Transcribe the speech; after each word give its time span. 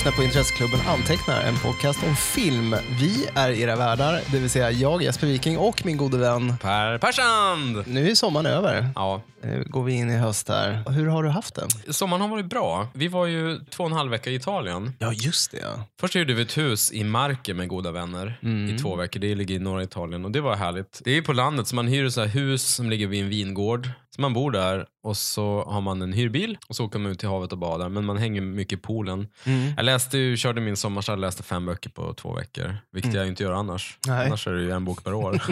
lyssnar 0.00 0.12
på 0.12 0.22
Intresseklubben 0.22 0.80
Antecknar, 0.86 1.40
en 1.40 1.56
podcast 1.58 2.02
om 2.02 2.16
film. 2.16 2.76
Vi 3.00 3.26
är 3.34 3.50
era 3.50 3.76
värdar, 3.76 4.20
det 4.32 4.38
vill 4.38 4.50
säga 4.50 4.70
jag, 4.70 5.02
Jesper 5.02 5.26
Viking 5.26 5.58
och 5.58 5.86
min 5.86 5.96
gode 5.96 6.18
vän. 6.18 6.54
Per 6.62 6.98
Persand! 6.98 7.86
Nu 7.86 8.10
är 8.10 8.14
sommaren 8.14 8.46
över. 8.46 8.88
Ja, 8.94 9.22
Nu 9.42 9.64
går 9.66 9.82
vi 9.84 9.92
in 9.92 10.10
i 10.10 10.16
höst 10.16 10.48
här. 10.48 10.90
Hur 10.90 11.06
har 11.06 11.22
du 11.22 11.28
haft 11.28 11.54
det? 11.86 11.92
sommaren 11.92 12.20
har 12.20 12.28
varit 12.28 12.46
bra. 12.46 12.88
Vi 12.94 13.08
var 13.08 13.26
ju 13.26 13.58
två 13.70 13.84
och 13.84 13.90
en 13.90 13.96
halv 13.96 14.10
vecka 14.10 14.30
i 14.30 14.34
Italien. 14.34 14.92
Ja, 14.98 15.12
just 15.12 15.50
det. 15.50 15.64
Först 16.00 16.16
hyrde 16.16 16.34
vi 16.34 16.42
ett 16.42 16.58
hus 16.58 16.92
i 16.92 17.04
Marke 17.04 17.54
med 17.54 17.68
goda 17.68 17.90
vänner 17.90 18.38
Mm. 18.42 18.74
i 18.74 18.78
två 18.78 18.96
veckor. 18.96 19.20
Det 19.20 19.34
ligger 19.34 19.54
i 19.54 19.58
norra 19.58 19.82
Italien 19.82 20.24
och 20.24 20.30
det 20.30 20.40
var 20.40 20.56
härligt. 20.56 21.00
Det 21.04 21.16
är 21.16 21.22
på 21.22 21.32
landet 21.32 21.66
så 21.68 21.74
man 21.76 21.88
hyr 21.88 22.08
så 22.08 22.24
hus 22.24 22.74
som 22.74 22.90
ligger 22.90 23.06
vid 23.06 23.22
en 23.22 23.28
vingård. 23.28 23.88
Så 24.14 24.20
man 24.20 24.32
bor 24.34 24.50
där 24.50 24.86
och 25.02 25.16
så 25.16 25.64
har 25.68 25.80
man 25.80 26.02
en 26.02 26.12
hyrbil 26.12 26.58
och 26.68 26.76
så 26.76 26.84
åker 26.84 26.98
man 26.98 27.12
ut 27.12 27.18
till 27.18 27.28
havet 27.28 27.52
och 27.52 27.58
badar. 27.58 27.88
Men 27.88 28.04
man 28.04 28.16
hänger 28.16 28.40
mycket 28.40 28.78
i 28.78 28.82
poolen. 28.82 29.28
Mm. 29.44 29.72
Jag 29.76 29.84
läste 29.84 30.18
ju, 30.18 30.36
körde 30.36 30.60
min 30.60 30.76
sommarstad, 30.76 31.16
läste 31.16 31.42
fem 31.42 31.66
böcker 31.66 31.90
på 31.90 32.14
två 32.14 32.34
veckor. 32.34 32.76
Vilket 32.92 33.14
jag 33.14 33.26
inte 33.28 33.42
gör 33.42 33.52
annars. 33.52 33.98
Mm. 34.06 34.18
Nej. 34.18 34.26
Annars 34.26 34.46
är 34.46 34.52
det 34.52 34.62
ju 34.62 34.70
en 34.70 34.84
bok 34.84 35.04
per 35.04 35.14
år 35.14 35.42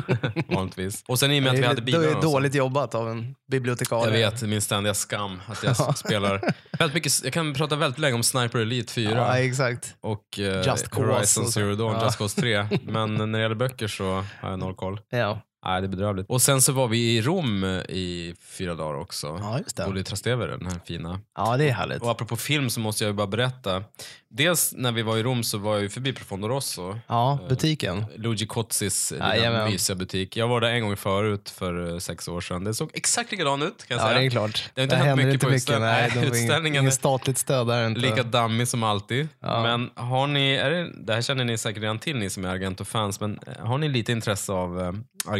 vanligtvis. 0.54 1.04
Och 1.08 1.18
sen 1.18 1.32
i 1.32 1.38
och 1.38 1.42
med 1.42 1.52
att 1.52 1.58
vi 1.58 1.62
hade 1.64 1.74
det 1.80 1.82
bilar 1.82 2.00
är 2.00 2.16
och 2.16 2.22
så- 2.22 2.30
dåligt 2.32 2.54
jobbat 2.54 2.94
av 2.94 3.10
en 3.10 3.34
bibliotekarie. 3.50 4.18
Jag 4.20 4.30
vet, 4.30 4.42
min 4.42 4.60
ständiga 4.60 4.94
skam 4.94 5.40
att 5.46 5.62
jag 5.62 5.96
spelar 5.98 6.54
väldigt 6.78 6.94
mycket. 6.94 7.24
Jag 7.24 7.32
kan 7.32 7.54
prata 7.54 7.76
väldigt 7.76 7.98
länge 7.98 8.14
om 8.14 8.22
Sniper 8.22 8.58
Elite 8.58 8.92
4 8.92 9.10
Ja, 9.14 9.38
exakt. 9.38 9.94
och 10.00 10.38
eh, 10.38 10.66
Just 10.66 10.94
Horizon 10.94 11.44
och. 11.44 11.50
Zero 11.52 11.74
Dawn, 11.74 11.92
Ja. 11.92 12.04
Just 12.04 12.18
Cause 12.18 12.40
3. 12.40 12.66
Men 12.82 13.14
när 13.14 13.26
det 13.26 13.40
gäller 13.42 13.54
böcker 13.54 13.88
så 13.88 14.24
har 14.40 14.50
jag 14.50 14.58
noll 14.58 14.74
koll. 14.74 15.00
Ja, 15.10 15.40
Nej, 15.64 15.80
det 15.80 15.86
är 15.86 15.88
bedrövligt. 15.88 16.26
Och 16.30 16.42
sen 16.42 16.62
så 16.62 16.72
var 16.72 16.88
vi 16.88 17.16
i 17.16 17.22
Rom 17.22 17.64
eh, 17.64 17.70
i 17.70 18.34
fyra 18.42 18.74
dagar 18.74 18.98
också. 19.00 19.26
ja 19.40 19.58
just 19.58 19.76
det. 19.76 19.84
Bodde 19.84 20.00
i 20.00 20.04
Trastevere, 20.04 20.56
den 20.56 20.66
här 20.66 20.80
fina. 20.86 21.20
Ja, 21.36 21.56
det 21.56 21.68
är 21.68 21.72
härligt. 21.72 22.02
Och 22.02 22.10
apropå 22.10 22.36
film 22.36 22.70
så 22.70 22.80
måste 22.80 23.04
jag 23.04 23.08
ju 23.10 23.14
bara 23.16 23.26
berätta. 23.26 23.82
Dels 24.30 24.72
när 24.76 24.92
vi 24.92 25.02
var 25.02 25.16
i 25.16 25.22
Rom 25.22 25.44
så 25.44 25.58
var 25.58 25.72
jag 25.74 25.82
ju 25.82 25.88
förbi 25.88 26.12
Profondo 26.12 26.48
Rosso. 26.48 26.98
Ja, 27.06 27.38
butiken. 27.48 28.04
Luigi 28.16 28.46
Cozzis 28.46 29.10
lilla 29.10 29.36
Jajamän. 29.36 29.70
mysiga 29.70 29.96
butik. 29.96 30.36
Jag 30.36 30.48
var 30.48 30.60
där 30.60 30.68
en 30.68 30.82
gång 30.82 30.96
förut 30.96 31.50
för 31.50 31.92
eh, 31.92 31.98
sex 31.98 32.28
år 32.28 32.40
sedan. 32.40 32.64
Det 32.64 32.74
såg 32.74 32.90
exakt 32.94 33.30
likadant 33.32 33.62
ut 33.62 33.84
kan 33.86 33.96
jag 33.96 34.04
Ja, 34.04 34.08
säga. 34.08 34.20
det 34.20 34.26
är 34.26 34.30
klart. 34.30 34.70
Det 34.74 34.80
har 34.80 34.84
inte 34.84 34.96
Där 34.96 35.04
hänt 35.04 35.16
mycket 35.16 35.32
inte 35.34 35.46
på 35.46 35.50
mycket. 35.52 35.62
utställ- 35.68 35.80
Nej, 35.80 36.12
utställningen 36.26 36.66
ingen 36.66 36.86
är- 36.86 36.90
statligt 36.90 37.38
stöd 37.38 37.66
där 37.66 37.86
inte. 37.86 38.00
Lika 38.00 38.22
dammig 38.22 38.68
som 38.68 38.82
alltid. 38.82 39.28
Ja. 39.40 39.62
Men 39.62 39.90
har 39.94 40.26
ni, 40.26 40.52
är 40.54 40.70
det, 40.70 40.92
det 41.06 41.14
här 41.14 41.22
känner 41.22 41.44
ni 41.44 41.58
säkert 41.58 41.82
redan 41.82 41.98
till 41.98 42.16
ni 42.16 42.30
som 42.30 42.44
är 42.44 42.48
Argento-fans, 42.48 43.20
men 43.20 43.38
eh, 43.46 43.66
har 43.66 43.78
ni 43.78 43.88
lite 43.88 44.12
intresse 44.12 44.52
av 44.52 44.80
eh, 44.80 44.92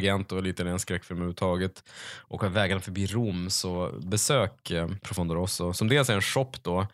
intelligent 0.09 0.33
och 0.33 0.43
lite 0.43 0.63
en 0.63 0.79
skräckfilm 0.79 1.19
överhuvudtaget. 1.19 1.85
Och 2.29 2.43
har 2.43 2.49
vägarna 2.49 2.81
förbi 2.81 3.07
Rom 3.07 3.51
så 3.51 3.91
besök 4.03 4.71
eh, 4.71 4.89
Profondo 5.03 5.35
Rosso 5.35 5.73
som 5.73 5.89
dels 5.89 6.11
är 6.11 6.15
en 6.15 6.23
shop 6.23 6.53
då 6.63 6.87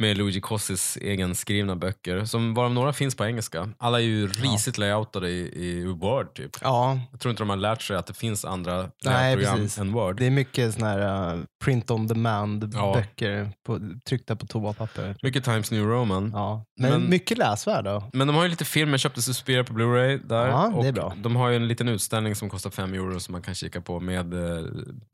med 0.00 0.18
Luigi 0.18 0.40
Cossis 0.40 0.98
egenskrivna 1.00 1.76
böcker, 1.76 2.24
som 2.24 2.54
varav 2.54 2.72
några 2.74 2.92
finns 2.92 3.14
på 3.14 3.24
engelska. 3.24 3.68
Alla 3.78 3.98
är 4.00 4.04
ju 4.04 4.26
risigt 4.26 4.78
layoutade 4.78 5.30
i, 5.30 5.64
i 5.64 5.84
Word 5.86 6.34
typ. 6.34 6.50
Ja, 6.62 7.00
Jag 7.10 7.20
tror 7.20 7.30
inte 7.30 7.42
de 7.42 7.50
har 7.50 7.56
lärt 7.56 7.82
sig 7.82 7.96
att 7.96 8.06
det 8.06 8.14
finns 8.14 8.44
andra 8.44 8.76
Nej, 8.76 8.88
layoutprogram 9.04 9.56
precis. 9.56 9.78
än 9.78 9.92
Word. 9.92 10.16
det 10.18 10.26
är 10.26 10.30
mycket 10.30 10.74
såna 10.74 10.86
här 10.86 11.34
uh, 11.36 11.42
print 11.64 11.90
on 11.90 12.06
demand 12.06 12.70
Ja. 12.74 12.92
böcker 12.94 13.50
på, 13.66 13.80
tryckta 14.08 14.36
på 14.36 14.46
toapapper. 14.46 15.16
Mycket 15.22 15.44
Times 15.44 15.70
New 15.70 15.84
Roman. 15.84 16.30
Ja. 16.34 16.64
Men, 16.80 16.90
Men- 16.90 17.10
mycket 17.10 17.38
läsvärda. 17.38 18.02
Men 18.12 18.26
de 18.26 18.36
har 18.36 18.42
ju 18.42 18.48
lite 18.48 18.64
film, 18.64 18.90
jag 18.90 19.00
köpte 19.00 19.22
Suspiria 19.22 19.64
på 19.64 19.72
Blu-ray 19.72 20.26
där. 20.28 20.46
Ja, 20.48 20.72
det 20.82 20.88
är 20.88 20.92
bra. 20.92 21.12
De 21.16 21.36
har 21.36 21.48
ju 21.48 21.56
en 21.56 21.68
liten 21.68 21.88
utställning 21.88 22.34
som 22.34 22.50
kostar 22.50 22.70
5 22.70 22.94
euro 22.94 23.20
som 23.20 23.32
man 23.32 23.42
kan 23.42 23.54
kika 23.54 23.80
på 23.80 24.00
med 24.00 24.34
eh, 24.34 24.64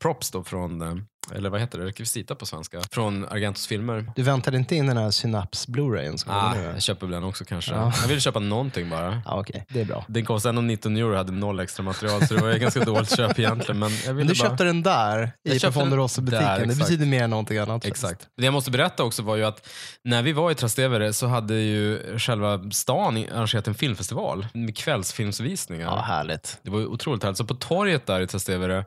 props 0.01 0.31
då 0.31 0.43
från, 0.43 0.81
eh, 0.81 0.95
eller 1.35 1.49
vad 1.49 1.59
heter 1.59 1.79
det, 1.79 1.85
rekvisita 1.85 2.35
på 2.35 2.45
svenska, 2.45 2.81
från 2.91 3.25
Argentos 3.25 3.67
filmer. 3.67 4.11
Du 4.15 4.23
väntade 4.23 4.57
inte 4.57 4.75
in 4.75 4.87
den 4.87 4.97
här 4.97 5.11
Synaps 5.11 5.67
Blu-rayen 5.67 6.17
Ah, 6.27 6.55
jag 6.55 6.81
köper 6.81 7.07
den 7.07 7.23
också 7.23 7.45
kanske. 7.45 7.71
Ja. 7.71 7.93
Jag 8.01 8.07
ville 8.07 8.21
köpa 8.21 8.39
någonting 8.39 8.89
bara. 8.89 9.21
Ja, 9.25 9.39
okej. 9.39 9.65
Det 9.69 9.81
är 9.81 9.85
bra. 9.85 10.05
Den 10.07 10.25
kostade 10.25 10.49
ändå 10.49 10.61
19 10.61 10.97
euro 10.97 11.11
och 11.11 11.17
hade 11.17 11.31
noll 11.31 11.59
extra 11.59 11.83
material 11.83 12.27
så 12.27 12.33
det 12.33 12.41
var 12.41 12.53
ju 12.53 12.59
ganska 12.59 12.85
dåligt 12.85 13.15
köp 13.17 13.39
egentligen. 13.39 13.79
Men 13.79 13.91
jag 14.05 14.15
Men 14.15 14.27
du 14.27 14.33
bara... 14.33 14.49
köpte 14.49 14.63
den 14.63 14.83
där 14.83 15.31
i 15.43 15.59
där, 15.59 16.65
Det 16.65 16.77
betyder 16.77 17.05
mer 17.05 17.23
än 17.23 17.29
någonting 17.29 17.57
annat. 17.57 17.85
Exakt. 17.85 18.27
Det 18.37 18.45
jag 18.45 18.53
måste 18.53 18.71
berätta 18.71 19.03
också 19.03 19.23
var 19.23 19.35
ju 19.35 19.43
att 19.43 19.67
när 20.03 20.21
vi 20.23 20.33
var 20.33 20.51
i 20.51 20.55
Trastevere 20.55 21.13
så 21.13 21.27
hade 21.27 21.55
ju 21.55 22.17
själva 22.19 22.71
stan 22.71 23.17
arrangerat 23.17 23.67
en 23.67 23.73
filmfestival 23.73 24.47
med 24.53 24.77
kvällsfilmsvisningar. 24.77 25.85
Ja, 25.85 26.01
härligt. 26.01 26.59
Det 26.63 26.69
var 26.69 26.85
otroligt 26.85 27.23
härligt. 27.23 27.37
Så 27.37 27.45
på 27.45 27.55
torget 27.55 28.05
där 28.05 28.21
i 28.21 28.27
Trastevere, 28.27 28.85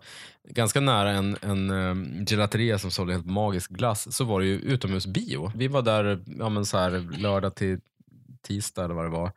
ganska 0.49 0.81
nära 0.81 1.10
en, 1.10 1.37
en 1.43 1.71
um, 1.71 2.25
gelateria 2.27 2.78
som 2.78 2.91
sålde 2.91 3.12
helt 3.12 3.27
magisk 3.27 3.71
glass, 3.71 4.16
så 4.16 4.25
var 4.25 4.41
det 4.41 4.47
ju 4.47 4.59
utomhusbio. 4.59 5.53
Vi 5.55 5.69
var 5.69 5.82
där 5.82 6.25
ja, 6.38 6.49
men 6.49 6.66
så 6.66 6.78
här, 6.78 7.09
lördag 7.19 7.55
till 7.55 7.81
tisdag 8.43 8.84
eller 8.84 8.94
vad 8.94 9.05
det 9.05 9.10
var. 9.10 9.32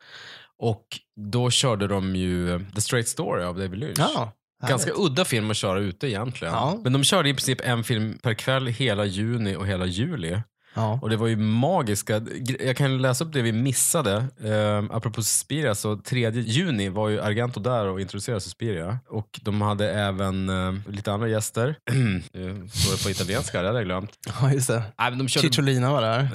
Och 0.57 0.99
då 1.15 1.49
körde 1.49 1.87
de 1.87 2.15
ju 2.15 2.65
The 2.75 2.81
Straight 2.81 3.07
Story 3.07 3.43
av 3.43 3.55
David 3.55 3.79
Lynch. 3.79 3.99
Ja, 3.99 4.31
Ganska 4.67 4.91
udda 4.95 5.25
film 5.25 5.51
att 5.51 5.57
köra 5.57 5.79
ute 5.79 6.07
egentligen. 6.07 6.53
Ja. 6.53 6.79
Men 6.83 6.93
de 6.93 7.03
körde 7.03 7.29
i 7.29 7.33
princip 7.33 7.61
en 7.61 7.83
film 7.83 8.17
per 8.21 8.33
kväll 8.33 8.67
hela 8.67 9.05
juni 9.05 9.55
och 9.55 9.67
hela 9.67 9.85
juli. 9.85 10.41
Ja. 10.77 10.99
Och 11.01 11.09
det 11.09 11.17
var 11.17 11.27
ju 11.27 11.35
magiska. 11.35 12.21
Jag 12.59 12.77
kan 12.77 13.01
läsa 13.01 13.23
upp 13.23 13.33
det 13.33 13.41
vi 13.41 13.51
missade. 13.51 14.25
Uh, 14.45 14.95
apropå 14.95 15.21
Suspiria, 15.23 15.75
så 15.75 15.97
3 15.97 16.29
juni 16.31 16.89
var 16.89 17.09
ju 17.09 17.21
Argento 17.21 17.59
där 17.59 17.85
och 17.87 18.01
introducerade 18.01 18.41
Suspiria. 18.41 18.99
Och 19.09 19.39
de 19.41 19.61
hade 19.61 19.91
även 19.93 20.49
eh, 20.49 20.91
lite 20.91 21.11
andra 21.13 21.27
gäster. 21.27 21.75
Står 22.71 22.97
det 22.97 23.03
på 23.03 23.09
italienska, 23.09 23.61
det 23.61 23.67
hade 23.67 23.79
jag 23.79 23.85
glömt. 23.85 24.11
ja, 24.41 24.51
just 24.53 24.67
det. 24.67 24.83
Nej, 24.99 25.09
men 25.09 25.17
de 25.19 25.27
körde... 25.27 25.47
Cicciolina 25.47 25.91
var 25.91 26.01
där. 26.01 26.29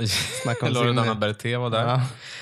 Loredana 0.70 1.14
Berté 1.14 1.56
var 1.56 1.70
där. 1.70 1.86
Ja. 1.88 2.00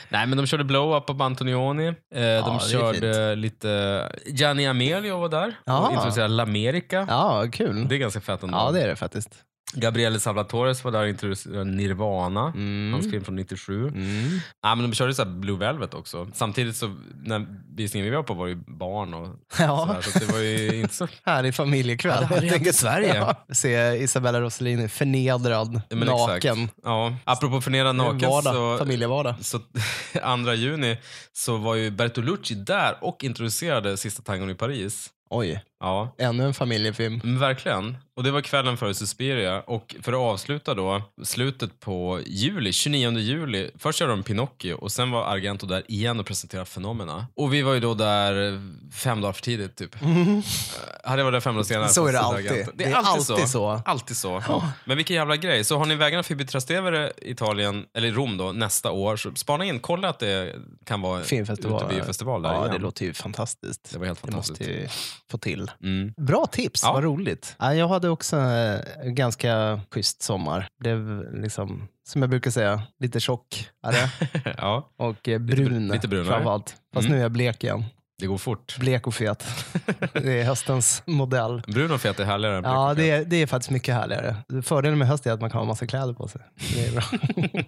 Nej, 0.08 0.26
men 0.26 0.38
de 0.38 0.46
körde 0.46 0.64
Blow 0.64 0.96
Up 0.96 1.10
av 1.10 1.22
Antonioni. 1.22 1.86
Eh, 2.14 2.22
är 2.22 2.42
de 2.42 2.60
körde 2.60 3.34
lite... 3.34 4.12
Gianni 4.26 4.66
Amelio 4.66 5.18
var 5.18 5.28
där 5.28 5.54
Ja. 5.64 5.78
och 5.78 5.92
introducerade 5.92 6.34
L'America. 6.34 7.06
ja, 7.08 7.46
kul. 7.52 7.88
Det 7.88 7.94
är 7.94 7.98
ganska 7.98 8.20
fett 8.20 8.42
ändå. 8.42 8.56
Ja, 8.58 8.70
det 8.70 8.82
är 8.82 8.88
det 8.88 8.96
faktiskt. 8.96 9.30
Gabriele 9.75 10.21
Salvatores 10.21 10.84
var 10.84 10.91
där 10.93 11.03
och 11.03 11.09
introducerade 11.09 11.65
Nirvana. 11.65 12.47
Mm. 12.54 12.93
Hans 12.93 13.10
film 13.10 13.25
från 13.25 13.37
97. 13.37 13.88
Mm. 13.88 14.38
Ja, 14.62 14.75
men 14.75 14.91
de 14.91 14.94
körde 14.97 15.15
så 15.15 15.25
här 15.25 15.31
Blue 15.31 15.59
Velvet 15.59 15.94
också. 15.94 16.28
Samtidigt 16.34 16.76
så 16.76 16.97
när 17.25 17.47
visningen 17.76 18.10
vi 18.10 18.16
var 18.16 18.22
på 18.22 18.34
var 18.34 18.47
ju 18.47 18.54
barn 18.66 19.15
och 19.15 19.28
Ja. 19.59 19.87
sådär, 19.87 20.00
så 20.03 20.19
det 20.19 20.32
var 20.32 20.38
ju 20.38 20.81
inte 20.81 20.94
så... 20.94 21.09
Härlig 21.25 21.54
familjekväll. 21.54 22.26
Ja, 22.31 22.41
det 22.41 22.47
i 22.47 22.50
enkelt. 22.54 22.76
Sverige. 22.76 23.15
Ja. 23.48 23.54
Se 23.54 23.97
Isabella 24.03 24.41
Rossellini 24.41 24.88
förnedrad, 24.88 25.81
Ja, 25.88 25.97
naken. 25.97 26.62
Exakt. 26.62 26.78
Ja. 26.82 27.15
Apropå 27.25 27.60
förnedrad 27.60 27.97
naken 27.97 28.28
Vardag, 28.31 28.54
så, 28.54 28.78
familjevardag. 28.78 29.34
så 29.41 29.59
2 30.44 30.53
juni 30.54 30.98
så 31.32 31.56
var 31.56 31.75
ju 31.75 31.91
Bertolucci 31.91 32.54
där 32.54 32.97
och 33.00 33.25
introducerade 33.25 33.97
Sista 33.97 34.22
tangon 34.22 34.50
i 34.50 34.54
Paris. 34.54 35.10
Oj, 35.31 35.62
Ja, 35.82 36.14
ännu 36.18 36.44
en 36.44 36.54
familjefilm. 36.54 37.20
men 37.24 37.38
verkligen. 37.38 37.96
Och 38.16 38.22
det 38.24 38.30
var 38.30 38.41
kvällen 38.41 38.76
före 38.76 38.94
Suspiria. 38.94 39.60
Och 39.60 39.96
för 40.02 40.12
att 40.12 40.18
avsluta 40.18 40.74
då, 40.74 41.02
slutet 41.24 41.80
på 41.80 42.20
juli, 42.26 42.72
29 42.72 43.18
juli. 43.18 43.70
Först 43.78 43.98
körde 43.98 44.12
de 44.12 44.22
Pinocchio 44.22 44.74
och 44.74 44.92
sen 44.92 45.10
var 45.10 45.24
Argento 45.24 45.66
där 45.66 45.82
igen 45.91 46.20
och 46.20 46.26
presenterade 46.26 46.66
Fenomena. 46.66 47.26
Och 47.34 47.54
vi 47.54 47.62
var 47.62 47.74
ju 47.74 47.80
då 47.80 47.94
där 47.94 48.60
fem 48.92 49.20
dagar 49.20 49.32
för 49.32 49.42
tidigt 49.42 49.76
typ. 49.76 49.94
Hade 51.04 51.20
jag 51.20 51.24
varit 51.24 51.34
där 51.34 51.41
fem 51.41 51.54
dagar 51.54 51.64
senare 51.64 51.88
Så 51.88 52.06
är 52.06 52.12
det 52.12 52.18
så 52.18 52.24
alltid. 52.24 52.50
Argento. 52.50 52.72
Det 52.74 52.84
är 52.84 52.94
alltid 52.94 53.48
så. 53.48 53.82
Alltid 53.84 54.16
så. 54.16 54.42
Men 54.84 54.97
vilken 54.97 55.16
jävla 55.16 55.36
grej. 55.36 55.65
Så 55.65 55.78
har 55.78 55.86
ni 55.86 55.94
vägarna 55.94 56.22
förbi 56.22 56.47
Trastevere, 56.47 57.12
Italien, 57.22 57.86
eller 57.94 58.10
Rom 58.12 58.36
då, 58.36 58.53
nästa 58.53 58.91
år, 58.91 59.16
så 59.16 59.34
spana 59.34 59.65
in. 59.65 59.80
Kolla 59.80 60.09
att 60.09 60.18
det 60.18 60.56
kan 60.84 61.00
vara 61.00 61.22
Filmfestival. 61.22 61.84
utebiofestival 61.84 62.42
där 62.42 62.53
Ja, 62.53 62.60
igen. 62.60 62.72
det 62.72 62.78
låter 62.78 63.04
ju 63.04 63.12
fantastiskt. 63.15 63.91
Det 63.92 63.98
var 63.98 64.06
helt 64.06 64.22
Det 64.27 64.32
måste 64.36 64.54
fantastiskt. 64.54 64.71
vi 64.71 65.30
få 65.30 65.38
till. 65.38 65.69
Mm. 65.82 66.12
Bra 66.16 66.46
tips, 66.46 66.82
Ja. 66.82 66.92
vad 66.92 67.04
roligt. 67.04 67.56
Ja, 67.58 67.74
jag 67.74 67.88
hade 67.88 68.08
också 68.08 68.36
eh, 68.36 68.80
en 69.06 69.14
ganska 69.14 69.80
schysst 69.90 70.22
sommar. 70.22 70.68
Blev 70.80 71.28
liksom, 71.34 71.88
som 72.08 72.22
jag 72.22 72.30
brukar 72.30 72.50
säga, 72.50 72.82
lite 73.00 73.20
tjockare 73.20 74.10
ja, 74.58 74.90
och 74.96 75.28
eh, 75.28 75.38
brun 75.38 75.88
lite 75.88 76.08
brunare. 76.08 76.28
framförallt. 76.28 76.76
Fast 76.94 77.04
Mm. 77.06 77.12
nu 77.12 77.18
är 77.18 77.22
jag 77.22 77.32
blek 77.32 77.64
igen. 77.64 77.84
Det 78.20 78.26
går 78.26 78.38
fort. 78.38 78.76
Blek 78.78 79.06
och 79.06 79.14
fet. 79.14 79.44
Det 80.12 80.40
är 80.40 80.44
höstens 80.44 81.02
modell. 81.06 81.62
Brun 81.66 81.90
och 81.90 82.00
fet 82.00 82.20
är 82.20 82.24
härligare 82.24 82.56
än 82.58 82.64
Ja, 82.64 82.70
blek 82.70 82.90
och 82.90 82.96
det 82.96 83.10
är, 83.10 83.24
det 83.24 83.36
är 83.36 83.46
faktiskt 83.46 83.70
mycket 83.70 83.94
härligare. 83.94 84.36
Fördelen 84.62 84.98
med 84.98 85.08
höst 85.08 85.26
är 85.26 85.32
att 85.32 85.40
man 85.40 85.50
kan 85.50 85.58
ha 85.58 85.64
massa 85.66 85.86
kläder 85.86 86.12
på 86.12 86.28
sig. 86.28 86.40
Det 86.74 86.86
är 86.86 86.92
bra. 86.92 87.02
fet. 87.02 87.66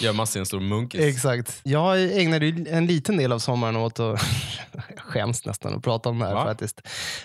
Gömma 0.00 0.26
sig 0.26 0.38
i 0.38 0.40
en 0.40 0.46
stor 0.46 0.60
munkis. 0.60 1.00
Exakt. 1.00 1.60
Jag 1.62 2.02
ägnade 2.20 2.46
en 2.70 2.86
liten 2.86 3.16
del 3.16 3.32
av 3.32 3.38
sommaren 3.38 3.76
åt 3.76 4.00
att, 4.00 4.20
jag 4.72 4.98
skäms 4.98 5.46
nästan 5.46 5.74
att 5.74 5.82
prata 5.82 6.08
om 6.08 6.18
det 6.18 6.26
här 6.26 6.34
Va? 6.34 6.44
faktiskt. 6.44 6.80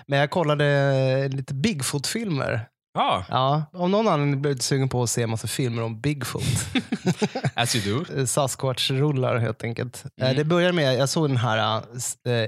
Men 0.06 0.20
jag 0.20 0.30
kollade 0.30 1.28
lite 1.28 1.54
Bigfoot-filmer. 1.54 2.66
Ja, 2.94 3.26
Ja, 3.30 3.64
om 3.74 3.92
någon 3.92 4.08
anledning 4.08 4.42
blev 4.42 4.58
sugen 4.58 4.90
på 4.90 5.04
att 5.04 5.10
se 5.10 5.24
en 5.24 5.30
massa 5.30 5.48
filmer 5.48 5.82
om 5.84 6.02
Bigfoot. 6.02 6.44
as 7.56 7.76
you 7.76 8.04
do. 8.06 8.26
Sasquatch-rullar 8.26 9.38
helt 9.38 9.64
enkelt. 9.64 10.04
Eh, 10.06 10.12
Mm. 10.26 10.36
Det 10.38 10.44
börjar 10.44 10.72
med, 10.72 10.96
jag 11.00 11.10
såg 11.10 11.30
den 11.30 11.38
här 11.38 11.78
uh, 11.78 11.84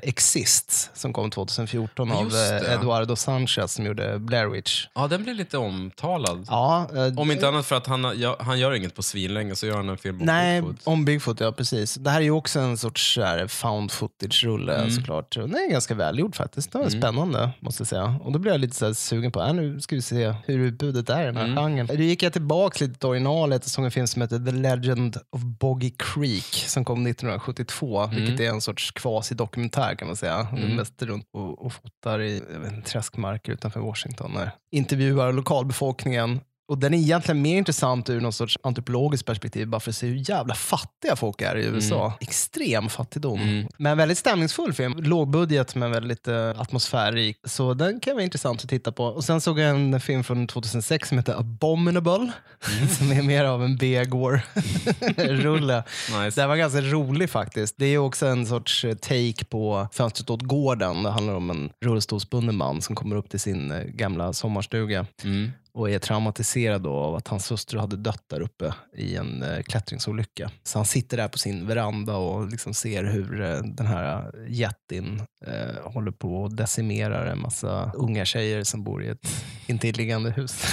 Exist 0.04 0.92
som 0.94 1.14
kom 1.14 1.32
2014 1.32 2.08
Ja, 2.10 2.16
av 2.16 2.24
just 2.24 2.36
det. 2.36 2.68
eh, 2.68 2.74
Eduardo 2.74 3.16
Sanchez 3.16 3.74
som 3.74 3.86
gjorde 3.86 4.20
Blair 4.20 4.48
Witch. 4.48 4.86
Ja, 4.96 5.08
den 5.08 5.24
blir 5.24 5.34
lite 5.34 5.58
omtalad. 5.58 6.46
Ja, 6.50 6.88
eh, 6.96 7.20
Om 7.20 7.32
inte 7.32 7.48
annat 7.48 7.66
för 7.66 7.76
att 7.76 7.88
han, 7.88 8.14
ja, 8.20 8.38
han 8.40 8.60
gör 8.60 8.74
inget 8.74 8.96
på 8.96 9.04
svinlänge 9.04 9.56
så 9.56 9.66
gör 9.68 9.76
han 9.76 9.90
en 9.90 9.98
film 9.98 10.20
om 10.20 10.26
Nej, 10.26 10.62
Bigfoot. 10.62 10.78
om 10.84 11.06
Bigfoot, 11.06 11.40
ja 11.40 11.52
precis. 11.52 11.96
Det 11.96 12.10
här 12.10 12.20
är 12.20 12.24
ju 12.24 12.32
också 12.32 12.60
en 12.60 12.78
sorts 12.78 13.18
här, 13.18 13.48
found 13.48 13.92
footage-rulle 13.92 14.76
Mm. 14.76 14.92
såklart. 14.92 15.36
Den 15.36 15.56
är 15.56 15.72
ganska 15.72 15.94
välgjord 15.96 16.36
faktiskt. 16.36 16.72
Den 16.72 16.82
var 16.82 16.88
Mm. 16.88 17.02
spännande, 17.02 17.50
måste 17.60 17.82
jag 17.82 17.88
säga. 17.88 18.16
Och 18.24 18.32
då 18.32 18.40
blev 18.40 18.54
jag 18.54 18.62
lite 18.62 18.76
så 18.76 18.86
här 18.86 18.94
sugen 18.94 19.32
på, 19.32 19.42
äh, 19.42 19.54
nu 19.54 19.82
ska 19.82 19.96
vi 19.96 20.02
se 20.02 20.33
hur 20.46 20.60
utbudet 20.60 21.10
är 21.10 21.22
i 21.24 21.26
den 21.26 21.38
här 21.38 21.44
Mm. 21.46 21.56
genren. 21.56 21.88
Då 21.88 21.94
gick 22.04 22.24
jag 22.24 22.34
tillbaka 22.34 22.86
lite 22.86 23.00
till 23.00 23.10
originalet 23.10 23.64
såg 23.66 23.86
en 23.86 23.92
film 23.92 24.08
som 24.08 24.22
heter 24.22 24.40
The 24.40 24.52
Legend 24.52 25.18
of 25.32 25.42
Boggy 25.42 25.92
Creek 25.98 26.44
som 26.68 26.86
kom 26.86 27.08
1972, 27.08 28.08
vilket 28.08 28.40
är 28.40 28.50
en 28.50 28.62
sorts 28.62 28.92
quasi-dokumentär 28.92 29.96
kan 29.96 30.08
man 30.08 30.16
säga. 30.18 30.48
De 30.52 30.58
Mm. 30.64 30.76
mest 30.76 31.02
runt 31.02 31.26
och, 31.34 31.66
och 31.66 31.74
fotar 31.74 32.22
i 32.22 32.42
vet, 32.50 32.86
träskmarker 32.86 33.52
utanför 33.52 33.80
Washington. 33.80 34.34
Där. 34.34 34.52
Intervjuar 34.72 35.34
lokalbefolkningen 35.34 36.40
och 36.68 36.78
den 36.78 36.94
är 36.94 36.98
egentligen 36.98 37.42
mer 37.42 37.58
intressant 37.58 38.10
ur 38.10 38.22
någon 38.22 38.34
sorts 38.34 38.58
antropologiskt 38.64 39.26
perspektiv, 39.26 39.68
bara 39.68 39.80
för 39.80 39.90
att 39.90 39.96
se 39.96 40.08
hur 40.08 40.30
jävla 40.30 40.56
fattiga 40.56 41.16
folk 41.16 41.42
är 41.42 41.58
i 41.58 41.66
USA. 41.66 42.14
Extrem 42.20 42.90
fattigdom. 42.90 43.42
Mm. 43.42 43.68
Men 43.78 43.98
väldigt 43.98 44.18
stämningsfull 44.18 44.74
film. 44.74 44.94
Lågbudget 44.98 45.76
men 45.76 45.92
väldigt 45.92 46.28
eh, 46.28 46.50
atmosfärrik. 46.50 47.38
Så 47.44 47.74
den 47.74 48.00
kan 48.00 48.14
vara 48.14 48.24
intressant 48.24 48.64
att 48.64 48.70
titta 48.70 48.92
på. 48.92 49.06
Och 49.06 49.24
Sen 49.24 49.42
såg 49.42 49.60
jag 49.60 49.70
en 49.70 50.00
film 50.00 50.24
från 50.24 50.48
2006 50.48 51.10
som 51.10 51.18
heter 51.18 51.40
Abominable. 51.40 52.32
som 52.98 53.12
är 53.12 53.22
mer 53.22 53.46
av 53.46 53.64
en 53.64 53.78
B-gore-rulle. 53.78 55.84
Nice. 56.24 56.42
Den 56.42 56.50
var 56.50 56.56
ganska 56.56 56.82
rolig 56.82 57.30
faktiskt. 57.30 57.76
Det 57.78 57.86
är 57.86 57.98
också 57.98 58.28
en 58.28 58.46
sorts 58.46 58.86
eh, 58.86 58.96
take 58.96 59.46
på 59.50 59.88
Fönstret 59.92 60.30
åt 60.30 60.42
gården. 60.42 61.04
Det 61.04 61.12
handlar 61.12 61.34
om 61.34 61.50
en 61.50 61.70
rullstolsbunden 61.86 62.56
man 62.56 62.82
som 62.82 62.96
kommer 62.96 63.16
upp 63.16 63.30
till 63.30 63.40
sin 63.40 63.72
eh, 63.72 63.84
gamla 63.84 64.34
sommarstuga 64.34 65.06
Mm. 65.24 65.52
Och 65.74 65.90
är 65.90 66.00
traumatiserad 66.00 66.82
då 66.82 66.94
av 66.94 67.16
att 67.16 67.28
hans 67.28 67.52
hustru 67.52 67.80
hade 67.80 67.96
dött 67.98 68.24
där 68.28 68.42
uppe 68.42 68.74
i 68.98 69.16
en 69.16 69.44
eh, 69.44 69.62
klättringsolycka. 69.62 70.52
Så 70.64 70.80
han 70.80 70.86
sitter 70.86 71.18
där 71.18 71.28
på 71.28 71.38
sin 71.38 71.68
veranda 71.68 72.16
och 72.16 72.48
liksom 72.48 72.74
ser 72.74 73.04
hur 73.04 73.42
eh, 73.42 73.58
den 73.58 73.88
här 73.88 74.32
jättin 74.50 75.22
eh, 75.48 75.92
håller 75.92 76.12
på 76.12 76.36
och 76.44 76.56
decimerar 76.56 77.26
en 77.26 77.40
massa 77.42 77.92
unga 77.96 78.26
tjejer 78.26 78.64
som 78.64 78.84
bor 78.84 79.04
i 79.04 79.08
ett 79.08 79.28
intilliggande 79.68 80.32
hus. 80.32 80.64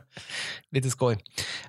Lite 0.70 0.90
skoj. 0.90 1.18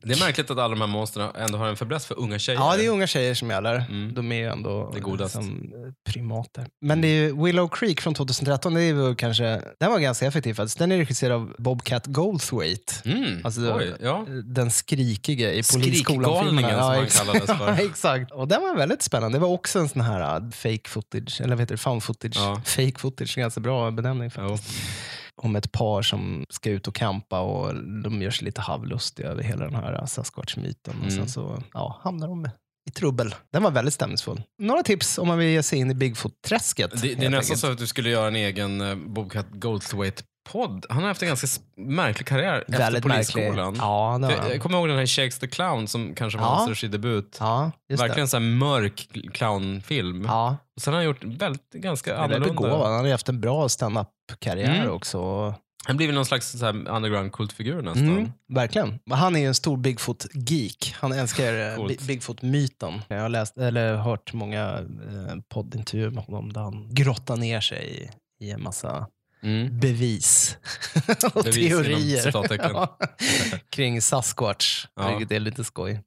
Det 0.02 0.14
är 0.14 0.20
märkligt 0.20 0.52
att 0.52 0.58
alla 0.58 0.70
de 0.70 0.82
här 0.82 0.88
monstren 0.88 1.30
ändå 1.36 1.58
har 1.58 1.68
en 1.68 1.78
fäbless 1.78 2.06
för 2.06 2.20
unga 2.20 2.40
tjejer. 2.40 2.60
Ja, 2.60 2.78
det 2.78 2.86
är 2.86 2.90
unga 2.90 3.08
tjejer 3.08 3.34
som 3.34 3.50
gäller. 3.50 3.76
Mm. 3.76 4.14
De 4.14 4.32
är 4.32 4.36
ju 4.36 4.48
ändå 4.48 4.92
Det 4.94 5.00
godast. 5.00 5.36
liksom, 5.36 5.74
eh, 5.86 6.12
primater. 6.14 6.68
Men 6.82 7.02
det 7.02 7.08
är 7.08 7.16
ju 7.24 7.44
Willow 7.46 7.68
Creek 7.68 8.02
från 8.02 8.14
2013. 8.14 8.74
Det 8.74 8.84
är 8.84 8.94
väl 8.94 9.16
kanske, 9.16 9.62
den 9.80 9.92
var 9.92 10.00
ganska 10.00 10.26
effektiv 10.26 10.54
faktiskt. 10.54 10.80
Den 10.80 10.92
är 10.92 10.98
regisserad 10.98 11.36
av 11.36 11.56
Bobcat 11.58 12.08
Goldthwait. 12.08 12.61
Mm. 13.06 13.42
Alltså, 13.46 13.74
Oj, 13.76 13.96
ja. 14.02 14.26
Den 14.44 14.72
skrikige 14.72 15.52
i 15.54 15.64
Skrikgalningen 15.64 16.04
Polisskolan-filmerna. 16.06 16.70
som 16.70 16.88
han 16.96 17.08
kallades 17.08 17.58
för. 17.58 17.68
ja, 17.68 17.78
exakt. 17.90 18.32
Och 18.32 18.48
den 18.48 18.62
var 18.62 18.76
väldigt 18.76 19.02
spännande. 19.02 19.38
Det 19.38 19.42
var 19.42 19.48
också 19.50 19.80
en 19.80 19.90
sån 19.90 20.02
här 20.02 20.42
uh, 20.42 20.50
fake 20.52 20.90
footage, 20.90 21.42
eller 21.42 21.50
vad 21.56 21.60
heter 21.60 21.74
det, 21.76 21.78
found 21.82 22.04
footage. 22.04 22.36
Ja. 22.38 22.62
Fake 22.66 23.00
footage, 23.00 23.36
ganska 23.38 23.60
bra 23.62 23.92
benämning 23.92 24.32
faktiskt. 24.32 24.74
Om 25.42 25.56
ett 25.56 25.72
par 25.72 26.02
som 26.02 26.46
ska 26.50 26.70
ut 26.70 26.88
och 26.88 26.96
campa 26.96 27.40
och 27.40 27.76
de 28.04 28.22
gör 28.22 28.32
sig 28.32 28.46
lite 28.46 28.62
halvlustiga 28.62 29.28
över 29.30 29.44
hela 29.44 29.66
den 29.66 29.76
här 29.76 29.94
uh, 30.02 30.06
Sasquatch-myten. 30.06 30.94
Och 31.06 31.12
sen 31.12 31.18
Mm. 31.22 31.28
så 31.28 31.64
ja, 31.74 32.00
hamnar 32.04 32.28
de 32.28 32.50
i 32.90 32.92
trubbel. 32.92 33.36
Den 33.54 33.64
var 33.64 33.72
väldigt 33.72 33.94
stämningsfull. 33.94 34.42
Några 34.62 34.84
tips 34.84 35.18
om 35.18 35.28
man 35.28 35.38
vill 35.38 35.48
ge 35.50 35.64
sig 35.64 35.80
in 35.80 35.92
i 35.92 35.94
Bigfoot-träsket. 35.94 37.02
Det, 37.02 37.16
det 37.16 37.26
är 37.26 37.30
nästan 37.30 37.58
så 37.58 37.72
att 37.72 37.78
du 37.78 37.88
skulle 37.88 38.10
göra 38.10 38.28
en 38.28 38.36
egen 38.36 38.82
uh, 38.82 38.96
Bobcat 38.96 39.52
Goldthwait-podd. 40.50 40.86
Han 40.90 41.02
har 41.02 41.08
haft 41.08 41.22
en 41.22 41.28
ganska 41.28 41.48
märklig 41.78 42.28
karriär 42.28 42.60
efter 42.62 42.78
Väldigt 42.78 43.06
märklig. 43.06 43.34
Polisskolan. 43.46 43.76
Ja, 43.80 44.18
det 44.22 44.36
han. 44.42 44.50
Jag 44.52 44.62
kommer 44.62 44.78
ihåg 44.78 44.88
den 44.88 44.98
här 44.98 45.06
Shakes 45.06 45.40
the 45.40 45.48
Clown 45.48 45.88
som 45.88 46.16
kanske 46.16 46.40
var 46.40 46.46
Ja. 46.46 46.50
hans 46.56 46.70
regidebut. 46.70 47.38
Ja, 47.40 47.72
Verkligen 47.90 48.20
en 48.20 48.28
sån 48.28 48.44
här 48.44 48.50
mörk 48.50 49.10
clownfilm. 49.34 50.22
det. 50.22 50.28
Ja, 50.28 50.58
Och 50.76 50.82
sen 50.82 50.94
har 50.94 51.00
han 51.00 51.06
gjort 51.06 51.24
väldigt, 51.24 51.72
ganska 51.74 52.16
han 52.16 52.24
annorlunda. 52.24 52.48
begåvad. 52.50 52.92
Han 52.96 53.06
har 53.06 53.12
haft 53.12 53.30
en 53.30 53.42
bra 53.42 53.70
stand-up-karriär 53.70 54.82
Mm. 54.82 54.92
också. 54.94 55.54
Han 55.86 55.98
blir 55.98 56.08
väl 56.08 56.16
någon 56.16 56.26
slags 56.26 56.52
så 56.60 56.66
underground-kultfigur 56.68 57.82
nästan. 57.82 58.10
Mm, 58.10 58.32
verkligen. 58.50 59.00
Han 59.12 59.36
är 59.36 59.40
ju 59.40 59.46
en 59.48 59.56
stor 59.56 59.78
Bigfoot-geek. 59.78 60.96
Han 61.00 61.12
älskar 61.12 61.80
eh, 61.80 61.88
Bigfoot-myten. 62.08 63.02
Jag 63.08 63.22
har 63.22 63.30
läst, 63.30 63.58
eller 63.58 63.96
hört 63.96 64.34
många 64.34 64.70
eh, 64.80 65.36
poddintervjuer 65.50 66.10
med 66.10 66.24
honom 66.24 66.54
där 66.54 66.62
han 66.62 66.88
grottar 66.92 67.36
ner 67.38 67.62
sig 67.62 68.10
i, 68.40 68.46
i 68.46 68.52
en 68.52 68.64
massa 68.64 69.08
Mm. 69.44 69.80
bevis 69.80 70.58
och 71.34 71.44
Bevis 71.44 71.56
teorier. 71.70 72.32
Ja, 72.60 72.98
kring 73.70 74.02
Sasquatch, 74.02 74.86
Ja. 74.96 75.10
vilket 75.18 75.36
är 75.36 75.40
lite 75.40 75.64
skoj. 75.64 76.02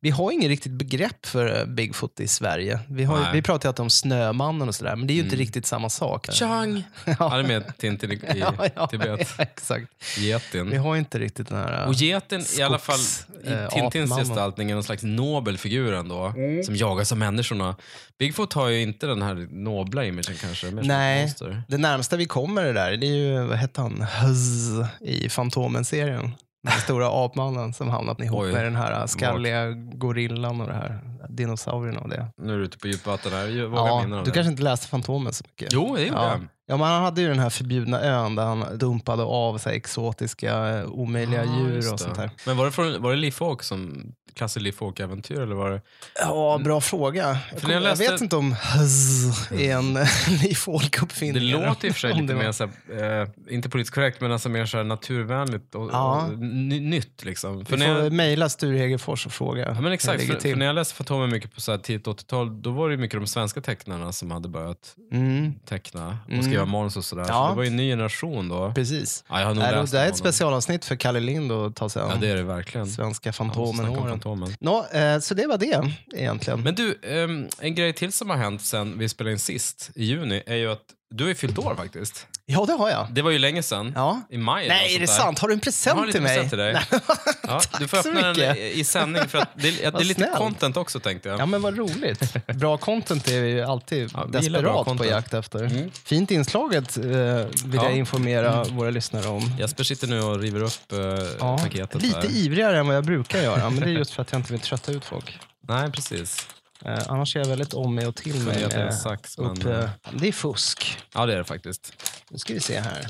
Vi 0.00 0.10
har 0.10 0.32
inget 0.32 0.48
riktigt 0.48 0.72
begrepp 0.72 1.26
för 1.26 1.58
eh, 1.60 1.64
Bigfoot 1.66 2.20
i 2.20 2.28
Sverige. 2.28 2.80
Vi, 2.88 3.04
har, 3.04 3.20
Nej. 3.20 3.30
vi 3.32 3.42
pratar 3.42 3.66
ju 3.66 3.68
alltid 3.68 3.80
om 3.82 3.90
Snömannen 3.90 4.68
och 4.68 4.74
sådär, 4.74 4.96
men 4.96 5.06
det 5.06 5.12
är 5.12 5.14
ju 5.14 5.20
inte 5.22 5.34
Mm. 5.34 5.44
riktigt 5.46 5.66
samma 5.66 5.88
sak. 5.90 6.26
Chang! 6.32 6.82
Han 7.18 7.32
är 7.38 7.42
med 7.42 7.76
Tintin 7.78 8.10
i, 8.12 8.14
i 8.14 8.18
Ja, 8.38 8.54
ja, 8.74 8.86
Tibet. 8.86 9.34
ja, 9.38 9.42
exakt. 9.44 9.86
Vi 10.18 10.26
Getin. 10.28 10.78
har 10.78 10.96
inte 10.96 11.18
riktigt 11.18 11.48
den 11.48 11.58
här... 11.58 11.86
Och 11.86 11.94
geten 11.94 12.42
i 12.58 12.62
alla 12.62 12.78
fall 12.78 12.98
Skogs- 12.98 13.26
i 13.44 13.52
eh, 13.52 13.68
Tintins 13.68 14.16
gestaltning 14.16 14.70
är 14.70 14.74
någon 14.74 14.84
slags 14.84 15.02
nobel 15.02 15.58
figur 15.58 15.92
ändå. 15.94 16.34
Som 16.64 16.76
jagas 16.76 17.12
av 17.12 17.18
människorna. 17.18 17.76
Bigfoot 18.18 18.52
har 18.52 18.68
ju 18.68 18.82
inte 18.82 19.06
den 19.06 19.22
här 19.22 19.34
nobla 19.50 20.04
imagen 20.04 20.34
kanske. 20.40 20.70
Nej. 20.70 21.34
Det 21.68 21.78
närmsta 21.78 22.16
vi 22.16 22.26
kommer 22.26 22.64
det 22.64 22.72
där, 22.72 22.96
det 22.96 23.06
är 23.06 23.14
ju, 23.16 23.44
vad 23.44 23.58
hette 23.58 23.80
han, 23.80 24.02
Huzz 24.02 24.88
i 25.00 25.28
Fantomen-serien. 25.28 26.32
Den 26.62 26.72
stora 26.72 27.24
apmannen 27.24 27.72
som 27.72 27.88
hamnat 27.88 28.20
ihop 28.20 28.40
Oj. 28.40 28.52
med 28.52 28.64
den 28.64 28.76
här 28.76 29.06
skalliga 29.06 29.70
gorillan 29.74 30.60
och 30.60 30.66
det 30.66 30.74
här 30.74 31.00
dinosaurierna 31.28 32.00
och 32.00 32.08
det. 32.08 32.26
Nu 32.36 32.54
är 32.54 32.58
du 32.58 32.64
ute 32.64 32.78
på 32.78 32.88
djupt 32.88 33.06
vatten 33.06 33.32
här. 33.32 33.46
Jag 33.46 33.72
Ja, 33.74 34.04
du 34.06 34.22
det. 34.24 34.30
kanske 34.30 34.50
inte 34.50 34.62
läste 34.62 34.86
Fantomen 34.88 35.32
så 35.32 35.44
mycket? 35.48 35.72
Jo, 35.72 35.96
det 35.96 36.02
gjorde 36.02 36.16
Ja. 36.20 36.28
jag. 36.30 36.46
Ja, 36.66 36.76
men 36.76 36.86
han 36.86 37.02
hade 37.02 37.20
ju 37.20 37.28
den 37.28 37.38
här 37.38 37.50
förbjudna 37.50 38.00
ön 38.00 38.34
där 38.34 38.44
han 38.44 38.78
dumpade 38.78 39.22
av 39.22 39.58
så 39.58 39.68
exotiska, 39.68 40.68
eh, 40.68 40.84
omöjliga 40.86 41.40
Ah, 41.40 41.58
djur 41.58 41.92
och 41.92 42.00
sånt 42.00 42.14
där. 42.16 42.30
Men 42.46 42.56
var 42.56 42.64
det, 42.64 42.72
från, 42.72 43.02
var 43.02 43.10
det 43.10 43.16
Liv 43.16 43.30
Fawk 43.30 43.62
som 43.62 44.12
klassiskt 44.34 44.62
Liv 44.62 44.72
Fawk-äventyr 44.72 45.40
eller 45.40 45.54
var 45.54 45.70
det? 45.70 45.80
Ja, 46.20 46.60
bra 46.64 46.80
fråga. 46.80 47.38
Jag, 47.52 47.60
kom, 47.60 47.70
jag 47.70 47.76
jag, 47.76 47.82
läste- 47.82 48.12
vet 48.12 48.20
inte 48.20 48.36
om 48.36 48.52
Huzz 48.52 49.50
är 49.52 49.76
en 49.76 49.92
ny 50.42 50.54
folkuppfinning. 50.54 51.34
Det 51.34 51.40
låter 51.66 51.88
i 51.88 51.90
och 51.90 51.94
för 51.94 52.00
sig 52.00 52.14
lite 52.14 52.34
mer, 52.34 52.52
så 52.52 52.68
här, 52.90 53.22
eh, 53.22 53.28
inte 53.50 53.68
politiskt 53.68 53.94
korrekt, 53.94 54.20
men 54.20 54.32
alltså 54.32 54.48
mer 54.48 54.66
så 54.66 54.76
här 54.76 54.84
naturvänligt 54.84 55.74
och, 55.74 55.90
Ja. 55.92 56.26
och 56.26 56.38
ny, 56.38 56.80
nytt. 56.80 57.24
Liksom. 57.24 57.64
För 57.64 57.76
när 57.76 57.94
får 57.94 58.04
jag, 58.04 58.12
mejla 58.12 58.48
Sture 58.48 58.78
Hegerfors 58.78 59.26
och 59.26 59.32
fråga 59.32 59.72
ja, 59.74 59.80
men 59.80 59.92
exakt, 59.92 60.22
för, 60.26 60.34
för 60.40 60.56
när 60.56 60.66
jag 60.66 60.74
läste 60.74 60.94
Fantomen 61.10 61.30
mycket 61.30 61.54
på 61.54 61.60
så 61.60 61.70
här 61.70 61.78
tidigt 61.78 62.06
80-tal, 62.06 62.62
då 62.62 62.70
var 62.70 62.90
det 62.90 62.96
mycket 62.96 63.20
de 63.20 63.26
svenska 63.26 63.60
tecknarna 63.60 64.12
som 64.12 64.30
hade 64.30 64.48
börjat 64.48 64.96
Mm, 65.12 65.54
teckna 65.64 66.18
och 66.26 66.30
Mm. 66.32 66.42
skriva 66.42 66.64
manus 66.64 66.96
och 66.96 67.04
sådär. 67.04 67.24
Ja. 67.28 67.34
Så 67.46 67.48
det 67.50 67.56
var 67.56 67.62
ju 67.62 67.68
en 67.68 67.76
ny 67.76 67.90
generation 67.90 68.48
då. 68.48 68.72
precis. 68.74 69.24
Ja, 69.28 69.40
jag 69.40 69.46
har 69.46 69.54
nog 69.54 69.62
Nej, 69.64 69.72
läst 69.74 69.92
det 69.92 69.98
är 70.00 70.08
ett 70.08 70.16
specialavsnitt 70.16 70.84
för 70.84 70.96
Kalle 70.96 71.20
Lind 71.20 71.52
att 71.52 71.76
ta 71.76 71.88
sig 71.88 72.02
an. 72.02 72.08
Ja, 72.10 72.16
det 72.20 72.28
är 72.28 72.36
det 72.36 72.42
verkligen. 72.42 72.86
Svenska 72.86 73.32
Fantomen-åren. 73.32 74.08
Fantomen. 74.08 74.54
Nå, 74.60 74.86
eh, 74.86 75.18
så 75.18 75.34
det 75.34 75.46
var 75.46 75.58
det 75.58 75.92
egentligen. 76.14 76.60
Men 76.62 76.74
du, 76.74 76.98
ehm, 77.02 77.48
en 77.60 77.74
grej 77.74 77.92
till 77.92 78.12
som 78.12 78.30
har 78.30 78.36
hänt 78.36 78.62
sen 78.62 78.98
vi 78.98 79.08
spelade 79.08 79.32
in 79.32 79.38
sist 79.38 79.90
i 79.94 80.04
juni 80.04 80.42
är 80.46 80.56
ju 80.56 80.72
att 80.72 80.82
du 81.10 81.24
har 81.24 81.28
ju 81.28 81.34
fyllt 81.34 81.58
år 81.58 81.74
faktiskt. 81.74 82.26
ja, 82.46 82.64
det 82.66 82.72
har 82.72 82.90
jag. 82.90 83.06
Det 83.10 83.22
var 83.22 83.30
ju 83.30 83.38
länge 83.38 83.62
sedan. 83.62 83.92
Ja. 83.96 84.20
I 84.30 84.38
maj 84.38 84.68
Nej, 84.68 84.94
är 84.94 85.00
det 85.00 85.06
där. 85.06 85.12
sant? 85.12 85.38
Har 85.38 85.48
du 85.48 85.54
en 85.54 85.60
Jag 85.86 85.94
har 85.94 86.04
present 86.04 86.06
en 86.06 86.12
till 86.12 86.22
mig? 86.22 86.34
present 86.36 86.50
till 86.50 86.58
dig. 86.58 86.80
Ja, 87.42 87.60
du 87.78 87.88
får 87.88 87.96
öppna 87.98 88.32
den 88.32 88.56
i, 88.56 88.84
sändning 88.84 89.28
för 89.28 89.38
att 89.38 89.48
det, 89.54 89.70
det 89.80 89.86
är 90.00 90.04
lite 90.04 90.30
content 90.36 90.76
också 90.76 91.00
tänkte 91.00 91.28
jag. 91.28 91.40
Ja, 91.40 91.46
men 91.46 91.62
vad 91.62 91.76
roligt. 91.78 92.36
Bra 92.46 92.76
content 92.76 93.28
är 93.28 93.40
vi 93.40 93.48
ju 93.50 93.62
alltid 93.62 94.10
Ja, 94.14 94.24
vi 94.24 94.32
desperat 94.38 94.98
på 94.98 95.04
jakt 95.04 95.34
efter. 95.34 95.64
Mm. 95.64 95.90
Fint 96.04 96.30
inslaget 96.30 96.96
eh, 96.96 97.04
vill 97.04 97.48
Ja. 97.74 97.84
jag 97.84 97.96
informera 97.96 98.64
våra 98.64 98.90
lyssnare 98.90 99.28
om. 99.28 99.50
Jesper 99.58 99.84
sitter 99.84 100.06
nu 100.06 100.22
och 100.22 100.38
river 100.40 100.62
upp 100.62 100.92
eh, 100.92 100.98
Ja, 101.40 101.58
paketet. 101.58 102.02
lite 102.02 102.18
här. 102.18 102.30
ivrigare 102.36 102.78
än 102.78 102.86
vad 102.86 102.96
jag 102.96 103.04
brukar 103.04 103.42
göra, 103.42 103.70
men 103.70 103.80
det 103.80 103.86
är 103.86 103.90
just 103.90 104.10
för 104.10 104.22
att 104.22 104.32
jag 104.32 104.38
inte 104.38 104.52
vill 104.52 104.60
trötta 104.60 104.92
ut 104.92 105.04
folk. 105.04 105.38
Nej, 105.68 105.90
precis. 105.92 106.46
Eh, 106.84 106.98
annars 107.06 107.36
är 107.36 107.40
jag 107.40 107.46
väldigt 107.46 107.74
om 107.74 107.94
mig 107.94 108.06
och 108.06 108.16
till 108.16 108.44
mig. 108.44 108.68
Med 108.68 108.94
sax, 108.94 109.38
upp, 109.38 109.64
men, 109.64 109.72
eh, 109.82 109.90
det 110.12 110.28
är 110.28 110.32
fusk. 110.32 110.98
Ja, 111.14 111.26
det 111.26 111.32
är 111.32 111.38
det 111.38 111.44
faktiskt. 111.44 111.92
Nu 112.30 112.38
ska 112.38 112.54
vi 112.54 112.60
se 112.60 112.80
här. 112.80 113.06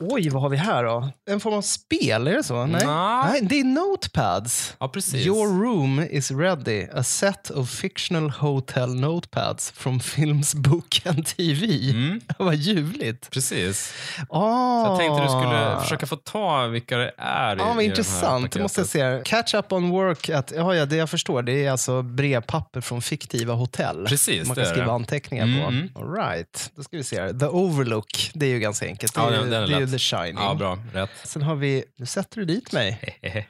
Oj, 0.00 0.28
vad 0.28 0.42
har 0.42 0.48
vi 0.48 0.56
här 0.56 0.84
då? 0.84 1.08
En 1.30 1.40
form 1.40 1.54
av 1.54 1.62
spel, 1.62 2.26
är 2.26 2.32
det 2.36 2.42
så? 2.42 2.66
Nej, 2.66 2.82
Nej. 2.86 3.24
Nej 3.30 3.40
det 3.42 3.60
är 3.60 3.64
notepads. 3.64 4.76
Ja, 4.80 4.88
precis. 4.88 5.26
Your 5.26 5.46
room 5.64 6.06
is 6.10 6.30
ready. 6.30 6.86
A 6.94 7.02
set 7.02 7.50
of 7.50 7.70
fictional 7.70 8.30
hotel 8.30 8.94
notepads 8.94 9.70
from 9.70 10.00
films, 10.00 10.54
book 10.54 11.02
and 11.04 11.26
TV. 11.26 11.90
Mm, 11.90 12.20
Vad 12.38 12.54
ljuvligt. 12.54 13.30
precis. 13.30 13.92
Ah. 14.30 14.84
Så 14.84 14.90
jag 14.92 14.98
tänkte 14.98 15.22
du 15.22 15.28
skulle 15.28 15.80
försöka 15.82 16.06
få 16.06 16.16
ta 16.16 16.66
vilka 16.66 16.96
det 16.96 17.12
är 17.18 17.56
i, 17.56 17.58
Ja, 17.58 17.64
i 17.64 17.66
vad 17.66 17.68
det 17.68 17.72
här 17.74 17.80
intressant. 17.82 18.52
Det 18.52 18.62
måste 18.62 18.80
jag 18.80 18.88
säga. 18.88 19.22
Catch 19.24 19.54
up 19.54 19.72
on 19.72 19.90
work. 19.90 20.28
Att, 20.30 20.52
ja, 20.56 20.74
ja, 20.74 20.86
det 20.86 20.96
jag 20.96 21.10
förstår, 21.10 21.42
det 21.42 21.64
är 21.66 21.70
alltså 21.70 22.02
brevpapper 22.02 22.80
från 22.80 23.02
fiktiva 23.02 23.54
hotell. 23.54 24.06
Precis, 24.08 24.46
Man 24.46 24.56
kan 24.56 24.66
skriva 24.66 24.86
det. 24.86 24.92
anteckningar 24.92 25.44
på. 25.62 25.68
Mm. 25.68 25.88
All 25.94 26.12
right. 26.14 26.70
Då 26.76 26.82
ska 26.82 26.96
vi 26.96 27.04
se 27.04 27.20
här. 27.20 27.32
The 27.32 27.46
Overlook, 27.46 28.30
det 28.34 28.46
är 28.46 28.50
ju 28.50 28.58
ganska 28.58 28.86
enkelt. 28.86 29.14
Det 29.14 29.20
är, 29.20 29.24
Ja, 29.24 29.30
ju, 29.30 29.36
den- 29.36 29.50
den 29.50 29.62
är 29.62 29.66
det 29.66 29.82
är 29.82 29.85
ju. 29.86 29.92
The 29.92 29.98
Shining. 29.98 30.34
Ja, 30.44 30.54
bra. 30.54 30.78
Rätt. 30.92 31.10
Sen 31.24 31.42
har 31.42 31.54
vi, 31.54 31.84
nu 31.96 32.06
sätter 32.06 32.36
du 32.40 32.44
dit 32.44 32.72
mig. 32.72 33.18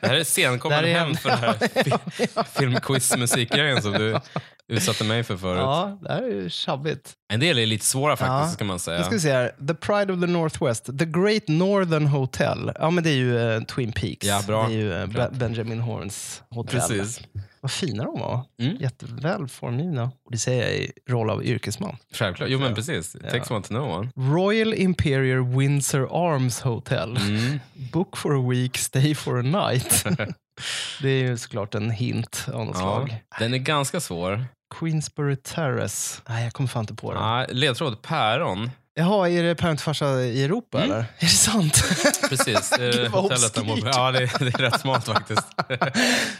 Det 0.00 0.06
här 0.08 0.14
är 0.14 0.24
senkommande 0.24 0.88
hem 0.88 1.14
för 1.14 1.28
den 1.30 1.38
här 1.38 1.54
fi- 1.84 2.44
filmquiz-musikgrejen 2.58 3.82
som 3.82 3.92
du 3.92 4.20
utsatte 4.68 5.04
mig 5.04 5.24
för 5.24 5.36
förut. 5.36 5.58
Ja, 5.60 5.98
det 6.02 6.08
här 6.12 6.22
är 6.22 6.28
ju 6.34 6.50
tjabbigt. 6.50 7.12
En 7.32 7.40
del 7.40 7.58
är 7.58 7.66
lite 7.66 7.84
svåra 7.84 8.16
faktiskt, 8.16 8.30
Ja. 8.30 8.48
ska 8.48 8.64
man 8.64 8.78
säga. 8.78 8.98
Nu 8.98 9.04
ska 9.04 9.12
vi 9.14 9.20
se 9.20 9.32
här. 9.32 9.52
The 9.68 9.74
Pride 9.74 10.12
of 10.12 10.20
the 10.20 10.26
Northwest. 10.26 10.84
The 10.98 11.04
Great 11.04 11.48
Northern 11.48 12.06
Hotel. 12.06 12.72
Ja, 12.74 12.90
men 12.90 13.04
det 13.04 13.10
är 13.10 13.14
ju 13.14 13.52
eh, 13.54 13.62
Twin 13.62 13.92
Peaks. 13.92 14.26
Ja, 14.26 14.42
bra. 14.46 14.68
Det 14.68 14.74
är 14.74 14.78
ju 14.78 15.06
Be- 15.06 15.20
Rätt. 15.24 15.32
Benjamin 15.32 15.80
Horns 15.80 16.42
hotell. 16.50 16.80
Precis. 16.80 17.20
Vad 17.60 17.70
fina 17.70 18.04
de 18.04 18.20
var. 18.20 18.40
Mm. 18.62 18.76
Jätteväl 18.80 19.48
formgivna. 19.48 20.02
Och 20.04 20.32
det 20.32 20.38
säger 20.38 20.62
jag 20.62 20.72
i 20.72 20.92
roll 21.08 21.30
av 21.30 21.44
yrkesman. 21.44 21.96
Självklart. 22.14 22.48
Jo, 22.52 22.58
men 22.58 22.74
precis. 22.74 23.14
It 23.14 23.30
takes 23.30 23.50
one 23.50 23.62
to 23.62 23.68
know 23.68 23.90
one. 23.90 24.10
Royal 24.34 24.74
Imperial 24.74 25.44
Windsor 25.58 26.08
Arms 26.32 26.60
Hotel. 26.60 27.16
Mm. 27.16 27.60
Book 27.92 28.16
for 28.16 28.36
a 28.46 28.50
week, 28.50 28.78
stay 28.78 29.14
for 29.14 29.38
a 29.38 29.42
night. 29.42 30.04
det 31.02 31.08
är 31.08 31.22
ju 31.22 31.36
såklart 31.36 31.74
en 31.74 31.90
hint 31.90 32.46
av 32.52 32.66
något 32.66 32.76
Ja. 32.76 32.80
slag. 32.80 33.22
Den 33.38 33.54
är 33.54 33.58
ganska 33.58 34.00
svår. 34.00 34.44
Queensbury 34.74 35.36
Terrace. 35.36 36.20
Nej, 36.28 36.44
jag 36.44 36.52
kommer 36.52 36.68
fan 36.68 36.80
inte 36.82 36.94
på 36.94 37.12
det. 37.12 37.18
Ja, 37.18 37.46
ledtråd 37.48 38.02
päron. 38.02 38.70
Jaha, 38.94 39.28
är 39.28 39.42
det 39.42 39.54
Parent 39.54 39.80
farsa 39.80 40.20
i 40.20 40.44
Europa 40.44 40.82
eller? 40.82 40.96
Är 40.96 41.04
det 41.20 41.26
sant? 41.26 41.82
Precis. 42.28 42.70
Det 42.78 42.84
är 42.84 43.08
hotellet. 43.08 43.56
Ja, 43.94 44.10
det, 44.12 44.18
är- 44.18 44.44
det 44.44 44.54
är 44.54 44.58
rätt 44.70 44.80
smart 44.80 45.04
faktiskt. 45.04 45.42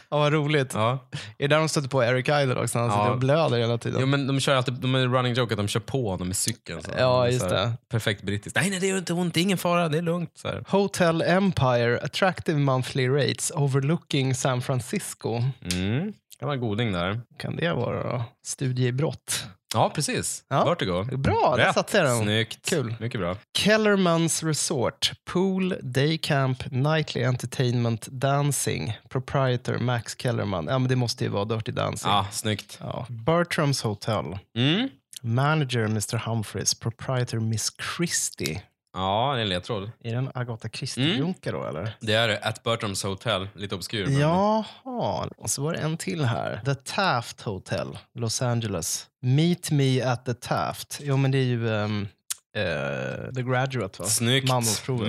ja, 0.09 0.19
vad 0.19 0.33
roligt. 0.33 0.75
Ja. 0.75 0.99
Är 1.13 1.19
det 1.39 1.47
där 1.47 1.59
de 1.59 1.69
stöter 1.69 1.89
på 1.89 2.05
Eric 2.05 2.29
Idle 2.29 2.55
också? 2.55 2.79
Han 2.79 2.87
Ja. 2.89 2.93
sitter 2.95 3.11
och 3.13 3.19
blöder 3.19 3.59
hela 3.59 3.79
tiden. 3.79 4.01
Jo, 4.01 4.07
men 4.07 4.27
de 4.27 4.41
kör 4.41 4.55
alltid, 4.55 4.75
de 4.75 4.95
är 4.95 5.07
running 5.09 5.35
joke 5.35 5.55
att 5.55 5.59
de 5.59 5.69
kör 5.69 5.81
på 5.81 6.11
honom 6.11 6.27
med 6.29 6.37
cykeln. 6.37 6.83
Så. 6.83 6.91
Ja, 6.99 7.29
just 7.29 7.41
så 7.41 7.49
här 7.55 7.67
det. 7.67 7.73
Perfekt 7.91 8.23
brittiskt. 8.23 8.57
Nej, 8.57 8.71
nej, 8.71 8.81
det 8.81 8.87
gör 8.87 8.99
inte 8.99 9.13
ont. 9.13 9.35
Det 9.35 9.41
är 9.41 9.43
ingen 9.43 9.59
fara. 9.59 9.89
Det 9.89 9.99
är 9.99 10.03
lugnt. 10.03 10.31
Så 10.35 10.49
här. 10.49 10.65
Hotel 10.69 11.23
Empire, 11.23 12.01
attractive 12.03 12.59
monthly 12.59 13.09
rates 13.09 13.53
overlooking 13.55 14.35
San 14.35 14.63
Francisco. 14.63 15.43
Mm. 15.73 16.13
Det 16.39 16.47
var 16.47 16.53
en 16.55 16.61
goding 16.61 16.93
där. 16.93 17.21
Kan 17.39 17.57
det 17.57 17.73
vara 17.73 18.13
då? 18.13 18.25
Studie 18.47 18.87
i 18.87 18.93
brott. 18.93 19.45
Ja, 19.75 19.91
precis. 19.95 20.45
Ja. 20.49 20.65
Vertigo. 20.65 21.17
Bra, 21.17 21.55
där 21.57 21.73
satte 21.73 21.97
jag 21.99 22.07
den. 22.07 22.23
Snyggt. 22.23 22.71
Kul. 22.71 22.95
Mycket 23.01 23.21
bra. 23.21 23.37
Kellermans 23.59 24.43
Resort, 24.43 25.13
Pool, 25.33 25.75
Day 25.83 26.19
Camp, 26.19 26.65
Nightly 26.71 27.23
Entertainment, 27.23 28.09
Dancing, 28.11 28.99
Proprietor 29.09 29.79
Max 29.79 30.17
Kellerman. 30.19 30.67
Ja, 30.71 30.79
men 30.79 30.89
det 30.89 30.97
måste 30.97 31.25
ju 31.25 31.31
vara 31.31 31.45
Dirty 31.45 31.73
Dancing. 31.73 32.11
Ja, 32.11 32.27
snyggt. 32.33 32.79
Ja. 32.81 33.07
Bertrams 33.09 33.83
Hotel, 33.83 34.39
Mm. 34.57 34.89
Manager 35.23 35.85
Mr 35.85 36.17
Humphreys, 36.29 36.75
Proprietor 36.75 37.41
Miss 37.41 37.71
Christie. 37.97 38.63
Ja, 38.95 39.33
det 39.35 39.39
är 39.41 39.43
en 39.43 39.49
ledtråd. 39.49 39.91
Är 40.05 40.11
det 40.11 40.17
en 40.19 40.31
Agatha 40.35 40.69
Christie-runka 40.69 41.53
då 41.53 41.65
eller? 41.67 41.97
Det 42.01 42.15
är 42.15 42.29
det. 42.29 42.39
At 42.39 42.63
Bertrams 42.63 43.03
Hotel. 43.05 43.49
Lite 43.55 43.75
obskyr. 43.75 44.07
men- 44.07 44.19
Jaha, 44.21 45.29
och 45.37 45.51
så 45.51 45.63
var 45.63 45.73
det 45.73 45.79
en 45.79 45.97
till 45.97 46.25
här. 46.25 46.61
The 46.65 46.75
Taft 46.75 47.41
Hotel, 47.41 47.99
Los 48.15 48.43
Angeles. 48.43 49.07
Meet 49.23 49.71
me 49.71 50.03
at 50.03 50.25
the 50.25 50.35
Taft. 50.35 50.99
Jo, 51.03 51.17
men 51.17 51.31
det 51.31 51.39
är 51.39 51.43
ju 51.45 51.75
ehm, 51.75 52.09
eh, 52.57 53.35
The 53.35 53.43
Graduate 53.43 54.03
va? 54.03 54.09
Snyggt. 54.09 54.51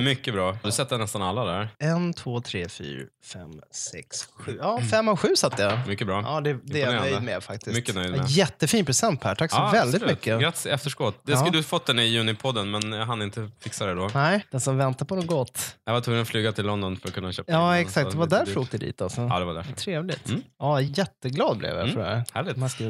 Mycket 0.04 0.34
bra. 0.34 0.58
Du 0.64 0.72
sätter 0.72 0.98
nästan 0.98 1.22
alla 1.22 1.46
där. 1.46 1.70
En, 1.80 2.14
två, 2.14 2.42
tre, 2.42 2.70
fyra, 2.70 3.06
fem, 3.34 3.62
sex, 3.72 4.28
sju. 4.34 4.58
Ja, 4.62 4.82
fem 4.92 5.08
av 5.08 5.18
sju 5.18 5.36
satte 5.36 5.62
jag. 5.64 5.88
Mycket 5.88 6.08
bra. 6.08 6.22
Ja, 6.26 6.42
det, 6.42 6.58
det 6.64 6.82
är 6.82 6.94
jag 6.94 7.02
nöjd 7.02 7.24
med 7.24 7.44
faktiskt. 7.44 7.76
Mycket 7.76 7.96
nöjd 7.96 8.12
med. 8.12 8.30
Jättefin 8.30 8.86
present 8.86 9.22
Per, 9.22 9.36
tack 9.36 9.52
så 9.52 9.58
väldigt 9.62 9.96
absolut. 9.96 10.10
mycket. 10.10 10.42
Grattis 10.42 10.66
efterskott. 10.66 11.22
Det 11.26 11.36
skulle 11.36 11.48
Ja. 11.48 11.52
du 11.58 11.64
fått 11.64 11.86
den 11.86 12.00
i 12.00 12.04
junipodden, 12.06 12.72
men 12.72 12.92
jag 12.92 13.06
hann 13.06 13.22
inte 13.22 13.50
fixa 13.60 13.86
det 13.86 13.94
då. 13.94 14.10
Nej, 14.14 14.46
den 14.52 14.62
som 14.62 14.78
väntar 14.78 15.06
på 15.06 15.16
något 15.16 15.28
gott. 15.28 15.76
Jag 15.86 15.94
var 15.94 16.02
tvungen 16.02 16.22
att 16.22 16.28
flyga 16.28 16.52
till 16.52 16.66
London 16.66 16.98
för 16.98 17.08
att 17.08 17.14
kunna 17.14 17.32
köpa 17.32 17.52
Ja, 17.52 17.72
den, 17.72 17.80
exakt. 17.80 18.12
Det 18.12 18.18
var 18.18 18.28
därför 18.28 18.54
du 18.54 18.60
åkte 18.60 18.78
dit 18.78 19.02
alltså. 19.02 19.22
Ja, 19.22 19.40
det 19.40 19.46
var 19.46 19.54
därför. 19.54 19.74
Trevligt. 19.74 20.30
Mm. 20.30 20.42
Ja, 20.60 20.82
jätteglad 20.82 21.58
blev 21.58 21.78
jag 21.78 21.90
för 21.94 22.00
det 22.00 22.06
här. 22.06 22.24
Härligt. 22.34 22.58
Man 22.58 22.70
ska 22.70 22.84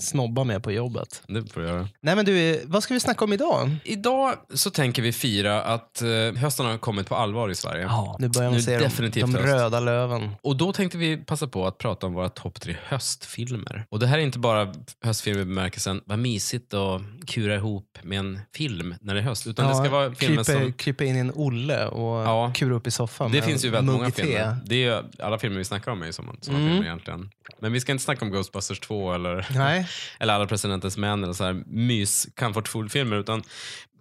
snobba 0.00 0.44
med 0.44 0.62
på 0.62 0.72
jobbet. 0.72 1.22
Det 1.26 1.52
får 1.52 1.60
du 1.60 1.66
göra. 1.66 1.88
Nej 2.00 2.16
men 2.16 2.24
du, 2.24 2.62
vad 2.66 2.82
ska 2.82 2.94
vi 2.94 3.00
snacka 3.00 3.24
om 3.24 3.32
idag? 3.32 3.76
Idag 3.92 4.34
så 4.54 4.70
tänker 4.70 5.02
vi 5.02 5.12
fira 5.12 5.62
att 5.62 6.02
eh, 6.02 6.08
hösten 6.36 6.66
har 6.66 6.78
kommit 6.78 7.08
på 7.08 7.14
allvar 7.14 7.48
i 7.48 7.54
Sverige. 7.54 7.82
Ja, 7.82 8.16
nu 8.18 8.28
börjar 8.28 8.50
man 8.50 8.56
Nu 8.56 8.62
se 8.62 8.76
de, 8.78 8.84
definitivt 8.84 9.32
de 9.32 9.36
röda 9.36 9.80
löven. 9.80 10.30
Och 10.42 10.56
då 10.56 10.72
tänkte 10.72 10.98
vi 10.98 11.16
passa 11.16 11.46
på 11.46 11.66
att 11.66 11.78
prata 11.78 12.06
om 12.06 12.14
våra 12.14 12.28
topp 12.28 12.60
tre 12.60 12.76
höstfilmer. 12.84 13.86
Och 13.88 13.98
det 13.98 14.06
här 14.06 14.18
är 14.18 14.22
inte 14.22 14.38
bara 14.38 14.74
höstfilmer 15.02 15.42
i 15.42 15.44
bemärkelsen 15.44 16.00
vad 16.04 16.18
mysigt 16.18 16.74
och 16.74 17.00
kura 17.26 17.54
ihop 17.54 17.98
med 18.02 18.18
en 18.18 18.40
film 18.56 18.94
när 19.00 19.14
det 19.14 19.20
är 19.20 19.24
höst. 19.24 19.46
Utan 19.46 19.68
det 19.68 19.74
ska 19.74 19.88
vara 19.88 20.14
filmer 20.14 20.44
krypa, 20.44 20.60
som... 20.60 20.72
krypa 20.72 21.04
in 21.04 21.16
i 21.16 21.18
en 21.18 21.32
Olle 21.34 21.86
och 21.86 22.22
Ja. 22.26 22.52
kura 22.54 22.74
upp 22.74 22.86
i 22.86 22.90
soffan 22.90 23.32
Det 23.32 23.42
finns 23.42 23.64
ju 23.64 23.70
väldigt 23.70 23.94
många 23.94 24.10
te. 24.10 24.22
filmer. 24.22 24.56
Det 24.64 24.74
är 24.74 24.96
ju, 24.96 25.02
alla 25.18 25.38
filmer 25.38 25.58
vi 25.58 25.64
snackar 25.64 25.92
om 25.92 26.02
är 26.02 26.06
ju 26.06 26.12
sådana, 26.12 26.32
Mm. 26.48 26.60
filmer 26.68 26.82
egentligen. 26.84 27.30
Men 27.60 27.72
vi 27.72 27.80
ska 27.80 27.92
inte 27.92 28.04
snacka 28.04 28.24
om 28.24 28.30
Ghostbusters 28.30 28.80
2 28.80 29.12
eller, 29.14 29.46
eller 30.20 30.34
Alla 30.34 30.46
presidentens 30.46 30.96
män 30.96 31.22
eller 31.24 31.32
så 31.32 31.44
här 31.44 31.62
mys 31.66 32.26
comfort 32.36 32.68
food-filmer. 32.68 33.16
Utan 33.16 33.42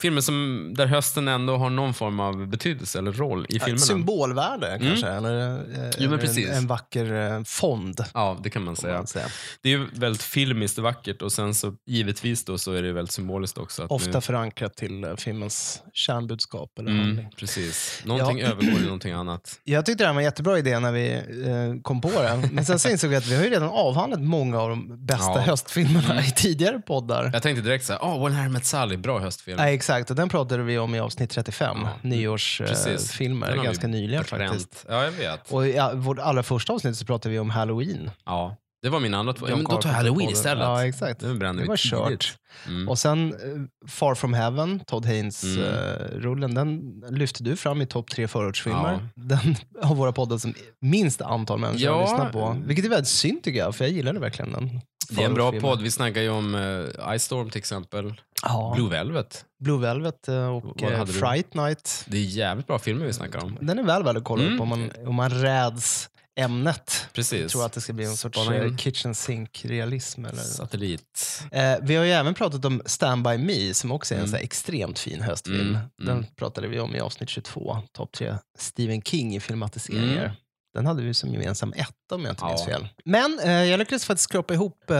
filmer 0.01 0.21
som, 0.21 0.71
där 0.77 0.85
hösten 0.85 1.27
ändå 1.27 1.57
har 1.57 1.69
någon 1.69 1.93
form 1.93 2.19
av 2.19 2.47
betydelse 2.47 2.99
eller 2.99 3.11
roll 3.11 3.45
i 3.49 3.59
filmerna. 3.59 3.77
symbolvärde 3.77 4.77
kanske. 4.81 5.07
Eller, 5.07 5.39
eh, 5.51 6.05
eller 6.05 6.17
precis. 6.17 6.49
En, 6.49 6.55
en 6.57 6.67
vacker 6.67 7.13
eh, 7.37 7.43
fond. 7.43 8.03
Ja, 8.13 8.39
det 8.43 8.49
kan 8.49 8.63
man 8.63 8.75
säga. 8.75 8.93
man 8.97 9.07
säga. 9.07 9.25
Det 9.61 9.69
är 9.73 9.77
ju 9.77 9.87
väldigt 9.93 10.23
filmiskt 10.23 10.77
vackert 10.77 11.21
och 11.21 11.31
sen 11.31 11.53
så 11.55 11.73
givetvis 11.87 12.45
då 12.45 12.57
så 12.57 12.71
är 12.73 12.83
det 12.83 12.91
väldigt 12.91 13.11
symboliskt 13.13 13.57
också. 13.57 13.85
Ofta 13.89 14.11
nu, 14.11 14.21
förankrat 14.21 14.75
till 14.77 15.03
eh, 15.03 15.15
filmens 15.15 15.81
kärnbudskap 15.93 16.79
eller 16.79 16.91
handling. 16.91 17.19
mm, 17.19 17.31
precis. 17.37 18.01
Någonting 18.05 18.39
Ja. 18.39 18.47
övergår 18.47 18.79
i 18.81 18.83
någonting 18.85 19.11
annat. 19.11 19.59
Jag 19.63 19.85
tyckte 19.85 20.03
det 20.03 20.07
här 20.07 20.13
var 20.13 20.21
en 20.21 20.25
jättebra 20.25 20.59
idé 20.59 20.79
när 20.79 20.91
vi 20.91 21.13
eh, 21.13 21.81
kom 21.81 22.01
på 22.01 22.09
det. 22.21 22.49
Men 22.51 22.65
sen 22.65 22.79
så 22.79 22.89
insåg 22.89 23.09
vi 23.09 23.15
att 23.15 23.27
vi 23.27 23.35
har 23.35 23.43
ju 23.43 23.49
redan 23.49 23.69
avhandlat 23.69 24.21
många 24.21 24.59
av 24.59 24.69
de 24.69 25.05
bästa 25.05 25.31
Ja. 25.35 25.39
höstfilmerna 25.39 26.21
i 26.25 26.31
tidigare 26.31 26.79
poddar. 26.79 27.29
Jag 27.33 27.43
tänkte 27.43 27.61
direkt 27.63 27.85
så 27.85 27.93
här, 27.93 27.99
oh, 27.99 28.23
When 28.23 28.33
Harry 28.33 28.49
Met 28.49 28.65
Sally, 28.65 28.97
bra 28.97 29.19
höstfilm. 29.19 29.57
Nej, 29.57 29.75
exakt. 29.75 29.90
Och 29.91 30.15
den 30.15 30.29
pratade 30.29 30.63
vi 30.63 30.77
om 30.77 30.95
i 30.95 30.99
avsnitt 30.99 31.29
35. 31.29 31.77
Ja. 31.83 31.89
Nyårsfilmer. 32.01 33.63
Ganska 33.63 33.87
nyligen 33.87 34.23
faktiskt. 34.23 34.85
Ja, 34.89 35.03
jag 35.03 35.11
vet. 35.11 35.51
Och 35.51 35.67
i 35.67 35.79
vårt 35.93 36.19
allra 36.19 36.43
första 36.43 36.73
avsnitt 36.73 36.97
så 36.97 37.05
pratade 37.05 37.33
vi 37.33 37.39
om 37.39 37.49
Halloween. 37.49 38.11
Ja, 38.25 38.55
det 38.81 38.89
var 38.89 38.99
min 38.99 39.13
andra 39.13 39.33
två. 39.33 39.49
Ja, 39.49 39.55
men 39.55 39.65
då 39.65 39.77
tar 39.81 39.89
jag 39.89 39.95
Halloween 39.95 40.27
det. 40.27 40.33
istället. 40.33 40.63
Ja, 40.63 40.85
exakt. 40.85 41.19
Det 41.19 41.27
vi 41.33 41.65
var 41.67 41.77
kört. 41.77 42.37
Mm. 42.67 42.89
Och 42.89 42.99
sen 42.99 43.33
eh, 43.33 43.87
Far 43.89 44.15
from 44.15 44.33
Heaven, 44.33 44.79
Todd 44.79 45.05
Mm. 45.05 45.15
Haynes-rullen, 45.15 46.55
den 46.55 47.01
lyfte 47.09 47.43
du 47.43 47.55
fram 47.55 47.81
i 47.81 47.85
topp 47.85 48.09
tre 48.09 48.27
förortsfilmer. 48.27 49.07
Den 49.15 49.55
har 49.81 49.95
våra 49.95 50.11
poddar 50.11 50.37
som 50.37 50.53
minst 50.81 51.21
antal 51.21 51.59
människor 51.59 51.81
Ja. 51.81 51.93
har 51.93 52.01
lyssnat 52.01 52.31
på. 52.31 52.57
Vilket 52.65 52.85
är 52.85 52.89
väldigt 52.89 53.07
synd 53.07 53.43
tycker 53.43 53.59
jag, 53.59 53.75
för 53.75 53.85
jag 53.85 53.93
gillade 53.93 54.19
verkligen 54.19 54.51
den. 54.51 54.81
Det 55.09 55.21
är 55.21 55.25
en 55.25 55.33
bra 55.33 55.51
podd. 55.51 55.81
Vi 55.81 55.91
snackar 55.91 56.21
ju 56.21 56.29
om 56.29 56.55
uh, 56.55 57.17
Ice 57.17 57.23
Storm 57.23 57.49
till 57.49 57.59
exempel. 57.59 58.13
Ja. 58.43 58.73
Blue 58.75 58.89
Velvet. 58.89 59.45
Blue 59.63 59.79
Velvet 59.79 60.27
eh, 60.27 60.47
och 60.55 60.83
eh? 60.83 61.05
Fright 61.05 61.53
Night. 61.53 62.05
Det 62.07 62.17
är 62.17 62.21
jävligt 62.21 62.67
bra 62.67 62.79
filmer 62.79 63.05
vi 63.05 63.13
snackar 63.13 63.43
om. 63.43 63.57
Den 63.61 63.79
är 63.79 63.83
väl 63.83 64.03
värd 64.03 64.17
att 64.17 64.23
kolla 64.23 64.43
Mm. 64.43 64.55
upp 64.55 64.61
om 64.61 64.67
man, 64.67 64.91
om 65.05 65.15
man 65.15 65.29
räds 65.29 66.09
ämnet. 66.39 67.07
Precis. 67.13 67.41
Jag 67.41 67.49
tror 67.49 67.65
att 67.65 67.73
det 67.73 67.81
ska 67.81 67.93
bli 67.93 68.05
en 68.05 68.17
sorts 68.17 68.39
Spana 68.41 68.55
eh, 68.57 68.75
kitchen 68.75 69.15
sink-realism. 69.15 70.25
Eller? 70.25 70.41
Satellit. 70.43 71.43
Eh, 71.51 71.75
vi 71.81 71.95
har 71.95 72.05
ju 72.05 72.11
även 72.11 72.33
pratat 72.33 72.65
om 72.65 72.81
Stand 72.85 73.23
By 73.23 73.37
Me 73.37 73.73
som 73.73 73.91
också 73.91 74.13
är 74.13 74.17
en 74.19 74.25
Mm. 74.25 74.31
så 74.31 74.37
extremt 74.37 74.99
fin 74.99 75.21
höstfilm. 75.21 75.59
Mm, 75.75 75.77
Den 75.97 76.17
mm. 76.17 76.25
pratade 76.35 76.67
vi 76.67 76.79
om 76.79 76.95
i 76.95 76.99
avsnitt 76.99 77.29
22, 77.29 77.77
topp 77.91 78.11
tre 78.11 78.35
Stephen 78.57 79.01
King 79.01 79.35
i 79.35 79.39
filmatiseringar. 79.39 80.23
Mm. 80.25 80.31
Den 80.73 80.85
hade 80.85 81.01
vi 81.03 81.13
som 81.13 81.33
gemensam 81.33 81.73
etta 81.75 82.15
om 82.15 82.21
jag 82.25 82.31
inte 82.31 82.45
minns 82.45 82.61
Ja. 82.67 82.73
fel. 82.73 82.87
Men 83.05 83.39
eh, 83.43 83.51
jag 83.51 83.77
lyckades 83.77 84.05
faktiskt 84.05 84.23
skrapa 84.29 84.53
ihop, 84.53 84.89
eh, 84.89 84.97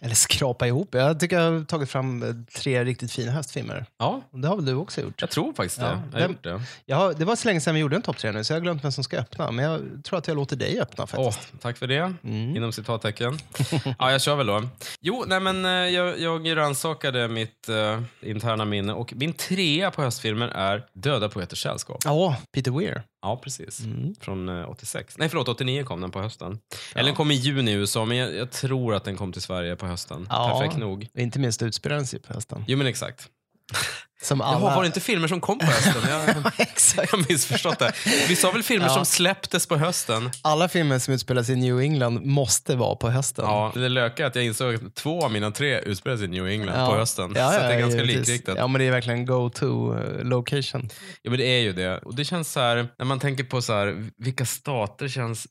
eller 0.00 0.14
skrapa 0.14 0.66
ihop, 0.66 0.94
jag 0.94 1.20
tycker 1.20 1.40
jag 1.40 1.52
har 1.52 1.64
tagit 1.64 1.90
fram 1.90 2.22
eh, 2.22 2.28
tre 2.60 2.84
riktigt 2.84 3.12
fina 3.12 3.32
höstfilmer. 3.32 3.86
Ja, 3.98 4.20
Det 4.30 4.48
har 4.48 4.56
väl 4.56 4.64
du 4.64 4.74
också 4.74 5.00
gjort? 5.00 5.20
jag 5.20 5.30
tror 5.30 5.52
faktiskt 5.52 5.80
det. 5.80 5.86
Ja, 5.86 6.02
Jag 6.12 6.20
den- 6.22 6.30
gjort 6.30 6.42
det. 6.44 6.60
Jag 6.86 6.96
har, 6.96 7.14
det 7.14 7.24
var 7.24 7.36
så 7.36 7.48
länge 7.48 7.60
sedan 7.60 7.74
vi 7.74 7.80
gjorde 7.80 7.96
en 7.96 8.02
topp 8.02 8.18
tre 8.18 8.32
nu, 8.32 8.44
så 8.44 8.52
jag 8.52 8.56
har 8.56 8.62
glömt 8.62 8.84
vem 8.84 8.92
som 8.92 9.04
ska 9.04 9.18
öppna. 9.18 9.50
Men 9.50 9.64
jag 9.64 10.04
tror 10.04 10.18
att 10.18 10.28
jag 10.28 10.34
låter 10.36 10.56
dig 10.56 10.80
öppna 10.80 11.06
faktiskt. 11.06 11.52
tack 11.60 11.76
för 11.78 11.86
det. 11.86 12.14
Mm. 12.24 12.56
Inom 12.56 12.72
citattecken. 12.72 13.38
ja, 13.98 14.10
jag 14.12 14.20
kör 14.20 14.36
väl 14.36 14.46
då. 14.46 14.68
Jo, 15.00 15.24
nej 15.26 15.40
men 15.40 15.64
eh, 15.64 15.70
jag, 15.70 16.20
jag 16.46 16.56
rannsakade 16.56 17.28
mitt 17.28 17.68
eh, 17.68 18.00
interna 18.22 18.64
minne 18.64 18.92
och 18.92 19.12
min 19.16 19.32
trea 19.32 19.90
på 19.90 20.02
höstfilmer 20.02 20.48
är 20.48 20.86
Döda 20.94 21.28
poeters 21.28 21.62
sällskap. 21.62 21.98
Ja, 22.04 22.36
Peter 22.54 22.70
Weir. 22.70 23.02
Ja, 23.22 23.40
precis. 23.44 23.80
Mm. 23.80 24.14
Från 24.20 24.48
eh, 24.48 24.70
86. 24.70 25.18
Nej, 25.18 25.28
förlåt, 25.28 25.48
89 25.48 25.84
kom 25.84 26.00
den 26.00 26.10
på 26.10 26.20
hösten. 26.20 26.58
Eller 26.94 27.04
den 27.04 27.14
kom 27.14 27.30
i 27.30 27.34
juni 27.34 27.70
i 27.70 27.74
USA, 27.74 28.04
men 28.04 28.16
jag, 28.16 28.34
jag 28.34 28.50
tror 28.50 28.94
att 28.94 29.04
den 29.04 29.16
kom 29.16 29.32
till 29.32 29.42
Sverige 29.42 29.76
på 29.76 29.86
hösten. 29.86 30.26
Ja. 30.30 30.58
Perfekt 30.58 30.78
nog. 30.80 31.08
Inte 31.14 31.38
minst 31.38 31.62
utspelar 31.62 31.96
den 31.96 32.06
sig 32.06 32.20
på 32.20 32.34
hösten. 32.34 32.64
Jo, 32.66 32.78
men 32.78 32.86
exakt. 32.86 33.28
Som 34.22 34.40
alla... 34.40 34.60
Jaha, 34.60 34.74
var 34.74 34.82
det 34.82 34.86
inte 34.86 35.00
filmer 35.00 35.28
som 35.28 35.40
kom 35.40 35.58
på 35.58 35.66
hösten? 35.66 35.94
Jag, 36.08 36.52
Exakt. 36.58 37.12
jag 37.12 37.30
missförstått 37.30 37.78
det. 37.78 37.92
Vi 38.28 38.36
sa 38.36 38.50
väl 38.50 38.62
filmer 38.62 38.86
Ja. 38.86 38.94
som 38.94 39.04
släpptes 39.04 39.66
på 39.66 39.76
hösten? 39.76 40.30
Alla 40.42 40.68
filmer 40.68 40.98
som 40.98 41.14
utspelar 41.14 41.42
sig 41.42 41.54
i 41.54 41.58
New 41.58 41.80
England 41.80 42.24
måste 42.26 42.76
vara 42.76 42.96
på 42.96 43.10
hösten. 43.10 43.44
Ja, 43.48 43.72
det 43.74 43.88
löka 43.88 44.26
att 44.26 44.34
jag 44.34 44.44
insåg 44.44 44.74
att 44.74 44.94
två 44.94 45.24
av 45.24 45.32
mina 45.32 45.50
tre 45.50 45.80
utspelar 45.80 46.16
sig 46.16 46.24
i 46.26 46.28
New 46.28 46.46
England 46.48 46.80
Ja. 46.80 46.86
på 46.86 46.96
hösten. 46.96 47.32
Ja, 47.36 47.52
så 47.52 47.58
det 47.58 47.64
är 47.64 47.78
ganska 47.80 48.00
givetvis. 48.00 48.28
likriktat. 48.28 48.54
Ja, 48.58 48.66
men 48.66 48.78
det 48.78 48.84
är 48.86 48.90
verkligen 48.90 49.26
go-to 49.26 49.94
eh, 49.98 50.24
location. 50.24 50.88
Ja, 51.22 51.30
men 51.30 51.38
det 51.38 51.46
är 51.46 51.60
ju 51.60 51.72
det. 51.72 51.98
Och 51.98 52.14
det 52.14 52.24
känns 52.24 52.52
så 52.52 52.60
här, 52.60 52.88
när 52.98 53.06
man 53.06 53.20
tänker 53.20 53.44
på 53.44 53.62
så 53.62 53.72
här, 53.72 54.10
vilka 54.18 54.46
stater 54.46 55.08
känns... 55.08 55.46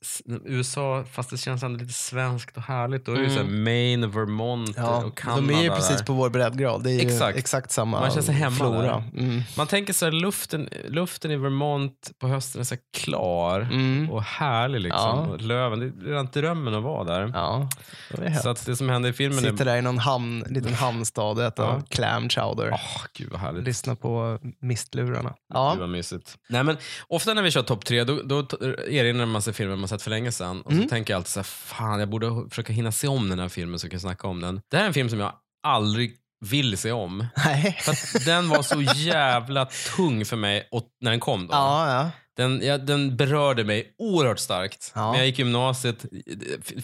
USA, 0.45 1.03
fast 1.12 1.29
det 1.29 1.38
känns 1.38 1.63
ändå 1.63 1.79
lite 1.79 1.93
svenskt 1.93 2.57
och 2.57 2.63
härligt. 2.63 3.05
Då 3.05 3.13
är 3.13 3.21
det 3.21 3.29
så 3.29 3.36
här 3.36 3.43
Maine, 3.50 4.12
Vermont 4.12 4.74
Ja, 4.77 5.03
och 5.05 5.17
Kanada. 5.17 5.41
de 5.41 5.53
är 5.55 5.63
ju 5.63 5.69
precis 5.69 5.97
där. 5.97 6.05
på 6.05 6.13
vår 6.13 6.29
breddgrad. 6.29 6.83
Det 6.83 6.91
är 6.91 6.93
ju 6.93 7.01
Exakt. 7.12 7.38
exakt, 7.38 7.71
samma 7.71 8.00
Man 8.00 8.09
känner 8.09 8.21
sig 8.24 8.36
hemma 8.36 8.56
flora. 8.57 9.03
Mm. 9.17 9.41
Man 9.57 9.67
tänker 9.67 9.93
så 9.93 10.05
här, 10.05 10.11
luften, 10.11 10.69
luften 10.87 11.31
i 11.31 11.35
Vermont 11.35 12.11
på 12.19 12.27
hösten 12.27 12.61
är 12.61 12.65
så 12.65 12.75
här 12.75 12.81
klar 12.97 13.59
Mm. 13.61 14.09
och 14.11 14.23
härlig. 14.23 14.81
Liksom. 14.81 15.01
Ja. 15.01 15.27
Och 15.27 15.41
löven, 15.41 15.79
det 15.79 15.85
är 15.85 16.09
redan 16.09 16.27
drömmen 16.33 16.73
att 16.75 16.83
vara 16.83 17.03
där. 17.03 17.31
Ja. 17.33 17.69
Så 18.43 18.49
att 18.49 18.65
det 18.65 18.75
som 18.75 18.89
händer 18.89 19.09
i 19.09 19.13
filmen 19.13 19.39
Sitter 19.39 19.61
är... 19.61 19.65
där 19.65 19.77
i 19.77 19.81
någon 19.81 19.97
hamn, 19.97 20.43
liten 20.49 20.73
hamnstad 20.73 21.37
och 21.37 21.43
äter 21.43 21.65
Ja. 21.65 21.81
clam 21.89 22.29
chowder. 22.29 22.69
Åh, 22.73 23.01
gud 23.13 23.29
vad 23.31 23.39
härligt. 23.39 23.63
Lyssna 23.63 23.95
på 23.95 24.39
mistlurarna. 24.59 25.29
Gud 25.29 25.35
Ja, 25.53 25.75
vad 25.79 25.89
mysigt. 25.89 26.37
Nej, 26.49 26.63
men 26.63 26.77
ofta 27.07 27.33
när 27.33 27.41
vi 27.41 27.51
kör 27.51 27.63
topp 27.63 27.85
tre, 27.85 28.03
då, 28.03 28.21
då 28.23 28.39
erinrar 28.89 29.25
man 29.25 29.41
sig 29.41 29.53
filmer 29.53 29.75
man 29.75 29.87
sett 29.87 30.01
för 30.01 30.09
länge 30.09 30.31
sedan. 30.31 30.61
Och 30.61 30.71
så 30.71 30.77
Mm. 30.77 30.89
tänker 30.89 31.13
jag 31.13 31.17
alltid 31.17 31.29
så 31.31 31.39
här, 31.39 31.43
fan 31.43 31.99
jag 31.99 32.09
borde 32.09 32.49
försöka 32.49 32.73
hinna 32.73 32.91
se 32.91 33.07
om 33.07 33.29
den 33.29 33.39
här 33.39 33.49
filmen 33.49 33.79
så 33.79 33.85
jag 33.85 33.91
kan 33.91 33.99
snacka 33.99 34.27
om 34.27 34.41
den. 34.41 34.61
Det 34.71 34.77
här 34.77 34.83
är 34.83 34.87
en 34.87 34.93
film 34.93 35.09
som 35.09 35.19
jag 35.19 35.33
aldrig 35.63 36.15
vill 36.46 36.77
se 36.77 36.91
om. 36.91 37.25
nej. 37.46 37.77
För 37.82 38.25
den 38.25 38.50
var 38.50 38.62
så 38.62 38.82
jävla 38.82 39.67
tung 39.96 40.25
för 40.25 40.36
mig 40.38 40.67
och, 40.72 40.84
när 41.01 41.12
den 41.12 41.20
kom. 41.20 41.48
Då. 41.48 41.53
Ja, 41.53 41.91
ja. 41.94 42.12
Den, 42.38 42.62
ja, 42.63 42.77
den 42.77 43.17
berörde 43.17 43.63
mig 43.63 43.96
oerhört 43.98 44.39
starkt. 44.39 44.91
Ja. 44.96 45.12
Men 45.12 45.17
jag 45.17 45.27
gick 45.27 45.39
gymnasiet. 45.39 46.06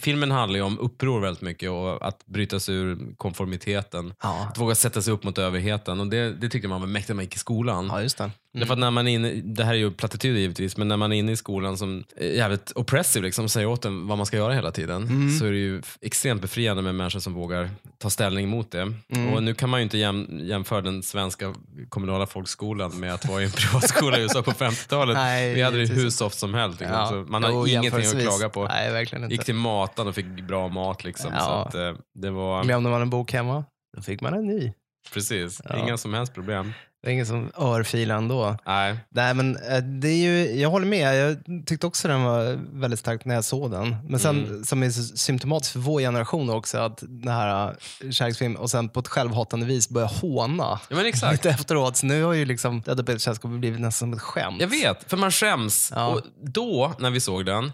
Filmen 0.00 0.30
handlar 0.30 0.56
ju 0.56 0.62
om 0.62 0.78
uppror 0.78 1.20
väldigt 1.20 1.42
mycket 1.42 1.70
och 1.70 2.08
att 2.08 2.26
bryta 2.26 2.60
sig 2.60 2.74
ur 2.74 3.14
konformiteten. 3.16 4.14
Ja, 4.22 4.46
Att 4.50 4.58
våga 4.58 4.74
sätta 4.74 5.02
sig 5.02 5.12
upp 5.12 5.24
mot 5.24 5.38
överheten. 5.38 6.00
Och 6.00 6.06
det, 6.06 6.32
det 6.32 6.48
tyckte 6.48 6.68
man 6.68 6.80
var 6.80 6.88
mäktigt 6.88 7.08
när 7.08 7.14
man 7.14 7.24
gick 7.24 7.34
i 7.34 7.38
skolan. 7.38 7.86
ja 7.86 8.02
just 8.02 8.18
det. 8.18 8.30
Därför 8.54 8.72
att 8.72 8.78
när 8.78 8.90
man 8.90 9.08
är 9.08 9.12
inne, 9.14 9.30
det 9.44 9.64
här 9.64 9.72
är 9.72 9.78
ju 9.78 9.90
plattityder 9.90 10.40
givetvis, 10.40 10.76
men 10.76 10.88
när 10.88 10.96
man 10.96 11.12
är 11.12 11.16
inne 11.16 11.32
i 11.32 11.36
skolan 11.36 11.78
som 11.78 12.04
är 12.16 12.26
jävligt 12.26 12.72
oppressive, 12.74 13.26
liksom, 13.26 13.48
säger 13.48 13.66
åt 13.66 13.84
en 13.84 14.06
vad 14.06 14.16
man 14.18 14.26
ska 14.26 14.36
göra 14.36 14.52
hela 14.54 14.70
tiden, 14.70 15.02
Mm. 15.02 15.30
så 15.38 15.46
är 15.46 15.50
det 15.52 15.58
ju 15.58 15.82
extremt 16.00 16.42
befriande 16.42 16.82
med 16.82 16.94
människor 16.94 17.20
som 17.20 17.34
vågar 17.34 17.70
ta 17.98 18.10
ställning 18.10 18.48
mot 18.48 18.70
det. 18.70 18.92
Mm. 19.08 19.34
Och 19.34 19.42
nu 19.42 19.54
kan 19.54 19.70
man 19.70 19.80
ju 19.80 19.84
inte 19.84 19.98
jäm, 19.98 20.40
jämföra 20.42 20.80
den 20.80 21.02
svenska 21.02 21.54
kommunala 21.88 22.26
folkskolan 22.26 23.00
med 23.00 23.14
att 23.14 23.28
vara 23.28 23.42
i 23.42 23.44
en 23.44 23.50
privatskola 23.56 24.18
i 24.18 24.22
USA 24.22 24.42
på 24.42 24.50
50-talet. 24.50 25.14
Nej, 25.16 25.54
Vi 25.54 25.62
hade 25.62 25.78
det 25.78 25.94
hur 25.94 26.10
soft 26.10 26.38
som 26.38 26.54
helst. 26.54 26.80
Liksom. 26.80 26.98
Ja. 26.98 27.06
Så 27.08 27.14
man 27.14 27.42
har 27.44 27.50
Jo, 27.50 27.66
ingenting 27.66 28.06
att 28.06 28.22
klaga 28.22 28.48
på. 28.48 28.64
Nej. 28.64 29.06
Gick 29.30 29.44
till 29.44 29.54
matan 29.54 30.08
och 30.08 30.14
fick 30.14 30.26
bra 30.26 30.68
mat. 30.68 31.04
Liksom. 31.04 31.30
Ja. 31.34 31.40
Så 31.40 31.50
att, 31.50 31.74
eh, 31.74 32.00
det 32.14 32.30
var 32.30 32.64
Glömde 32.64 32.90
man 32.90 33.02
en 33.02 33.10
bok 33.10 33.32
hemma, 33.32 33.64
då 33.96 34.02
fick 34.02 34.20
man 34.20 34.34
en 34.34 34.46
ny. 34.46 34.72
precis, 35.14 35.60
Ja. 35.64 35.76
inga 35.78 35.96
som 35.96 36.14
helst 36.14 36.34
problem. 36.34 36.72
Det 37.04 37.10
är 37.10 37.12
ingen 37.12 37.26
som 37.26 37.50
örfilar 37.58 38.16
ändå. 38.16 38.56
Nej. 38.66 38.96
Nej, 39.08 39.34
men 39.34 39.56
eh, 39.56 39.78
det 39.78 40.08
är 40.08 40.16
ju, 40.16 40.60
jag 40.60 40.70
håller 40.70 40.86
med. 40.86 41.16
Jag 41.30 41.36
tyckte 41.66 41.86
också 41.86 42.08
den 42.08 42.22
var 42.24 42.58
väldigt 42.72 43.00
stark 43.00 43.24
när 43.24 43.34
jag 43.34 43.44
såg 43.44 43.70
den. 43.70 43.96
Men 44.08 44.20
sen, 44.20 44.44
Mm. 44.44 44.64
som 44.64 44.82
är 44.82 44.90
symptomatiskt 45.16 45.72
för 45.72 45.80
vår 45.80 46.00
generation 46.00 46.50
också, 46.50 46.78
att 46.78 46.98
den 47.08 47.32
här 47.32 47.68
eh, 48.04 48.10
kärleksfilm 48.10 48.56
och 48.56 48.70
sen 48.70 48.88
på 48.88 49.00
ett 49.00 49.08
självhatande 49.08 49.66
vis 49.66 49.88
börja 49.88 50.06
håna 50.06 50.80
Ja, 50.88 50.96
men 50.96 51.06
exakt. 51.06 51.32
lite 51.32 51.50
efteråt. 51.50 51.96
Så 51.96 52.06
nu 52.06 52.22
har 52.22 52.32
ju 52.32 52.44
liksom 52.44 52.80
Döda 52.80 53.02
Peters 53.04 53.22
sällskap 53.22 53.50
blivit 53.50 53.80
nästan 53.80 54.08
som 54.08 54.12
ett 54.12 54.22
skämt. 54.22 54.60
Jag 54.60 54.68
vet, 54.68 55.10
för 55.10 55.16
man 55.16 55.30
skäms. 55.30 55.92
Ja. 55.94 56.06
Och 56.06 56.20
då, 56.42 56.92
när 56.98 57.10
vi 57.10 57.20
såg 57.20 57.46
den, 57.46 57.64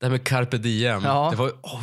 det 0.00 0.06
här 0.06 0.10
med 0.10 0.24
carpe 0.24 0.58
diem, 0.58 1.02
Ja. 1.04 1.28
det 1.30 1.36
var 1.36 1.52
åh, 1.62 1.82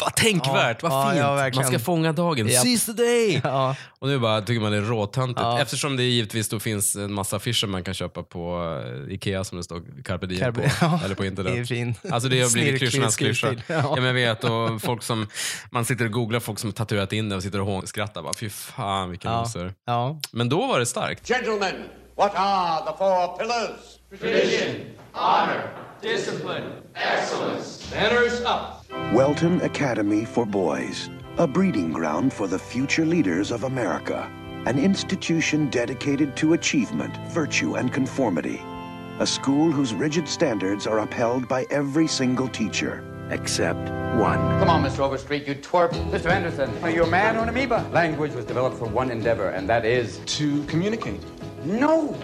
vad 0.00 0.14
tänkvärt, 0.14 0.82
Ja, 0.82 0.88
vad 0.88 1.06
ja, 1.06 1.10
fint. 1.44 1.54
ja, 1.56 1.62
man 1.62 1.70
ska 1.70 1.78
fånga 1.78 2.12
dagen, 2.12 2.48
Japp. 2.48 2.62
seize 2.62 2.86
the 2.94 3.02
day. 3.02 3.40
Ja, 3.44 3.76
Och 3.98 4.08
nu 4.08 4.18
bara 4.18 4.40
tycker 4.42 4.60
man 4.60 4.72
det 4.72 4.78
är 4.78 4.82
råtöntigt. 4.82 5.40
Ja. 5.40 5.60
Eftersom 5.60 5.96
det 5.96 6.02
givetvis 6.02 6.48
då 6.48 6.60
finns 6.60 6.96
en 6.96 7.12
massa 7.12 7.36
affischer 7.36 7.66
man 7.66 7.84
kan 7.84 7.94
köpa 7.94 8.22
på 8.22 8.74
eh, 9.08 9.14
Ikea 9.14 9.44
som 9.44 9.58
det 9.58 9.64
står 9.64 10.02
carpe 10.04 10.26
diem 10.26 10.40
Carpe- 10.52 10.54
på. 10.62 10.70
ja. 10.80 11.00
Eller 11.04 11.14
på 11.14 11.22
det 11.22 11.26
är 11.28 11.30
internet. 11.30 11.68
fin. 11.68 11.94
Alltså 12.10 12.28
det 12.28 12.40
har 12.42 12.50
blivit 12.52 12.78
klyschornas 12.78 13.16
klyscha. 13.16 13.48
Ja. 13.52 13.58
Ja. 13.66 13.94
men 13.96 14.04
jag 14.04 14.14
vet, 14.14 14.44
och 14.44 14.82
folk 14.82 15.02
som, 15.02 15.26
man 15.70 15.84
sitter 15.84 16.04
och 16.04 16.10
googlar 16.12 16.40
folk 16.40 16.58
som 16.58 16.68
har 16.68 16.72
tatuerat 16.74 17.12
in 17.12 17.28
det 17.28 17.36
och 17.36 17.42
sitter 17.42 17.60
och 17.60 17.66
hånskrattar. 17.66 18.22
Bara, 18.22 18.34
Fy 18.34 18.50
fan 18.50 19.10
vilken 19.10 19.32
Ja. 19.32 19.40
loser. 19.40 19.74
Ja. 19.86 20.20
Men 20.32 20.48
då 20.48 20.66
var 20.66 20.78
det 20.78 20.86
starkt. 20.86 21.28
Gentlemen, 21.28 21.74
what 22.16 22.32
are 22.34 22.78
the 22.92 22.98
four 22.98 23.38
pillars? 23.38 23.98
Manners 27.94 28.40
up. 28.40 28.77
Welton 28.90 29.60
Academy 29.62 30.24
for 30.24 30.46
Boys, 30.46 31.10
a 31.36 31.46
breeding 31.46 31.92
ground 31.92 32.32
for 32.32 32.46
the 32.46 32.58
future 32.58 33.04
leaders 33.04 33.50
of 33.50 33.64
America, 33.64 34.30
an 34.66 34.78
institution 34.78 35.68
dedicated 35.70 36.36
to 36.36 36.54
achievement, 36.54 37.14
virtue, 37.28 37.74
and 37.76 37.92
conformity, 37.92 38.60
a 39.18 39.26
school 39.26 39.70
whose 39.70 39.94
rigid 39.94 40.26
standards 40.28 40.86
are 40.86 41.00
upheld 41.00 41.48
by 41.48 41.66
every 41.70 42.06
single 42.06 42.48
teacher, 42.48 43.04
except 43.30 43.78
one. 44.18 44.38
Come 44.58 44.70
on, 44.70 44.82
Mr. 44.82 45.00
Overstreet, 45.00 45.46
you 45.46 45.54
twerp. 45.54 45.90
Mr. 46.10 46.26
Anderson, 46.30 46.70
are 46.82 46.90
you 46.90 47.04
a 47.04 47.10
man 47.10 47.36
or 47.36 47.42
an 47.42 47.48
amoeba? 47.50 47.86
Language 47.92 48.32
was 48.32 48.44
developed 48.44 48.78
for 48.78 48.86
one 48.86 49.10
endeavor, 49.10 49.50
and 49.50 49.68
that 49.68 49.84
is 49.84 50.18
To 50.26 50.62
communicate. 50.64 51.20
no. 51.64 52.16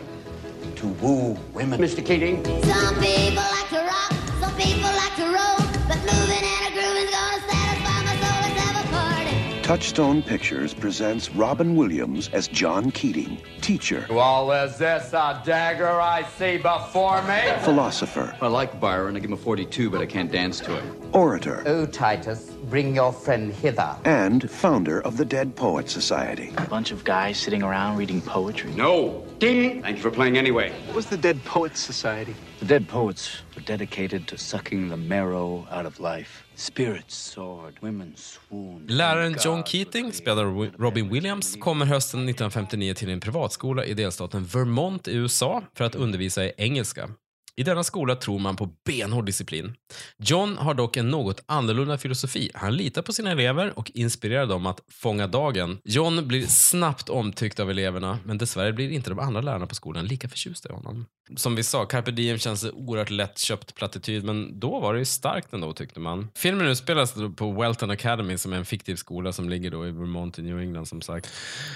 To 0.77 0.87
woo 0.89 1.39
women. 1.53 1.81
Mr. 1.81 2.05
Keating. 2.05 2.45
Some 2.45 2.95
people 3.01 3.37
like 3.43 3.69
to 3.69 3.81
rock, 3.81 4.13
some 4.41 4.55
people 4.57 4.91
like 4.91 5.15
to 5.17 5.25
roll, 5.27 5.64
but 5.89 5.99
moving 5.99 6.43
and 6.43 6.69
a 6.69 6.73
grooving's 6.73 7.11
gonna 7.11 7.41
satisfy 7.49 8.03
my 8.03 8.17
soul. 8.17 8.41
Let's 8.43 8.61
have 8.61 8.85
a 8.85 8.89
party. 8.93 9.63
Touchstone 9.63 10.23
Pictures 10.23 10.75
presents 10.75 11.31
Robin 11.31 11.75
Williams 11.77 12.29
as 12.33 12.49
John 12.49 12.91
Keating, 12.91 13.39
teacher, 13.61 14.07
Well, 14.11 14.53
is 14.53 14.77
this 14.77 15.13
a 15.15 15.41
dagger 15.45 15.89
I 16.01 16.23
see 16.39 16.59
before 16.59 17.23
me? 17.23 17.41
philosopher, 17.63 18.37
I 18.43 18.47
like 18.49 18.79
Byron. 18.79 19.17
I 19.17 19.21
give 19.21 19.31
him 19.31 19.35
a 19.35 19.39
42, 19.39 19.89
but 19.91 20.01
I 20.03 20.07
can't 20.07 20.31
dance 20.31 20.61
to 20.61 20.77
him. 20.81 20.97
orator, 21.13 21.63
Oh, 21.67 21.87
Titus, 21.87 22.51
bring 22.69 22.95
your 22.95 23.13
friend 23.13 23.53
hither. 23.55 23.97
and 24.05 24.51
founder 24.51 25.01
of 25.03 25.17
the 25.17 25.25
Dead 25.25 25.57
Poets 25.57 25.93
Society. 25.93 26.53
A 26.59 26.67
bunch 26.67 26.91
of 26.91 27.03
guys 27.05 27.39
sitting 27.39 27.63
around 27.63 27.97
reading 27.97 28.21
poetry. 28.21 28.71
No. 28.75 29.24
Ding. 29.45 29.83
Thank 29.83 29.97
you 29.97 30.03
for 30.03 30.11
playing 30.11 30.39
anyway. 30.39 30.73
What 30.87 30.97
was 30.97 31.07
the 31.07 31.17
Dead 31.17 31.45
Poets 31.45 31.81
Society? 31.81 32.35
The 32.61 32.67
dead 32.67 32.89
poets 32.89 33.43
were 33.55 33.65
dedicated 33.67 34.27
to 34.29 34.39
sucking 34.39 34.89
the 34.89 34.97
marrow 34.97 35.67
out 35.71 35.87
of 35.87 36.01
life. 36.01 36.45
Spirits 36.55 37.15
soared, 37.15 37.75
women 37.81 38.15
swooned. 38.17 38.91
Läraren 38.91 39.37
John 39.45 39.63
Keating, 39.63 40.13
spelad 40.13 40.47
av. 40.47 40.71
Robin 40.79 41.09
Williams, 41.11 41.57
kommer 41.61 41.87
hösten 41.87 42.21
1959 42.21 42.95
till 42.95 43.11
en 43.11 43.21
privatskola 43.21 43.85
i 43.85 43.95
delstaten 43.95 44.45
Vermont 44.45 45.09
i 45.09 45.15
USA 45.15 45.63
för 45.75 45.85
att 45.85 45.95
undervisa 45.95 46.45
i 46.45 46.53
engelska. 46.57 47.09
I 47.57 47.63
denna 47.63 47.85
skola 47.85 48.17
tror 48.17 48.39
man 48.39 48.57
på 48.57 48.71
benhård 48.87 49.27
disciplin. 49.27 49.75
John 50.19 50.57
har 50.59 50.75
dock 50.75 50.97
en 50.97 51.09
något 51.11 51.43
annorlunda 51.47 51.99
filosofi. 51.99 52.51
Han 52.55 52.77
litar 52.77 53.03
på 53.03 53.13
sina 53.13 53.31
elever 53.31 53.79
och 53.79 53.91
inspirerar 53.95 54.47
dem 54.47 54.67
att 54.67 54.81
fånga 54.93 55.27
dagen. 55.27 55.79
John 55.85 56.29
blir 56.29 56.47
snabbt 56.47 57.09
omtyckt 57.09 57.61
av 57.61 57.71
eleverna, 57.71 58.19
men 58.25 58.39
dessvärre 58.39 58.73
blir 58.73 58.91
inte 58.91 59.11
de 59.11 59.19
andra 59.19 59.41
lärarna 59.41 59.67
på 59.67 59.75
skolan 59.75 60.07
lika 60.07 60.29
förtjusta 60.29 60.69
i 60.69 60.73
honom. 60.73 61.07
Som 61.37 61.57
vi 61.57 61.63
sa, 61.63 61.85
carpe 61.87 62.11
diem 62.11 62.39
känns 62.39 62.65
oerhört 62.65 63.11
lättköpt 63.11 63.75
plattityd, 63.75 64.25
men 64.25 64.61
då 64.61 64.81
var 64.81 64.93
det 64.93 64.99
ju 64.99 65.05
starkt 65.05 65.53
ändå 65.53 65.73
tyckte 65.73 66.01
man. 66.01 66.31
Filmen 66.37 66.67
utspelas 66.67 67.15
på 67.37 67.53
Welton 67.53 67.91
Academy 67.91 68.39
som 68.39 68.53
är 68.53 68.57
en 68.57 68.65
fiktiv 68.65 68.97
skola 68.97 69.33
som 69.33 69.49
ligger 69.49 69.71
då 69.71 69.87
i 69.87 69.91
Vermont 69.91 70.39
i 70.39 70.43
New 70.43 70.59
England 70.61 70.87
som 70.87 71.01
sagt. 71.03 71.31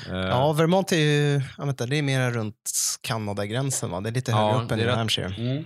Eh, 0.09 0.17
Ja, 0.17 0.53
Vermont 0.53 0.93
är 0.93 0.97
ju 0.97 1.43
ja, 1.59 1.65
vänta, 1.65 1.87
det 1.87 1.97
är 1.99 2.03
mer 2.03 2.31
runt 2.31 2.55
Kanadagränsen 3.01 3.91
va? 3.91 4.01
Det 4.01 4.09
är 4.09 4.13
lite 4.13 4.33
högre 4.33 4.65
upp 4.65 4.71
än 4.71 4.79
New 4.79 4.89
Hampshire. 4.91 5.35
Mm. 5.39 5.65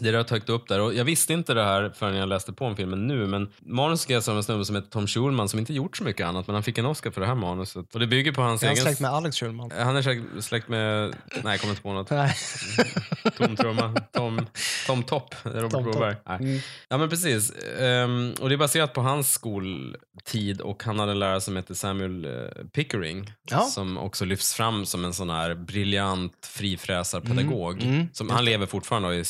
Det 0.00 0.08
är 0.08 0.12
rätt 0.12 0.30
högt 0.30 0.48
upp 0.48 0.68
där. 0.68 0.80
Och 0.80 0.94
jag 0.94 1.04
visste 1.04 1.32
inte 1.32 1.54
det 1.54 1.64
här 1.64 1.90
förrän 1.94 2.16
jag 2.16 2.28
läste 2.28 2.52
på 2.52 2.64
om 2.66 2.76
filmen 2.76 3.06
nu, 3.06 3.26
men 3.26 3.52
manus 3.60 4.00
skrevs 4.00 4.28
av 4.28 4.36
en 4.36 4.44
snubbe 4.44 4.64
som 4.64 4.76
heter 4.76 4.88
Tom 4.90 5.06
Schulman 5.06 5.48
som 5.48 5.58
inte 5.58 5.74
gjort 5.74 5.96
så 5.96 6.04
mycket 6.04 6.26
annat, 6.26 6.46
men 6.46 6.54
han 6.54 6.62
fick 6.62 6.78
en 6.78 6.86
Oscar 6.86 7.10
för 7.10 7.20
det 7.20 7.26
här 7.26 7.34
manuset. 7.34 7.94
Och 7.94 8.00
det 8.00 8.06
bygger 8.06 8.32
på 8.32 8.40
hans 8.42 8.62
Är 8.62 8.66
han 8.66 8.74
egen... 8.74 8.84
släkt 8.84 9.00
med 9.00 9.10
Alex 9.10 9.36
Schulman? 9.36 9.70
Han 9.78 9.96
är 9.96 10.02
släkt- 10.02 10.42
släkt 10.44 10.68
med... 10.68 11.08
Nej, 11.08 11.42
jag 11.44 11.60
kommer 11.60 11.72
inte 11.72 11.82
på 11.82 11.92
något. 11.92 12.10
Nej. 12.10 12.34
Tom 13.38 13.56
Trumma. 13.56 13.94
Tom, 14.12 14.46
Tom 14.86 15.02
Topp. 15.02 15.34
Är 15.44 15.50
Robert 15.50 15.70
Tom. 15.72 15.82
Broberg. 15.84 16.16
Nej. 16.28 16.64
Ja, 16.88 16.98
men 16.98 17.08
precis. 17.08 17.52
Ehm, 17.80 18.34
och 18.40 18.48
det 18.48 18.54
är 18.54 18.56
baserat 18.58 18.92
på 18.94 19.00
hans 19.00 19.32
skoltid 19.32 20.60
och 20.60 20.82
han 20.84 20.98
hade 20.98 21.12
en 21.12 21.18
lärare 21.18 21.40
som 21.40 21.56
heter 21.56 21.74
Samuel 21.74 22.24
eh, 22.24 22.30
Pickering 22.72 23.32
Ja. 23.50 23.60
som 23.60 23.98
också 23.98 24.24
lyfts 24.24 24.54
fram 24.54 24.86
som 24.86 25.04
en 25.04 25.12
sån 25.14 25.30
här 25.30 25.54
briljant 25.54 26.32
frifräsarpedagog. 26.46 27.82
Mm, 27.82 27.94
mm, 27.94 28.08
som, 28.12 28.30
han 28.30 28.44
lever 28.44 28.66
fortfarande 28.66 29.14
i 29.14 29.24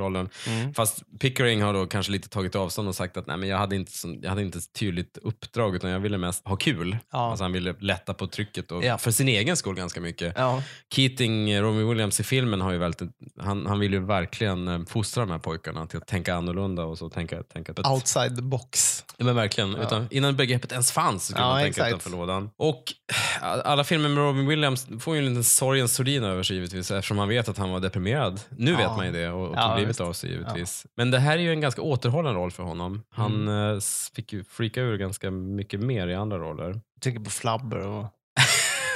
60-70-årsåldern. 0.00 0.28
Mm. 0.46 0.74
Fast 0.74 1.02
Pickering 1.18 1.62
har 1.62 1.72
då 1.74 1.86
kanske 1.86 2.12
lite 2.12 2.28
tagit 2.28 2.54
avstånd 2.56 2.88
och 2.88 2.94
sagt 2.94 3.16
att 3.16 3.26
Nej, 3.26 3.36
men 3.36 3.48
jag, 3.48 3.58
hade 3.58 3.76
inte 3.76 3.92
jag 4.22 4.28
hade 4.30 4.42
inte 4.42 4.58
ett 4.58 4.72
tydligt 4.72 5.18
uppdrag 5.22 5.76
utan 5.76 5.90
jag 5.90 6.00
ville 6.00 6.18
mest 6.18 6.46
ha 6.48 6.56
kul. 6.56 6.96
Ja. 7.12 7.30
Alltså 7.30 7.44
han 7.44 7.52
ville 7.52 7.74
lätta 7.80 8.14
på 8.14 8.26
trycket 8.26 8.72
och 8.72 8.84
Ja. 8.84 8.98
för 8.98 9.10
sin 9.10 9.28
egen 9.28 9.56
skull 9.56 9.74
ganska 9.74 10.00
mycket. 10.00 10.32
Ja. 10.36 10.62
Keating, 10.94 11.50
eh, 11.50 11.62
Romy 11.62 11.84
Williams 11.84 12.20
i 12.20 12.22
filmen 12.22 12.60
har 12.60 12.72
ju 12.72 12.78
väldigt, 12.78 13.10
han, 13.40 13.66
han 13.66 13.78
vill 13.80 13.92
ju 13.92 14.00
verkligen 14.06 14.68
eh, 14.68 14.80
fostra 14.88 15.20
de 15.20 15.30
här 15.30 15.38
pojkarna 15.38 15.86
till 15.86 15.98
att 15.98 16.06
tänka 16.06 16.34
annorlunda 16.34 16.84
och 16.84 16.98
så 16.98 17.08
tänka, 17.08 17.42
tänka 17.42 17.72
ett, 17.72 17.86
Outside 17.86 18.36
the 18.36 18.42
box. 18.42 19.04
Ja, 19.16 19.24
men 19.24 19.36
verkligen. 19.36 19.76
Utan, 19.76 20.08
innan 20.10 20.36
begreppet 20.36 20.72
ens 20.72 20.92
fanns 20.92 21.26
så 21.26 21.32
kunde 21.32 21.46
Ja, 21.46 21.52
man 21.52 21.58
tänka 21.62 21.68
exakt. 21.68 21.88
utanför 21.88 22.10
lådan. 22.10 22.50
Och 22.56 22.82
eh, 23.42 23.42
alla 23.64 23.84
filmer 23.84 24.08
med 24.08 24.18
Robin 24.18 24.46
Williams 24.46 24.88
får 25.00 25.14
ju 25.16 25.18
en 25.18 25.28
liten 25.28 25.44
sorgens 25.44 25.94
sordin 25.94 26.24
över 26.24 26.42
sig 26.42 26.56
givetvis 26.56 26.90
eftersom 26.90 27.16
man 27.16 27.28
vet 27.28 27.48
att 27.48 27.58
han 27.58 27.70
var 27.70 27.80
deprimerad. 27.80 28.40
Nu 28.50 28.70
Ja. 28.70 28.76
vet 28.76 28.86
man 28.96 29.06
ju 29.06 29.12
det 29.12 29.28
och, 29.30 29.48
och 29.48 29.54
Ja, 29.56 29.76
tog 29.76 29.89
livet 29.90 30.00
av 30.08 30.12
sig 30.12 30.30
givetvis. 30.30 30.86
Men 30.96 31.10
det 31.10 31.18
här 31.18 31.32
är 31.38 31.42
ju 31.42 31.50
en 31.52 31.60
ganska 31.60 31.82
återhållen 31.82 32.34
roll 32.34 32.50
för 32.50 32.62
honom. 32.62 33.02
Han 33.10 33.48
Mm. 33.48 33.74
eh, 33.74 33.80
fick 34.14 34.32
ju 34.32 34.44
freaka 34.44 34.80
ur 34.80 34.96
ganska 34.98 35.30
mycket 35.30 35.80
mer 35.80 36.08
i 36.08 36.14
andra 36.14 36.38
roller. 36.38 36.68
Jag 36.70 37.02
tänker 37.02 37.20
på 37.20 37.30
Flubber 37.30 37.86
och 37.86 38.06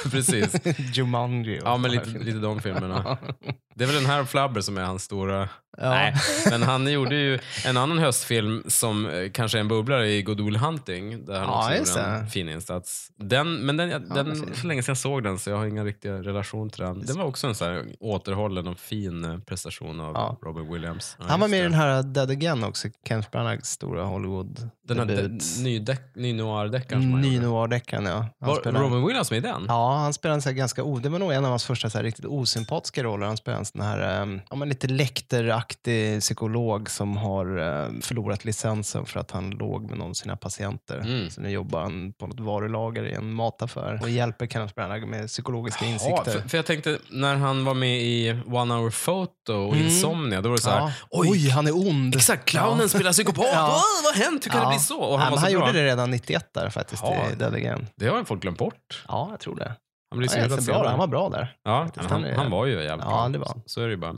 Precis. 0.11 0.55
Jumanji. 0.97 1.59
Och 1.61 1.67
Ja, 1.67 1.77
men 1.77 1.91
lite, 1.91 2.09
lite 2.09 2.39
de 2.39 2.61
filmerna. 2.61 3.19
Det 3.75 3.85
är 3.85 3.89
väl 3.89 3.97
den 3.97 4.07
här 4.07 4.25
Flubber 4.25 4.61
som 4.61 4.79
är 4.79 4.83
hans 4.83 5.03
stora... 5.03 5.49
Ja. 5.79 5.89
Nej, 5.91 6.15
men 6.51 6.63
han 6.63 6.93
gjorde 6.93 7.15
ju 7.17 7.39
en 7.67 7.77
annan 7.77 7.99
höstfilm 7.99 8.63
som 8.69 9.07
eh, 9.07 9.31
kanske 9.31 9.59
är 9.59 9.61
en 9.61 9.69
bubblare 9.69 10.09
i 10.11 10.23
Good 10.23 10.41
Will 10.41 10.57
Hunting. 10.57 11.25
Där 11.25 11.35
han 11.39 11.43
Ja, 11.49 11.59
också 11.69 11.75
just 11.79 11.97
gjorde 11.97 12.09
en 12.09 12.27
fin 12.31 12.49
insats. 12.49 13.09
Den, 13.17 13.55
men 13.55 13.77
den, 13.77 13.89
den 14.15 14.27
precis. 14.27 14.61
så 14.61 14.67
länge 14.67 14.83
sedan 14.83 14.91
jag 14.93 14.99
såg 14.99 15.23
den 15.23 15.39
så 15.39 15.51
jag 15.51 15.57
har 15.57 15.67
inga 15.67 15.85
riktiga 15.85 16.13
relation 16.23 16.71
till 16.71 16.81
den. 16.83 17.07
Den 17.07 17.19
var 17.19 17.25
också 17.25 17.47
en 17.47 17.55
så 17.55 17.65
här 17.65 17.85
återhållen 18.01 18.69
och 18.69 18.79
fin 18.79 19.25
eh, 19.25 19.39
prestation 19.39 20.01
av 20.01 20.13
Ja. 20.15 20.39
Robin 20.43 20.73
Williams. 20.73 21.17
Ja, 21.21 21.25
Han 21.29 21.41
var 21.41 21.49
med 21.49 21.59
i 21.61 21.63
den 21.63 21.75
här 21.75 22.03
Dead 22.03 22.31
Again 22.31 22.65
också, 22.65 22.89
Kenneth 23.09 23.31
Branaghs 23.31 23.67
stora 23.71 24.05
hollywood 24.05 24.71
Den 24.89 24.99
här 24.99 25.07
de- 25.07 25.63
ny, 25.63 25.79
dek- 25.79 25.99
ny 26.15 26.33
noir-deckaren 26.33 27.03
som 27.03 27.13
han 27.13 27.21
Ny 27.21 27.35
gjorde. 27.35 27.47
noir-deckaren, 27.47 28.05
ja. 28.07 28.17
Han 28.41 28.49
Var 28.49 28.57
spelar- 28.61 28.81
Robin 28.81 29.07
Williams 29.07 29.31
med 29.31 29.39
i 29.39 29.41
den? 29.41 29.65
Ja, 29.69 29.97
han 29.97 30.13
spelar 30.13 30.35
en 30.35 30.43
så 30.43 30.53
ganska. 30.53 30.85
Det 30.85 31.09
var 31.09 31.19
nog 31.19 31.33
en 31.33 31.45
av 31.45 31.51
hans 31.51 31.65
första 31.65 31.91
så 31.91 31.99
riktigt 32.03 32.25
osympatiska 32.25 33.03
roller. 33.03 33.27
Han 33.27 33.37
spelar 33.37 33.59
en 33.65 33.67
sån 33.67 33.81
här 33.81 34.23
um, 34.23 34.41
ja, 34.51 34.57
men 34.57 34.69
lite 34.69 34.87
läkteraktig 34.87 36.21
psykolog 36.21 36.91
som 36.91 37.17
har 37.17 37.47
eh, 37.59 38.01
förlorat 38.01 38.45
licensen 38.45 39.07
för 39.07 39.21
att 39.21 39.31
han 39.31 39.51
låg 39.51 39.89
med 39.91 39.99
någon 39.99 40.11
av 40.11 40.15
sina 40.15 40.37
patienter. 40.37 40.99
Mm. 40.99 41.31
Så 41.31 41.41
nu 41.41 41.51
jobbar 41.51 41.81
han 41.83 42.13
på 42.13 42.27
något 42.27 42.41
varulager 42.41 43.05
i 43.05 43.13
en 43.15 43.33
mataffär 43.35 43.99
och 44.03 44.11
hjälper 44.11 44.47
Kenneth 44.47 44.75
Branagh 44.75 45.07
med 45.07 45.27
psykologiska 45.29 45.85
Ja, 45.85 45.91
insikter. 45.93 46.33
för, 46.41 46.49
för 46.49 46.59
jag 46.59 46.67
tänkte 46.67 46.99
när 47.11 47.35
han 47.37 47.65
var 47.65 47.75
med 47.75 48.03
i 48.03 48.41
One 48.47 48.75
Hour 48.75 48.91
Photo 48.91 49.53
och 49.53 49.75
Mm. 49.75 49.85
Insomnia, 49.87 50.41
då 50.41 50.49
var 50.49 50.57
det 50.57 50.63
så 50.63 50.71
här, 50.71 50.79
Ja. 50.79 50.93
oj, 51.11 51.29
Oj, 51.33 51.49
han 51.51 51.67
är 51.67 51.89
ond! 51.89 52.15
Exakt, 52.17 52.45
clownen 52.45 52.81
Ja. 52.81 52.89
spelar 52.89 53.13
psykopat. 53.13 53.45
Ja. 53.53 53.67
Åh, 53.69 54.05
vad 54.05 54.15
har 54.15 54.25
hänt? 54.31 54.47
Hur 54.47 54.51
kan 54.51 54.61
det 54.61 54.67
Ja. 54.67 54.71
bli 54.71 54.79
så? 54.79 54.99
Och 55.01 55.15
Ja, 55.21 55.25
han 55.25 55.33
så 55.35 55.39
han 55.41 55.53
gjorde 55.53 55.73
det 55.73 55.85
redan 55.85 56.11
91 56.11 56.51
där 56.55 56.71
faktiskt 56.71 57.03
Ja. 57.03 57.15
i 57.33 57.35
Dead 57.35 57.55
Again. 57.55 57.87
Det 57.97 58.07
har 58.09 58.25
folk 58.25 58.43
glömt 58.43 58.59
bort. 58.59 59.05
Ja, 59.09 59.29
jag 59.31 59.41
tror 59.41 59.57
det. 59.57 59.73
Han, 60.15 60.19
blir 60.19 60.29
så 60.29 60.37
Ja, 60.39 60.43
hyllad 60.43 60.59
jättebra. 60.59 60.75
senare. 60.75 60.89
Han 60.91 60.99
var 60.99 61.07
bra 61.07 61.29
där. 61.29 61.57
Ja, 61.65 61.89
han, 61.97 62.07
Han 62.11 62.25
är- 62.25 62.35
han 62.35 62.51
var 62.51 62.67
ju 62.67 62.73
jävligt 62.73 62.91
Ja, 63.07 63.11
bra. 63.11 63.29
det 63.29 63.39
var. 63.39 63.47
Så, 63.47 63.63
så 63.67 63.81
är 63.81 63.85
det 63.85 63.91
ju 63.91 63.97
bara. 63.97 64.15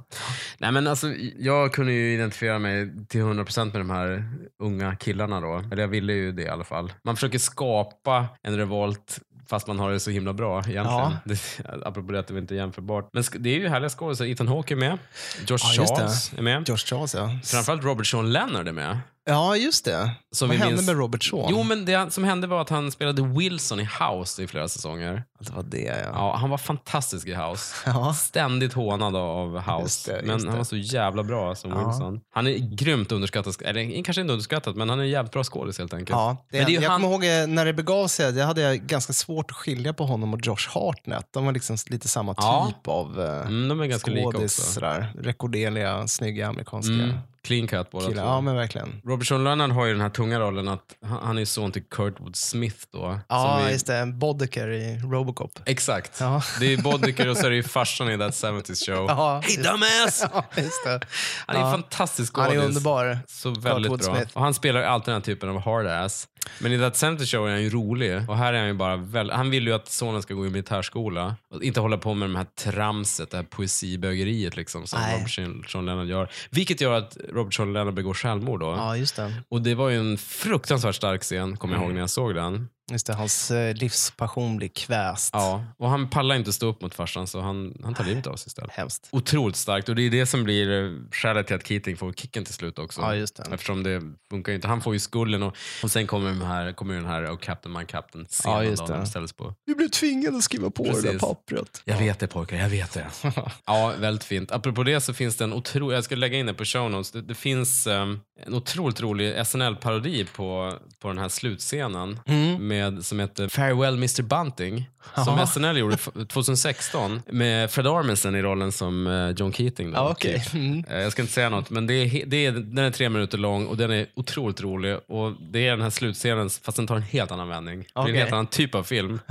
Nej, 0.58 0.72
men 0.72 0.86
alltså, 0.86 1.06
jag 1.38 1.72
kunde 1.72 1.92
ju 1.92 2.14
identifiera 2.14 2.58
mig 2.58 3.06
till 3.08 3.20
100% 3.20 3.72
med 3.72 3.80
de 3.80 3.90
här 3.90 4.24
unga 4.62 4.96
killarna 4.96 5.40
då. 5.40 5.62
Eller 5.72 5.82
jag 5.82 5.88
ville 5.88 6.12
ju 6.12 6.32
det 6.32 6.42
i 6.42 6.48
alla 6.48 6.64
fall. 6.64 6.92
Man 7.04 7.16
försöker 7.16 7.38
skapa 7.38 8.26
en 8.42 8.56
revolt 8.56 9.18
fast 9.48 9.66
man 9.66 9.78
har 9.78 9.90
det 9.92 10.00
så 10.00 10.10
himla 10.10 10.32
bra 10.32 10.58
egentligen. 10.58 10.84
Ja. 10.86 11.12
Det, 11.24 11.38
apropå 11.84 12.12
det 12.12 12.18
att 12.18 12.26
det 12.26 12.38
inte 12.38 12.54
är 12.54 12.56
jämförbart. 12.56 13.10
Men 13.12 13.24
det 13.38 13.50
är 13.50 13.58
ju 13.58 13.68
härliga 13.68 13.88
skådespelare. 13.90 14.32
Ethan 14.32 14.48
Hawke 14.48 14.74
är 14.74 14.76
med. 14.76 14.98
Josh 15.46 15.58
Ja, 15.76 15.82
det. 15.82 15.86
Charles 15.88 16.32
är 16.38 16.42
med. 16.42 16.68
George 16.68 16.76
Charles, 16.86 17.14
ja. 17.14 17.30
Framförallt 17.44 17.84
Robert 17.84 18.06
Sean 18.06 18.32
Leonard 18.32 18.68
är 18.68 18.72
med. 18.72 18.98
Ja, 19.28 19.56
just 19.56 19.84
det. 19.84 20.10
Som 20.32 20.48
Vad 20.48 20.56
hände 20.58 20.74
minns- 20.74 20.86
med 20.86 20.96
Robert 20.96 21.22
Shaw? 21.24 21.46
Jo, 21.50 21.62
men 21.62 21.84
det 21.84 22.12
som 22.12 22.24
hände 22.24 22.46
var 22.46 22.60
att 22.60 22.68
han 22.70 22.90
spelade 22.92 23.22
Wilson 23.22 23.80
i 23.80 23.88
House 24.00 24.42
i 24.42 24.46
flera 24.46 24.68
säsonger. 24.68 25.24
Det 25.40 25.50
var 25.52 25.62
det, 25.62 25.78
ja. 26.04 26.10
Ja, 26.14 26.36
han 26.36 26.50
var 26.50 26.58
fantastisk 26.58 27.26
i 27.26 27.34
House. 27.34 27.74
Ja. 27.86 28.14
Ständigt 28.14 28.72
hånad 28.72 29.16
av 29.16 29.54
Just 29.54 29.66
House. 29.68 30.12
det, 30.12 30.16
just 30.16 30.26
men 30.44 30.48
han 30.48 30.56
var 30.56 30.64
så 30.64 30.76
jävla 30.76 31.22
bra 31.22 31.54
som 31.54 31.70
Ja. 31.70 31.86
Wilson. 31.88 32.20
Han 32.34 32.46
är 32.46 32.76
grymt 32.76 33.12
underskattad, 33.12 33.54
eller 33.64 34.04
kanske 34.04 34.20
inte 34.20 34.32
underskattad, 34.32 34.76
men 34.76 34.88
han 34.90 34.98
är 34.98 35.02
en 35.04 35.10
jävligt 35.10 35.32
bra 35.32 35.44
skådis 35.44 35.78
helt 35.78 35.94
enkelt. 35.94 36.10
Ja, 36.10 36.36
det, 36.50 36.56
men 36.58 36.66
det 36.66 36.72
jag 36.72 36.90
han... 36.90 37.02
kommer 37.02 37.14
ihåg 37.14 37.24
eh, 37.42 37.46
när 37.54 37.64
det 37.64 37.72
begav 37.72 38.06
sig, 38.08 38.32
det 38.32 38.44
hade 38.44 38.60
jag 38.60 38.78
ganska 38.78 39.12
svårt 39.12 39.50
att 39.50 39.56
skilja 39.56 39.92
på 39.94 40.04
honom 40.06 40.34
och 40.34 40.40
Josh 40.46 40.68
Hartnett. 40.74 41.26
De 41.32 41.44
var 41.44 41.52
liksom 41.52 41.76
lite 41.90 42.08
samma 42.08 42.34
Ja. 42.36 42.66
typ 42.68 42.88
av 42.88 43.20
eh, 43.20 43.40
Mm, 43.46 43.68
de 43.68 43.80
är 43.80 43.86
ganska 43.86 44.10
lika 44.10 44.22
skådis. 44.30 44.58
också. 44.58 44.72
Sådär. 44.72 45.12
Rekordeliga, 45.20 46.06
snygga 46.08 46.48
amerikanska 46.48 46.92
Mm, 46.94 47.16
clean 47.46 47.66
cut 47.66 47.90
båda 47.90 48.08
killar. 48.08 48.22
två. 48.22 48.28
Ja, 48.28 48.40
men 48.40 48.56
verkligen. 48.56 49.00
Robert 49.04 49.26
Sean 49.26 49.44
Leonard 49.44 49.70
har 49.70 49.86
ju 49.86 49.92
den 49.92 50.00
här 50.00 50.10
tunga 50.10 50.40
rollen 50.40 50.68
att 50.68 50.82
han, 51.06 51.18
han 51.22 51.38
är 51.38 51.44
son 51.44 51.72
till 51.72 51.82
Kurtwood 51.90 52.36
Smith 52.36 52.76
då. 52.92 53.20
Ja, 53.28 53.56
som 53.58 53.66
vi- 53.66 53.72
just 53.72 53.86
det. 53.86 54.06
Boddicker 54.06 54.68
i 54.68 54.98
Robocop. 54.98 55.50
Exakt. 55.66 56.20
Ja. 56.20 56.42
Det 56.60 56.72
är 56.72 56.82
Boddicker 56.82 57.28
och 57.28 57.36
så 57.36 57.46
är 57.46 57.50
det 57.50 57.56
ju 57.56 57.62
farsan 57.62 58.10
i 58.10 58.18
That 58.18 58.34
70s 58.34 58.86
Show. 58.86 59.06
Ja, 59.08 59.40
Hey 59.44 59.56
dumbass! 59.56 60.24
Ja, 60.32 60.44
just 60.56 60.84
det. 60.84 61.00
Han 61.46 61.56
är 61.56 61.60
en 61.60 61.66
Ja. 61.66 61.70
fantastisk 61.72 62.36
Han 62.36 62.46
skådis. 62.46 62.62
är 62.62 62.66
underbar. 62.66 63.18
Så 63.28 63.50
väldigt 63.50 63.64
Kurtwood 63.92 64.00
bra. 64.00 64.14
Smith. 64.16 64.36
Och 64.36 64.42
han 64.42 64.54
spelar 64.54 64.82
alltid 64.82 65.06
den 65.06 65.14
här 65.14 65.24
typen 65.24 65.48
av 65.48 65.60
hard 65.60 65.86
ass. 65.86 66.28
Men 66.58 66.72
i 66.72 66.78
That 66.78 66.96
70 66.96 67.26
Show 67.26 67.48
är 67.48 67.52
han 67.52 67.62
ju 67.62 67.70
rolig. 67.70 68.30
Och 68.30 68.36
här 68.36 68.52
är 68.52 68.58
han 68.58 68.68
ju 68.68 68.74
bara 68.74 68.96
väl, 68.96 69.30
Han 69.30 69.50
vill 69.50 69.66
ju 69.66 69.72
att 69.72 69.88
sonen 69.88 70.22
ska 70.22 70.34
gå 70.34 70.46
i 70.46 70.50
militärskola. 70.50 71.36
Och 71.50 71.62
inte 71.62 71.80
hålla 71.80 71.98
på 71.98 72.14
med 72.14 72.28
de 72.28 72.36
här 72.36 72.44
tramset, 72.44 73.30
det 73.30 73.36
här 73.36 73.44
poesibögeriet 73.44 74.56
liksom 74.56 74.86
som 74.86 75.00
Nej. 75.00 75.14
Robert 75.14 75.70
Sean 75.70 75.86
Lennon 75.86 76.08
gör. 76.08 76.30
Vilket 76.50 76.80
gör 76.80 76.92
att 76.92 77.16
Robert 77.32 77.54
Sean 77.54 77.72
Lennon 77.72 77.94
begår 77.94 78.14
självmord 78.14 78.60
då. 78.60 78.66
Ja, 78.66 78.96
just 78.96 79.16
det. 79.16 79.32
Och 79.48 79.62
det 79.62 79.74
var 79.74 79.88
ju 79.88 79.98
en 79.98 80.18
fruktansvärt 80.18 80.94
stark 80.94 81.22
scen, 81.22 81.56
kommer 81.56 81.74
jag 81.74 81.84
ihåg 81.84 81.92
när 81.92 82.00
jag 82.00 82.10
såg 82.10 82.34
den. 82.34 82.68
Just 82.90 83.06
det. 83.06 83.14
Hans 83.14 83.50
eh, 83.50 83.74
livspassion 83.74 84.56
blir 84.56 84.68
kväst. 84.68 85.30
Ja, 85.32 85.64
och 85.78 85.90
han 85.90 86.10
pallar 86.10 86.36
inte 86.36 86.52
stå 86.52 86.66
upp 86.66 86.82
mot 86.82 86.94
farsan 86.94 87.26
så 87.26 87.40
han, 87.40 87.74
han 87.84 87.94
tar 87.94 88.04
livet 88.04 88.26
av 88.26 88.36
sig 88.36 88.48
istället. 88.48 88.70
Hemskt. 88.72 89.08
Otroligt 89.12 89.56
starkt 89.56 89.88
och 89.88 89.94
det 89.96 90.02
är 90.02 90.10
det 90.10 90.26
som 90.26 90.44
blir 90.44 90.84
eh, 90.84 90.90
skälet 91.12 91.46
till 91.46 91.56
att 91.56 91.66
Keating 91.66 91.96
får 91.96 92.12
kicken 92.12 92.44
till 92.44 92.54
slut 92.54 92.78
också. 92.78 93.00
Ja, 93.00 93.14
just 93.14 93.36
det. 93.36 93.42
Eftersom 93.52 93.82
det 93.82 94.02
funkar 94.30 94.52
ju 94.52 94.56
inte. 94.56 94.68
Han 94.68 94.80
får 94.80 94.92
ju 94.92 94.98
skulden 94.98 95.42
och, 95.42 95.56
och 95.82 95.90
sen 95.90 96.06
kommer, 96.06 96.28
den 96.30 96.42
här, 96.42 96.72
kommer 96.72 96.94
den 96.94 97.06
här 97.06 97.26
oh, 97.32 97.36
Captain 97.36 97.78
My 97.78 97.84
Captain 97.84 98.26
scenen 98.30 98.56
Ja, 98.56 98.64
just 98.64 98.86
det. 98.86 99.06
ställs 99.06 99.32
på. 99.32 99.54
Vi 99.64 99.74
blev 99.74 99.88
tvingade 99.88 100.36
att 100.36 100.44
skriva 100.44 100.70
på 100.70 100.82
det 100.82 100.90
där 100.90 101.02
Precis. 101.02 101.20
pappret. 101.20 101.82
Jag 101.84 101.98
vet 101.98 102.18
det 102.18 102.26
pojkar, 102.26 102.56
jag 102.56 102.68
vet 102.68 102.92
det. 102.92 103.06
ja, 103.66 103.94
väldigt 103.98 104.24
fint. 104.24 104.52
Apropå 104.52 104.82
det 104.82 105.00
så 105.00 105.14
finns 105.14 105.36
det 105.36 105.44
en 105.44 105.52
otrolig, 105.52 105.96
jag 105.96 106.04
ska 106.04 106.14
lägga 106.16 106.38
in 106.38 106.46
det 106.46 106.54
på 106.54 106.64
show 106.64 106.90
notes, 106.90 107.10
det, 107.10 107.22
det 107.22 107.34
finns 107.34 107.86
um, 107.86 108.20
en 108.46 108.54
otroligt 108.54 109.00
rolig 109.00 109.46
SNL-parodi 109.46 110.24
på, 110.24 110.72
på 111.00 111.08
den 111.08 111.18
här 111.18 111.28
slutscenen 111.28 112.20
Mm. 112.26 112.66
Med, 112.76 113.04
som 113.04 113.20
heter 113.20 113.48
Farewell 113.48 113.94
Mr 113.94 114.22
Bunting. 114.22 114.88
Som 115.14 115.24
Jaha. 115.36 115.46
SNL 115.46 115.76
gjorde 115.78 115.94
f- 115.94 116.08
2016 116.28 117.22
med 117.26 117.70
Fred 117.70 117.86
Armisen 117.86 118.34
i 118.36 118.42
rollen 118.42 118.72
som 118.72 119.06
eh, 119.06 119.30
John 119.30 119.52
Keating. 119.52 119.90
Då, 119.90 119.96
Ja, 119.98 120.10
okej. 120.10 120.40
typ. 120.44 120.54
Mm. 120.54 120.84
Eh, 120.90 120.98
Jag 121.00 121.12
ska 121.12 121.22
inte 121.22 121.34
säga 121.34 121.48
något, 121.48 121.70
men 121.70 121.86
det 121.86 121.94
är, 121.94 122.26
det 122.26 122.46
är, 122.46 122.52
den 122.52 122.78
är 122.78 122.90
tre 122.90 123.08
minuter 123.08 123.38
lång 123.38 123.66
och 123.66 123.76
den 123.76 123.90
är 123.90 124.06
otroligt 124.14 124.60
rolig. 124.60 124.96
Och 125.08 125.32
Det 125.50 125.66
är 125.66 125.70
den 125.70 125.80
här 125.82 125.90
slutscenen, 125.90 126.50
fast 126.50 126.76
den 126.76 126.86
tar 126.86 126.96
en 126.96 127.02
helt 127.02 127.30
annan 127.30 127.48
vändning. 127.48 127.84
Det 127.94 128.00
är 128.00 128.08
en 128.08 128.14
helt 128.14 128.32
annan 128.32 128.46
typ 128.46 128.74
av 128.74 128.82
film. 128.82 129.20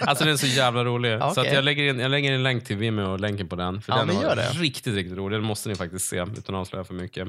Alltså 0.00 0.24
den 0.24 0.32
är 0.32 0.36
så 0.36 0.46
jävla 0.46 0.84
rolig. 0.84 1.18
Så 1.20 1.26
Okej. 1.26 1.46
att 1.48 1.54
jag, 1.54 1.64
lägger 1.64 1.84
in, 1.84 1.98
jag 2.00 2.10
lägger 2.10 2.28
in 2.28 2.34
en 2.34 2.42
länk 2.42 2.64
till 2.64 2.76
Vimeo 2.76 3.06
och 3.12 3.20
länken 3.20 3.48
på 3.48 3.56
den. 3.56 3.82
För 3.82 3.92
Ja, 3.92 4.04
den 4.04 4.16
var 4.16 4.60
riktigt, 4.60 4.94
riktigt 4.94 5.16
rolig. 5.18 5.38
Den 5.38 5.44
måste 5.46 5.68
ni 5.68 5.74
faktiskt 5.74 6.06
se 6.08 6.16
utan 6.16 6.54
att 6.54 6.60
avslöja 6.60 6.84
för 6.84 6.94
mycket. 6.94 7.28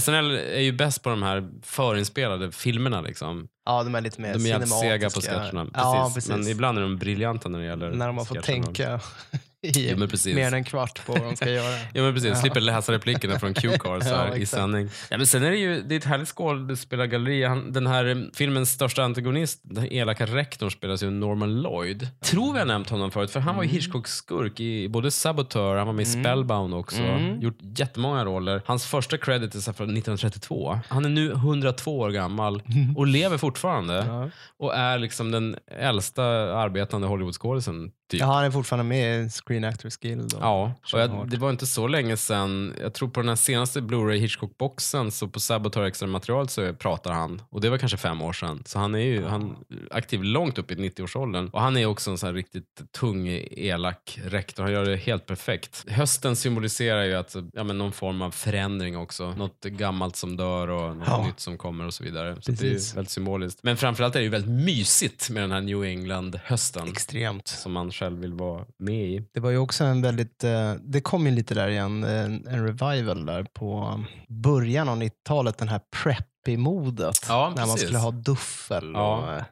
SNL 0.00 0.30
är 0.36 0.60
ju 0.60 0.72
bäst 0.72 1.02
på 1.02 1.08
de 1.10 1.22
här 1.22 1.48
förinspelade 1.62 2.52
filmerna. 2.52 3.00
Liksom. 3.00 3.48
Ja, 3.66 3.82
de 3.82 3.94
är 3.94 4.00
lite 4.00 4.20
mer 4.20 4.34
De 4.34 4.44
är 4.44 4.48
jävligt 4.48 4.78
sega 4.78 5.10
på 5.10 5.20
sketcherna. 5.20 5.64
Precis. 5.64 5.70
Ja, 5.74 6.10
precis. 6.14 6.30
Men 6.30 6.48
ibland 6.48 6.78
är 6.78 6.82
de 6.82 6.96
briljanta 6.96 7.48
när 7.48 7.58
det 7.58 7.64
gäller 7.64 7.90
När 7.90 8.06
de 8.06 8.18
har 8.18 8.24
fått 8.24 8.44
sketcherna. 8.46 8.64
tänka 8.66 9.00
i 9.62 9.94
precis. 10.10 10.34
mer 10.34 10.46
än 10.46 10.54
en 10.54 10.64
kvart 10.64 11.06
på 11.06 11.12
vad 11.12 11.22
de 11.22 11.36
ska 11.36 11.50
göra. 11.50 11.74
Ja 11.92 12.02
men 12.02 12.14
precis, 12.14 12.38
slipper 12.40 12.60
läsa 12.60 12.92
replikerna 12.92 13.38
från 13.38 13.54
Q-cars 13.54 14.02
Ja, 14.10 14.36
i 14.36 14.46
sändning. 14.46 14.88
Ja, 15.10 15.16
men 15.16 15.26
sen 15.26 15.42
är 15.44 15.50
det 15.50 15.56
ju 15.56 15.82
det 15.82 15.94
är 15.94 15.96
ett 15.98 16.04
härligt 16.04 16.28
skådespelargalleri. 16.28 17.44
Han- 17.44 17.72
Den 17.72 17.86
här 17.86 18.30
filmens 18.34 18.70
största 18.70 19.02
antagonist, 19.04 19.60
den 19.62 19.92
elaka 19.92 20.26
rektorn, 20.26 20.70
spelas 20.70 21.02
ju 21.02 21.10
Norman 21.10 21.62
Lloyd. 21.62 22.08
Tror 22.24 22.52
vi 22.52 22.58
har 22.58 22.66
nämnt 22.66 22.90
honom 22.90 23.10
förut, 23.10 23.30
för 23.30 23.40
han 23.40 23.56
var 23.56 23.62
ju 23.62 23.68
Hitchcocks 23.68 24.10
skurk 24.16 24.60
i 24.60 24.88
både 24.88 25.10
Saboteur, 25.10 25.76
han 25.76 25.86
var 25.86 25.94
med 25.94 26.02
i 26.02 26.06
Spellbound 26.06 26.74
också. 26.74 27.02
Mm. 27.02 27.40
Gjort 27.40 27.58
jättemånga 27.78 28.24
roller. 28.24 28.62
Hans 28.66 28.86
första 28.86 29.18
credit 29.18 29.54
är 29.54 29.60
från 29.60 29.86
1932. 29.90 30.80
Han 30.88 31.04
är 31.04 31.08
nu 31.08 31.32
102 31.32 31.98
år 31.98 32.10
gammal 32.10 32.62
och 32.96 33.06
lever 33.06 33.38
fortfarande. 33.38 33.94
Ja. 33.94 34.30
Och 34.58 34.74
är 34.76 34.98
liksom 34.98 35.30
den 35.30 35.56
äldsta 35.80 36.24
arbetande 36.56 37.06
Hollywoodskådisen. 37.06 37.90
Typ. 38.08 38.20
Ja, 38.20 38.26
han 38.26 38.44
är 38.44 38.50
fortfarande 38.50 38.84
med 38.84 39.24
i 39.26 39.30
Screen 39.30 39.64
Actors 39.64 39.96
Guild. 39.96 40.34
Ja, 40.40 40.72
och 40.92 41.00
jag, 41.00 41.30
det 41.30 41.36
var 41.36 41.50
inte 41.50 41.66
så 41.66 41.86
länge 41.88 42.16
sedan. 42.16 42.74
Jag 42.82 42.94
tror 42.94 43.08
på 43.08 43.20
den 43.20 43.28
här 43.28 43.36
senaste 43.36 43.80
Blu-ray 43.80 44.16
Hitchcock-boxen, 44.16 45.10
så 45.10 45.28
på 45.28 45.40
Saboteur 45.40 45.84
extra 45.84 46.06
material 46.08 46.48
så 46.48 46.72
pratar 46.74 47.12
han. 47.12 47.42
Och 47.50 47.60
det 47.60 47.70
var 47.70 47.78
kanske 47.78 47.98
fem 47.98 48.22
år 48.22 48.32
sedan. 48.32 48.62
Så 48.66 48.78
han 48.78 48.94
är 48.94 48.98
ju 48.98 49.24
han 49.24 49.56
är 49.70 49.96
aktiv 49.96 50.24
långt 50.24 50.58
upp 50.58 50.70
i 50.70 50.74
90-årsåldern. 50.74 51.48
Och 51.48 51.60
han 51.60 51.76
är 51.76 51.86
också 51.86 52.10
en 52.10 52.18
sån 52.18 52.26
här 52.26 52.34
riktigt 52.34 52.82
tung, 52.92 53.28
elak 53.50 54.18
rektor. 54.24 54.62
Han 54.62 54.72
gör 54.72 54.84
det 54.84 54.96
helt 54.96 55.26
perfekt. 55.26 55.84
Hösten 55.88 56.36
symboliserar 56.36 57.02
ju 57.04 57.14
att, 57.14 57.36
ja, 57.52 57.64
men 57.64 57.78
någon 57.78 57.92
form 57.92 58.22
av 58.22 58.30
förändring 58.30 58.96
också. 58.96 59.30
Något 59.32 59.64
gammalt 59.64 60.16
som 60.16 60.36
dör 60.36 60.68
och 60.68 60.96
något 60.96 61.08
Ja. 61.08 61.26
nytt 61.26 61.40
som 61.40 61.58
kommer 61.58 61.86
och 61.86 61.94
så 61.94 62.04
vidare. 62.04 62.36
Så 62.40 62.50
det 62.52 62.62
är 62.66 62.94
väldigt 62.94 63.10
symboliskt. 63.10 63.62
Men 63.62 63.76
framförallt 63.76 64.14
är 64.14 64.18
det 64.20 64.24
ju 64.24 64.30
väldigt 64.30 64.64
mysigt 64.64 65.30
med 65.30 65.42
den 65.42 65.52
här 65.52 65.60
New 65.60 65.84
England-hösten. 65.84 66.88
Extremt. 66.88 67.48
Som 67.48 67.72
man 67.72 67.92
själv 67.96 68.20
vill 68.20 68.32
vara 68.34 68.64
med 68.78 69.04
i. 69.10 69.28
Det 69.34 69.40
var 69.40 69.50
ju 69.50 69.58
också 69.58 69.84
en 69.84 70.02
väldigt, 70.02 70.44
eh, 70.44 70.72
det 70.74 71.00
kom 71.00 71.26
ju 71.26 71.32
lite 71.32 71.54
där 71.54 71.68
igen, 71.68 72.04
en, 72.04 72.46
en 72.46 72.66
revival 72.66 73.26
där 73.26 73.44
på 73.54 74.00
början 74.28 74.88
av 74.88 74.96
90-talet, 75.02 75.58
den 75.58 75.68
här 75.68 75.80
preppy-modet. 75.96 77.26
Ja, 77.28 77.52
när 77.56 77.66
man 77.66 77.78
skulle 77.78 77.98
ha 77.98 78.10
duffel 78.10 78.90
Ja. 78.94 79.16
och 79.18 79.32
eh, 79.32 79.44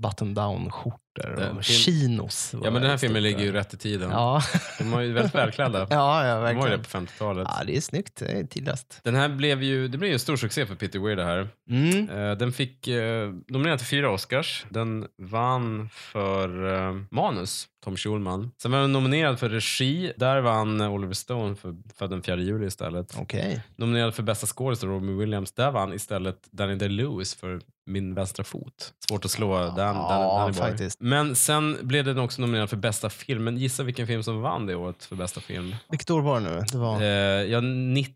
Den 1.15 1.57
och 1.57 1.65
chinos. 1.65 2.51
Ja 2.63 2.71
men 2.71 2.83
den 2.83 2.91
här 2.91 2.97
filmen 2.97 3.23
ligger 3.23 3.41
ju 3.45 3.53
rätt 3.53 3.75
i 3.75 3.77
tiden. 3.77 4.11
Ja, 4.11 4.43
De 4.79 4.91
var 4.91 5.01
ju 5.01 5.13
väldigt 5.13 5.35
välklädda. 5.35 5.79
ja, 5.91 6.27
ja 6.27 6.35
De 6.35 6.41
var 6.41 6.49
ju 6.51 6.55
det 6.55 6.77
verkligen. 6.77 7.07
på 7.07 7.13
50-talet. 7.13 7.49
Ja, 7.59 7.65
det 7.67 7.77
är 7.77 7.81
snyggt. 7.81 8.17
Det 8.17 8.27
är 8.27 8.45
tidlöst. 8.45 9.01
Den 9.03 9.15
här 9.15 9.29
blev 9.29 9.63
ju, 9.63 9.89
det 9.89 9.99
blev 9.99 10.09
ju 10.09 10.13
en 10.13 10.19
stor 10.21 10.37
succé 10.37 10.67
för 10.67 10.75
Peter 10.75 10.99
Weir 10.99 11.17
det 11.17 11.25
här. 11.25 11.49
Mm. 11.71 12.11
Eh, 12.11 12.37
Den 12.37 12.53
fick 12.53 12.89
eh, 12.89 13.33
nominerad 13.49 13.79
till 13.79 13.89
fyra 13.89 14.11
Oscars. 14.11 14.67
Den 14.69 15.07
vann 15.23 15.89
för 15.93 16.75
eh, 16.75 16.95
manus, 17.11 17.67
Tom 17.85 17.97
Schulman. 17.97 18.51
Sen 18.63 18.71
var 18.73 18.81
den 18.81 18.93
nominerad 18.93 19.39
för 19.39 19.49
regi. 19.49 20.13
Där 20.17 20.41
vann 20.41 20.81
Oliver 20.81 21.15
Stone 21.15 21.57
för 21.57 21.75
Född 21.99 22.11
den 22.11 22.23
4 22.23 22.37
juli 22.37 22.67
istället. 22.67 23.15
Okej. 23.19 23.63
Nominerad 23.77 24.15
för 24.15 24.23
bästa 24.23 24.47
skådis, 24.47 24.83
Robin 24.85 25.19
Williams. 25.19 25.53
Där 25.53 25.71
vann 25.71 25.93
istället 25.93 26.37
Danny 26.51 26.75
Day-Lewis 26.75 27.37
för 27.37 27.61
Min 27.87 28.15
vänstra 28.15 28.45
fot. 28.45 28.93
Svårt 29.09 29.25
att 29.25 29.31
slå 29.31 29.55
Dan, 29.59 29.77
Dan, 29.77 29.97
Ja, 29.97 30.45
Boy. 30.47 30.55
faktiskt. 30.55 31.01
Men 31.01 31.37
sen 31.37 31.79
blev 31.83 32.05
den 32.05 32.19
också 32.19 32.41
nominerad 32.41 32.71
för 32.71 32.77
bästa 32.77 33.11
film. 33.11 33.45
Men 33.45 33.57
gissa 33.57 33.83
vilken 33.83 34.07
film 34.07 34.23
som 34.23 34.41
vann 34.43 34.67
det 34.67 34.75
året 34.75 35.05
för 35.05 35.17
bästa 35.17 35.41
film? 35.41 35.75
Vilket 35.91 36.11
år 36.11 36.21
var 36.21 36.41
det 36.41 36.47
nu? 36.51 36.65
Det 36.73 36.79
var... 36.79 37.01
Eh, 37.01 37.07
ja, 37.53 37.61
90 37.61 38.15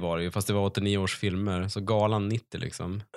var 0.00 0.16
det 0.16 0.22
ju, 0.22 0.30
fast 0.30 0.46
det 0.46 0.52
var 0.52 0.64
89 0.66 0.98
års 0.98 1.16
filmer. 1.18 1.68
Så 1.68 1.80
galan 1.80 2.28
90 2.28 2.60
liksom. 2.60 3.02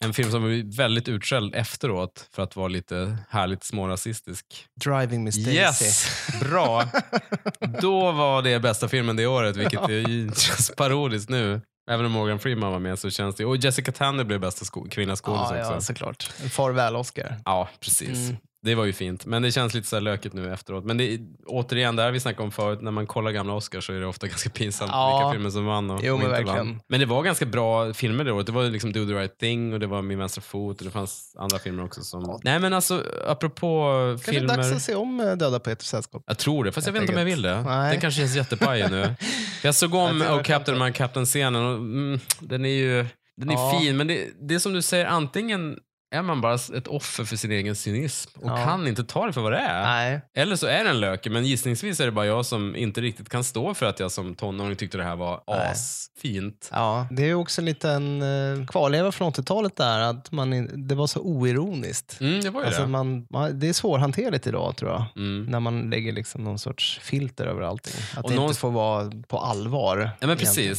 En 0.00 0.12
film 0.12 0.30
som 0.30 0.42
var 0.42 0.76
väldigt 0.76 1.08
utskälld 1.08 1.54
efteråt 1.54 2.28
för 2.34 2.42
att 2.42 2.56
vara 2.56 2.68
lite 2.68 3.16
härligt 3.30 3.64
smårasistisk. 3.64 4.46
Driving 4.84 5.24
Miss 5.24 5.44
Daisy. 5.44 5.58
Yes! 5.84 6.06
Bra! 6.40 6.84
Då 7.82 8.12
var 8.12 8.42
det 8.42 8.60
bästa 8.60 8.88
filmen 8.88 9.16
det 9.16 9.26
året, 9.26 9.56
vilket 9.56 9.80
är 9.80 10.34
känns 10.40 10.72
parodiskt 10.76 11.30
nu. 11.30 11.60
Även 11.90 12.06
om 12.06 12.12
Morgan 12.12 12.38
Freeman 12.38 12.72
var 12.72 12.78
med 12.78 12.98
så 12.98 13.10
känns 13.10 13.34
det... 13.34 13.44
Och 13.44 13.56
Jessica 13.56 13.92
Tanner 13.92 14.24
blev 14.24 14.40
bästa 14.40 14.64
sko- 14.64 14.86
kvinna 14.90 15.16
skådis 15.16 15.40
Ja, 15.50 15.60
också. 15.60 15.72
ja, 15.72 15.80
såklart. 15.80 16.30
En 16.42 16.50
Farväl-Oscar. 16.50 17.36
Ja, 17.44 17.68
precis. 17.80 18.28
Mm. 18.28 18.36
Det 18.64 18.74
var 18.74 18.84
ju 18.84 18.92
fint. 18.92 19.26
Men 19.26 19.42
det 19.42 19.52
känns 19.52 19.74
lite 19.74 19.88
så 19.88 20.00
lökigt 20.00 20.34
nu 20.34 20.52
efteråt. 20.52 20.84
Men 20.84 20.96
det 20.98 21.20
återigen, 21.46 21.96
det 21.96 22.02
här 22.02 22.10
vi 22.10 22.20
snackade 22.20 22.42
om 22.42 22.50
förut, 22.52 22.80
när 22.82 22.90
man 22.90 23.06
kollar 23.06 23.30
gamla 23.30 23.52
Oscar 23.54 23.80
så 23.80 23.92
är 23.92 24.00
det 24.00 24.06
ofta 24.06 24.26
ganska 24.28 24.50
pinsamt 24.50 24.90
Ja. 24.92 25.18
vilka 25.18 25.32
filmer 25.32 25.50
som 25.50 25.66
vann 25.66 25.90
och, 25.90 26.00
Jo, 26.04 26.16
men 26.18 26.26
inte 26.30 26.42
vann. 26.52 26.80
Men 26.88 27.00
det 27.00 27.06
var 27.06 27.22
ganska 27.22 27.46
bra 27.46 27.94
filmer 27.94 28.24
det 28.24 28.32
året. 28.32 28.46
Det 28.46 28.52
var 28.52 28.64
liksom 28.64 28.92
Do 28.92 29.06
the 29.06 29.12
right 29.12 29.38
thing 29.38 29.72
och 29.72 29.80
det 29.80 29.86
var 29.86 30.02
Min 30.02 30.18
vänstra 30.18 30.42
fot 30.42 30.78
och 30.80 30.84
det 30.84 30.90
fanns 30.90 31.36
andra 31.38 31.58
filmer 31.58 31.84
också 31.84 32.00
som... 32.02 32.40
Nej 32.44 32.58
men 32.58 32.72
alltså, 32.72 33.04
apropå 33.26 33.86
Kanske 34.10 34.32
filmer... 34.32 34.56
dags 34.56 34.72
att 34.72 34.82
se 34.82 34.94
om 34.94 35.20
eh, 35.20 35.32
Döda 35.32 35.60
på 35.60 35.70
ett 35.70 35.82
sällskap. 35.82 36.22
Jag 36.26 36.38
tror 36.38 36.64
det, 36.64 36.72
fast 36.72 36.86
jag, 36.86 36.94
Helt 36.94 37.02
vet 37.02 37.10
inte 37.10 37.20
om 37.22 37.28
jag 37.28 37.34
vill 37.36 37.42
det. 37.42 37.62
Nej. 37.62 37.94
Det 37.94 38.00
kanske 38.00 38.20
känns 38.20 38.36
jättepaj 38.36 38.90
nu. 38.90 39.14
Jag 39.62 39.74
såg 39.74 39.94
Jag 39.94 40.10
om 40.10 40.20
Oh 40.22 40.26
jag 40.26 40.44
Captain, 40.44 40.78
My 40.78 40.92
Captain-scenen 40.92 41.64
och 41.66 41.74
mm, 41.76 42.20
den 42.40 42.64
är 42.64 42.68
ju 42.68 43.06
den 43.36 43.50
är 43.50 43.54
Ja. 43.54 43.78
fin, 43.80 43.96
men 43.96 44.06
det, 44.06 44.26
det 44.48 44.54
är 44.54 44.58
som 44.58 44.72
du 44.72 44.82
säger, 44.82 45.06
antingen 45.06 45.76
är 46.12 46.22
man 46.22 46.40
bara 46.40 46.54
ett 46.54 46.86
offer 46.88 47.24
för 47.24 47.36
sin 47.36 47.52
egen 47.52 47.74
cynism 47.76 48.30
och 48.40 48.50
Ja. 48.50 48.64
kan 48.64 48.86
inte 48.86 49.04
ta 49.04 49.26
det 49.26 49.32
för 49.32 49.40
vad 49.40 49.52
det 49.52 49.58
är. 49.58 49.82
Nej. 49.82 50.20
Eller 50.34 50.56
så 50.56 50.66
är 50.66 50.84
det 50.84 50.90
en 50.90 51.00
löke, 51.00 51.30
men 51.30 51.44
gissningsvis 51.44 52.00
är 52.00 52.04
det 52.06 52.12
bara 52.12 52.26
jag 52.26 52.46
som 52.46 52.76
inte 52.76 53.00
riktigt 53.00 53.28
kan 53.28 53.44
stå 53.44 53.74
för 53.74 53.86
att 53.86 54.00
jag 54.00 54.12
som 54.12 54.34
tonåring 54.34 54.76
tyckte 54.76 54.98
det 54.98 55.04
här 55.04 55.16
var 55.16 55.42
Nej. 55.48 55.70
asfint. 55.70 56.68
Ja, 56.72 57.06
det 57.10 57.22
är 57.30 57.34
också 57.34 57.60
en 57.60 57.64
liten 57.64 58.22
eh, 58.22 58.66
kvarleva 58.66 59.12
från 59.12 59.32
80-talet 59.32 59.76
där, 59.76 59.98
att 60.00 60.32
man, 60.32 60.68
det 60.88 60.94
var 60.94 61.06
så 61.06 61.20
oironiskt. 61.20 62.20
Mm, 62.20 62.40
det 62.40 62.50
var 62.50 62.60
ju 62.60 62.66
Alltså 62.66 62.82
det. 62.82 62.88
man, 62.88 63.26
man, 63.30 63.58
det 63.58 63.68
är 63.68 63.72
svårhanterligt 63.72 64.46
idag 64.46 64.76
tror 64.76 64.90
jag. 64.90 65.04
Mm. 65.16 65.44
När 65.44 65.60
man 65.60 65.90
lägger 65.90 66.12
liksom 66.12 66.44
någon 66.44 66.58
sorts 66.58 66.98
filter 67.02 67.46
över 67.46 67.62
allting. 67.62 67.94
Att 68.16 68.24
Och 68.24 68.30
det 68.30 68.36
någon- 68.36 68.46
inte 68.48 68.60
får 68.60 68.70
vara 68.70 69.12
på 69.28 69.38
allvar. 69.38 69.98
Ja, 70.20 70.26
men 70.26 70.30
egentligen. 70.40 70.76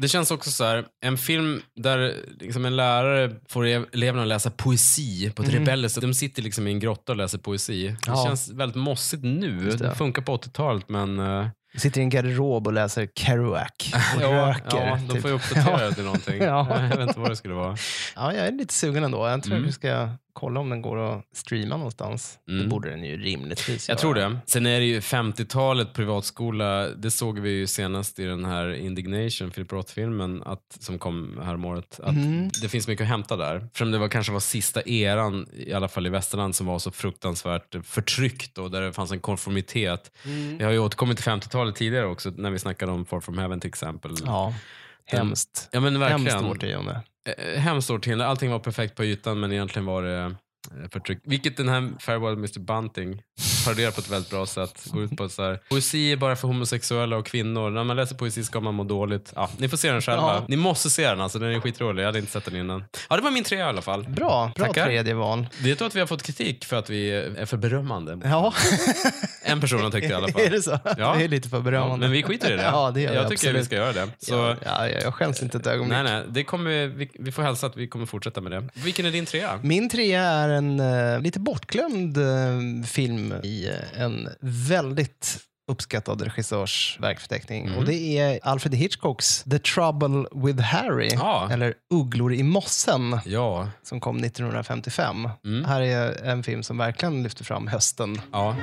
Det 0.00 0.08
känns 0.08 0.30
också 0.30 0.50
så 0.50 0.64
här, 0.64 0.84
en 1.04 1.18
film 1.18 1.62
där 1.80 2.14
liksom 2.40 2.64
en 2.64 2.76
lärare 2.76 3.30
får 3.48 3.64
elev- 3.64 3.86
eleverna 3.92 4.24
läsa 4.24 4.50
poesi 4.50 5.30
på 5.36 5.42
ett 5.42 5.48
Mm. 5.48 5.60
rebelliskt 5.60 6.00
De 6.00 6.14
sitter 6.14 6.42
liksom 6.42 6.66
i 6.66 6.70
en 6.70 6.80
grotta 6.80 7.12
och 7.12 7.16
läser 7.18 7.38
poesi. 7.38 7.88
Det 7.88 7.96
Ja. 8.06 8.24
känns 8.26 8.50
väldigt 8.50 8.76
mossigt 8.76 9.22
nu. 9.24 9.70
Det. 9.70 9.76
det. 9.76 9.94
funkar 9.94 10.22
på 10.22 10.32
80-talet 10.36 10.88
men... 10.88 11.18
eh, 11.18 11.46
Sitter 11.76 12.00
i 12.00 12.04
en 12.04 12.10
garderob 12.10 12.66
och 12.66 12.72
läser 12.72 13.08
Kerouac 13.14 13.68
och 14.16 14.22
ja, 14.22 14.28
röker. 14.48 14.86
ja, 14.86 14.98
de 15.08 15.12
typ. 15.12 15.22
får 15.22 15.30
ju 15.30 15.36
uppdatera 15.36 15.76
det 15.88 15.94
till 15.94 16.04
någonting. 16.04 16.42
Ja. 16.42 16.80
Jag 16.90 16.96
vet 16.96 17.08
inte 17.08 17.20
vad 17.20 17.30
det 17.30 17.36
skulle 17.36 17.54
vara. 17.54 17.76
Ja, 18.16 18.34
jag 18.34 18.46
är 18.46 18.52
lite 18.52 18.74
sugen 18.74 19.04
ändå. 19.04 19.28
Jag 19.28 19.42
tror 19.42 19.52
Mm. 19.52 19.64
att 19.64 19.68
vi 19.68 19.72
ska 19.72 20.08
kolla 20.34 20.60
om 20.60 20.70
den 20.70 20.82
går 20.82 20.98
att 21.12 21.24
streama 21.32 21.76
någonstans. 21.76 22.38
Det 22.46 22.52
Mm. 22.52 22.68
borde 22.68 22.90
den 22.90 23.04
ju 23.04 23.16
rimligtvis 23.22 23.88
Jag 23.88 23.94
göra. 23.94 24.00
tror 24.00 24.14
det. 24.14 24.36
Sen 24.46 24.66
är 24.66 24.80
det 24.80 24.86
ju 24.86 25.00
50-talet, 25.00 25.92
privatskola. 25.92 26.88
Det 26.88 27.10
såg 27.10 27.38
vi 27.38 27.50
ju 27.50 27.66
senast 27.66 28.18
i 28.18 28.24
den 28.24 28.44
här 28.44 28.74
Indignation, 28.74 29.50
Philip 29.50 29.72
Roth-filmen, 29.72 30.42
att- 30.46 30.76
som 30.80 30.98
kom 30.98 31.40
häromåret. 31.44 32.00
Att 32.02 32.08
Mm. 32.16 32.50
Det 32.62 32.68
finns 32.68 32.88
mycket 32.88 33.02
att 33.04 33.08
hämta 33.08 33.36
där. 33.36 33.56
Eftersom 33.56 33.90
det 33.90 33.98
var, 33.98 34.08
kanske 34.08 34.32
var 34.32 34.40
sista 34.40 34.82
eran, 34.88 35.46
i 35.56 35.72
alla 35.72 35.88
fall 35.88 36.06
i 36.06 36.10
västerland, 36.10 36.56
som 36.56 36.66
var 36.66 36.78
så 36.78 36.90
fruktansvärt 36.90 37.76
förtryckt 37.84 38.58
och 38.58 38.70
där 38.70 38.80
det 38.82 38.92
fanns 38.92 39.12
en 39.12 39.20
konformitet. 39.20 40.10
Mm. 40.24 40.58
Vi 40.58 40.64
har 40.64 40.72
ju 40.72 40.78
återkommit 40.78 41.16
till 41.16 41.24
50-talet 41.24 41.76
tidigare 41.76 42.06
också, 42.06 42.32
när 42.36 42.50
vi 42.50 42.58
snackade 42.58 42.92
om 42.92 43.04
Far 43.06 43.20
from 43.20 43.38
Heaven 43.38 43.60
till 43.60 43.68
exempel. 43.68 44.12
Ja, 44.24 44.54
hemskt. 45.06 45.68
Ja 45.72 45.80
men 45.80 46.00
verkligen. 46.00 46.26
Hemskt 46.34 46.50
årtionde. 46.50 47.00
Eh, 47.28 47.60
Allting 48.20 48.50
var 48.50 48.58
perfekt 48.58 48.94
på 48.94 49.04
ytan 49.04 49.40
men 49.40 49.52
egentligen 49.52 49.86
var 49.86 50.02
det 50.02 50.20
eh, 50.20 50.88
förtryck. 50.92 51.18
Vilket 51.24 51.56
den 51.56 51.68
här 51.68 51.92
Farewell 52.00 52.34
Mr 52.34 52.60
Bunting 52.60 53.22
paroderar 53.64 53.90
på 53.90 54.00
ett 54.00 54.10
väldigt 54.10 54.30
bra 54.30 54.46
sätt. 54.46 54.84
Går 54.92 55.02
ut 55.04 55.16
på 55.16 55.28
så 55.28 55.42
här, 55.42 55.60
poesi 55.70 56.12
är 56.12 56.16
bara 56.16 56.36
för 56.36 56.48
homosexuella 56.48 57.16
och 57.16 57.26
kvinnor. 57.26 57.70
När 57.70 57.84
man 57.84 57.96
läser 57.96 58.14
poesi 58.16 58.44
ska 58.44 58.60
man 58.60 58.74
må 58.74 58.84
dåligt. 58.84 59.32
Ja, 59.36 59.50
ni 59.58 59.68
får 59.68 59.76
se 59.76 59.90
den 59.92 60.02
själva. 60.02 60.22
Ja. 60.22 60.44
Ni 60.48 60.56
måste 60.56 60.90
se 60.90 61.08
den, 61.08 61.20
alltså, 61.20 61.38
den 61.38 61.52
är 61.54 61.60
skitrolig. 61.60 62.02
Jag 62.02 62.06
hade 62.08 62.18
inte 62.18 62.32
sett 62.32 62.44
den 62.44 62.56
innan. 62.56 62.84
Ja, 63.10 63.16
det 63.16 63.22
var 63.22 63.30
min 63.30 63.44
trea 63.44 63.58
i 63.60 63.62
alla 63.62 63.82
fall. 63.82 64.04
Bra, 64.08 64.52
bra 64.56 64.66
Tackar. 64.66 64.84
tredje 64.86 65.14
val. 65.14 65.46
Vet 65.62 65.78
du 65.78 65.84
att 65.84 65.96
vi 65.96 66.00
har 66.00 66.06
fått 66.06 66.22
kritik 66.22 66.64
för 66.64 66.76
att 66.76 66.90
vi 66.90 67.10
är 67.10 67.46
för 67.46 67.56
berömmande? 67.56 68.18
Ja, 68.24 68.52
En 69.46 69.60
person 69.60 69.80
har 69.80 69.90
tyckt 69.90 70.08
det 70.08 70.12
i 70.12 70.16
alla 70.16 70.28
fall. 70.28 70.40
är 70.46 70.50
det 70.50 70.62
så? 70.62 70.78
Ja. 70.98 71.14
Det 71.18 71.24
är 71.24 71.28
lite 71.28 71.48
för 71.48 71.56
Ja, 71.56 71.62
berömmande. 71.62 71.98
men 72.06 72.10
vi 72.12 72.22
skiter 72.22 72.52
i 72.52 72.56
det. 72.56 72.62
Ja, 72.72 72.90
det 72.90 73.00
gör 73.00 73.10
vi 73.10 73.16
jag 73.16 73.24
tycker 73.28 73.34
absolut. 73.48 73.60
vi 73.62 73.64
ska 73.64 73.76
göra 73.76 73.92
det. 73.92 74.08
Så, 74.18 74.34
Ja, 74.34 74.56
ja, 74.64 74.88
jag 74.88 75.14
skäms 75.14 75.42
inte 75.42 75.58
ett 75.58 75.66
ögonblick. 75.66 75.98
Nej, 76.02 76.12
nej, 76.12 76.22
det 76.28 76.44
kommer, 76.44 76.70
vi- 76.70 76.86
vi, 76.86 77.10
vi 77.14 77.32
får 77.32 77.42
hälsa 77.42 77.66
att 77.66 77.76
vi 77.76 77.88
kommer 77.88 78.06
fortsätta 78.06 78.40
med 78.40 78.52
det. 78.52 78.68
Vilken 78.74 79.06
är 79.06 79.10
din 79.10 79.26
trea? 79.26 79.58
Min 79.62 79.88
trea 79.88 80.22
är 80.22 80.48
en 80.48 80.80
eh, 80.80 81.20
lite 81.20 81.40
bortglömd 81.40 82.16
eh, 82.18 82.86
film 82.86 83.23
i 83.32 83.68
eh, 83.68 84.02
en 84.02 84.28
väldigt 84.40 85.38
uppskattad 85.70 86.22
regissörs 86.22 86.98
verkförteckning. 87.00 87.66
Mm. 87.66 87.78
Och 87.78 87.84
det 87.84 88.18
är 88.18 88.40
Alfred 88.42 88.74
Hitchcocks 88.74 89.42
The 89.50 89.58
Trouble 89.58 90.24
with 90.34 90.60
Harry, 90.60 91.08
Ja. 91.12 91.48
eller 91.52 91.74
Ugglor 91.94 92.32
i 92.34 92.42
mossen, 92.42 93.18
Ja. 93.24 93.68
som 93.82 94.00
kom 94.00 94.16
1955. 94.16 95.28
Mm. 95.44 95.64
Här 95.64 95.80
är 95.80 96.24
en 96.24 96.42
film 96.42 96.62
som 96.62 96.78
verkligen 96.78 97.22
lyfter 97.22 97.44
fram 97.44 97.66
hösten. 97.68 98.20
Ja. 98.32 98.56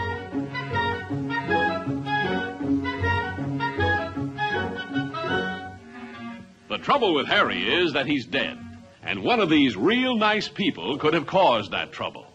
The 6.70 6.78
trouble 6.78 7.14
with 7.16 7.28
Harry 7.28 7.84
is 7.84 7.94
that 7.94 8.06
he's 8.06 8.26
dead, 8.26 8.58
and 9.04 9.24
one 9.24 9.40
of 9.42 9.50
these 9.50 9.76
real 9.76 10.16
nice 10.18 10.48
people 10.48 10.98
could 10.98 11.14
have 11.14 11.26
caused 11.28 11.72
that 11.72 11.92
trouble. 11.92 12.26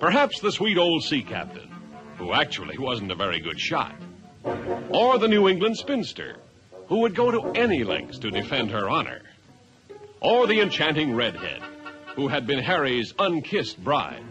Perhaps 0.00 0.40
the 0.40 0.50
sweet 0.50 0.78
old 0.78 1.04
sea 1.04 1.22
captain, 1.22 1.71
who 2.22 2.32
actually 2.32 2.78
wasn't 2.78 3.10
a 3.10 3.16
very 3.16 3.40
good 3.40 3.58
shot. 3.58 3.96
Or 4.90 5.18
the 5.18 5.26
New 5.26 5.48
England 5.48 5.76
spinster, 5.76 6.36
who 6.86 7.00
would 7.00 7.16
go 7.16 7.32
to 7.32 7.60
any 7.60 7.82
lengths 7.82 8.18
to 8.20 8.30
defend 8.30 8.70
her 8.70 8.88
honor. 8.88 9.22
Or 10.20 10.46
the 10.46 10.60
enchanting 10.60 11.16
redhead, 11.16 11.60
who 12.14 12.28
had 12.28 12.46
been 12.46 12.60
Harry's 12.60 13.12
unkissed 13.18 13.82
bride. 13.82 14.22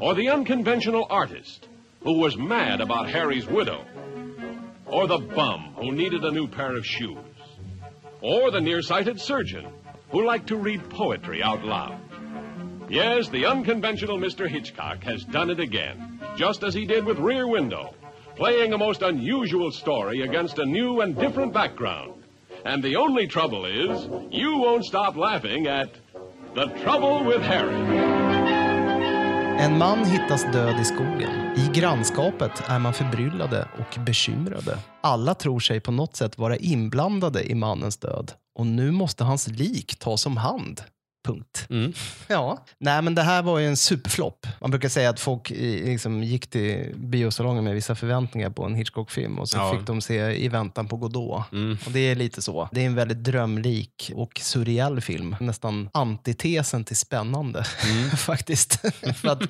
Or 0.00 0.14
the 0.14 0.30
unconventional 0.30 1.06
artist, 1.10 1.68
who 2.02 2.18
was 2.18 2.38
mad 2.38 2.80
about 2.80 3.10
Harry's 3.10 3.46
widow. 3.46 3.84
Or 4.86 5.06
the 5.06 5.18
bum 5.18 5.74
who 5.76 5.92
needed 5.92 6.24
a 6.24 6.30
new 6.30 6.48
pair 6.48 6.74
of 6.74 6.86
shoes. 6.86 7.18
Or 8.22 8.50
the 8.50 8.62
nearsighted 8.62 9.20
surgeon 9.20 9.66
who 10.10 10.24
liked 10.24 10.46
to 10.48 10.56
read 10.56 10.88
poetry 10.88 11.42
out 11.42 11.64
loud. 11.64 11.98
Yes, 12.90 13.28
the 13.30 13.46
unconventional 13.46 14.18
Mr. 14.18 14.46
Hitchcock 14.46 15.02
has 15.04 15.24
done 15.24 15.50
it 15.50 15.58
again, 15.58 16.20
just 16.36 16.62
as 16.62 16.74
he 16.74 16.84
did 16.84 17.04
with 17.04 17.18
Rear 17.18 17.46
Window, 17.46 17.94
playing 18.36 18.72
a 18.72 18.78
most 18.78 19.02
unusual 19.02 19.72
story 19.72 20.22
against 20.22 20.58
a 20.58 20.66
new 20.66 21.00
and 21.00 21.16
different 21.16 21.54
background. 21.54 22.12
And 22.64 22.82
the 22.84 22.96
only 22.96 23.26
trouble 23.26 23.64
is, 23.64 24.08
you 24.30 24.58
won't 24.58 24.84
stop 24.84 25.16
laughing 25.16 25.66
at 25.66 25.88
The 26.54 26.66
Trouble 26.82 27.24
with 27.24 27.42
Harry. 27.42 27.74
En 29.58 29.78
man 29.78 30.04
hittas 30.04 30.52
död 30.52 30.80
i 30.80 30.84
skogen. 30.84 31.30
I 31.56 31.70
grannskapet 31.74 32.62
är 32.68 32.78
man 32.78 32.92
förbryllade 32.94 33.68
och 33.78 34.04
bekymrade. 34.04 34.78
Alla 35.00 35.34
tror 35.34 35.60
sig 35.60 35.80
på 35.80 35.92
något 35.92 36.16
sätt 36.16 36.38
vara 36.38 36.56
inblandade 36.56 37.50
i 37.50 37.54
mannens 37.54 37.96
död 37.96 38.32
och 38.58 38.66
nu 38.66 38.90
måste 38.90 39.24
hans 39.24 39.48
lik 39.48 39.98
tas 39.98 40.26
om 40.26 40.36
hand. 40.36 40.80
Punkt. 41.24 41.66
Ja, 42.28 42.64
nej 42.78 43.02
men 43.02 43.14
det 43.14 43.22
här 43.22 43.42
var 43.42 43.58
ju 43.58 43.66
en 43.66 43.76
superflopp. 43.76 44.46
Man 44.60 44.70
brukar 44.70 44.88
säga 44.88 45.10
att 45.10 45.20
folk 45.20 45.50
i- 45.50 45.84
liksom 45.86 46.22
gick 46.22 46.46
till 46.50 46.92
biosalongen 46.96 47.64
med 47.64 47.74
vissa 47.74 47.94
förväntningar 47.94 48.50
på 48.50 48.64
en 48.64 48.74
Hitchcock-film 48.74 49.38
och 49.38 49.48
så 49.48 49.56
Ja. 49.58 49.72
fick 49.76 49.86
de 49.86 50.00
se 50.00 50.44
I 50.44 50.48
väntan 50.48 50.88
på 50.88 50.96
Godot. 50.96 51.42
Och 51.86 51.92
det 51.92 51.98
är 52.00 52.14
lite 52.14 52.42
så. 52.42 52.68
Det 52.72 52.80
är 52.82 52.86
en 52.86 52.94
väldigt 52.94 53.24
drömlik 53.24 54.12
och 54.14 54.40
surreal 54.42 55.00
film. 55.00 55.36
Nästan 55.40 55.90
antitesen 55.92 56.84
till 56.84 56.96
spännande 56.96 57.64
faktiskt. 58.16 58.80
För 59.16 59.28
att 59.28 59.42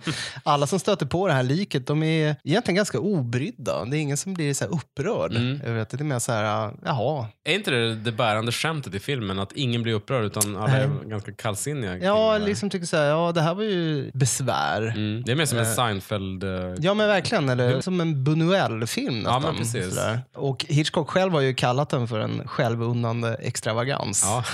alla 0.42 0.66
som 0.66 0.78
stöter 0.78 1.06
på 1.06 1.26
det 1.28 1.32
här 1.34 1.42
liket, 1.42 1.86
de 1.86 2.02
är 2.02 2.36
egentligen 2.44 2.76
ganska 2.76 2.98
obrydda. 2.98 3.84
Det 3.84 3.96
är 3.96 4.00
ingen 4.00 4.16
som 4.16 4.34
blir 4.34 4.54
så 4.54 4.64
här 4.64 4.72
upprörd. 4.72 5.32
över 5.64 5.78
att 5.78 5.90
Det 5.90 6.00
är 6.00 6.04
mer 6.04 6.18
så 6.18 6.32
här, 6.32 6.72
jaha, 6.84 7.26
Är 7.44 7.54
inte 7.54 7.70
det 7.70 7.94
det 7.94 8.12
bärande 8.12 8.52
skämtet 8.52 8.94
i 8.94 8.98
filmen? 8.98 9.38
Att 9.38 9.52
ingen 9.52 9.82
blir 9.82 9.92
upprörd 9.94 10.24
utan 10.24 10.56
alla 10.56 10.72
är 10.72 10.88
ganska 11.08 11.32
kallsinniga? 11.32 11.63
Kring 11.64 12.02
Ja, 12.02 12.38
liksom 12.38 12.70
tycker 12.70 12.86
så 12.86 12.96
här, 12.96 13.04
ja 13.04 13.32
det 13.32 13.40
här 13.42 13.54
var 13.54 13.62
ju 13.62 14.10
besvär. 14.14 14.82
Mm. 14.82 15.22
Det 15.26 15.32
är 15.32 15.36
mer 15.36 15.46
som 15.46 15.58
en 15.58 15.64
Eh, 15.64 15.70
Seinfeld... 15.70 16.44
eh, 16.44 16.50
Ja 16.78 16.94
men 16.94 17.08
verkligen, 17.08 17.48
eller 17.48 17.80
som 17.80 18.00
en 18.00 18.26
Buñuel-film 18.26 19.12
nästan. 19.16 19.32
Ja, 19.32 19.40
men 19.40 19.56
precis. 19.56 19.88
Sådär. 19.94 20.20
Och 20.34 20.64
Hitchcock 20.68 21.10
själv 21.10 21.32
har 21.32 21.40
ju 21.40 21.54
kallat 21.54 21.88
den 21.90 22.08
för 22.08 22.18
en 22.18 22.48
självunnande 22.48 23.34
extravagans. 23.34 24.22
Ja. 24.26 24.44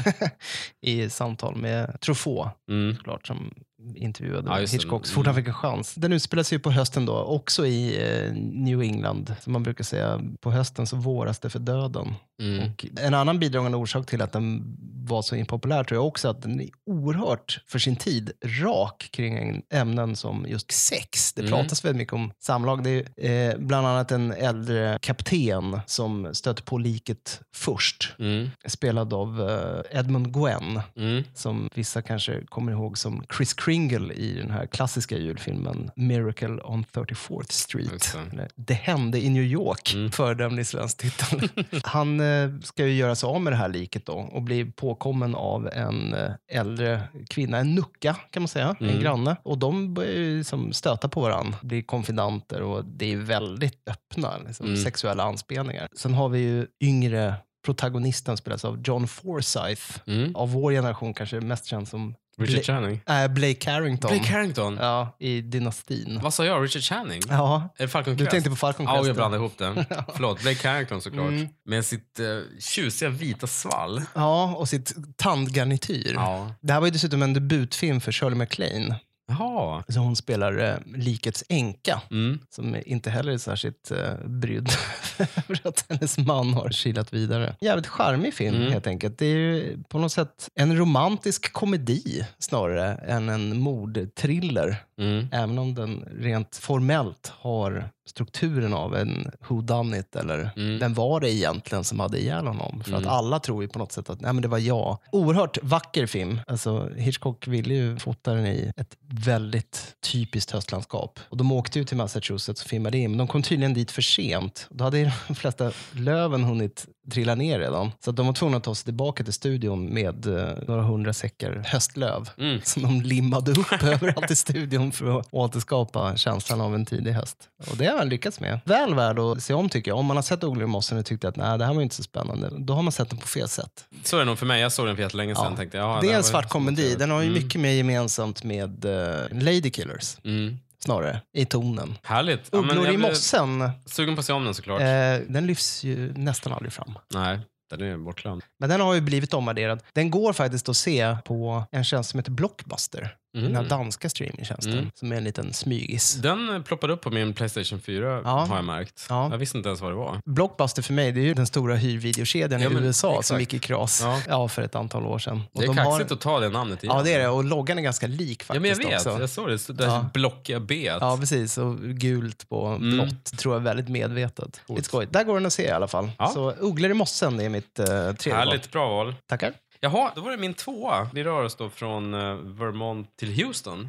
I 0.80 1.10
samtal 1.10 1.56
med 1.56 2.00
Truffaut, 2.00 2.48
Mm. 2.70 2.96
såklart, 2.96 3.26
som 3.26 3.50
intervjuade 3.96 4.48
Ja. 4.50 4.56
Hitchcock 4.56 5.06
så 5.06 5.12
Mm. 5.12 5.14
fort 5.14 5.26
han 5.26 5.34
fick 5.34 5.48
en 5.48 5.54
chans. 5.54 5.94
Den 5.94 6.12
utspelar 6.12 6.42
sig 6.42 6.56
ju 6.56 6.62
på 6.62 6.70
hösten 6.70 7.06
då, 7.06 7.14
också 7.16 7.66
i 7.66 7.96
eh, 8.26 8.32
New 8.36 8.82
England. 8.82 9.34
Som 9.40 9.52
man 9.52 9.62
brukar 9.62 9.84
säga, 9.84 10.20
på 10.40 10.50
hösten 10.50 10.86
så 10.86 10.96
våras 10.96 11.38
det 11.38 11.50
för 11.50 11.58
döden. 11.58 12.14
Mm. 12.40 12.70
Och 12.70 12.86
en 13.00 13.14
annan 13.14 13.38
bidragande 13.38 13.78
orsak 13.78 14.06
till 14.06 14.22
att 14.22 14.32
den 14.32 14.76
var 15.06 15.22
så 15.22 15.36
impopulär 15.36 15.84
tror 15.84 15.98
jag 15.98 16.06
också 16.06 16.28
att 16.28 16.42
den 16.42 16.60
är 16.60 16.68
oerhört 16.86 17.60
för 17.66 17.78
sin 17.78 17.96
tid 17.96 18.32
rak 18.62 19.08
kring 19.12 19.62
ämnen 19.72 20.16
som 20.16 20.46
just 20.48 20.72
sex. 20.72 21.32
Det 21.32 21.40
Mm. 21.42 21.52
pratas 21.52 21.84
väldigt 21.84 21.96
mycket 21.98 22.12
om 22.14 22.32
samlag. 22.38 22.84
Det 22.84 23.04
är 23.16 23.50
eh, 23.50 23.58
bland 23.58 23.86
annat 23.86 24.12
en 24.12 24.32
äldre 24.32 24.98
kapten 25.02 25.80
som 25.86 26.28
stöter 26.34 26.62
på 26.62 26.78
liket 26.78 27.40
först. 27.54 28.12
Mm. 28.18 28.50
Spelad 28.66 29.12
av 29.14 29.50
eh, 29.50 29.98
Edmund 29.98 30.34
Gwen, 30.34 30.80
Mm. 30.96 31.24
som 31.34 31.68
vissa 31.74 32.02
kanske 32.02 32.44
kommer 32.46 32.72
ihåg 32.72 32.98
som 32.98 33.24
Chris 33.36 33.54
Kringle 33.54 34.14
i 34.14 34.34
den 34.34 34.50
här 34.50 34.66
klassiska 34.66 35.16
julfilmen 35.18 35.90
Miracle 35.96 36.62
on 36.62 36.84
34th 36.92 37.52
Street. 37.52 38.16
Det 38.56 38.74
hände 38.74 39.18
i 39.24 39.28
New 39.28 39.42
York, 39.44 39.92
Mm. 39.94 40.10
föredömlig 40.10 40.66
svensk 40.66 40.96
titel. 40.98 41.48
Han 41.84 42.20
eh, 42.20 42.26
ska 42.62 42.86
ju 42.86 42.92
göra 42.94 43.14
sig 43.14 43.26
av 43.26 43.40
med 43.40 43.52
det 43.52 43.56
här 43.56 43.68
liket 43.68 44.06
då 44.06 44.12
och 44.12 44.42
bli 44.42 44.64
påkommen 44.64 45.34
av 45.34 45.68
en 45.72 46.14
eh, 46.14 46.30
äldre 46.48 47.00
kvinna, 47.30 47.58
en 47.58 47.74
nucka 47.74 48.16
kan 48.30 48.42
man 48.42 48.48
säga, 48.48 48.76
en 48.80 48.88
Mm. 48.88 49.02
granne. 49.02 49.36
Och 49.42 49.58
de 49.58 49.94
börjar 49.94 50.12
ju 50.12 50.38
liksom 50.38 50.72
stöta 50.72 51.08
på 51.08 51.20
varandra, 51.20 51.58
blir 51.62 51.82
konfidanter 51.82 52.62
och 52.62 52.84
det 52.84 53.12
är 53.12 53.16
väldigt 53.16 53.88
öppna 53.90 54.38
liksom, 54.46 54.66
Mm. 54.66 54.76
sexuella 54.84 55.22
anspelningar. 55.22 55.88
Sen 55.96 56.14
har 56.14 56.28
vi 56.28 56.38
ju 56.38 56.66
yngre 56.80 57.34
protagonisten 57.64 58.36
spelas 58.36 58.64
av 58.64 58.82
John 58.84 59.08
Forsyth. 59.08 60.00
Mm. 60.06 60.36
Av 60.36 60.52
vår 60.52 60.72
generation 60.72 61.14
kanske 61.14 61.40
mest 61.40 61.66
känd 61.66 61.88
som 61.88 62.14
Richard 62.40 62.64
Channing. 62.64 63.00
äh, 63.08 63.28
Blake 63.28 63.70
Harrington. 63.70 64.10
Blake 64.10 64.32
Harrington? 64.32 64.76
Ja, 64.80 65.16
i 65.18 65.40
Dynastin. 65.40 66.20
Vad 66.22 66.34
sa 66.34 66.44
jag? 66.44 66.64
Richard 66.64 66.82
Channing? 66.82 67.22
Ja, 67.28 67.68
Är 67.76 67.82
det 67.82 67.88
Falcon 67.88 68.12
du 68.16 68.18
Crest? 68.18 68.30
tänkte 68.30 68.50
på 68.50 68.56
Falcon 68.56 68.86
Ja, 68.86 68.94
Crest. 68.94 69.06
jag 69.06 69.16
blandade 69.16 69.40
ihop 69.42 69.58
den. 69.58 69.74
Förlåt, 70.14 70.42
Blake 70.42 70.68
Harrington 70.68 71.00
såklart. 71.02 71.28
Mm. 71.28 71.48
Med 71.66 71.84
sitt 71.84 72.20
uh, 72.20 72.42
tjusiga 72.60 73.08
vita 73.10 73.46
svall. 73.46 74.02
Ja, 74.14 74.54
och 74.56 74.68
sitt 74.68 74.94
tandgarnityr. 75.16 76.12
Ja. 76.14 76.54
Det 76.60 76.72
här 76.72 76.80
var 76.80 76.86
ju 76.86 76.92
dessutom 76.92 77.22
en 77.22 77.32
debutfilm 77.34 78.00
för 78.00 78.12
Shirley 78.12 78.38
MacLaine. 78.38 78.94
Jaha. 79.30 79.82
Så 79.88 80.00
hon 80.00 80.16
spelar 80.16 80.58
eh, 80.58 80.74
likets 80.98 81.44
änka, 81.48 82.02
Mm. 82.10 82.38
som 82.50 82.76
inte 82.86 83.10
heller 83.10 83.32
är 83.32 83.38
särskilt 83.38 83.90
eh, 83.90 84.14
brydd 84.24 84.70
för 85.46 85.68
att 85.68 85.84
hennes 85.88 86.18
man 86.18 86.54
har 86.54 86.70
kilat 86.70 87.12
vidare. 87.14 87.56
Jävligt 87.60 87.86
charmig 87.86 88.34
film 88.34 88.54
Mm. 88.56 88.72
helt 88.72 88.86
enkelt. 88.86 89.18
Det 89.18 89.26
är 89.26 89.36
ju 89.36 89.78
på 89.88 89.98
något 89.98 90.12
sätt 90.12 90.48
en 90.54 90.76
romantisk 90.76 91.52
komedi 91.52 92.26
snarare 92.38 92.94
än 92.94 93.28
en 93.28 93.58
mordthriller. 93.60 94.76
Mm. 95.00 95.28
Även 95.32 95.58
om 95.58 95.74
den 95.74 96.08
rent 96.20 96.56
formellt 96.56 97.32
har 97.38 97.90
strukturen 98.06 98.74
av 98.74 98.96
en 98.96 99.30
who 99.48 99.60
done 99.60 99.98
it 99.98 100.16
eller 100.16 100.50
Mm. 100.56 100.78
vem 100.78 100.94
var 100.94 101.20
det 101.20 101.30
egentligen 101.34 101.84
som 101.84 102.00
hade 102.00 102.18
ihjäl 102.20 102.46
honom? 102.46 102.82
För 102.84 102.90
Mm. 102.90 103.00
att 103.02 103.12
alla 103.12 103.38
tror 103.40 103.62
ju 103.62 103.68
på 103.68 103.78
något 103.78 103.92
sätt 103.92 104.10
att 104.10 104.20
Nej, 104.20 104.32
men 104.32 104.42
det 104.42 104.48
var 104.48 104.58
jag. 104.58 104.98
Oerhört 105.12 105.58
vacker 105.62 106.06
film. 106.06 106.40
Alltså, 106.46 106.90
Hitchcock 106.96 107.46
ville 107.48 107.74
ju 107.74 107.96
fota 107.98 108.34
den 108.34 108.46
i 108.46 108.72
ett 108.76 108.96
väldigt 109.24 109.94
typiskt 110.12 110.50
höstlandskap. 110.50 111.20
Och 111.28 111.36
de 111.36 111.52
åkte 111.52 111.78
ju 111.78 111.84
till 111.84 111.96
Massachusetts 111.96 112.62
och 112.62 112.68
filmade 112.68 112.98
in, 112.98 113.10
men 113.10 113.18
de 113.18 113.26
kom 113.28 113.42
tydligen 113.42 113.74
dit 113.74 113.90
för 113.90 114.02
sent. 114.02 114.66
Då 114.70 114.84
hade 114.84 115.12
de 115.28 115.34
flesta 115.34 115.72
löven 115.92 116.44
hunnit 116.44 116.86
trilla 117.10 117.34
ner 117.34 117.58
redan. 117.58 117.90
Så 118.04 118.12
de 118.12 118.26
var 118.26 118.32
tvungna 118.32 118.56
att 118.56 118.64
ta 118.64 118.74
sig 118.74 118.84
tillbaka 118.84 119.24
till 119.24 119.32
studion 119.32 119.94
med 119.94 120.26
eh, 120.26 120.48
några 120.68 120.82
hundra 120.82 121.12
säckar 121.12 121.62
höstlöv 121.66 122.30
Mm. 122.38 122.60
som 122.64 122.82
de 122.82 123.02
limmade 123.02 123.50
upp 123.50 123.72
överallt 123.82 124.30
i 124.30 124.36
studion 124.36 124.92
för 124.92 125.18
att 125.20 125.28
återskapa 125.30 126.16
känslan 126.16 126.60
av 126.60 126.74
en 126.74 126.86
tidig 126.86 127.12
höst. 127.12 127.36
Och 127.70 127.76
det 127.76 127.86
har 127.86 127.98
han 127.98 128.08
lyckats 128.08 128.40
med. 128.40 128.60
Väl 128.64 128.94
värd 128.94 129.18
att 129.18 129.42
se 129.42 129.54
om 129.54 129.68
tycker 129.68 129.90
jag. 129.90 129.98
Om 129.98 130.06
man 130.06 130.16
har 130.16 130.22
sett 130.22 130.44
Ugglor 130.44 130.64
i 130.64 130.66
mossen 130.66 130.98
och 130.98 131.06
tyckte 131.06 131.28
att 131.28 131.36
nej, 131.36 131.58
det 131.58 131.64
här 131.64 131.74
var 131.74 131.82
inte 131.82 131.94
så 131.94 132.02
spännande, 132.02 132.50
då 132.58 132.74
har 132.74 132.82
man 132.82 132.92
sett 132.92 133.10
den 133.10 133.18
på 133.18 133.26
fel 133.26 133.48
sätt. 133.48 133.84
Så 134.04 134.16
är 134.16 134.20
det 134.20 134.26
nog 134.26 134.38
för 134.38 134.46
mig. 134.46 134.60
Jag 134.60 134.72
såg 134.72 134.86
den 134.86 134.96
för 134.96 135.02
jättelänge 135.02 135.34
sedan. 135.34 135.46
Ja. 135.50 135.56
Tänkte, 135.56 135.78
ja, 135.78 135.98
det 136.02 136.06
är 136.06 136.10
en 136.10 136.16
var- 136.16 136.22
svart 136.22 136.48
komedi. 136.48 136.96
Den 136.98 137.10
har 137.10 137.20
ju 137.22 137.28
Mm. 137.30 137.42
mycket 137.42 137.60
mer 137.60 137.70
gemensamt 137.70 138.44
med 138.44 138.84
uh, 138.84 139.42
Lady 139.42 139.70
Killers, 139.70 140.16
Mm. 140.24 140.58
Snarare, 140.84 141.20
i 141.36 141.44
tonen. 141.44 141.98
Härligt. 142.02 142.48
Ja, 142.52 142.58
Ugglor 142.58 142.88
i 142.88 142.96
mossen, 142.96 143.70
Sugen 143.86 144.14
på 144.14 144.20
att 144.20 144.26
se 144.26 144.32
om 144.32 144.44
den 144.44 144.54
såklart. 144.54 144.80
eh, 144.80 144.86
den 145.28 145.46
lyfts 145.46 145.84
ju 145.84 146.12
nästan 146.16 146.52
aldrig 146.52 146.72
fram. 146.72 146.98
Nej, 147.14 147.38
den 147.70 147.80
är 147.82 147.96
bortglömd. 147.96 148.42
Men 148.60 148.68
den 148.68 148.80
har 148.80 148.94
ju 148.94 149.00
blivit 149.00 149.34
omvärderad. 149.34 149.82
Den 149.92 150.10
går 150.10 150.32
faktiskt 150.32 150.68
att 150.68 150.76
se 150.76 151.16
på 151.24 151.64
en 151.72 151.84
tjänst 151.84 152.10
som 152.10 152.18
heter 152.18 152.30
Blockbuster. 152.30 153.16
Den 153.32 153.42
här 153.42 153.50
Mm. 153.50 153.68
danska 153.68 154.08
streamingtjänsten, 154.10 154.72
Mm. 154.72 154.90
som 154.94 155.12
är 155.12 155.16
en 155.16 155.24
liten 155.24 155.52
smygis. 155.52 156.14
Den 156.14 156.54
eh, 156.54 156.62
ploppade 156.62 156.92
upp 156.92 157.00
på 157.00 157.10
min 157.10 157.32
Playstation 157.34 157.80
4 157.80 158.20
Ja. 158.24 158.30
har 158.30 158.56
jag 158.56 158.64
märkt. 158.64 159.06
Ja. 159.08 159.28
Jag 159.30 159.38
visste 159.38 159.56
inte 159.58 159.68
ens 159.68 159.80
vad 159.80 159.90
det 159.92 159.96
var. 159.96 160.20
Blockbuster 160.24 160.82
för 160.82 160.92
mig, 160.92 161.12
det 161.12 161.20
är 161.20 161.24
ju 161.24 161.34
den 161.34 161.46
stora 161.46 161.74
hyrvideokedjan 161.76 162.60
Ja, 162.60 162.70
i 162.70 162.74
USA 162.74 163.08
som 163.08 163.18
exakt. 163.18 163.40
gick 163.40 163.54
i 163.54 163.58
kras 163.66 164.04
Ja. 164.28 164.48
för 164.48 164.62
ett 164.62 164.74
antal 164.74 165.06
år 165.06 165.18
sedan. 165.18 165.42
Och 165.52 165.60
Det 165.60 165.64
är 165.64 165.66
de 165.66 165.76
kaxigt 165.76 166.10
har... 166.10 166.16
att 166.16 166.20
ta 166.20 166.40
det 166.40 166.48
namnet 166.48 166.84
igen. 166.84 166.96
Ja, 166.96 167.02
det 167.02 167.12
är 167.12 167.18
det. 167.18 167.28
Och 167.28 167.44
loggan 167.44 167.78
är 167.78 167.82
ganska 167.82 168.06
lik 168.06 168.42
faktiskt 168.42 168.54
Ja, 168.54 168.60
men 168.60 168.70
jag 168.70 168.76
vet. 168.90 169.06
också. 169.06 169.20
Jag 169.20 169.30
såg 169.30 169.48
det. 169.48 169.58
Så 169.58 169.72
där 169.72 169.86
Ja. 169.86 170.10
blockiga 170.14 170.60
B. 170.60 170.84
Ja, 171.00 171.16
precis. 171.20 171.58
Och 171.58 171.78
gult 171.80 172.48
på 172.48 172.66
Mm. 172.66 172.90
blått 172.90 173.24
tror 173.38 173.54
jag 173.54 173.60
väldigt 173.60 173.88
medvetet. 173.88 174.60
Coolt. 174.66 174.78
Lite 174.78 174.88
skojigt. 174.88 175.12
Där 175.12 175.24
går 175.24 175.34
den 175.34 175.46
att 175.46 175.52
se 175.52 175.62
i 175.66 175.70
alla 175.70 175.88
fall. 175.88 176.10
Så 176.34 176.50
Ugglor 176.52 176.90
i 176.90 176.94
mossen 176.94 177.36
det 177.36 177.44
är 177.44 177.48
mitt 177.48 177.78
uh, 177.80 177.86
tredje 177.86 178.12
val. 178.38 178.48
Härligt, 178.48 178.72
bra 178.72 178.88
val. 178.88 179.14
Tackar. 179.28 179.52
Jaha, 179.80 180.12
då 180.14 180.20
var 180.20 180.30
det 180.30 180.36
min 180.36 180.54
tvåa. 180.54 181.08
Vi 181.14 181.24
rör 181.24 181.42
oss 181.44 181.54
då 181.56 181.70
från 181.70 182.14
eh, 182.14 182.34
Vermont 182.34 183.16
till 183.16 183.44
Houston. 183.44 183.88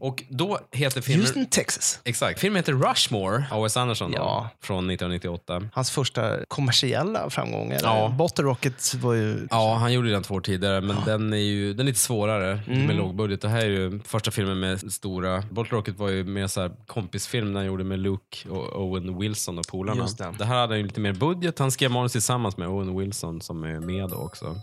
Och 0.00 0.22
då 0.28 0.58
heter 0.72 1.00
filmen... 1.00 1.20
Houston, 1.26 1.46
Texas. 1.46 2.00
Exakt. 2.04 2.40
Filmen 2.40 2.56
heter 2.56 2.72
Rushmore 2.72 3.44
av 3.50 3.62
Wes 3.62 3.76
Anderson 3.76 4.10
då, 4.10 4.16
Ja. 4.18 4.48
från 4.62 4.90
1998. 4.90 5.62
Hans 5.72 5.90
första 5.90 6.44
kommersiella 6.48 7.30
framgång. 7.30 7.72
Eller? 7.72 7.88
Ja. 7.88 8.08
Bottle 8.08 8.44
Rocket 8.44 8.94
var 8.94 9.14
ju... 9.14 9.46
Ja, 9.50 9.74
han 9.74 9.92
gjorde 9.92 10.10
den 10.10 10.22
två 10.22 10.34
år 10.34 10.40
tidigare, 10.40 10.80
men 10.80 10.96
den 11.06 11.32
är 11.32 11.36
ju 11.36 11.72
den 11.74 11.80
är 11.80 11.84
lite 11.84 11.98
svårare 12.00 12.60
Mm. 12.66 12.86
med 12.86 12.96
lågbudget. 12.96 13.40
Det 13.40 13.48
här 13.48 13.60
är 13.60 13.66
ju 13.70 14.00
första 14.00 14.30
filmen 14.30 14.60
med 14.60 14.92
stora... 14.92 15.42
Bottle 15.50 15.76
Rocket 15.78 15.98
var 15.98 16.08
ju 16.08 16.24
mer 16.24 16.46
så 16.46 16.60
här 16.60 16.70
kompisfilm 16.86 17.52
när 17.52 17.60
han 17.60 17.66
gjorde 17.66 17.84
med 17.84 17.98
Luke 17.98 18.48
och 18.48 18.82
Owen 18.84 19.18
Wilson 19.18 19.58
och 19.58 19.66
polarna. 19.66 20.06
Det. 20.18 20.34
det 20.38 20.44
här 20.44 20.56
hade 20.60 20.76
ju 20.76 20.82
lite 20.82 21.00
mer 21.00 21.12
budget. 21.12 21.58
Han 21.58 21.70
skrev 21.70 21.90
manus 21.90 22.12
tillsammans 22.12 22.56
med 22.56 22.68
Owen 22.68 22.98
Wilson 22.98 23.40
som 23.40 23.64
är 23.64 23.80
med 23.80 24.12
också. 24.12 24.60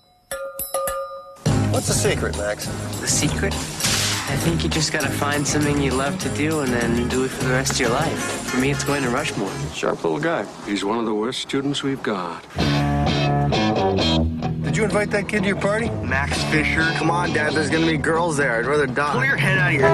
What's 1.72 1.88
the 1.88 1.94
secret, 1.94 2.38
Max? 2.38 2.66
The 3.00 3.08
secret? 3.08 3.54
I 3.54 4.36
think 4.44 4.62
you 4.64 4.70
just 4.70 4.92
gotta 4.92 5.10
find 5.10 5.48
something 5.48 5.82
you 5.82 5.92
love 5.92 6.20
to 6.20 6.30
do 6.36 6.60
and 6.60 6.72
then 6.72 7.08
do 7.08 7.24
it 7.24 7.30
for 7.30 7.46
the 7.46 7.52
rest 7.52 7.72
of 7.74 7.80
your 7.80 7.90
life. 7.92 8.20
For 8.50 8.58
me, 8.58 8.72
it's 8.72 8.84
going 8.84 9.04
to 9.04 9.10
Rushmore. 9.10 9.50
Sharp 9.74 10.04
little 10.04 10.20
guy. 10.20 10.46
He's 10.66 10.84
one 10.84 11.00
of 11.00 11.06
the 11.06 11.14
worst 11.14 11.40
students 11.40 11.82
we've 11.82 12.04
got. 12.04 12.44
Did 14.64 14.76
you 14.76 14.84
invite 14.84 15.12
that 15.12 15.30
kid 15.30 15.44
to 15.44 15.48
your 15.48 15.62
party? 15.62 15.90
Max 15.90 16.44
Fisher? 16.52 16.84
Come 16.98 17.10
on, 17.10 17.32
Dad. 17.32 17.54
There's 17.54 17.70
gonna 17.70 17.86
be 17.88 17.98
girls 17.98 18.36
there. 18.36 18.58
I'd 18.58 18.66
rather 18.66 18.86
die. 18.86 19.14
Pull 19.14 19.26
your 19.26 19.38
head 19.38 19.58
out 19.58 19.74
of 19.74 19.80
here. 19.80 19.90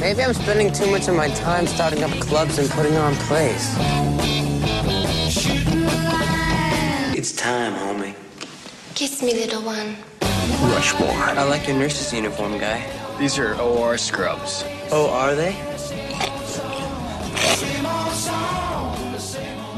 Maybe 0.00 0.22
I'm 0.22 0.34
spending 0.34 0.70
too 0.70 0.90
much 0.90 1.08
of 1.08 1.14
my 1.14 1.28
time 1.28 1.66
starting 1.66 2.02
up 2.04 2.10
clubs 2.20 2.58
and 2.58 2.68
putting 2.70 2.96
on 2.96 3.14
plays. 3.16 3.74
It's 7.16 7.32
time, 7.32 7.74
homie. 7.74 8.09
Kiss 9.00 9.22
me, 9.22 9.32
little 9.32 9.62
one. 9.62 9.96
Rushmore. 10.76 11.10
I 11.10 11.48
like 11.48 11.66
your 11.66 11.78
nurse's 11.78 12.12
uniform, 12.12 12.58
guy. 12.58 12.82
These 13.18 13.38
are 13.38 13.54
OR 13.62 13.96
scrubs. 13.96 14.64
Oh, 14.92 15.08
are 15.08 15.34
they? 15.34 15.54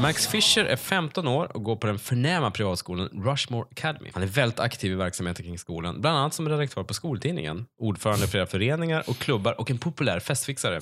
Max 0.01 0.27
Fisher 0.27 0.65
är 0.65 0.75
15 0.75 1.27
år 1.27 1.51
och 1.57 1.63
går 1.63 1.75
på 1.75 1.87
den 1.87 1.99
förnäma 1.99 2.51
privatskolan 2.51 3.09
Rushmore 3.25 3.65
Academy. 3.71 4.09
Han 4.13 4.23
är 4.23 4.27
väldigt 4.27 4.59
aktiv 4.59 4.91
i 4.91 4.95
verksamheten 4.95 5.45
kring 5.45 5.59
skolan, 5.59 6.01
bland 6.01 6.17
annat 6.17 6.33
som 6.33 6.49
redaktör 6.49 6.83
på 6.83 6.93
skoltidningen, 6.93 7.65
ordförande 7.79 8.25
i 8.25 8.27
flera 8.27 8.45
föreningar 8.45 9.03
och 9.07 9.17
klubbar 9.17 9.59
och 9.59 9.71
en 9.71 9.77
populär 9.77 10.19
festfixare. 10.19 10.79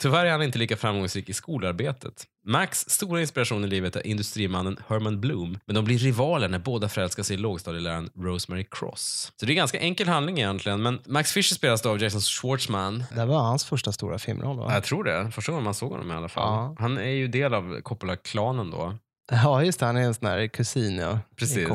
Tyvärr 0.00 0.26
är 0.26 0.30
han 0.30 0.42
inte 0.42 0.58
lika 0.58 0.76
framgångsrik 0.76 1.28
i 1.28 1.32
skolarbetet. 1.32 2.24
Max 2.46 2.84
stora 2.88 3.20
inspiration 3.20 3.64
i 3.64 3.66
livet 3.66 3.96
är 3.96 4.06
industrimannen 4.06 4.76
Herman 4.88 5.20
Bloom, 5.20 5.58
men 5.66 5.74
de 5.74 5.84
blir 5.84 5.98
rivaler 5.98 6.48
när 6.48 6.58
båda 6.58 6.88
förälskar 6.88 7.22
sig 7.22 7.34
i 7.34 7.38
lågstadieläraren 7.38 8.10
Rosemary 8.18 8.66
Cross. 8.70 9.32
Så 9.36 9.46
det 9.46 9.50
är 9.50 9.54
en 9.54 9.56
ganska 9.56 9.78
enkel 9.80 10.08
handling 10.08 10.38
egentligen, 10.38 10.82
men 10.82 10.98
Max 11.06 11.32
Fisher 11.32 11.54
spelas 11.54 11.86
av 11.86 12.02
Jason 12.02 12.20
Schwartzman, 12.20 13.04
Det 13.14 13.24
var 13.24 13.38
hans 13.38 13.64
första 13.64 13.92
stora 13.92 14.18
filmroll 14.18 14.56
va? 14.58 14.74
jag 14.74 14.84
tror 14.84 15.04
det. 15.04 15.30
Första 15.30 15.52
gången 15.52 15.64
man 15.64 15.74
såg 15.74 15.90
honom 15.90 16.10
i 16.10 16.14
alla 16.14 16.28
fall. 16.28 16.52
Ja. 16.52 16.76
Han 16.78 16.98
är 16.98 17.10
ju 17.10 17.28
del 17.28 17.54
av 17.54 17.80
Coppola-klanen 17.80 18.70
då. 18.70 18.94
Ja, 19.30 19.64
just 19.64 19.80
det. 19.80 19.86
Han 19.86 19.96
är 19.96 20.00
en 20.00 20.14
sån 20.14 20.28
här 20.28 20.46
kusin 20.46 20.96
ja. 20.96 21.18
Precis. 21.36 21.56
i 21.56 21.66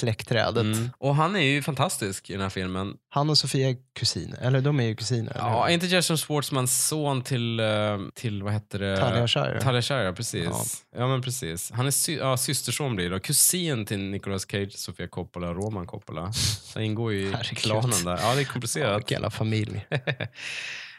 Coppola-släktträdet. 0.00 0.62
Mm. 0.62 0.90
Och 0.98 1.14
han 1.16 1.36
är 1.36 1.40
ju 1.40 1.62
fantastisk 1.62 2.30
i 2.30 2.32
den 2.32 2.42
här 2.42 2.48
filmen. 2.48 2.94
Han 3.10 3.30
och 3.30 3.38
Sofia 3.38 3.68
är 3.70 3.76
kusiner. 3.94 4.38
Eller 4.42 4.60
de 4.60 4.80
är 4.80 4.84
ju 4.84 4.96
kusiner. 4.96 5.32
Ja, 5.38 5.70
inte 5.70 5.86
Jason 5.86 6.16
Schwartzmans 6.18 6.86
son 6.88 7.22
till, 7.22 7.60
eh, 7.60 7.66
till 8.14 8.42
vad 8.42 8.52
heter 8.52 8.78
det? 8.78 8.96
Talia 8.96 9.28
Shire. 9.28 9.60
Talia 9.60 9.82
Shire, 9.82 10.02
ja, 10.04 10.12
precis. 10.12 10.84
Ja. 10.96 11.06
men 11.08 11.22
precis. 11.22 11.70
Han 11.74 11.86
är 11.86 11.90
sy- 11.90 12.16
ja, 12.18 12.36
systerson 12.36 12.96
blir 12.96 13.10
det. 13.10 13.16
Och 13.16 13.22
kusin 13.24 13.86
till 13.86 13.98
Nicolas 14.10 14.46
Cage, 14.50 14.72
Sofia 14.72 15.08
Coppola, 15.08 15.46
Roman 15.52 15.86
Coppola. 15.86 16.32
Han 16.74 16.82
ingår 16.82 17.12
ju 17.12 17.28
i 17.28 17.54
klanen 17.54 18.04
där. 18.04 18.18
Ja, 18.22 18.34
det 18.34 18.40
är 18.40 18.44
Ja, 18.44 18.52
komplicerat. 18.52 18.98
vilken 18.98 19.14
jävla 19.14 19.30
familj. 19.30 19.86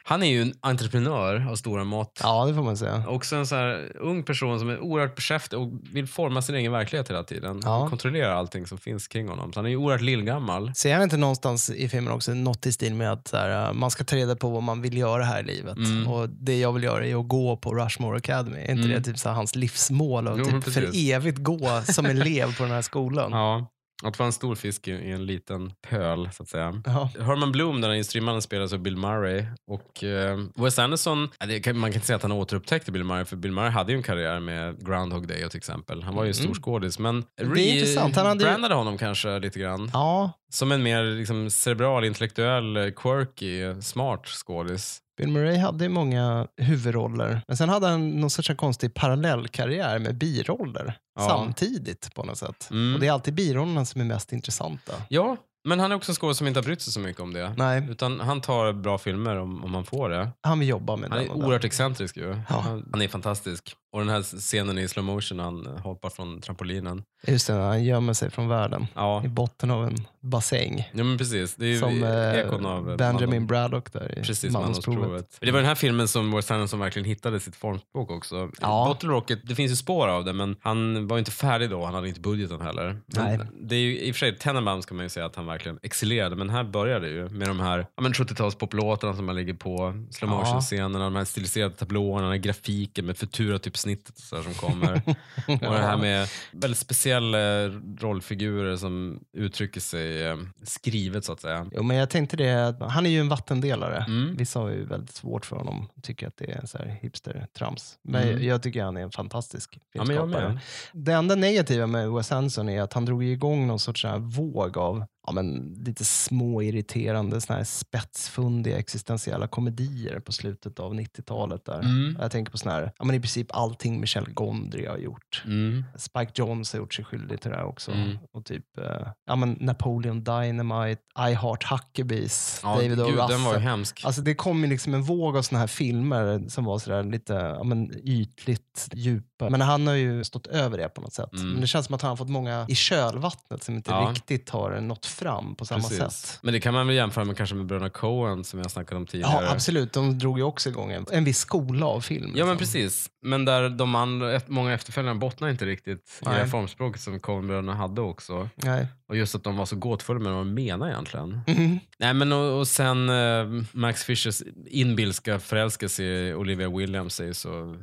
Han 0.06 0.24
är 0.24 0.28
ju 0.28 0.42
en 0.42 0.54
entreprenör 0.62 1.48
av 1.52 1.56
stora 1.56 1.84
mått. 1.84 2.20
Ja, 2.24 2.46
det 2.46 2.54
får 2.54 2.64
man 2.64 2.78
säga. 2.78 3.04
Också 3.08 3.36
en 3.36 3.48
så 3.48 3.56
här 3.56 3.92
ung 4.00 4.24
person 4.24 4.60
som 4.60 4.70
är 4.70 4.80
oerhört 4.80 5.16
beskäftig 5.16 5.60
och 5.60 5.70
vill 5.94 6.08
forma 6.08 6.42
sin 6.42 6.56
egen 6.56 6.72
verklighet 6.72 7.10
hela 7.10 7.24
tiden. 7.24 7.62
Ja. 7.64 7.78
Och 7.84 7.90
kontrollera 7.90 8.34
allting 8.36 8.68
som 8.68 8.78
finns 8.78 9.08
kring 9.08 9.28
honom. 9.28 9.54
Så 9.54 9.60
han 9.60 9.66
är 9.66 9.70
ju 9.70 9.76
oerhört 9.78 10.02
lillgammal. 10.02 10.72
Ser 10.76 10.94
han 10.94 11.04
inte 11.04 11.18
någonstans 11.18 11.70
i 11.70 11.90
filmen 11.90 12.14
också 12.14 12.34
något 12.34 12.66
i 12.66 12.72
stil 12.72 12.94
med 12.96 13.12
att 13.12 13.28
så 13.28 13.38
här, 13.38 13.68
uh, 13.68 13.74
man 13.74 13.92
ska 13.92 14.04
ta 14.04 14.16
reda 14.16 14.36
på 14.36 14.50
vad 14.50 14.64
man 14.64 14.82
vill 14.82 14.98
göra 14.98 15.24
här 15.24 15.40
i 15.40 15.44
livet. 15.44 15.78
Mm. 15.78 16.08
Och 16.08 16.30
det 16.30 16.60
jag 16.60 16.74
vill 16.74 16.84
göra 16.84 17.06
är 17.08 17.16
att 17.20 17.28
gå 17.28 17.58
på 17.58 17.76
Rushmore 17.76 18.18
Academy. 18.18 18.58
Är 18.58 18.72
inte 18.72 18.74
Mm. 18.74 18.90
det 18.90 19.02
typ 19.02 19.20
så 19.20 19.30
här, 19.30 19.36
hans 19.36 19.56
livsmål? 19.56 20.28
Att 20.28 20.38
Jo, 20.38 20.46
typ 20.46 20.74
för 20.74 20.90
evigt 21.12 21.38
gå 21.38 21.82
som 21.88 22.06
elev 22.06 22.58
på 22.58 22.64
den 22.64 22.72
här 22.72 22.82
skolan. 22.82 23.32
Ja. 23.44 23.68
Att 24.04 24.20
vara 24.20 24.28
en 24.28 24.34
stor 24.34 24.56
fisk 24.56 24.88
i 24.88 25.12
en 25.12 25.26
liten 25.26 25.74
pöl, 25.90 26.30
så 26.34 26.44
att 26.44 26.50
säga. 26.50 26.82
Ja. 26.86 27.10
Herman 27.20 27.52
Bloom, 27.52 27.82
den 27.82 27.90
här 27.90 27.96
industrimannen, 27.96 28.42
spelas 28.42 28.74
av 28.74 28.80
Bill 28.80 28.98
Murray. 28.98 29.46
Och 29.68 30.04
eh, 30.04 30.40
Wes 30.56 30.80
Anderson, 30.80 31.20
man 31.20 31.62
kan 31.62 31.94
inte 31.94 32.00
säga 32.00 32.16
att 32.16 32.22
han 32.22 32.32
återupptäckte 32.32 32.92
Bill 32.92 33.04
Murray, 33.04 33.26
för 33.26 33.36
Bill 33.36 33.52
Murray 33.52 33.70
hade 33.70 33.92
ju 33.92 33.98
en 33.98 34.04
karriär 34.04 34.40
med 34.40 34.86
Groundhog 34.86 35.28
Day 35.28 35.50
till 35.50 35.58
exempel. 35.58 36.04
Han 36.04 36.16
var 36.16 36.24
ju 36.24 36.28
en 36.28 36.34
stor 36.34 36.54
skådis, 36.54 37.00
men 37.00 37.24
Mm. 37.42 37.54
Det 37.56 37.62
är 37.62 37.74
intressant. 37.74 38.16
Han 38.16 38.26
hade 38.26 38.68
ju- 38.70 38.74
honom 38.74 38.98
kanske 38.98 39.40
lite 39.40 39.60
grann. 39.60 39.90
ja, 39.94 40.32
Som 40.52 40.72
en 40.72 40.84
mer 40.84 41.04
liksom, 41.04 41.50
cerebral, 41.50 42.06
intellektuell, 42.06 42.92
quirky, 42.96 43.82
smart 43.82 44.28
skådis. 44.28 45.00
Bill 45.18 45.30
Murray 45.30 45.58
hade 45.58 45.90
många 45.90 46.48
huvudroller. 46.58 47.42
Men 47.48 47.58
sen 47.58 47.70
hade 47.70 47.88
han 47.88 48.10
någon 48.10 48.30
sorts 48.30 48.52
konstig 48.58 48.94
parallellkarriär 48.94 50.00
med 50.00 50.16
biroller 50.18 50.98
Ja. 51.20 51.28
samtidigt 51.28 52.14
på 52.16 52.24
något 52.24 52.38
sätt. 52.38 52.68
Mm. 52.72 52.94
Och 52.94 53.00
det 53.00 53.08
är 53.08 53.12
alltid 53.12 53.34
birollerna 53.34 53.86
som 53.86 54.02
är 54.02 54.06
mest 54.06 54.34
intressanta. 54.34 54.94
Ja, 55.10 55.38
men 55.68 55.80
han 55.80 55.92
är 55.92 55.96
också 55.96 56.12
en 56.12 56.16
skådis 56.16 56.38
som 56.38 56.48
inte 56.48 56.60
har 56.60 56.64
brytt 56.64 56.82
sig 56.82 56.94
så 56.94 57.00
mycket 57.00 57.22
om 57.22 57.34
det. 57.34 57.54
Nej, 57.58 57.88
Utan 57.90 58.20
han 58.20 58.42
tar 58.42 58.74
bra 58.74 58.98
filmer 58.98 59.36
om, 59.36 59.64
om 59.64 59.72
man 59.72 59.86
får 59.86 60.10
det. 60.10 60.30
han 60.42 60.60
vill 60.60 60.70
jobba 60.70 60.96
med 60.96 61.10
Han 61.10 61.20
är 61.20 61.24
den. 61.28 61.32
oerhört 61.44 61.64
excentrisk 61.64 62.18
ju. 62.18 62.30
Ja. 62.50 62.60
Han, 62.60 62.90
han 62.92 63.02
är 63.02 63.08
fantastisk. 63.08 63.76
Och 63.94 64.00
den 64.00 64.10
här 64.10 64.22
scenen 64.22 64.78
i 64.78 64.88
slow 64.88 65.06
motion 65.06 65.38
när 65.38 65.44
han 65.44 65.66
hoppar 65.84 66.10
från 66.10 66.42
trampolinen. 66.42 67.04
Just 67.28 67.48
det, 67.48 67.54
han 67.54 67.84
gömmer 67.84 68.14
sig 68.14 68.30
från 68.32 68.48
världen. 68.48 68.88
Ja, 68.96 69.24
I 69.26 69.28
botten 69.28 69.72
av 69.72 69.84
en 69.86 69.96
bassäng. 70.22 70.90
ja 70.94 71.04
men 71.04 71.18
precis. 71.18 71.56
Det 71.56 71.66
är 71.66 71.80
Som 71.80 72.04
eh, 72.04 72.34
ekon 72.40 72.66
av 72.66 72.98
Benjamin 72.98 73.42
Mandos- 73.42 73.48
Braddock 73.48 73.94
där 73.94 74.20
i 74.20 74.24
Precis. 74.24 74.54
Mandomsprovet. 74.54 75.38
Det 75.42 75.52
var 75.52 75.60
den 75.60 75.68
här 75.68 75.76
filmen 75.76 76.08
som 76.08 76.32
Wes 76.32 76.52
Anderson 76.52 76.80
verkligen 76.80 77.06
hittade 77.06 77.40
sitt 77.40 77.56
formspråk 77.56 78.12
också. 78.12 78.50
Ja. 78.62 78.86
Bottle 78.88 79.10
Rocket, 79.10 79.40
det 79.44 79.56
finns 79.56 79.72
ju 79.72 79.76
spår 79.76 80.08
av 80.08 80.26
det, 80.26 80.34
men 80.34 80.56
han 80.62 81.08
var 81.08 81.18
ju 81.18 81.20
inte 81.20 81.32
färdig 81.32 81.70
då. 81.70 81.86
Han 81.86 81.94
hade 81.94 82.08
inte 82.08 82.20
budgeten 82.22 82.62
heller. 82.62 82.98
Nej. 83.06 83.40
Det 83.62 83.76
är 83.76 83.80
ju, 83.80 84.00
I 84.00 84.12
och 84.12 84.16
för 84.16 84.20
sig, 84.20 84.38
Tenenbaum 84.38 84.82
ska 84.82 84.96
man 84.96 85.06
ju 85.06 85.10
säga 85.10 85.26
att 85.26 85.36
han 85.36 85.46
verkligen 85.46 85.80
excellerade, 85.82 86.36
men 86.36 86.50
här 86.50 86.64
började 86.64 87.08
det 87.08 87.14
ju 87.14 87.30
med 87.30 87.48
de 87.48 87.60
här 87.60 87.80
ja, 87.96 88.04
men 88.04 88.14
70-tals 88.14 88.56
poplåtarna 88.56 89.14
som 89.16 89.26
man 89.26 89.36
lägger 89.36 89.54
på, 89.54 90.04
slow 90.12 90.32
Ja. 90.32 90.38
motion-scenerna, 90.40 91.04
de 91.06 91.16
här 91.16 91.26
stiliserade 91.26 91.74
tablåerna, 91.76 92.38
grafiken 92.38 93.06
med 93.06 93.18
Futura-typ-snittet 93.18 93.83
och 93.92 94.18
så 94.22 94.36
här 94.36 94.44
som 94.44 94.54
kommer. 94.54 94.94
Och 95.48 95.60
det 95.74 95.78
här 95.82 95.98
med 95.98 96.28
väldigt 96.52 96.78
speciella 96.80 97.68
rollfigurer 98.00 98.76
som 98.78 99.20
uttrycker 99.34 99.80
sig 99.82 100.26
eh, 100.28 100.38
skrivet 100.64 101.26
så 101.26 101.32
att 101.34 101.40
säga. 101.42 101.68
Jo, 101.72 101.84
men 101.84 101.98
jag 101.98 102.10
tänkte 102.10 102.38
det, 102.38 102.76
han 102.82 103.06
är 103.06 103.10
ju 103.10 103.20
en 103.20 103.30
vattendelare. 103.30 104.06
Mm. 104.08 104.36
Vissa 104.36 104.60
har 104.60 104.70
ju 104.70 104.86
väldigt 104.86 105.16
svårt 105.16 105.46
för 105.46 105.56
honom. 105.56 105.90
Tycker 106.02 106.28
att 106.28 106.38
det 106.38 106.52
är 106.52 106.66
så 106.66 106.78
här 106.78 107.00
hipster-trams. 107.02 107.96
Men 108.02 108.24
Mm. 108.30 108.44
jag 108.44 108.64
tycker 108.64 108.84
han 108.84 108.98
är 108.98 109.02
en 109.02 109.12
fantastisk 109.12 109.78
Ja, 109.94 110.06
filmskapare. 110.06 110.48
med. 110.50 110.60
Det 110.94 111.14
enda 111.14 111.36
negativa 111.36 111.88
med 111.88 112.12
Wes 112.12 112.32
Anderson 112.32 112.70
är 112.70 112.82
att 112.82 112.94
han 112.94 113.06
drog 113.06 113.24
igång 113.24 113.68
någon 113.68 113.80
sorts 113.80 114.06
våg 114.20 114.78
av 114.78 115.06
ja, 115.26 115.32
men 115.34 115.76
lite 115.86 116.06
små 116.06 116.62
irriterande 116.62 117.42
såna 117.42 117.58
här 117.58 117.64
spetsfundiga 117.66 118.78
existentiella 118.78 119.48
komedier 119.48 120.20
på 120.20 120.32
slutet 120.32 120.80
av 120.80 120.94
90-talet. 120.94 121.66
där. 121.66 121.80
Mm. 121.80 122.18
Jag 122.22 122.32
tänker 122.32 122.52
på 122.52 122.58
såna 122.58 122.76
här, 122.76 122.92
ja, 123.00 123.06
men 123.06 123.16
i 123.16 123.20
princip 123.20 123.48
allting 123.56 124.00
Michel 124.02 124.26
Gondry 124.34 124.86
har 124.86 124.98
gjort. 124.98 125.44
Mm. 125.46 125.84
Spike 125.96 126.32
Jonze 126.36 126.78
har 126.78 126.82
gjort 126.82 126.94
sig 126.94 127.06
skyldig 127.06 127.42
till 127.42 127.52
det 127.52 127.58
här 127.58 127.66
också. 127.66 127.92
Mm. 127.92 128.18
Och 128.32 128.46
typ 128.46 128.78
eh, 128.78 129.08
ja, 129.28 129.36
men 129.36 129.58
Napoleon 129.60 130.24
Dynamite, 130.24 131.02
I 131.30 131.34
Heart 131.34 131.64
Huckabees, 131.72 132.60
Ja, 132.64 132.76
David 132.76 133.00
O. 133.02 133.04
Russell. 133.06 133.28
den 133.28 133.44
var 133.44 133.58
hemsk. 133.60 134.02
Alltså 134.06 134.22
det 134.22 134.36
kom 134.36 134.64
ju 134.64 134.70
liksom 134.70 134.94
en 134.94 135.04
våg 135.04 135.38
av 135.38 135.42
såna 135.42 135.60
här 135.60 135.68
filmer 135.68 136.44
som 136.50 136.66
var 136.66 136.80
sådär 136.80 137.04
lite 137.04 137.34
ja, 137.34 137.64
men 137.64 137.92
ytligt 138.04 138.90
djupa. 138.94 139.50
Men 139.50 139.62
han 139.62 139.88
har 139.88 139.94
ju 139.94 140.24
stått 140.24 140.48
över 140.48 140.78
det 140.78 140.90
på 140.90 141.02
något 141.02 141.14
sätt. 141.14 141.34
Mm. 141.34 141.52
Men 141.52 141.62
det 141.62 141.68
känns 141.68 141.86
som 141.86 141.96
att 141.96 142.02
han 142.02 142.10
har 142.10 142.16
fått 142.16 142.30
många 142.30 142.66
i 142.70 142.76
kölvattnet 142.76 143.64
som 143.64 143.76
inte 143.76 143.92
Ja. 143.92 144.12
riktigt 144.16 144.50
har 144.50 144.82
nått 144.82 145.06
fram 145.14 145.56
på 145.56 145.66
samma 145.66 145.82
Precis. 145.82 145.98
sätt. 145.98 146.40
Men 146.42 146.54
det 146.54 146.60
kan 146.60 146.74
man 146.74 146.88
väl 146.88 146.96
jämföra 146.96 147.26
med 147.26 147.38
kanske 147.38 147.56
med 147.56 147.66
bröderna 147.66 147.90
Coen 147.90 148.44
som 148.44 148.60
jag 148.60 148.72
snackade 148.72 148.98
om 148.98 149.06
tidigare. 149.06 149.44
Ja, 149.46 149.52
absolut. 149.52 149.94
De 149.94 150.20
drog 150.20 150.38
ju 150.38 150.44
också 150.44 150.70
igång 150.70 150.92
en, 150.92 151.06
en 151.12 151.24
viss 151.24 151.40
skola 151.40 151.86
av 151.86 152.02
film. 152.02 152.32
Ja 152.36 152.46
men 152.46 152.58
liksom. 152.58 152.58
precis. 152.58 153.10
Men 153.22 153.46
där 153.46 153.70
de 153.70 153.96
andra, 153.96 154.42
många 154.48 154.74
efterföljarna 154.74 155.20
bottnar 155.20 155.50
inte 155.50 155.66
riktigt 155.66 156.20
i 156.22 156.26
det 156.26 156.32
Nej. 156.32 156.48
formspråket 156.48 157.02
som 157.02 157.20
Coen-bröderna 157.20 157.74
hade 157.74 158.02
också. 158.02 158.50
Nej. 158.56 158.88
Och 159.14 159.18
just 159.18 159.36
att 159.36 159.44
de 159.44 159.58
var 159.58 159.66
så 159.66 159.76
gåtfulla 159.76 160.20
med 160.20 160.32
vad 160.34 160.42
de 160.42 160.54
menar 160.54 160.88
egentligen. 160.88 161.42
Mhm. 161.48 161.80
Nej, 161.98 162.14
men 162.14 162.32
och, 162.32 162.60
och 162.60 162.68
sen 162.68 163.10
eh, 163.10 163.64
Max 163.72 164.04
Fischers 164.04 164.42
inbilska 164.68 165.40
förälskelse 165.40 166.04
i 166.04 166.34
Olivia 166.34 166.70
Williams 166.70 167.20
är 167.20 167.34
så 167.34 167.76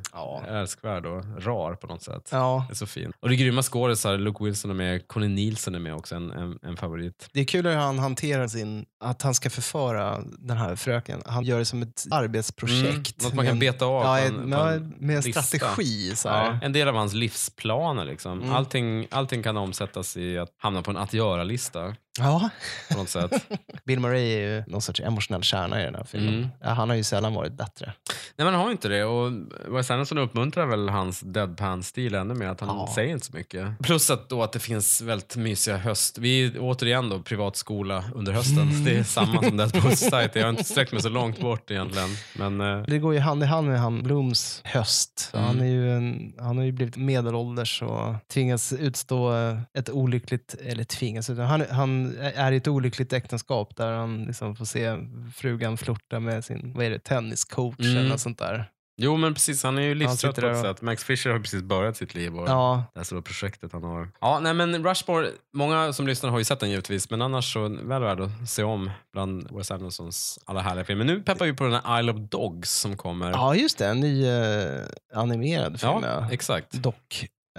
älskvärd 0.47 1.05
och 1.05 1.43
rar 1.43 1.75
på 1.75 1.87
något 1.87 2.03
sätt. 2.03 2.29
Ja. 2.31 2.65
Det 2.69 2.73
är 2.73 2.75
så 2.75 2.85
fin. 2.85 3.11
Och 3.19 3.29
det 3.29 3.35
är 3.35 3.37
grymma 3.37 3.61
skådisar. 3.61 4.17
Luke 4.17 4.43
Wilson 4.43 4.71
är 4.71 4.75
med, 4.75 5.07
Connie 5.07 5.27
Nielsen 5.27 5.75
är 5.75 5.79
med 5.79 5.93
också, 5.95 6.15
en, 6.15 6.31
en, 6.31 6.59
en 6.63 6.77
favorit. 6.77 7.29
Det 7.33 7.39
är 7.39 7.45
kul 7.45 7.65
hur 7.67 7.75
han 7.75 7.99
hanterar 7.99 8.47
sin, 8.47 8.85
att 9.03 9.21
han 9.21 9.33
ska 9.35 9.49
förföra 9.49 10.21
den 10.39 10.57
här 10.57 10.75
fröken. 10.75 11.21
Han 11.25 11.43
gör 11.43 11.59
det 11.59 11.65
som 11.65 11.81
ett 11.81 12.05
arbetsprojekt. 12.11 13.21
Mm, 13.21 13.23
något 13.29 13.33
man 13.33 13.45
kan 13.45 13.53
en- 13.53 13.59
beta 13.59 13.85
av 13.85 14.03
ja, 14.03 14.19
en, 14.19 14.35
med, 14.35 14.93
med 14.99 15.15
en 15.17 15.21
lista. 15.23 15.41
strategi. 15.41 16.15
Så. 16.15 16.27
Ja, 16.27 16.59
en 16.61 16.73
del 16.73 16.87
av 16.87 16.95
hans 16.95 17.13
livsplaner. 17.13 18.05
Liksom. 18.05 18.39
Mm. 18.41 18.51
Allting, 18.55 19.07
allting 19.11 19.43
kan 19.43 19.57
omsättas 19.57 20.17
i 20.17 20.37
att 20.37 20.49
hamna 20.57 20.81
på 20.81 20.91
en 20.91 20.97
att 20.97 21.13
göra-lista. 21.21 21.95
Ja. 22.19 22.49
På 22.91 22.97
något 22.97 23.09
sätt. 23.09 23.31
Bill 23.85 23.99
Murray 23.99 24.33
är 24.33 24.39
ju 24.55 24.63
någon 24.67 24.81
sorts 24.81 24.99
emotionell 24.99 25.43
kärna 25.43 25.81
i 25.81 25.85
den 25.85 25.95
här 25.95 26.03
filmen. 26.03 26.33
Mm. 26.33 26.49
Han 26.77 26.89
har 26.89 26.95
ju 26.95 27.03
sällan 27.03 27.33
varit 27.33 27.53
bättre. 27.53 27.93
Nej, 28.35 28.45
man 28.45 28.53
har 28.53 28.65
ju 28.65 28.71
inte 28.71 28.87
det. 28.87 29.03
Och 29.03 29.31
Wes 29.67 29.91
Anderson 29.91 30.17
uppmuntrar 30.17 30.65
väl 30.65 30.89
hans 30.89 31.19
deadpan-stil 31.19 32.15
ännu 32.15 32.33
mer. 32.33 32.47
Att 32.47 32.59
han 32.59 32.69
Ja. 32.69 32.91
säger 32.95 33.11
inte 33.13 33.25
så 33.25 33.35
mycket. 33.37 33.79
Plus 33.79 34.09
att, 34.09 34.29
då 34.29 34.43
att 34.43 34.51
det 34.53 34.59
finns 34.59 35.01
väldigt 35.01 35.35
mysiga 35.35 35.77
höst... 35.77 36.17
Vi 36.17 36.45
är 36.45 36.51
återigen 36.59 37.09
då 37.09 37.19
privatskola 37.19 38.03
under 38.15 38.31
hösten. 38.33 38.61
Mm. 38.69 38.83
Det 38.83 38.97
är 38.97 39.03
samma 39.03 39.41
som 39.43 39.57
Dead 39.57 39.73
Post 39.73 39.97
Society. 40.03 40.39
Jag 40.39 40.45
har 40.45 40.49
inte 40.49 40.63
sträckt 40.63 40.91
mig 40.91 41.01
så 41.01 41.09
långt 41.09 41.39
bort 41.39 41.71
egentligen. 41.71 42.09
Men 42.35 42.61
eh, 42.61 42.83
Det 42.87 42.97
går 42.97 43.13
ju 43.13 43.19
hand 43.19 43.43
i 43.43 43.45
hand 43.45 43.67
med 43.67 43.79
han 43.79 44.03
Blooms 44.03 44.61
höst. 44.63 45.29
Mm. 45.33 45.45
Han, 45.45 45.59
är 45.61 45.65
ju 45.65 45.91
en, 45.97 46.33
han 46.39 46.57
har 46.57 46.63
ju 46.65 46.71
blivit 46.71 46.97
medelålders 46.97 47.81
och 47.81 48.15
tvingas 48.33 48.73
utstå 48.73 49.31
ett 49.73 49.89
olyckligt, 49.89 50.55
eller 50.65 50.83
tvingas, 50.83 51.29
utan 51.29 51.45
han, 51.45 51.65
han 52.05 52.45
är 52.47 52.51
i 52.51 52.55
ett 52.57 52.67
olyckligt 52.67 53.13
äktenskap 53.13 53.75
där 53.75 53.91
han 53.91 54.23
liksom 54.23 54.55
får 54.55 54.65
se 54.65 54.97
frugan 55.35 55.77
flirta 55.77 56.19
med 56.19 56.45
sin 56.45 56.73
vad 56.73 56.85
är 56.85 56.89
det, 56.89 56.99
tenniscoach 56.99 57.79
Mm. 57.79 57.97
eller 57.97 58.09
något 58.09 58.19
sånt 58.19 58.39
där. 58.39 58.69
Jo, 59.03 59.17
men 59.17 59.33
precis. 59.33 59.63
Han 59.63 59.77
är 59.77 59.81
ju 59.81 59.95
livstrött 59.95 60.35
på 60.35 60.45
ett 60.47 60.55
och- 60.57 60.61
sätt. 60.65 60.81
Max 60.81 61.03
Fisher 61.03 61.29
har 61.31 61.39
precis 61.39 61.61
börjat 61.61 61.97
sitt 61.97 62.15
liv 62.15 62.35
och 62.39 62.49
Ja. 62.49 62.83
det 62.93 62.99
här 62.99 63.03
stora 63.03 63.21
projektet 63.21 63.73
han 63.73 63.83
har. 63.83 64.09
Ja, 64.21 64.39
nej 64.39 64.53
men 64.53 64.87
Rushmore, 64.87 65.27
många 65.53 65.93
som 65.93 66.07
lyssnar 66.07 66.29
har 66.29 66.37
ju 66.37 66.43
sett 66.43 66.59
den 66.59 66.69
givetvis, 66.69 67.09
men 67.09 67.21
annars 67.21 67.53
så 67.53 67.67
väl 67.69 68.01
värd 68.01 68.19
att 68.21 68.49
se 68.49 68.63
om 68.63 68.89
bland 69.13 69.51
Wes 69.57 69.71
Andersons 69.71 70.39
alla 70.45 70.61
härliga 70.61 70.85
filmer. 70.85 71.05
Nu 71.05 71.21
peppar 71.21 71.45
vi 71.45 71.53
på 71.53 71.63
den 71.63 71.73
här 71.73 71.99
Isle 71.99 72.11
of 72.11 72.17
Dogs 72.19 72.71
som 72.79 72.97
kommer. 72.97 73.31
Ja, 73.31 73.55
just 73.55 73.77
det. 73.77 73.87
En 73.87 73.99
ny 73.99 74.27
eh, 74.27 74.81
animerad 75.13 75.79
film. 75.79 75.99
Ja, 76.03 76.27
exakt. 76.31 76.71
Doc, 76.71 76.95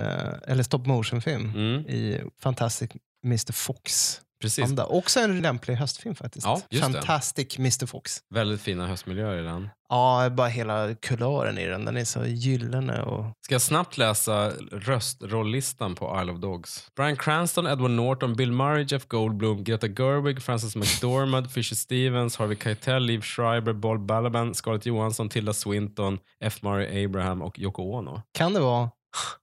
eh, 0.01 0.07
eller 0.47 0.63
stop 0.63 0.79
motion-film 0.87 1.45
Mm. 1.51 1.81
i 1.87 2.21
Fantastic 2.43 2.91
Mr 3.25 3.53
Fox. 3.53 4.21
Precis. 4.43 4.65
anda. 4.65 4.85
Också 4.87 5.21
en 5.21 5.41
lämplig 5.43 5.75
höstfilm 5.75 6.15
faktiskt. 6.15 6.47
Ja, 6.47 6.61
just 6.71 6.87
det. 6.87 6.93
Fantastic 6.93 7.59
Mr 7.59 7.87
Fox. 7.87 8.19
Väldigt 8.35 8.61
fina 8.61 8.87
höstmiljöer 8.87 9.39
i 9.39 9.43
den. 9.43 9.69
Ja, 9.89 10.31
bara 10.31 10.49
hela 10.49 10.95
kulören 10.95 11.59
i 11.59 11.67
den. 11.67 11.85
Den 11.85 11.97
är 11.97 12.05
så 12.05 12.25
gyllene. 12.27 13.03
Och... 13.03 13.25
Ska 13.45 13.55
jag 13.55 13.63
snabbt 13.63 13.99
läsa 13.99 14.53
röstrolllistan 14.73 15.95
på 15.95 16.19
Isle 16.23 16.33
of 16.33 16.39
Dogs? 16.39 16.87
Bryan 16.97 17.17
Cranston, 17.17 17.67
Edward 17.67 17.91
Norton, 17.91 18.35
Bill 18.37 18.53
Murray, 18.53 18.85
Jeff 18.89 19.07
Goldblum, 19.09 19.65
Greta 19.65 19.87
Gerwig, 19.89 20.43
Frances 20.43 20.77
McDormand, 20.77 21.51
Fisher 21.53 21.77
Stevens, 21.77 22.37
Harvey 22.37 22.57
Keitel, 22.57 23.03
Liv 23.03 23.21
Schreiber, 23.21 23.73
Bob 23.73 24.07
Balaban, 24.07 24.55
Scarlett 24.55 24.87
Johansson, 24.87 25.29
Tilda 25.29 25.53
Swinton, 25.53 26.19
F. 26.41 26.63
Murray 26.63 27.05
Abraham 27.05 27.43
och 27.43 27.59
Yoko 27.59 27.83
Ono. 27.83 28.23
Kan 28.33 28.53
det 28.53 28.61
vara 28.61 28.91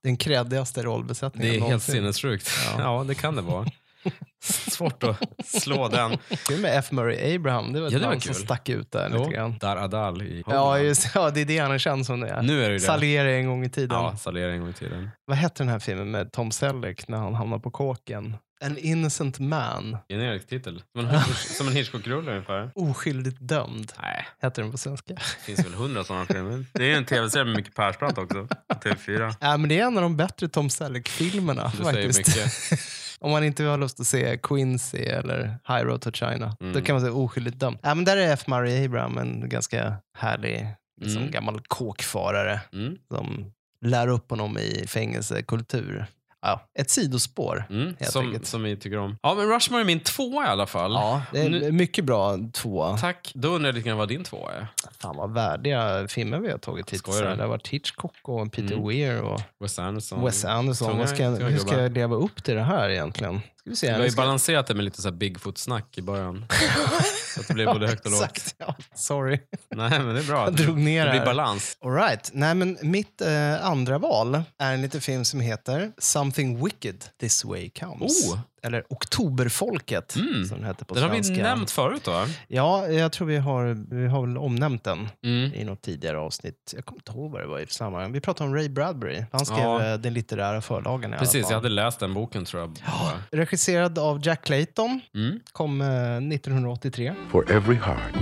den 0.02 0.16
kreddigaste 0.16 0.82
rollbesättningen 0.82 1.48
Det 1.48 1.56
är 1.56 1.60
helt 1.60 1.62
någonsin? 1.70 1.94
sinnessjukt. 1.94 2.50
Ja. 2.66 2.74
Ja. 2.98 3.04
det 3.04 3.14
kan 3.14 3.36
det 3.36 3.42
vara. 3.42 3.66
Svårt 4.70 5.02
att 5.02 5.18
slå 5.44 5.88
den. 5.88 6.18
Till 6.46 6.60
med 6.60 6.78
F. 6.78 6.90
Murray 6.92 7.34
Abraham, 7.36 7.72
det 7.72 7.80
var 7.80 7.86
ett 7.86 7.92
Ja, 7.92 7.98
det 7.98 8.04
var 8.04 8.10
namn 8.10 8.20
som 8.20 8.34
kul. 8.34 8.42
stack 8.44 8.68
ut 8.68 8.92
där 8.92 9.10
Jo, 9.12 9.18
lite 9.18 9.30
grann. 9.36 9.58
Dar 9.58 9.76
Adal 9.76 10.22
i 10.22 10.42
Ja, 10.46 10.78
just, 10.78 11.08
ja, 11.14 11.30
det 11.30 11.40
är 11.40 11.44
det 11.44 11.58
han 11.58 11.72
är 11.72 11.78
känd 11.78 12.06
som. 12.06 12.20
Det 12.20 12.28
är. 12.28 12.42
Nu 12.42 12.64
är 12.64 12.70
det. 12.70 12.80
Salieri 12.80 13.34
en 13.36 13.46
gång 13.46 13.64
i 13.64 13.70
tiden. 13.70 13.96
Ja, 13.98 14.16
Salieri 14.16 14.52
en 14.52 14.60
gång 14.60 14.70
i 14.70 14.72
tiden. 14.72 15.10
Vad 15.26 15.36
hette 15.36 15.62
den 15.62 15.68
här 15.70 15.78
filmen 15.78 16.10
med 16.10 16.32
Tom 16.32 16.50
Selleck 16.52 17.08
när 17.08 17.18
han 17.18 17.34
hamnar 17.34 17.58
på 17.58 17.70
kåken? 17.70 18.36
An 18.64 18.78
innocent 18.78 19.38
man. 19.38 19.96
Generisk 20.08 20.48
titel. 20.48 20.82
Som 20.96 21.06
en, 21.06 21.20
som 21.56 21.68
Hitchcock-rulle 21.68 22.30
ungefär. 22.30 22.70
Oskyldigt 22.74 23.36
dömd. 23.40 23.92
Nej. 24.02 24.26
Heter 24.42 24.62
den 24.62 24.70
på 24.72 24.78
svenska. 24.78 25.14
Det 25.14 25.20
finns 25.44 25.66
väl 25.66 25.74
hundra 25.74 26.04
sådana 26.04 26.26
filmer. 26.26 26.64
Det 26.72 26.92
är 26.92 26.96
en 26.96 27.04
tv-serie 27.04 27.44
med 27.44 27.56
Micke 27.56 27.74
Persbrandt 27.74 28.18
också. 28.18 28.46
på 28.46 28.74
TV4. 28.88 29.34
Ja, 29.40 29.56
men 29.56 29.68
det 29.68 29.78
är 29.80 29.86
en 29.86 29.96
av 29.96 30.02
de 30.02 30.16
bättre 30.16 30.48
Tom 30.48 30.70
Selleck-filmerna. 30.70 31.72
Du 31.78 31.84
säger 31.84 32.06
faktiskt. 32.08 32.28
mycket. 32.28 32.80
Om 33.24 33.30
man 33.30 33.44
inte 33.44 33.64
har 33.64 33.78
lust 33.78 34.00
att 34.00 34.06
se 34.06 34.38
Quincy 34.42 34.98
eller 34.98 35.42
High 35.68 35.84
Road 35.84 36.00
to 36.00 36.10
China. 36.12 36.56
Mm. 36.60 36.72
Då 36.72 36.80
kan 36.80 36.94
man 36.94 37.00
säga 37.00 37.12
oskyldigt 37.12 37.58
dömd. 37.60 37.78
Ja, 37.82 37.94
men 37.94 38.04
där 38.04 38.16
är 38.16 38.32
F. 38.32 38.46
Murray 38.46 38.84
Abraham 38.84 39.18
en 39.18 39.48
ganska 39.48 39.94
härlig 40.18 40.66
liksom, 41.00 41.20
Mm. 41.22 41.32
gammal 41.32 41.60
kåkfarare 41.68 42.60
Mm. 42.72 42.96
som 43.08 43.52
lär 43.84 44.08
upp 44.08 44.30
honom 44.30 44.58
i 44.58 44.84
fängelsekultur. 44.88 46.06
Ja, 46.42 46.68
ett 46.78 46.90
sidospår 46.90 47.64
Mm, 47.70 47.94
helt 48.00 48.12
som, 48.12 48.26
enkelt. 48.26 48.46
som 48.46 48.62
vi 48.62 48.76
tycker 48.76 48.98
om. 48.98 49.16
Ja, 49.22 49.34
men 49.34 49.46
Rushmore 49.48 49.80
är 49.82 49.84
min 49.84 50.00
tvåa 50.00 50.44
i 50.44 50.48
alla 50.48 50.66
fall. 50.66 50.92
Ja, 50.92 51.22
det 51.32 51.40
är 51.40 51.48
Nu- 51.50 51.72
mycket 51.72 52.04
bra 52.04 52.38
tvåa. 52.52 52.96
Tack. 52.98 53.32
Då 53.34 53.48
undrar 53.48 53.68
jag 53.68 53.74
lite 53.74 53.88
grann 53.88 53.98
vad 53.98 54.08
din 54.08 54.24
tvåa 54.24 54.52
är. 54.52 54.66
Fan 55.00 55.16
vad 55.16 55.34
värdiga 55.34 56.08
filmer 56.08 56.38
vi 56.38 56.50
har 56.50 56.58
tagit 56.58 56.90
hittills. 56.92 57.18
Det 57.20 57.26
har 57.42 57.46
varit 57.46 57.68
Hitchcock 57.68 58.14
och 58.22 58.52
Peter 58.52 58.74
Mm. 58.74 58.88
Weir 58.88 59.22
och 59.22 59.40
Wes 59.60 59.78
Anderson. 59.78 60.24
Wes 60.24 60.44
Anderson. 60.44 60.92
Tunga- 60.92 61.06
ska, 61.06 61.22
jag- 61.22 61.30
hur 61.50 61.58
ska 61.58 61.82
jag 61.82 61.92
leva 61.92 62.16
upp 62.16 62.44
till 62.44 62.54
det 62.54 62.62
här 62.62 62.90
egentligen? 62.90 63.40
Vi 63.70 63.76
se. 63.76 63.86
Vi 63.86 63.92
har 63.92 64.04
ju 64.04 64.14
balanserat 64.14 64.66
det 64.66 64.74
med 64.74 64.84
lite 64.84 65.02
så 65.02 65.10
Bigfoot-snack 65.10 65.98
i 65.98 66.02
början. 66.02 66.44
så 67.34 67.40
att 67.40 67.48
det 67.48 67.54
blir 67.54 67.66
både 67.66 67.86
högt 67.88 68.06
och 68.06 68.12
lågt. 68.12 68.22
Exakt, 68.22 68.54
ja. 68.58 68.76
Sorry. 68.94 69.40
Nej, 69.74 69.90
men 69.90 70.14
det 70.14 70.20
är 70.20 70.24
bra. 70.24 70.44
Jag 70.44 70.54
drog 70.54 70.78
ner 70.78 71.04
det 71.04 71.10
blir 71.10 71.24
balans. 71.24 71.76
All 71.84 71.92
right. 71.92 72.30
Nej, 72.32 72.54
men 72.54 72.78
mitt 72.82 73.20
eh, 73.20 73.66
andra 73.66 73.98
val 73.98 74.42
är 74.58 74.74
en 74.74 74.82
liten 74.82 75.00
film 75.00 75.24
som 75.24 75.40
heter 75.40 75.92
Something 75.98 76.64
Wicked 76.64 77.04
This 77.20 77.44
Way 77.44 77.70
Comes. 77.70 78.28
Oh. 78.28 78.38
Eller 78.62 78.84
Oktoberfolket, 78.88 80.16
Mm. 80.16 80.44
som 80.44 80.56
den 80.58 80.66
heter 80.66 80.84
på 80.84 80.94
Den 80.94 81.02
har 81.02 81.10
vi 81.10 81.42
nämnt 81.42 81.70
förut 81.70 82.06
va? 82.06 82.26
Ja, 82.48 82.86
jag 82.88 83.12
tror 83.12 83.26
vi 83.26 83.36
har, 83.36 83.94
vi 83.94 84.06
har 84.08 84.26
väl 84.26 84.38
omnämnt 84.38 84.84
den 84.84 85.08
Mm. 85.24 85.54
i 85.54 85.64
något 85.64 85.82
tidigare 85.82 86.18
avsnitt. 86.18 86.72
Jag 86.76 86.84
kommer 86.84 86.98
inte 87.00 87.12
ihåg 87.12 87.30
vad 87.32 87.40
det 87.40 87.46
var 87.46 87.58
i 87.58 87.66
sammanhang. 87.66 88.12
Vi 88.12 88.20
pratade 88.20 88.48
om 88.50 88.56
Ray 88.56 88.68
Bradbury. 88.68 89.24
Han 89.32 89.46
skrev 89.46 89.58
Ja. 89.58 89.86
eh, 89.92 89.98
den 89.98 90.14
litterära 90.14 90.60
förlagen 90.60 91.14
Precis, 91.18 91.46
jag 91.50 91.56
hade 91.56 91.68
läst 91.68 92.00
den 92.00 92.14
boken 92.14 92.44
tror 92.44 92.60
jag. 92.62 92.70
bara. 92.70 93.40
Regisserad 93.40 93.98
av 93.98 94.20
Jack 94.26 94.44
Clayton. 94.44 95.00
Mm. 95.14 95.40
Kom 95.52 95.80
eh, 95.80 95.86
1983. 96.16 97.14
For 97.30 97.50
every 97.52 97.76
heart, 97.76 98.14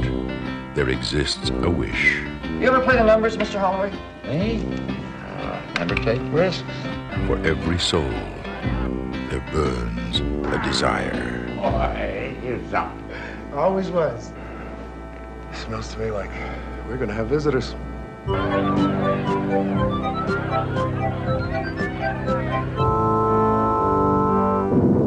there 0.74 0.92
exists 0.92 1.50
a 1.50 1.74
wish. 1.80 2.22
You 2.60 2.64
ever 2.74 2.84
play 2.84 2.96
the 2.98 3.04
numbers, 3.04 3.34
Mr. 3.36 3.58
Holloway? 3.58 3.90
Me? 4.28 4.58
never 5.78 5.96
take 5.96 6.20
risks. 6.46 6.64
For 7.26 7.36
every 7.38 7.78
soul, 7.78 8.12
there 9.38 9.52
burns 9.52 10.20
a 10.46 10.62
desire. 10.64 11.46
Boy, 11.56 12.36
you 12.42 12.60
something. 12.70 13.54
Always 13.54 13.90
was. 13.90 14.32
It 15.50 15.56
Smells 15.56 15.92
to 15.94 16.00
me 16.00 16.10
like 16.10 16.30
we're 16.88 16.96
gonna 16.96 17.14
have 17.14 17.28
visitors. 17.28 17.74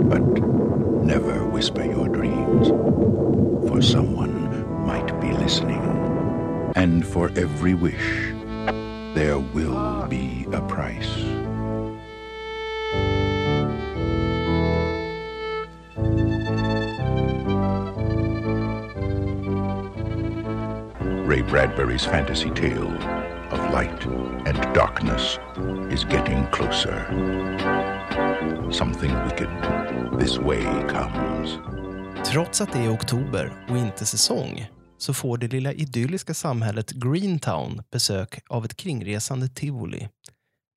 But 0.10 0.24
never 1.04 1.46
whisper 1.48 1.84
your 1.84 2.08
dreams, 2.08 2.70
for 3.68 3.82
someone 3.82 4.86
might 4.86 5.20
be 5.20 5.32
listening. 5.34 5.82
And 6.76 7.06
for 7.06 7.32
every 7.36 7.74
wish, 7.74 8.34
there 9.14 9.40
will 9.40 10.06
be 10.08 10.48
a 10.52 10.62
price. 10.62 11.41
Ray 21.32 21.44
Bradbury's 21.44 22.06
fantasy 22.06 22.50
tale 22.50 22.92
of 23.52 23.72
light 23.72 24.06
and 24.46 24.76
darkness 24.76 25.40
is 25.92 26.06
getting 26.12 26.46
closer. 26.52 27.06
Something 28.72 29.12
wicked 29.24 29.50
this 30.20 30.38
way 30.38 30.64
comes. 30.90 31.58
Trots 32.26 32.62
att 32.62 32.74
det 32.74 32.80
är 32.80 32.94
oktober 32.94 33.66
och 33.70 33.78
inte 33.78 34.06
säsong 34.06 34.68
så 34.98 35.14
får 35.14 35.38
det 35.38 35.48
lilla 35.48 35.74
idylliska 35.74 36.34
samhället 36.34 36.92
Greentown 36.92 37.84
besök 37.92 38.40
av 38.50 38.66
ett 38.66 38.78
kringresande 38.78 39.48
tivoli. 39.48 40.10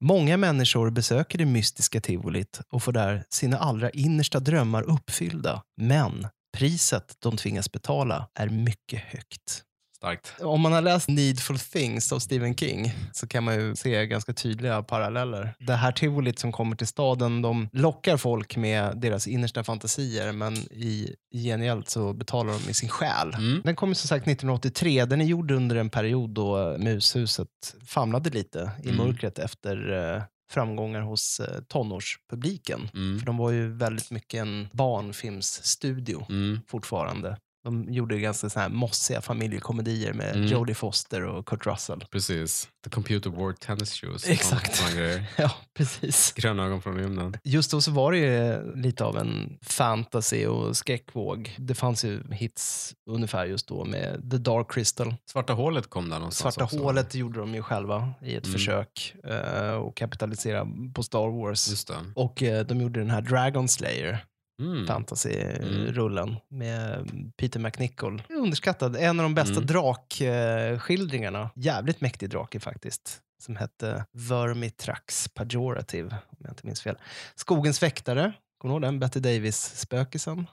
Många 0.00 0.36
människor 0.36 0.90
besöker 0.90 1.38
det 1.38 1.46
mystiska 1.46 2.00
tivolit 2.00 2.60
och 2.70 2.82
får 2.82 2.92
där 2.92 3.24
sina 3.28 3.58
allra 3.58 3.90
innersta 3.90 4.40
drömmar 4.40 4.82
uppfyllda. 4.82 5.62
Men 5.76 6.26
priset 6.56 7.16
de 7.18 7.36
tvingas 7.36 7.72
betala 7.72 8.28
är 8.34 8.48
mycket 8.48 9.00
högt. 9.00 9.64
Starkt. 10.04 10.34
Om 10.40 10.60
man 10.60 10.72
har 10.72 10.82
läst 10.82 11.08
Needful 11.08 11.58
Things 11.58 12.12
av 12.12 12.18
Stephen 12.18 12.54
King 12.56 12.92
så 13.12 13.26
kan 13.26 13.44
man 13.44 13.54
ju 13.54 13.76
se 13.76 14.06
ganska 14.06 14.32
tydliga 14.32 14.82
paralleller. 14.82 15.54
Det 15.58 15.72
här 15.74 15.92
tivolit 15.92 16.38
som 16.38 16.52
kommer 16.52 16.76
till 16.76 16.86
staden, 16.86 17.42
de 17.42 17.68
lockar 17.72 18.16
folk 18.16 18.56
med 18.56 18.96
deras 19.00 19.26
innersta 19.26 19.64
fantasier 19.64 20.32
men 20.32 20.54
i 20.56 21.14
gengäld 21.34 21.88
så 21.88 22.12
betalar 22.12 22.52
de 22.52 22.62
med 22.66 22.76
sin 22.76 22.88
själ. 22.88 23.36
Den 23.64 23.76
kom 23.76 23.94
som 23.94 24.08
sagt 24.08 24.22
1983. 24.28 25.04
Den 25.04 25.20
är 25.20 25.24
gjord 25.24 25.50
under 25.50 25.76
en 25.76 25.90
period 25.90 26.30
då 26.30 26.76
Mushuset 26.78 27.48
famlade 27.86 28.30
lite 28.30 28.70
i 28.84 28.88
Mm. 28.88 29.06
mörkret 29.06 29.38
efter 29.38 29.92
eh, 30.16 30.22
framgångar 30.52 31.00
hos 31.00 31.40
eh, 31.40 31.60
tonårspubliken. 31.68 32.90
Mm. 32.94 33.18
För 33.18 33.26
de 33.26 33.36
var 33.36 33.50
ju 33.50 33.68
väldigt 33.76 34.10
mycket 34.10 34.40
en 34.40 34.68
barnfilmsstudio 34.72 36.26
Mm. 36.28 36.60
fortfarande. 36.68 37.36
De 37.64 37.92
gjorde 37.92 38.20
ganska 38.20 38.50
så 38.50 38.60
här 38.60 38.68
mossiga 38.68 39.20
familjekomedier 39.20 40.12
med 40.12 40.36
Mm. 40.36 40.46
Jodie 40.48 40.74
Foster 40.74 41.24
och 41.24 41.46
Kurt 41.48 41.66
Russell. 41.66 42.04
Precis. 42.10 42.68
The 42.84 42.90
Computer 42.90 43.30
Wore 43.30 43.54
Tennis 43.56 43.92
Shoes. 43.92 44.28
Exakt. 44.28 44.82
Ja, 45.36 45.50
precis. 45.76 46.32
Gröna 46.32 46.64
ögon 46.64 46.82
från 46.82 46.96
rymden. 46.98 47.36
Just 47.44 47.70
då 47.70 47.80
så 47.80 47.90
var 47.90 48.12
det 48.12 48.18
ju 48.18 48.74
lite 48.76 49.04
av 49.04 49.16
en 49.18 49.58
fantasy 49.62 50.46
och 50.46 50.76
skräckvåg. 50.76 51.54
Det 51.58 51.74
fanns 51.74 52.04
ju 52.04 52.22
hits 52.32 52.94
ungefär 53.10 53.46
just 53.46 53.68
då 53.68 53.84
med 53.84 54.30
The 54.30 54.36
Dark 54.38 54.72
Crystal. 54.72 55.14
Svarta 55.30 55.52
hålet 55.52 55.90
kom 55.90 56.08
där 56.08 56.18
någonstans 56.18 56.54
Svarta 56.54 56.64
också. 56.64 56.82
hålet 56.84 57.14
gjorde 57.14 57.40
de 57.40 57.54
ju 57.54 57.62
själva 57.62 58.12
i 58.22 58.34
ett 58.34 58.44
Mm. 58.46 58.52
försök 58.52 59.14
uh, 59.30 59.74
att 59.88 59.94
kapitalisera 59.94 60.66
på 60.94 61.02
Star 61.02 61.28
Wars. 61.42 61.68
Just 61.70 61.88
det. 61.88 61.94
Och 62.14 62.42
eh, 62.42 62.66
de 62.66 62.80
gjorde 62.80 63.00
den 63.00 63.10
här 63.10 63.20
Dragon 63.22 63.68
Slayer 63.68 64.24
Mm. 64.60 64.86
fantasy-rullen 64.86 66.36
med 66.48 67.08
Peter 67.36 67.60
McNichol. 67.60 68.22
Underskattad. 68.28 68.96
En 68.96 69.20
av 69.20 69.24
de 69.24 69.34
bästa 69.34 69.52
Mm. 69.54 69.66
drakskildringarna. 69.66 71.50
Jävligt 71.54 72.00
mäktig 72.00 72.30
drake 72.30 72.60
faktiskt. 72.60 73.20
Som 73.42 73.56
hette 73.56 74.04
Vermitrax 74.12 75.28
Pejorative, 75.28 76.08
om 76.30 76.36
jag 76.38 76.50
inte 76.50 76.66
minns 76.66 76.82
fel. 76.82 76.96
Skogens 77.34 77.82
väktare. 77.82 78.32
Kommer 78.64 78.74
du 78.80 78.86
ihåg 78.86 78.92
den? 78.92 78.98
Betty 79.00 79.20
Davis-spökisen. 79.20 80.46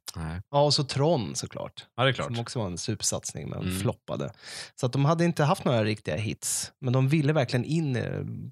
Ja, 0.51 0.61
och 0.61 0.73
så 0.73 0.83
Tron 0.83 1.35
såklart. 1.35 1.85
Ja, 1.97 2.03
det 2.03 2.09
är 2.09 2.13
klart. 2.13 2.27
Som 2.27 2.39
också 2.39 2.59
var 2.59 2.65
en 2.65 2.77
supersatsning 2.77 3.49
men 3.49 3.61
Mm. 3.61 3.79
floppade. 3.79 4.31
Så 4.75 4.85
att 4.85 4.93
de 4.93 5.05
hade 5.05 5.25
inte 5.25 5.43
haft 5.43 5.65
några 5.65 5.83
riktiga 5.83 6.15
hits. 6.15 6.71
Men 6.81 6.93
de 6.93 7.07
ville 7.09 7.33
verkligen 7.33 7.65
in 7.65 7.95
eh, 7.95 8.03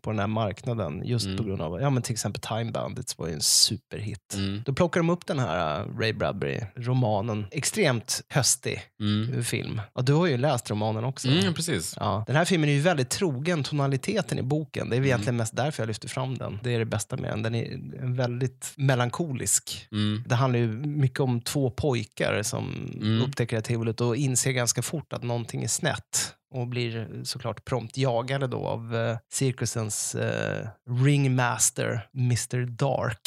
på 0.01 0.09
den 0.09 0.19
här 0.19 0.27
marknaden 0.27 1.01
just 1.05 1.25
Mm. 1.25 1.37
på 1.37 1.43
grund 1.43 1.61
av, 1.61 1.81
ja 1.81 1.89
men 1.89 2.03
till 2.03 2.13
exempel 2.13 2.41
Time 2.41 2.71
Bandits 2.71 3.17
var 3.17 3.27
ju 3.27 3.33
en 3.33 3.41
superhit. 3.41 4.33
Mm. 4.33 4.61
Då 4.65 4.73
plockar 4.73 4.99
de 4.99 5.09
upp 5.09 5.25
den 5.25 5.39
här 5.39 5.81
uh, 5.81 5.97
Ray 5.99 6.13
Bradbury-romanen. 6.13 7.45
Extremt 7.51 8.21
höstig 8.29 8.81
Mm. 8.99 9.43
film. 9.43 9.81
Ja, 9.95 10.01
du 10.01 10.13
har 10.13 10.27
ju 10.27 10.37
läst 10.37 10.69
romanen 10.71 11.03
också. 11.03 11.27
Mm, 11.27 11.53
precis. 11.53 11.93
Ja. 11.99 12.23
Den 12.27 12.35
här 12.35 12.45
filmen 12.45 12.69
är 12.69 12.73
ju 12.73 12.81
väldigt 12.81 13.09
trogen 13.09 13.63
tonaliteten 13.63 14.39
i 14.39 14.41
boken. 14.41 14.89
Det 14.89 14.95
är 14.95 14.97
Mm. 14.97 15.05
egentligen 15.07 15.37
mest 15.37 15.55
därför 15.55 15.83
jag 15.83 15.87
lyfter 15.87 16.07
fram 16.07 16.37
den. 16.37 16.59
Det 16.63 16.75
är 16.75 16.79
det 16.79 16.85
bästa 16.85 17.17
med 17.17 17.31
den. 17.31 17.43
Den 17.43 17.55
är 17.55 17.77
väldigt 18.15 18.73
melankolisk. 18.75 19.48
Mm. 19.91 20.23
Det 20.27 20.35
handlar 20.35 20.59
ju 20.59 20.67
mycket 20.77 21.19
om 21.19 21.41
två 21.41 21.69
pojkar 21.69 22.43
som 22.43 22.89
Mm. 23.01 23.21
upptäcker 23.21 23.55
det 23.55 23.59
här 23.59 23.63
tivolit 23.67 24.01
och 24.01 24.15
inser 24.15 24.51
ganska 24.51 24.81
fort 24.81 25.13
att 25.13 25.23
någonting 25.23 25.63
är 25.63 25.67
snett 25.67 26.33
och 26.55 26.67
blir 26.67 27.23
såklart 27.23 27.65
prompt 27.65 27.97
jagade 27.97 28.47
då 28.47 28.67
av 28.67 28.95
eh, 28.95 29.17
cirkusens 29.31 30.15
eh, 30.15 30.67
ringmaster 31.03 32.07
Mr 32.13 32.65
Dark. 32.65 33.21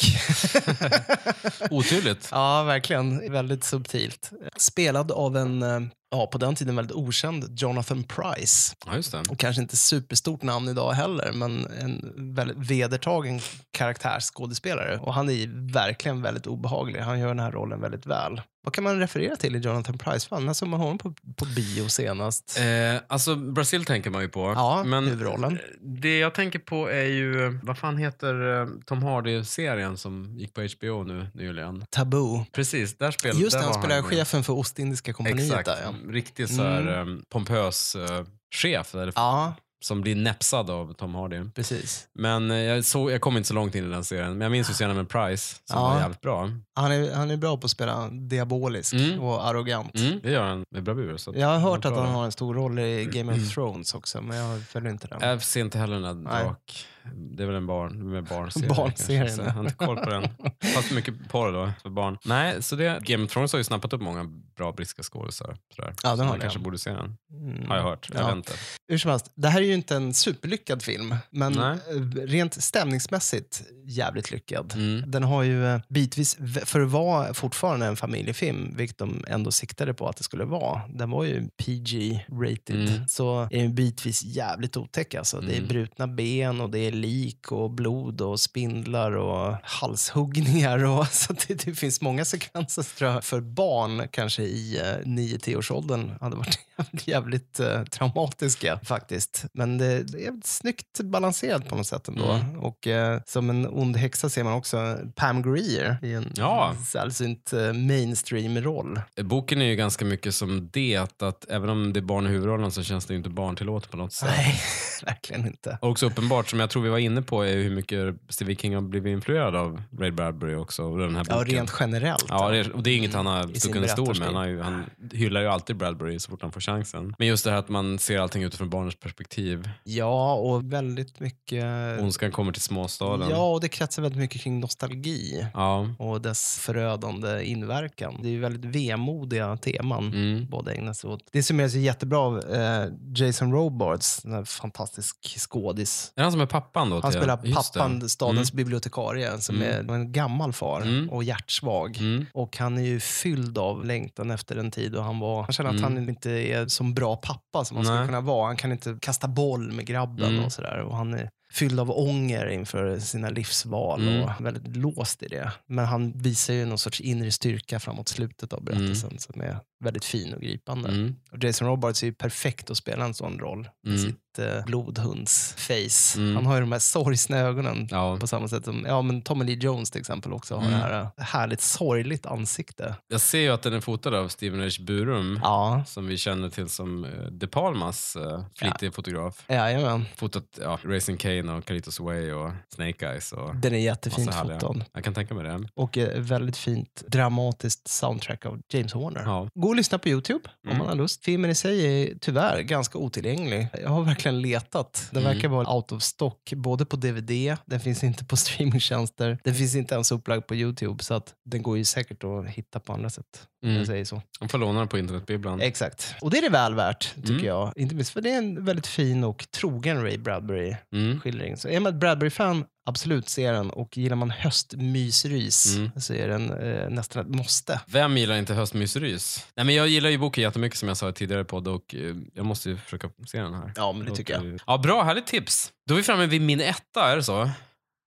Otydligt. 1.71 2.27
ja, 2.31 2.63
verkligen. 2.63 3.31
Väldigt 3.31 3.63
subtilt. 3.63 4.31
Spelad 4.57 5.11
av 5.11 5.37
en, 5.37 5.63
eh, 5.63 5.79
ja, 6.13 6.27
på 6.27 6.37
den 6.37 6.55
tiden 6.55 6.75
väldigt 6.75 6.95
okänd 6.95 7.59
Jonathan 7.59 8.03
Price. 8.03 8.75
Ja, 8.85 8.95
just. 8.95 9.13
Och 9.13 9.39
kanske 9.39 9.61
inte 9.61 9.77
superstort 9.77 10.41
namn 10.41 10.67
idag 10.67 10.91
heller, 10.91 11.31
men 11.33 11.67
en 11.81 12.13
väldigt 12.35 12.57
vedertagen 12.57 13.39
karaktärsskådespelare. 13.71 14.97
Och 14.97 15.13
han 15.13 15.29
är 15.29 15.71
verkligen 15.73 16.21
väldigt 16.21 16.47
obehaglig. 16.47 16.99
Han 16.99 17.19
gör 17.19 17.27
den 17.27 17.39
här 17.39 17.51
rollen 17.51 17.81
väldigt 17.81 18.05
väl. 18.05 18.41
Vad 18.65 18.73
kan 18.73 18.83
man 18.83 18.99
referera 18.99 19.35
till 19.35 19.55
i 19.55 19.59
Jonathan 19.59 19.97
Price? 19.97 20.27
Fan, 20.27 20.45
när 20.45 20.53
såg 20.53 20.69
man 20.69 20.79
honom 20.79 20.97
på, 20.97 21.13
på 21.35 21.45
bio 21.45 21.87
senast? 21.87 22.59
Eh, 22.59 23.01
alltså 23.07 23.35
Brasil 23.35 23.85
tänker 23.85 24.09
man 24.09 24.21
ju 24.21 24.27
på. 24.27 24.53
Ja, 24.55 24.83
men 24.83 25.03
huvudrollen. 25.03 25.59
Det 25.81 26.19
jag 26.19 26.33
tänker 26.33 26.59
på 26.59 26.91
är 26.91 27.05
ju, 27.05 27.59
vad 27.63 27.77
fan 27.77 27.97
heter 27.97 28.61
eh, 28.61 28.67
Tom 28.85 29.03
Hardy-serien 29.03 29.97
som 29.97 30.37
gick 30.37 30.53
på 30.53 30.61
HBO 30.61 31.03
nu 31.03 31.27
nyligen? 31.33 31.85
Taboo. 31.89 32.45
Precis, 32.51 32.97
där 32.97 33.11
spelade 33.11 33.39
Just 33.39 33.55
där 33.55 33.59
det, 33.59 33.65
han 33.65 33.83
spelar 33.83 34.01
chefen 34.01 34.43
för 34.43 34.53
Ostindiska 34.53 35.13
kompaniet 35.13 35.45
Exakt, 35.45 35.65
där 35.65 35.79
ja. 35.83 35.93
Riktigt 36.09 36.55
så 36.55 36.63
här 36.63 36.81
Mm. 36.81 37.17
eh, 37.17 37.23
pompös 37.29 37.95
eh, 37.95 38.23
chef. 38.55 38.95
Eller, 38.95 39.13
Ja, 39.15 39.53
Som 39.83 40.01
blir 40.01 40.15
näpsad 40.15 40.69
av 40.69 40.93
Tom 40.93 41.15
Hardy. 41.15 41.41
precis. 41.55 42.07
Men 42.13 42.51
eh, 42.51 42.57
jag, 42.57 42.85
såg, 42.85 43.11
jag 43.11 43.21
kom 43.21 43.37
inte 43.37 43.47
så 43.47 43.53
långt 43.53 43.75
in 43.75 43.85
i 43.85 43.89
den 43.89 44.03
serien. 44.03 44.31
Men 44.31 44.41
jag 44.41 44.51
minns 44.51 44.69
ju 44.69 44.73
scenen 44.73 44.95
med 44.95 45.09
Price 45.09 45.55
som 45.65 45.79
Ja. 45.79 45.87
var 45.89 45.99
jävligt 45.99 46.21
bra. 46.21 46.49
Han 46.75 46.91
är, 46.91 47.13
han 47.13 47.31
är 47.31 47.37
bra 47.37 47.57
på 47.57 47.65
att 47.65 47.71
spela 47.71 48.09
diabolisk 48.09 48.93
Mm. 48.93 49.19
och 49.19 49.47
arrogant. 49.47 49.99
Mm, 49.99 50.19
det 50.23 50.31
gör 50.31 50.43
han 50.43 50.65
med 50.71 50.83
bravur. 50.83 51.17
Så 51.17 51.33
Jag 51.35 51.47
har 51.47 51.59
hört 51.59 51.85
att 51.85 51.95
han 51.97 52.07
har 52.07 52.25
en 52.25 52.31
stor 52.31 52.53
roll 52.53 52.79
i 52.79 53.05
Game 53.05 53.33
of 53.33 53.53
Thrones 53.53 53.93
också, 53.93 54.21
men 54.21 54.37
jag 54.37 54.61
följer 54.61 54.91
inte 54.91 55.07
den. 55.07 55.19
Jag 55.29 55.43
ser 55.43 55.61
inte 55.61 55.77
heller 55.79 55.99
den 55.99 56.23
där 56.23 56.43
drak. 56.43 56.87
Det 57.15 57.43
är 57.43 57.47
väl 57.47 57.55
en 57.55 57.67
barn, 57.67 58.09
med 58.11 58.23
barnserie. 58.23 58.67
Barnserien, 58.75 59.21
kanske, 59.27 59.35
så. 59.43 59.49
Jag 59.49 59.53
har 59.53 59.61
inte 59.63 59.73
koll 59.75 59.97
på 59.97 60.09
den. 60.09 60.27
Fast 60.75 60.91
mycket 60.91 61.29
porr 61.29 61.51
då 61.51 61.71
för 61.81 61.89
barn. 61.89 62.17
Nej, 62.25 62.63
så 62.63 62.75
det, 62.75 62.99
Game 63.03 63.23
of 63.25 63.31
Thrones 63.31 63.51
har 63.51 63.57
ju 63.57 63.63
snappat 63.63 63.93
upp 63.93 64.01
många 64.01 64.23
bra 64.57 64.71
brittiska 64.71 65.03
skådisar. 65.03 65.57
Sådär. 65.75 65.93
Ja, 66.03 66.09
den 66.09 66.17
så 66.17 66.23
har 66.23 66.29
man 66.29 66.39
kanske 66.39 66.59
borde 66.59 66.77
se 66.77 66.89
den. 66.89 67.17
Mm. 67.31 67.69
Har 67.69 67.75
jag 67.75 67.83
hört. 67.83 68.09
Jag 68.13 68.21
Ja. 68.23 68.31
inte. 68.31 68.51
Hur 68.87 68.97
som 68.97 69.11
helst, 69.11 69.31
det 69.35 69.47
här 69.47 69.61
är 69.61 69.65
ju 69.65 69.73
inte 69.73 69.95
en 69.95 70.13
superlyckad 70.13 70.83
film, 70.83 71.15
men 71.31 71.53
Nej. 71.53 71.77
eh, 71.95 72.01
rent 72.27 72.53
stämningsmässigt 72.63 73.63
jävligt 73.85 74.31
lyckad. 74.31 74.73
Mm. 74.75 75.11
Den 75.11 75.23
har 75.23 75.43
ju 75.43 75.65
eh, 75.65 75.79
bitvis, 75.89 76.37
för 76.65 76.79
att 76.81 76.89
vara 76.91 77.33
fortfarande 77.33 77.85
en 77.85 77.95
familjefilm, 77.95 78.73
vilket 78.77 78.97
de 78.97 79.25
ändå 79.27 79.51
siktade 79.51 79.93
på 79.93 80.07
att 80.09 80.17
det 80.17 80.23
skulle 80.23 80.45
vara, 80.45 80.81
den 80.89 81.09
var 81.11 81.23
ju 81.23 81.47
PG-rated, 81.63 82.89
Mm. 82.89 83.07
så 83.07 83.41
är 83.51 83.61
den 83.61 83.75
bitvis 83.75 84.23
jävligt 84.23 84.77
otäck. 84.77 85.15
Alltså. 85.15 85.41
Det 85.41 85.53
är 85.53 85.57
Mm. 85.57 85.67
brutna 85.67 86.07
ben 86.07 86.61
och 86.61 86.69
det 86.69 86.79
är 86.79 86.91
lik 86.93 87.51
och 87.51 87.71
blod 87.71 88.21
och 88.21 88.39
spindlar 88.39 89.11
och 89.11 89.55
halshuggningar. 89.63 90.85
Och, 90.85 91.07
så 91.11 91.33
att 91.33 91.47
det, 91.47 91.65
det 91.65 91.73
finns 91.75 92.01
många 92.01 92.25
sekvenser 92.25 92.83
tror 92.97 93.11
jag, 93.11 93.23
för 93.23 93.41
barn, 93.41 94.07
kanske 94.11 94.43
i 94.43 94.77
eh, 94.79 95.07
9-10-årsåldern, 95.07 96.11
hade 96.21 96.35
varit 96.35 96.59
jävligt, 96.77 97.07
jävligt 97.07 97.59
eh, 97.59 97.83
traumatiska 97.83 98.79
faktiskt. 98.83 99.45
Men 99.53 99.77
det, 99.77 100.03
det 100.03 100.25
är 100.25 100.33
snyggt 100.43 100.99
balanserat 101.01 101.69
på 101.69 101.75
något 101.75 101.87
sätt 101.87 102.07
ändå. 102.07 102.31
Mm. 102.31 102.59
Och 102.59 102.87
eh, 102.87 103.21
som 103.25 103.49
en 103.49 103.67
ond 103.67 103.97
häxa 103.97 104.29
ser 104.29 104.43
man 104.43 104.53
också 104.53 104.97
Pam 105.15 105.41
Grier 105.41 105.97
i 106.01 106.13
en 106.13 106.31
Ja. 106.35 106.75
sällsynt 106.87 107.53
eh, 107.53 107.73
mainstream-roll. 107.73 109.01
Boken 109.21 109.61
är 109.61 109.65
ju 109.65 109.75
ganska 109.75 110.05
mycket 110.05 110.35
som 110.35 110.69
det, 110.73 110.97
att 111.21 111.49
även 111.49 111.69
om 111.69 111.93
det 111.93 111.99
är 111.99 112.01
barn 112.01 112.25
i 112.25 112.29
huvudrollen 112.29 112.71
så 112.71 112.83
känns 112.83 113.05
det 113.05 113.13
ju 113.13 113.17
inte 113.17 113.29
barntillåtet 113.29 113.91
på 113.91 113.97
något 113.97 114.13
sätt. 114.13 114.29
Nej, 114.37 114.55
verkligen 115.05 115.47
inte. 115.47 115.77
Och 115.81 115.89
också 115.89 116.05
uppenbart, 116.05 116.49
som 116.49 116.59
jag 116.59 116.69
tror 116.69 116.82
vi 116.83 116.89
var 116.89 116.97
inne 116.97 117.21
på, 117.21 117.43
är 117.45 117.55
hur 117.55 117.75
mycket 117.75 118.15
Stephen 118.29 118.55
King 118.55 118.75
har 118.75 118.81
blivit 118.81 119.11
influerad 119.11 119.55
av 119.55 119.81
Ray 119.99 120.11
Bradbury 120.11 120.55
också. 120.55 120.83
Och 120.83 120.97
den 120.99 121.15
här 121.15 121.25
Ja, 121.29 121.35
boken. 121.39 121.55
rent 121.55 121.73
generellt. 121.79 122.25
Ja, 122.29 122.49
det 122.49 122.71
och 122.71 122.83
det 122.83 122.89
är 122.89 122.97
inget 122.97 123.13
han 123.13 123.25
har 123.25 123.43
stuckit 123.43 123.75
under 123.75 123.87
stol 123.89 124.19
med. 124.19 124.27
Han, 124.27 124.35
har 124.35 124.45
ju, 124.47 124.61
han 124.61 124.85
hyllar 125.11 125.41
ju 125.41 125.47
alltid 125.47 125.77
Bradbury 125.77 126.19
så 126.19 126.31
fort 126.31 126.41
han 126.41 126.51
får 126.51 126.61
chansen. 126.61 127.15
Men 127.19 127.27
just 127.27 127.43
det 127.45 127.51
här 127.51 127.57
att 127.57 127.69
man 127.69 127.99
ser 127.99 128.19
allting 128.19 128.43
utifrån 128.43 128.69
barnens 128.69 128.95
perspektiv. 128.95 129.69
Ja, 129.83 130.33
och 130.33 130.73
väldigt 130.73 131.19
mycket... 131.19 131.63
Ondskan 132.01 132.31
kommer 132.31 132.51
till 132.51 132.61
småstaden. 132.61 133.29
Ja, 133.29 133.51
och 133.53 133.61
det 133.61 133.69
kretsar 133.69 134.01
väldigt 134.01 134.19
mycket 134.19 134.41
kring 134.41 134.59
nostalgi 134.59 135.47
Ja. 135.53 135.87
och 135.99 136.21
dess 136.21 136.57
förödande 136.59 137.43
inverkan. 137.43 138.19
Det 138.21 138.27
är 138.27 138.31
ju 138.31 138.39
väldigt 138.39 138.75
vemodiga 138.75 139.57
teman 139.57 140.03
Mm. 140.13 140.45
båda 140.49 140.73
ägnar 140.73 140.93
sig 140.93 141.09
åt. 141.09 141.19
Det 141.31 141.43
summeras 141.43 141.73
ju 141.75 141.79
jättebra 141.79 142.19
av 142.19 142.39
eh, 142.53 142.85
Jason 143.15 143.51
Robards, 143.53 144.21
här 144.25 144.43
fantastisk 144.45 145.39
skådis. 145.39 146.11
Är 146.15 146.23
han 146.23 146.31
som 146.31 146.41
är 146.41 146.45
pappan 146.73 146.89
då? 146.89 146.99
Han 147.01 147.11
till- 147.11 147.19
spelar 147.21 147.37
pappan, 147.37 148.09
stadens 148.09 148.51
Mm. 148.51 148.57
bibliotekarie, 148.57 149.39
som 149.41 149.55
Mm. 149.55 149.89
är 149.89 149.93
en 149.93 150.11
gammal 150.11 150.53
far 150.53 150.81
Mm. 150.81 151.09
och 151.09 151.23
hjärtsvag. 151.23 151.97
Mm. 151.97 152.25
Och 152.33 152.57
han 152.57 152.77
är 152.77 152.81
ju 152.81 152.99
fylld 152.99 153.57
av 153.57 153.85
längtan 153.85 154.31
efter 154.31 154.55
en 154.55 154.71
tid 154.71 154.95
och 154.95 155.03
han 155.03 155.19
var, 155.19 155.43
han 155.43 155.51
känner 155.53 155.69
att 155.69 155.75
Mm. 155.79 155.93
han 155.97 156.09
inte 156.09 156.31
är 156.31 156.67
som 156.67 156.93
bra 156.93 157.15
pappa 157.15 157.65
som 157.65 157.77
han 157.77 157.85
skulle 157.85 157.99
Nej. 157.99 158.07
kunna 158.07 158.21
vara. 158.21 158.47
Han 158.47 158.57
kan 158.57 158.71
inte 158.71 158.97
kasta 159.01 159.27
boll 159.27 159.71
med 159.71 159.85
grabben 159.85 160.29
Mm. 160.33 160.45
och 160.45 160.51
sådär. 160.51 160.79
Och 160.79 160.97
han 160.97 161.13
är 161.13 161.29
fylld 161.53 161.79
av 161.79 161.91
ånger 161.91 162.47
inför 162.49 162.99
sina 162.99 163.29
livsval 163.29 164.07
Mm. 164.07 164.23
och 164.23 164.45
väldigt 164.45 164.77
låst 164.77 165.23
i 165.23 165.27
det. 165.27 165.51
Men 165.67 165.85
han 165.85 166.11
visar 166.11 166.53
ju 166.53 166.65
någon 166.65 166.77
sorts 166.77 167.01
inre 167.01 167.31
styrka 167.31 167.79
framåt 167.79 168.07
slutet 168.09 168.53
av 168.53 168.63
berättelsen 168.63 169.09
Mm. 169.09 169.19
som 169.19 169.41
är 169.41 169.57
väldigt 169.83 170.05
fin 170.05 170.33
och 170.33 170.41
gripande. 170.41 170.89
Mm. 170.89 171.15
Och 171.31 171.43
Jason 171.43 171.67
Robards 171.67 172.03
är 172.03 172.07
ju 172.07 172.13
perfekt 172.13 172.69
att 172.69 172.77
spela 172.77 173.05
en 173.05 173.13
sån 173.13 173.39
roll. 173.39 173.69
Med 173.83 173.93
Mm. 173.99 174.05
sitt 174.05 174.17
eh, 174.39 174.65
blodhunds-face. 174.65 176.17
Mm. 176.19 176.35
Han 176.35 176.45
har 176.45 176.53
ju 176.55 176.59
de 176.61 176.71
här 176.71 176.79
sorgsna 176.79 177.37
ögonen 177.37 177.87
Ja. 177.91 178.17
på 178.19 178.27
samma 178.27 178.47
sätt 178.47 178.65
som 178.65 178.85
ja, 178.87 179.01
men 179.01 179.21
Tommy 179.21 179.45
Lee 179.45 179.55
Jones 179.55 179.91
till 179.91 179.99
exempel 180.01 180.33
också 180.33 180.55
har 180.55 180.61
Mm. 180.61 180.73
det 180.73 180.77
här 180.85 181.01
eh, 181.01 181.07
härligt 181.23 181.61
sorgligt 181.61 182.25
ansikte. 182.25 182.95
Jag 183.07 183.21
ser 183.21 183.39
ju 183.39 183.49
att 183.49 183.61
den 183.61 183.73
är 183.73 183.79
fotad 183.81 184.13
av 184.15 184.27
Steven 184.27 184.59
H. 184.59 184.69
Burum, 184.79 185.39
Ja, 185.43 185.83
som 185.87 186.07
vi 186.07 186.17
känner 186.17 186.49
till 186.49 186.69
som 186.69 187.05
eh, 187.05 187.11
De 187.31 187.47
Palmas 187.47 188.15
uh, 188.19 188.43
flitiga 188.55 188.91
fotograf. 188.91 189.43
jajamän. 189.47 190.05
Fotat 190.15 190.43
ja, 190.61 190.79
Racing 190.83 191.17
Kane 191.19 191.53
och 191.53 191.65
Carlitos 191.65 191.99
Way 191.99 192.31
och 192.31 192.51
Snake 192.75 193.07
Eyes. 193.09 193.31
Och 193.31 193.55
Den 193.55 193.73
är 193.73 193.79
jättefint 193.79 194.33
fotad. 194.35 194.85
Jag 194.93 195.03
kan 195.03 195.13
tänka 195.13 195.33
mig 195.33 195.43
det. 195.43 195.67
Och 195.75 195.97
eh, 195.97 196.19
väldigt 196.21 196.57
fint 196.57 197.03
dramatiskt 197.07 197.87
soundtrack 197.87 198.45
av 198.45 198.61
James 198.69 198.93
Horner. 198.93 199.21
Ja. 199.25 199.49
Gå 199.53 199.72
och 199.73 199.77
lyssna 199.77 199.97
på 199.97 200.09
Youtube 200.09 200.49
om 200.63 200.69
Mm. 200.69 200.77
man 200.77 200.87
har 200.87 200.95
lust. 200.95 201.23
Filmen 201.25 201.49
i 201.51 201.55
sig 201.55 201.85
är 202.03 202.15
tyvärr 202.21 202.61
ganska 202.61 202.97
otillgänglig. 202.97 203.67
Jag 203.81 203.89
har 203.89 204.01
verkligen 204.03 204.41
letat. 204.41 205.07
Den 205.11 205.23
Mm. 205.23 205.33
verkar 205.35 205.47
vara 205.47 205.73
out 205.75 205.91
of 205.91 206.03
stock, 206.03 206.53
både 206.55 206.85
på 206.85 206.95
DVD, 206.95 207.57
den 207.65 207.79
finns 207.79 208.03
inte 208.03 208.25
på 208.25 208.35
streamingtjänster, 208.37 209.37
den 209.43 209.55
finns 209.55 209.75
inte 209.75 209.93
ens 209.93 210.11
upplagd 210.11 210.47
på 210.47 210.55
Youtube, 210.55 211.03
så 211.03 211.13
att 211.13 211.33
den 211.45 211.61
går 211.63 211.77
ju 211.77 211.85
säkert 211.85 212.23
att 212.23 212.47
hitta 212.47 212.79
på 212.79 212.93
andra 212.93 213.09
sätt. 213.09 213.47
Om 213.63 213.69
Mm. 213.69 213.77
jag 213.79 213.87
säger 213.87 214.05
så. 214.05 214.21
De 214.39 214.49
får 214.49 214.57
låna 214.57 214.79
den 214.79 214.87
på 214.87 214.97
internetbibblan. 214.97 215.61
Exakt. 215.61 216.15
Och 216.21 216.29
det 216.31 216.37
är 216.37 216.41
det 216.41 216.49
väl 216.49 216.75
värt, 216.75 217.15
tycker 217.15 217.33
Mm. 217.33 217.45
jag. 217.45 217.73
Inte 217.75 217.95
minst 217.95 218.11
för 218.13 218.21
det 218.21 218.29
är 218.29 218.37
en 218.37 218.65
väldigt 218.65 218.87
fin 218.87 219.23
och 219.23 219.45
trogen 219.51 220.01
Ray 220.01 220.13
Mm. 220.13 220.23
Bradbury-skildring. 220.23 221.57
Så 221.57 221.67
är 221.67 221.79
man 221.79 221.93
ett 221.93 221.99
Bradbury-fan, 221.99 222.65
absolut 222.85 223.29
se 223.29 223.51
den. 223.51 223.69
Och 223.69 223.97
gillar 223.97 224.15
man 224.15 224.31
höstmysrys 224.31 225.75
Mm. 225.75 225.91
så 225.97 226.13
är 226.13 226.27
den 226.27 226.51
eh, 226.51 226.89
nästan 226.89 227.21
ett 227.25 227.35
måste. 227.35 227.81
Vem 227.87 228.17
gillar 228.17 228.35
inte 228.37 228.53
höstmysrys? 228.53 229.45
Nej, 229.55 229.65
men 229.65 229.75
jag 229.75 229.87
gillar 229.87 230.09
ju 230.09 230.17
boken 230.17 230.41
jättemycket 230.43 230.79
som 230.79 230.87
jag 230.87 230.97
sa 230.97 231.09
i 231.09 231.13
tidigare 231.13 231.43
podd 231.45 231.67
och 231.67 231.95
eh, 231.95 232.15
jag 232.33 232.45
måste 232.45 232.69
ju 232.69 232.77
försöka 232.77 233.09
se 233.27 233.41
den 233.41 233.53
här. 233.53 233.73
Ja, 233.75 233.91
men 233.91 234.05
det 234.09 234.15
tycker 234.15 234.33
jag. 234.33 234.59
Ja, 234.67 234.77
bra, 234.77 235.03
härligt 235.03 235.27
tips. 235.27 235.71
Då 235.87 235.93
är 235.93 235.97
vi 235.97 236.03
framme 236.03 236.25
vid 236.25 236.41
min 236.41 236.61
etta, 236.61 237.11
är 237.11 237.15
det 237.15 237.23
så? 237.23 237.49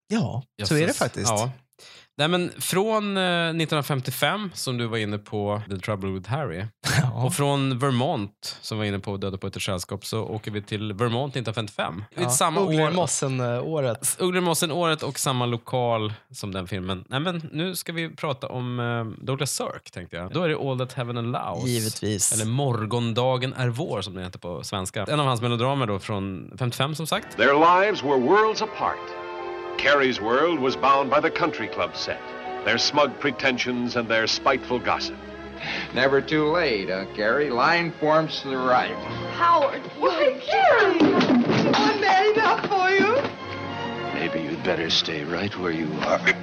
Ja, 0.08 0.42
så 0.64 0.76
är 0.76 0.86
det 0.86 0.92
faktiskt. 0.92 1.28
Ja. 1.30 1.50
Nej, 2.18 2.28
men 2.28 2.52
från 2.58 3.16
eh, 3.16 3.22
1955, 3.22 4.50
som 4.54 4.78
du 4.78 4.86
var 4.86 4.98
inne 4.98 5.18
på, 5.18 5.62
The 5.70 5.78
Trouble 5.78 6.10
with 6.10 6.30
Harry, 6.30 6.64
och 7.14 7.34
från 7.34 7.78
Vermont, 7.78 8.58
som 8.60 8.78
var 8.78 8.84
inne 8.84 8.98
på 8.98 9.16
Döda 9.16 9.38
på 9.38 9.46
ett 9.46 9.62
sällskap, 9.62 10.04
så 10.06 10.22
åker 10.22 10.50
vi 10.50 10.62
till 10.62 10.92
Vermont 10.92 11.32
1955. 11.36 12.04
Ja. 12.14 12.30
Samma 12.30 12.60
år. 12.60 12.72
Ugglemossen-året. 12.72 14.16
Ugglemossen-året 14.20 15.02
och 15.02 15.18
samma 15.18 15.46
lokal 15.46 16.12
som 16.30 16.52
den 16.52 16.66
filmen. 16.66 17.04
Nej, 17.08 17.20
men 17.20 17.48
nu 17.52 17.74
ska 17.74 17.92
vi 17.92 18.16
prata 18.16 18.48
om 18.48 18.80
eh, 18.80 19.24
Douglas 19.24 19.50
Sirk, 19.50 19.90
tänkte 19.90 20.16
jag. 20.16 20.32
Då 20.32 20.42
är 20.42 20.48
det 20.48 20.56
All 20.56 20.78
That 20.78 20.92
Heaven 20.92 21.16
Allows. 21.18 21.64
Givetvis. 21.64 22.32
Eller 22.32 22.44
Morgondagen 22.44 23.52
är 23.52 23.68
vår, 23.68 24.02
som 24.02 24.14
den 24.14 24.24
heter 24.24 24.38
på 24.38 24.64
svenska. 24.64 25.04
En 25.04 25.20
av 25.20 25.26
hans 25.26 25.40
melodramer 25.40 25.86
då 25.86 25.98
från 25.98 26.52
55, 26.58 26.94
som 26.94 27.06
sagt. 27.06 27.36
Their 27.36 27.80
lives 27.82 28.02
were 28.02 28.20
worlds 28.20 28.62
apart. 28.62 29.25
Carrie's 29.78 30.20
world 30.20 30.58
was 30.58 30.76
bound 30.76 31.10
by 31.10 31.20
the 31.20 31.30
country 31.30 31.68
club 31.68 31.96
set, 31.96 32.20
their 32.64 32.78
smug 32.78 33.18
pretensions 33.20 33.96
and 33.96 34.08
their 34.08 34.26
spiteful 34.26 34.78
gossip. 34.78 35.16
Never 35.94 36.20
too 36.20 36.46
late, 36.50 36.88
huh, 36.88 37.04
Gary? 37.14 37.50
Line 37.50 37.92
forms 37.92 38.40
to 38.42 38.48
the 38.48 38.56
right. 38.56 38.94
Howard, 39.34 39.82
why, 39.98 40.40
Gary? 40.50 40.98
I'm 41.74 42.00
bad 42.00 42.36
enough 42.36 42.66
for 42.66 42.90
you. 42.90 43.16
Maybe 44.14 44.40
you'd 44.42 44.62
better 44.64 44.90
stay 44.90 45.24
right 45.24 45.56
where 45.58 45.72
you 45.72 45.92
are. 46.02 46.34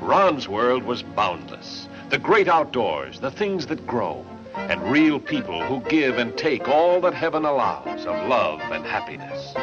Ron's 0.00 0.48
world 0.48 0.82
was 0.82 1.02
boundless. 1.02 1.88
The 2.08 2.18
great 2.18 2.48
outdoors, 2.48 3.20
the 3.20 3.30
things 3.30 3.66
that 3.66 3.86
grow, 3.86 4.24
and 4.54 4.82
real 4.90 5.20
people 5.20 5.62
who 5.64 5.80
give 5.88 6.18
and 6.18 6.36
take 6.36 6.68
all 6.68 7.00
that 7.02 7.14
heaven 7.14 7.44
allows 7.44 8.06
of 8.06 8.28
love 8.28 8.60
and 8.60 8.84
happiness. 8.84 9.54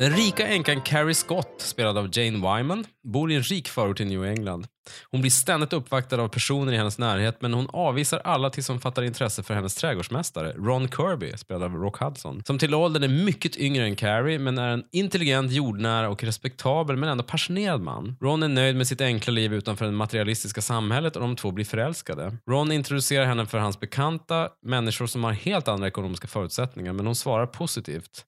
Den 0.00 0.10
rika 0.10 0.46
änkan 0.46 0.80
Carrie 0.80 1.14
Scott, 1.14 1.54
spelad 1.58 1.98
av 1.98 2.08
Jane 2.12 2.56
Wyman, 2.56 2.84
bor 3.04 3.32
i 3.32 3.34
en 3.34 3.42
rik 3.42 3.68
förort 3.68 4.00
i 4.00 4.04
New 4.04 4.24
England. 4.24 4.66
Hon 5.10 5.20
blir 5.20 5.30
ständigt 5.30 5.72
uppvaktad 5.72 6.20
av 6.20 6.28
personer 6.28 6.72
i 6.72 6.76
hennes 6.76 6.98
närhet 6.98 7.42
men 7.42 7.54
hon 7.54 7.66
avvisar 7.72 8.20
alla 8.24 8.50
tills 8.50 8.68
hon 8.68 8.80
fattar 8.80 9.02
intresse 9.02 9.42
för 9.42 9.54
hennes 9.54 9.74
trädgårdsmästare, 9.74 10.52
Ron 10.52 10.88
Kirby, 10.88 11.32
spelad 11.36 11.62
av 11.62 11.74
Rock 11.74 11.96
Hudson. 11.96 12.42
Som 12.46 12.58
till 12.58 12.74
åldern 12.74 13.02
är 13.02 13.24
mycket 13.24 13.56
yngre 13.56 13.84
än 13.84 13.96
Carrie 13.96 14.38
men 14.38 14.58
är 14.58 14.68
en 14.68 14.84
intelligent, 14.92 15.52
jordnära 15.52 16.08
och 16.08 16.24
respektabel 16.24 16.96
men 16.96 17.08
ändå 17.08 17.24
passionerad 17.24 17.80
man. 17.80 18.16
Ron 18.20 18.42
är 18.42 18.48
nöjd 18.48 18.76
med 18.76 18.88
sitt 18.88 19.00
enkla 19.00 19.32
liv 19.32 19.54
utanför 19.54 19.84
det 19.84 19.92
materialistiska 19.92 20.60
samhället 20.60 21.16
och 21.16 21.22
de 21.22 21.36
två 21.36 21.50
blir 21.50 21.64
förälskade. 21.64 22.36
Ron 22.48 22.72
introducerar 22.72 23.26
henne 23.26 23.46
för 23.46 23.58
hans 23.58 23.80
bekanta, 23.80 24.48
människor 24.62 25.06
som 25.06 25.24
har 25.24 25.32
helt 25.32 25.68
andra 25.68 25.88
ekonomiska 25.88 26.28
förutsättningar 26.28 26.92
men 26.92 27.06
hon 27.06 27.16
svarar 27.16 27.46
positivt. 27.46 28.24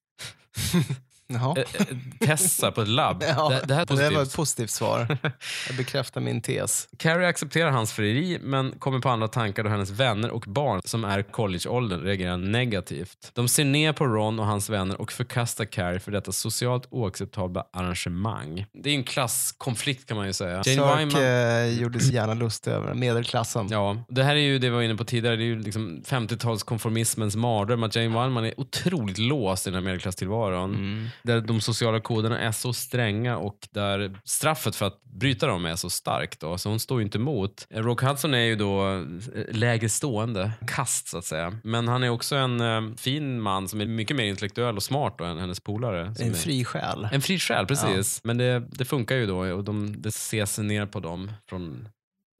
Jaha. 1.34 1.54
Eh, 1.56 1.80
eh, 1.80 1.86
Tessa 2.26 2.72
på 2.72 2.82
ett 2.82 2.88
labb. 2.88 3.24
Ja, 3.36 3.48
det, 3.48 3.66
det 3.66 3.74
här 3.74 3.82
är 3.82 4.10
det 4.10 4.16
var 4.16 4.22
ett 4.22 4.36
positivt 4.36 4.70
svar. 4.70 5.18
Jag 5.68 5.76
bekräftar 5.76 6.20
min 6.20 6.40
tes. 6.40 6.88
Carrie 6.98 7.28
accepterar 7.28 7.70
hans 7.70 7.92
frieri 7.92 8.38
men 8.42 8.72
kommer 8.78 8.98
på 8.98 9.08
andra 9.08 9.28
tankar 9.28 9.64
då 9.64 9.70
hennes 9.70 9.90
vänner 9.90 10.30
och 10.30 10.44
barn 10.46 10.80
som 10.84 11.04
är 11.04 11.22
collegeåldern 11.22 12.00
reagerar 12.00 12.36
negativt. 12.36 13.30
De 13.34 13.48
ser 13.48 13.64
ner 13.64 13.92
på 13.92 14.06
Ron 14.06 14.38
och 14.40 14.46
hans 14.46 14.70
vänner 14.70 15.00
och 15.00 15.12
förkastar 15.12 15.64
Carrie 15.64 16.00
för 16.00 16.12
detta 16.12 16.32
socialt 16.32 16.86
oacceptabla 16.90 17.64
arrangemang. 17.72 18.66
Det 18.72 18.90
är 18.90 18.94
en 18.94 19.04
klasskonflikt 19.04 20.08
kan 20.08 20.16
man 20.16 20.26
ju 20.26 20.32
säga. 20.32 20.64
Sörk 20.64 21.14
eh, 21.14 21.80
gjorde 21.80 22.00
sig 22.00 22.14
gärna 22.14 22.34
lustig 22.34 22.70
över 22.70 22.94
medelklassen. 22.94 23.68
Ja, 23.70 24.04
det 24.08 24.24
här 24.24 24.36
är 24.36 24.40
ju 24.40 24.58
det 24.58 24.68
vi 24.68 24.74
var 24.74 24.82
inne 24.82 24.96
på 24.96 25.04
tidigare. 25.04 25.36
Det 25.36 25.42
är 25.42 25.46
ju 25.46 25.58
liksom 25.62 26.02
50-talskonformismens 26.06 27.36
mardröm. 27.36 27.82
Att 27.82 27.96
Jane 27.96 28.08
Wyman 28.08 28.44
är 28.44 28.60
otroligt 28.60 29.18
låst 29.18 29.66
i 29.66 29.70
den 29.70 29.74
här 29.74 29.84
medelklasstillvaron. 29.84 30.74
Mm. 30.74 31.08
Där 31.22 31.40
de 31.40 31.60
sociala 31.60 32.00
koderna 32.00 32.38
är 32.38 32.52
så 32.52 32.72
stränga 32.72 33.36
och 33.36 33.68
där 33.70 34.20
straffet 34.24 34.76
för 34.76 34.86
att 34.86 35.02
bryta 35.02 35.46
dem 35.46 35.66
är 35.66 35.76
så 35.76 35.90
starkt. 35.90 36.40
Då. 36.40 36.58
Så 36.58 36.68
hon 36.68 36.80
står 36.80 36.98
ju 36.98 37.04
inte 37.04 37.18
emot. 37.18 37.66
Rock 37.70 38.02
Hudson 38.02 38.34
är 38.34 38.38
ju 38.44 38.56
då 38.56 38.96
eh, 38.96 39.02
lägre 39.50 39.88
stående, 39.88 40.52
kast 40.66 41.08
så 41.08 41.18
att 41.18 41.24
säga. 41.24 41.58
Men 41.64 41.88
han 41.88 42.04
är 42.04 42.08
också 42.08 42.36
en 42.36 42.60
eh, 42.60 42.96
fin 42.96 43.40
man 43.40 43.68
som 43.68 43.80
är 43.80 43.86
mycket 43.86 44.16
mer 44.16 44.24
intellektuell 44.24 44.76
och 44.76 44.82
smart 44.82 45.14
då, 45.18 45.24
än 45.24 45.38
hennes 45.38 45.60
polare. 45.60 46.14
En 46.18 46.34
fri 46.34 46.64
själ. 46.64 47.08
en 47.12 47.22
fri 47.22 47.38
själ, 47.38 47.66
precis. 47.66 48.20
Men 48.24 48.38
det, 48.38 48.60
det 48.70 48.84
funkar 48.84 49.16
ju 49.16 49.26
då 49.26 49.38
och 49.38 49.64
de, 49.64 50.02
det 50.02 50.08
ses 50.08 50.58
ner 50.58 50.86
på 50.86 51.00
dem 51.00 51.32
från 51.48 51.88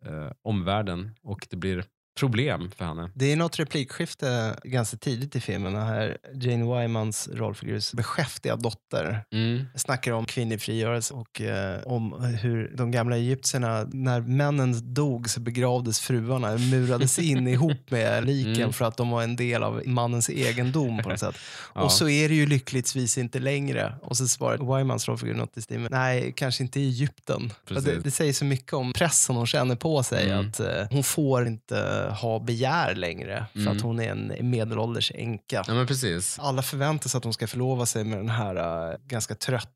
eh, 0.07 0.33
omvärlden 0.43 1.11
och 1.23 1.47
det 1.51 1.57
blir 1.57 1.85
problem 2.19 2.71
för 2.77 2.85
henne. 2.85 3.11
Det 3.15 3.33
är 3.33 3.37
något 3.37 3.59
replikskifte 3.59 4.57
ganska 4.65 4.97
tidigt 4.97 5.37
i 5.37 5.41
filmen. 5.41 5.77
Här 5.77 6.19
Jane 6.35 6.81
Wymans 6.81 7.29
rollfigurs 7.33 7.93
beskäftiga 7.93 8.57
dotter 8.57 9.25
Mm. 9.33 9.65
snackar 9.77 10.13
om 10.13 10.25
kvinnlig 10.27 10.61
frigörelse 10.63 11.15
och 11.15 11.41
eh, 11.41 11.83
om 11.83 12.23
hur 12.43 12.73
de 12.77 12.91
gamla 12.91 13.17
egyptierna, 13.17 13.87
när 13.93 14.21
männen 14.21 14.95
dog 14.95 15.31
så 15.31 15.41
begravdes 15.41 16.01
fruarna, 16.01 16.57
murades 16.59 17.19
in 17.19 17.49
ihop 17.49 17.91
med 17.91 18.25
liken 18.27 18.53
Mm. 18.57 18.73
för 18.73 18.85
att 18.85 18.97
de 18.97 19.11
var 19.11 19.23
en 19.23 19.37
del 19.37 19.63
av 19.63 19.83
mannens 19.87 20.31
egendom 20.31 21.03
på 21.03 21.09
något 21.09 21.21
sätt. 21.21 21.35
Ja. 21.75 21.81
Och 21.83 21.93
så 21.93 22.09
är 22.09 22.29
det 22.29 22.35
ju 22.35 22.47
lyckligtvis 22.47 23.19
inte 23.19 23.39
längre. 23.39 23.95
Och 24.03 24.17
så 24.17 24.29
svarar 24.29 24.77
Wymans 24.79 25.09
rollfigur 25.09 25.35
något 25.35 25.57
i 25.57 25.63
stil 25.63 25.79
med, 25.81 25.91
nej, 25.91 26.33
kanske 26.37 26.63
inte 26.63 26.81
i 26.81 26.87
Egypten. 26.89 27.53
Det, 27.69 27.99
det 28.05 28.11
säger 28.11 28.33
så 28.33 28.45
mycket 28.45 28.73
om 28.73 28.93
pressen 28.93 29.37
hon 29.37 29.47
känner 29.47 29.77
på 29.77 30.03
sig, 30.03 30.31
Mm. 30.31 30.49
att 30.49 30.61
eh, 30.61 30.67
hon 30.91 31.03
får 31.05 31.47
inte 31.47 32.02
ha 32.11 32.39
begär 32.39 32.95
längre 32.95 33.47
för 33.53 33.61
Mm. 33.61 33.77
att 33.77 33.83
hon 33.83 34.01
är 34.01 34.11
en 34.11 34.51
medelålders 34.51 35.13
änka. 35.15 35.65
Ja 35.67 35.75
men 35.75 35.87
precis. 35.87 36.39
Alla 36.39 36.63
förväntar 36.63 37.09
sig 37.09 37.19
att 37.19 37.25
hon 37.25 37.33
ska 37.33 37.47
förlova 37.47 37.87
sig 37.87 38.05
med 38.05 38.19
den 38.19 38.29
här 38.29 38.57
eh, 38.91 38.97
ganska 39.07 39.35
trötta, 39.35 39.69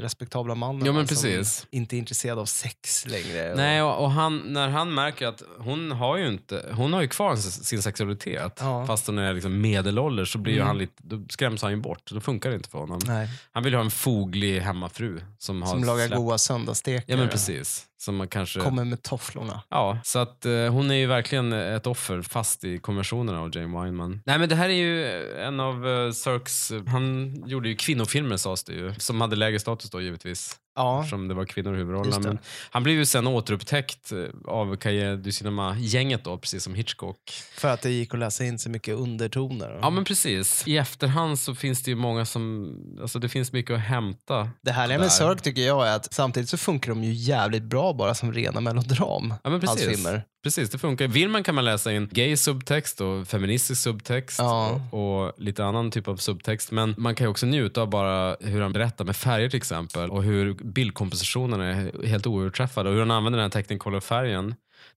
respektabla 0.00 0.54
mannen. 0.54 0.86
Ja, 0.86 0.92
men 0.92 1.06
som 1.06 1.14
precis. 1.16 1.66
inte 1.70 1.96
är 1.96 1.98
intresserad 1.98 2.38
av 2.38 2.46
sex 2.46 3.06
längre. 3.06 3.54
Nej, 3.56 3.82
och, 3.82 4.02
och 4.04 4.10
han, 4.10 4.38
när 4.46 4.68
han 4.68 4.94
märker 4.94 5.26
att 5.26 5.42
hon 5.58 5.92
har 5.92 6.16
ju 6.16 6.28
inte, 6.28 6.66
hon 6.72 6.92
har 6.92 7.02
ju 7.02 7.08
kvar 7.08 7.36
sin, 7.36 7.82
sexualitet 7.82 8.58
Ja. 8.60 8.86
fast 8.86 9.06
hon 9.06 9.18
är 9.18 9.34
liksom 9.34 9.60
medelålders 9.60 10.32
så 10.32 10.38
blir 10.38 10.52
ju 10.52 10.58
Mm. 10.58 10.66
han 10.68 10.78
lite, 10.78 10.92
då 10.96 11.22
skräms 11.30 11.62
han 11.62 11.70
ju 11.70 11.76
bort. 11.76 12.10
Då 12.10 12.20
funkar 12.20 12.50
det 12.50 12.56
inte 12.56 12.68
för 12.68 12.78
honom. 12.78 13.00
Nej. 13.06 13.28
Han 13.52 13.62
vill 13.62 13.74
ha 13.74 13.80
en 13.80 13.90
foglig 13.90 14.60
hemmafru 14.60 15.20
som, 15.38 15.62
har 15.62 15.68
Som 15.70 15.84
lagar 15.84 16.06
släppt- 16.06 16.16
goda 16.16 16.38
söndagsstekare. 16.38 17.04
Ja 17.06 17.16
men 17.16 17.28
precis. 17.28 17.86
Som 17.98 18.16
man 18.16 18.28
kanske... 18.28 18.60
Kommer 18.60 18.84
med 18.84 19.02
tofflorna. 19.02 19.62
Ja, 19.68 19.98
så 20.04 20.18
att 20.18 20.46
eh, 20.46 20.52
hon 20.52 20.90
är 20.90 20.94
ju 20.94 21.06
verkligen 21.06 21.52
ett 21.52 21.86
offer 21.86 22.22
fast 22.22 22.64
i 22.64 22.78
konventionerna 22.78 23.40
av 23.40 23.56
Jane 23.56 23.84
Wyman. 23.84 24.20
Nej 24.26 24.38
men 24.38 24.48
det 24.48 24.54
här 24.54 24.68
är 24.68 24.72
ju 24.74 25.06
en 25.40 25.60
av 25.60 25.86
uh, 25.86 26.12
Sirks, 26.12 26.72
han 26.86 27.34
gjorde 27.46 27.68
ju 27.68 27.76
kvinnofilmer 27.76 28.36
sades 28.36 28.64
det 28.64 28.72
ju, 28.72 28.94
som 28.98 29.20
hade 29.20 29.36
lägre 29.44 29.60
status 29.60 29.90
då 29.90 30.00
givetvis. 30.00 30.58
Ja. 30.76 30.98
Eftersom 31.00 31.28
det 31.28 31.34
var 31.34 31.44
kvinnor 31.44 31.74
i 31.74 31.78
huvudrollen. 31.78 32.38
han 32.70 32.82
blev 32.82 32.96
ju 32.96 33.06
sen 33.06 33.26
återupptäckt 33.26 34.12
eh, 34.12 34.18
av 34.44 34.76
Cahiers 34.76 35.20
du 35.22 35.32
Cinema-gänget 35.32 36.24
då, 36.24 36.38
precis 36.38 36.64
som 36.64 36.74
Hitchcock. 36.74 37.18
För 37.56 37.68
att 37.68 37.82
det 37.82 37.90
gick 37.90 38.14
att 38.14 38.20
läsa 38.20 38.44
in 38.44 38.58
så 38.58 38.70
mycket 38.70 38.94
undertoner. 38.96 39.78
Ja 39.82 39.90
men 39.90 40.04
precis. 40.04 40.68
I 40.68 40.76
efterhand 40.76 41.38
så 41.38 41.54
finns 41.54 41.82
det 41.82 41.90
ju 41.90 41.94
många 41.96 42.24
som, 42.24 42.74
alltså 43.02 43.18
det 43.18 43.28
finns 43.28 43.52
mycket 43.52 43.74
att 43.74 43.80
hämta. 43.80 44.50
Det 44.62 44.72
härliga 44.72 44.98
med. 44.98 45.12
Sörk 45.12 45.42
tycker 45.42 45.62
jag 45.62 45.88
är 45.88 45.96
att 45.96 46.14
samtidigt 46.14 46.48
så 46.48 46.56
funkar 46.56 46.90
de 46.90 47.04
ju 47.04 47.12
jävligt 47.12 47.62
bra 47.62 47.92
bara 47.92 48.14
som 48.14 48.32
rena 48.32 48.60
melodram. 48.60 49.34
Ja 49.44 49.50
men 49.50 49.52
Hans 49.52 49.80
precis. 49.80 49.96
filmer. 49.96 50.22
Precis, 50.42 50.70
det 50.70 50.78
funkar. 50.78 51.08
Vill 51.08 51.28
man 51.28 51.42
kan 51.42 51.54
man 51.54 51.64
läsa 51.64 51.92
in 51.92 52.08
gay 52.12 52.36
subtext 52.36 53.00
och 53.00 53.28
feministisk 53.28 53.82
subtext 53.82 54.38
Ja. 54.38 54.80
och, 54.90 55.24
och 55.24 55.32
lite 55.36 55.64
annan 55.64 55.90
typ 55.90 56.08
av 56.08 56.16
subtext. 56.16 56.70
Men 56.70 56.94
man 56.98 57.14
kan 57.14 57.24
ju 57.24 57.30
också 57.30 57.46
njuta 57.46 57.80
av 57.82 57.90
bara 57.90 58.36
hur 58.40 58.60
han 58.62 58.72
berättar 58.72 59.04
med 59.04 59.16
färger 59.16 59.48
till 59.48 59.56
exempel 59.56 60.10
och 60.10 60.22
hur 60.22 60.56
bildkompositionen 60.64 61.60
är 61.60 62.06
helt 62.06 62.26
oöverträffad 62.26 62.86
och 62.86 62.92
hur 62.92 63.00
han 63.00 63.10
använder 63.10 63.38
den 63.38 63.44
här 63.44 63.62
Technicolor-färgen. 63.62 64.54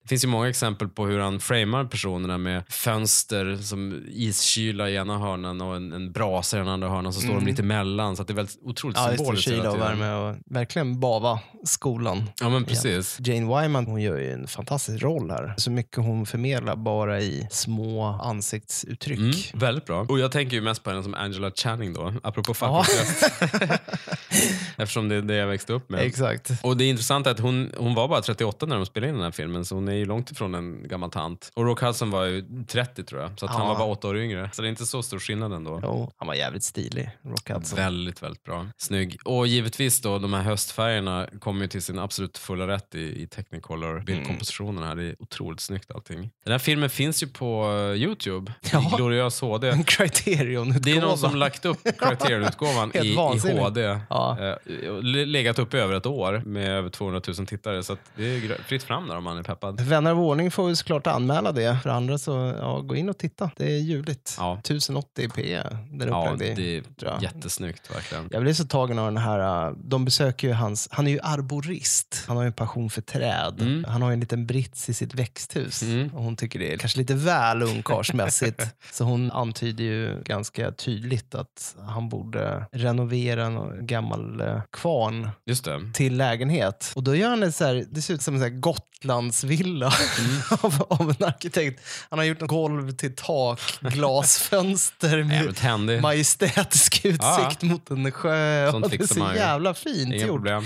Det 0.08 0.10
finns 0.10 0.24
ju 0.24 0.28
många 0.28 0.50
exempel 0.50 0.88
på 0.88 1.06
hur 1.06 1.20
han 1.20 1.40
framar 1.40 1.86
personerna 1.86 2.38
med 2.38 2.64
fönster 2.70 3.58
som 3.62 4.04
iskyla 4.08 4.90
i 4.90 4.96
ena 4.96 5.18
hörnan 5.20 5.62
och 5.62 5.76
en, 5.76 5.94
en 5.94 6.12
brasa 6.12 6.58
i 6.58 6.60
den 6.60 6.70
andra 6.70 6.90
hörnan 6.90 7.14
så 7.14 7.20
står 7.20 7.32
Mm. 7.32 7.46
de 7.46 7.50
lite 7.52 7.62
emellan. 7.62 8.16
Så 8.16 8.24
det 8.24 8.34
är 8.34 8.36
väldigt 8.36 8.58
otroligt 8.64 8.98
Ja, 8.98 9.14
symboliskt 9.18 9.50
Kyla 9.50 9.72
och 9.72 9.80
värme 9.82 10.14
och 10.14 10.36
verkligen 10.46 11.00
bava 11.00 11.40
skolan. 11.64 12.24
Ja 12.42 12.50
men 12.50 12.64
precis. 12.66 13.18
Jane 13.20 13.62
Wyman 13.62 13.86
hon 13.86 14.02
gör 14.02 14.18
ju 14.18 14.32
en 14.34 14.48
fantastisk 14.48 15.04
roll 15.04 15.32
här. 15.32 15.54
Så 15.58 15.72
mycket 15.72 15.98
hon 15.98 16.26
förmedlar 16.26 16.76
bara 16.76 17.22
i 17.22 17.48
små 17.52 18.04
ansiktsuttryck. 18.24 19.20
Mm, 19.20 19.32
väldigt 19.54 19.86
bra. 19.86 20.02
Och 20.10 20.20
jag 20.20 20.32
tänker 20.32 20.56
ju 20.56 20.62
mest 20.62 20.84
på 20.84 20.90
henne 20.90 21.04
som 21.04 21.14
Angela 21.14 21.52
Channing 21.52 21.94
då, 21.94 22.14
apropå 22.24 22.54
Ja. 22.62 22.84
fattigkrets. 22.84 23.42
Eftersom 24.78 25.10
det 25.10 25.16
är 25.16 25.22
det 25.22 25.36
jag 25.36 25.48
växte 25.48 25.74
upp 25.74 25.90
med. 25.90 26.00
Exakt. 26.02 26.52
Och 26.64 26.78
det 26.78 26.84
är 26.84 26.90
intressant 26.90 27.28
att 27.28 27.40
hon, 27.40 27.72
hon 27.78 27.96
var 27.96 28.08
bara 28.08 28.22
38 28.22 28.66
när 28.66 28.76
de 28.76 28.86
spelade 28.86 29.10
in 29.10 29.16
den 29.16 29.24
här 29.24 29.32
filmen, 29.32 29.66
så 29.66 29.76
hon 29.76 29.88
är 29.88 29.94
ju 30.00 30.06
långt 30.06 30.32
ifrån 30.32 30.56
en 30.56 30.88
gammal 30.88 31.12
tant. 31.12 31.52
Och 31.56 31.66
Rock 31.66 31.82
Hudson 31.82 32.12
var 32.12 32.26
ju 32.26 32.44
30 32.68 33.04
tror 33.04 33.22
jag, 33.22 33.40
så 33.40 33.46
att 33.46 33.52
han 33.52 33.62
Ja. 33.62 33.68
var 33.68 33.76
bara 33.80 33.88
åtta 33.88 34.08
år 34.08 34.18
yngre. 34.18 34.50
Så 34.54 34.62
det 34.62 34.68
är 34.68 34.70
inte 34.70 34.86
så 34.86 35.04
stor 35.04 35.20
skillnad 35.20 35.54
ändå. 35.54 35.80
Jo, 35.84 36.12
han 36.18 36.28
var 36.28 36.36
jävligt 36.36 36.64
stilig, 36.64 37.10
Rock 37.26 37.50
Hudson. 37.50 37.76
Väldigt, 37.78 38.24
väldigt 38.24 38.44
bra. 38.44 38.68
Snygg. 38.78 39.18
Och 39.26 39.48
givetvis 39.48 40.02
då, 40.02 40.20
de 40.20 40.34
här 40.34 40.42
höstfärgerna 40.42 41.28
kommer 41.40 41.62
ju 41.62 41.68
till 41.68 41.82
sin 41.82 42.00
absolut 42.00 42.38
fulla 42.38 42.68
rätt 42.68 42.96
i, 42.96 43.22
i 43.22 43.28
Technicolor. 43.28 44.00
Bildkompositionen 44.00 44.84
här, 44.84 44.96
det 44.96 45.04
är 45.04 45.16
otroligt 45.20 45.60
snyggt 45.60 45.92
allting. 45.92 46.30
Den 46.44 46.52
här 46.52 46.60
filmen 46.60 46.90
finns 46.90 47.24
ju 47.24 47.28
på 47.28 47.64
eh, 47.96 48.02
Youtube, 48.04 48.54
Ja. 48.74 48.92
i 48.94 48.96
gloriös 48.96 49.42
HD. 49.42 49.70
En 49.70 49.84
criterion 49.84 50.76
Det 50.82 50.92
är 50.92 51.02
någon 51.02 51.18
som 51.18 51.36
lagt 51.36 51.66
upp 51.66 51.78
Criterion-utgåvan 52.00 52.92
i, 52.96 53.00
i. 53.00 53.16
HD. 53.58 53.82
Ja. 54.10 54.38
Eh, 54.40 55.02
legat 55.04 55.60
uppe 55.60 55.78
i 55.78 55.80
över 55.80 55.94
ett 55.96 56.06
år 56.06 56.42
med 56.46 56.70
över 56.72 56.90
200 56.90 57.22
000 57.38 57.48
tittare. 57.48 57.84
Så 57.84 57.98
det 58.16 58.24
är 58.36 58.62
fritt 58.64 58.84
fram 58.84 59.08
där 59.08 59.18
om 59.18 59.24
man 59.24 59.38
är 59.38 59.44
peppad. 59.44 59.82
Vänner 59.88 60.12
av 60.12 60.20
ordning 60.20 60.52
får 60.52 60.70
ju 60.70 60.76
såklart 60.76 61.08
anmäla 61.08 61.52
det. 61.52 61.78
För 61.84 61.90
andra 61.90 62.18
så, 62.18 62.56
ja, 62.60 62.80
gå 62.82 62.96
in 62.96 63.10
och 63.10 63.18
titta. 63.18 63.52
Det 63.58 63.66
är 63.66 63.78
ljuvligt. 63.80 64.36
Ja. 64.38 64.62
1080p 64.64 65.64
den 65.92 66.02
är 66.02 66.08
Ja, 66.08 66.22
upplagd 66.22 66.42
i. 66.42 66.54
det 66.64 66.78
är 66.78 66.82
tror 66.82 67.12
jag. 67.12 67.24
jättesnyggt 67.24 67.96
verkligen. 67.96 68.30
Jag 68.32 68.42
blev 68.42 68.54
så 68.54 68.66
tagen 68.66 69.00
av 69.00 69.06
den 69.06 69.18
här, 69.18 69.68
äh, 69.68 69.74
de 69.78 70.06
besöker 70.06 70.48
ju 70.48 70.54
hans, 70.54 70.88
han 70.92 71.08
är 71.08 71.12
ju 71.12 71.20
arborist. 71.24 72.24
Han 72.28 72.38
har 72.38 72.44
ju 72.44 72.48
en 72.48 72.54
passion 72.54 72.90
för 72.90 73.02
träd. 73.02 73.62
Mm. 73.62 73.86
Han 73.88 74.02
har 74.02 74.10
ju 74.10 74.14
en 74.14 74.20
liten 74.20 74.46
brits 74.46 74.90
i 74.90 74.94
sitt 74.94 75.14
växthus. 75.14 75.84
Och 76.14 76.24
hon 76.24 76.36
tycker 76.36 76.60
det 76.60 76.74
är 76.74 76.78
kanske 76.78 77.00
lite 77.00 77.14
väl 77.16 77.64
ungkarlsmässigt. 77.64 78.62
så 78.92 79.04
hon 79.04 79.32
antyder 79.32 79.84
ju 79.84 80.22
ganska 80.26 80.72
tydligt 80.72 81.36
att 81.36 81.76
han 81.88 82.10
borde 82.10 82.66
renovera 82.72 83.46
en 83.46 83.88
gammal 83.88 84.42
eh, 84.42 84.62
kvarn 84.72 85.30
Just 85.46 85.66
det. 85.66 85.82
till 85.94 86.18
lägenhet. 86.18 86.92
Och 86.96 87.04
då 87.04 87.16
gör 87.16 87.30
han 87.30 87.40
det 87.40 87.52
så 87.52 87.66
här, 87.66 87.86
det 87.92 88.02
ser 88.02 88.14
ut 88.14 88.22
som 88.22 88.34
en 88.34 88.40
så 88.40 88.46
här 88.48 88.54
Gotlandsvilla 89.02 89.67
Mm. 90.20 90.42
av, 90.62 90.86
av 90.90 91.10
en 91.20 91.28
arkitekt. 91.28 91.82
Han 92.10 92.20
har 92.20 92.26
gjort 92.26 92.42
en 92.42 92.48
golv 92.48 92.92
till 92.92 93.16
tak, 93.16 93.60
glasfönster 93.82 95.24
med 95.80 96.02
majestätisk 96.02 97.06
utsikt 97.06 97.62
mot 97.62 97.90
en 97.90 98.12
sjö. 98.12 98.72
Sånt 98.72 98.90
det 98.92 99.02
är 99.02 99.08
så 99.08 99.32
jävla 99.36 99.74
fint 99.74 100.14
Inga 100.14 100.16
gjort. 100.16 100.28
problem. 100.36 100.64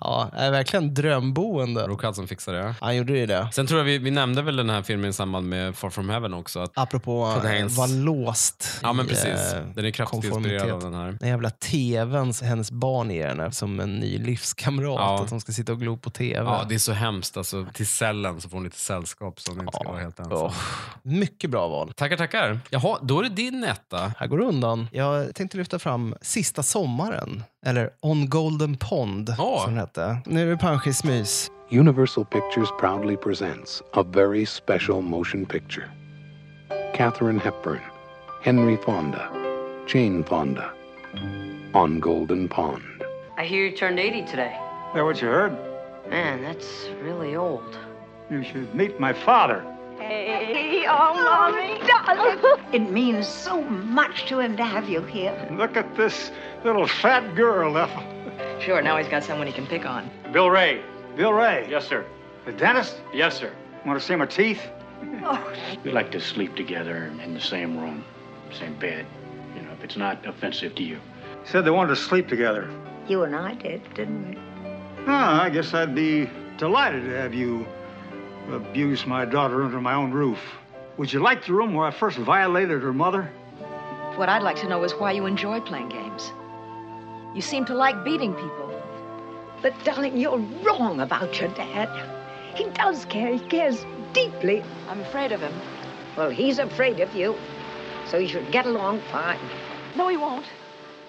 Ja, 0.00 0.30
är 0.32 0.50
verkligen 0.50 0.94
drömboende. 0.94 1.82
Rock 1.86 2.02
Hudson 2.04 2.28
fixar 2.28 2.52
det. 2.52 2.74
Han 2.80 2.96
gjorde 2.96 3.18
ju 3.18 3.26
det. 3.26 3.48
Sen 3.52 3.66
tror 3.66 3.80
jag 3.80 3.84
vi, 3.84 3.98
vi 3.98 4.10
nämnde 4.10 4.42
väl 4.42 4.56
den 4.56 4.70
här 4.70 4.82
filmen 4.82 5.10
i 5.10 5.12
samband 5.12 5.48
med 5.48 5.76
Far 5.76 5.90
From 5.90 6.08
Heaven 6.10 6.34
också. 6.34 6.60
Att 6.60 6.72
Apropå 6.74 7.26
att 7.26 7.72
vara 7.72 7.86
låst 7.86 8.80
Ja 8.82 8.92
men 8.92 9.06
precis. 9.06 9.26
eh, 9.52 9.62
Den 9.74 9.84
är 9.84 9.90
kraftigt 9.90 10.24
inspirerad 10.24 10.70
av 10.70 10.80
den 10.80 10.94
här. 10.94 11.16
Den 11.20 11.28
jävla 11.28 11.50
tvn 11.50 12.32
hennes 12.42 12.70
barn 12.70 13.10
ger 13.10 13.28
henne 13.28 13.52
som 13.52 13.80
en 13.80 13.94
ny 13.94 14.18
livskamrat. 14.18 14.94
Ja. 14.98 15.22
Att 15.22 15.28
de 15.30 15.40
ska 15.40 15.52
sitta 15.52 15.72
och 15.72 15.80
glo 15.80 15.96
på 15.96 16.10
tv. 16.10 16.50
Ja, 16.50 16.66
det 16.68 16.74
är 16.74 16.78
så 16.78 16.92
hemskt. 16.92 17.36
Alltså, 17.36 17.66
till 17.74 17.86
cellen 17.86 18.40
så 18.44 18.50
får 18.50 18.56
hon 18.56 18.64
lite 18.64 18.76
sällskap 18.76 19.40
hon 19.48 19.60
inte 19.60 19.72
ska 19.72 19.88
vara 19.88 20.00
helt 20.00 20.18
ensam. 20.18 20.38
Åh, 20.38 20.54
mycket 21.02 21.50
bra 21.50 21.68
val. 21.68 21.92
Tackar, 21.92 22.16
tackar. 22.16 22.60
Jaha, 22.70 22.98
då 23.02 23.18
är 23.18 23.22
det 23.22 23.28
din 23.28 23.64
etta. 23.64 24.12
Här 24.18 24.26
går 24.26 24.38
det 24.38 24.44
undan. 24.44 24.88
Jag 24.92 25.34
tänkte 25.34 25.56
lyfta 25.56 25.78
fram 25.78 26.14
Sista 26.20 26.62
sommaren, 26.62 27.44
eller 27.66 27.90
On 28.00 28.28
Golden 28.28 28.76
Pond 28.76 29.34
som 29.36 29.64
den 29.66 29.78
hette. 29.78 30.18
Nu 30.26 30.42
är 30.42 30.46
det 30.46 30.56
panschismys. 30.56 31.50
Universal 31.70 32.24
Pictures 32.24 32.68
proudly 32.80 33.16
presents 33.16 33.82
a 33.92 34.02
very 34.02 34.46
special 34.46 35.00
motion 35.02 35.46
picture. 35.46 35.86
Katharine 36.94 37.40
Hepburn, 37.40 37.80
Henry 38.42 38.76
Fonda, 38.84 39.28
Jane 39.94 40.24
Fonda, 40.24 40.70
on 41.74 42.00
Golden 42.00 42.48
Pond. 42.48 42.82
I 43.38 43.46
hear 43.46 43.66
you 43.66 43.76
turned 43.76 43.98
80 44.00 44.30
today. 44.30 44.52
That 44.94 45.04
what 45.04 45.22
you 45.22 45.28
heard? 45.28 45.52
Man, 46.10 46.42
that's 46.42 46.68
really 47.02 47.36
old. 47.36 47.78
You 48.30 48.42
should 48.42 48.74
meet 48.74 48.98
my 48.98 49.12
father. 49.12 49.64
Hey, 49.98 50.86
oh, 50.88 51.14
Mommy, 51.14 51.78
darling. 51.86 52.58
It 52.72 52.90
means 52.90 53.28
so 53.28 53.62
much 53.62 54.26
to 54.26 54.40
him 54.40 54.56
to 54.56 54.64
have 54.64 54.88
you 54.88 55.02
here. 55.02 55.48
Look 55.52 55.76
at 55.76 55.94
this 55.96 56.30
little 56.64 56.86
fat 56.86 57.34
girl, 57.34 57.76
Ethel. 57.76 58.02
Sure, 58.60 58.82
now 58.82 58.96
he's 58.96 59.08
got 59.08 59.24
someone 59.24 59.46
he 59.46 59.52
can 59.52 59.66
pick 59.66 59.84
on. 59.84 60.10
Bill 60.32 60.50
Ray. 60.50 60.82
Bill 61.16 61.32
Ray. 61.32 61.66
Yes, 61.70 61.86
sir. 61.86 62.04
The 62.44 62.52
dentist? 62.52 62.96
Yes, 63.12 63.38
sir. 63.38 63.52
Want 63.86 64.00
to 64.00 64.04
see 64.04 64.16
my 64.16 64.26
teeth? 64.26 64.60
Oh. 65.22 65.54
We 65.84 65.92
like 65.92 66.10
to 66.12 66.20
sleep 66.20 66.56
together 66.56 67.12
in 67.22 67.34
the 67.34 67.40
same 67.40 67.78
room, 67.78 68.04
same 68.52 68.74
bed. 68.78 69.06
You 69.54 69.62
know, 69.62 69.72
if 69.72 69.84
it's 69.84 69.96
not 69.96 70.26
offensive 70.26 70.74
to 70.76 70.82
you. 70.82 70.98
Said 71.44 71.64
they 71.64 71.70
wanted 71.70 71.90
to 71.90 71.96
sleep 71.96 72.28
together. 72.28 72.68
You 73.06 73.22
and 73.24 73.36
I 73.36 73.54
did, 73.54 73.82
didn't 73.94 74.30
we? 74.30 74.38
Ah, 75.06 75.42
I 75.42 75.50
guess 75.50 75.74
I'd 75.74 75.94
be 75.94 76.28
delighted 76.56 77.04
to 77.04 77.10
have 77.10 77.34
you 77.34 77.66
abuse 78.50 79.06
my 79.06 79.24
daughter 79.24 79.62
under 79.62 79.80
my 79.80 79.94
own 79.94 80.12
roof. 80.12 80.38
Would 80.96 81.12
you 81.12 81.20
like 81.20 81.44
the 81.44 81.52
room 81.52 81.74
where 81.74 81.86
I 81.86 81.90
first 81.90 82.18
violated 82.18 82.82
her 82.82 82.92
mother? 82.92 83.24
What 84.16 84.28
I'd 84.28 84.42
like 84.42 84.56
to 84.56 84.68
know 84.68 84.84
is 84.84 84.92
why 84.92 85.12
you 85.12 85.26
enjoy 85.26 85.60
playing 85.60 85.88
games. 85.88 86.32
You 87.34 87.42
seem 87.42 87.64
to 87.64 87.74
like 87.74 88.04
beating 88.04 88.32
people. 88.34 88.82
But, 89.60 89.72
darling, 89.82 90.16
you're 90.16 90.38
wrong 90.62 91.00
about 91.00 91.40
your 91.40 91.48
dad. 91.50 91.88
He 92.54 92.66
does 92.70 93.04
care. 93.06 93.32
He 93.32 93.40
cares 93.40 93.84
deeply. 94.12 94.62
I'm 94.88 95.00
afraid 95.00 95.32
of 95.32 95.40
him. 95.40 95.52
Well, 96.16 96.30
he's 96.30 96.58
afraid 96.58 97.00
of 97.00 97.12
you. 97.14 97.34
So 98.06 98.18
you 98.18 98.28
should 98.28 98.52
get 98.52 98.66
along 98.66 99.00
fine. 99.10 99.40
No, 99.96 100.06
he 100.08 100.16
won't. 100.16 100.44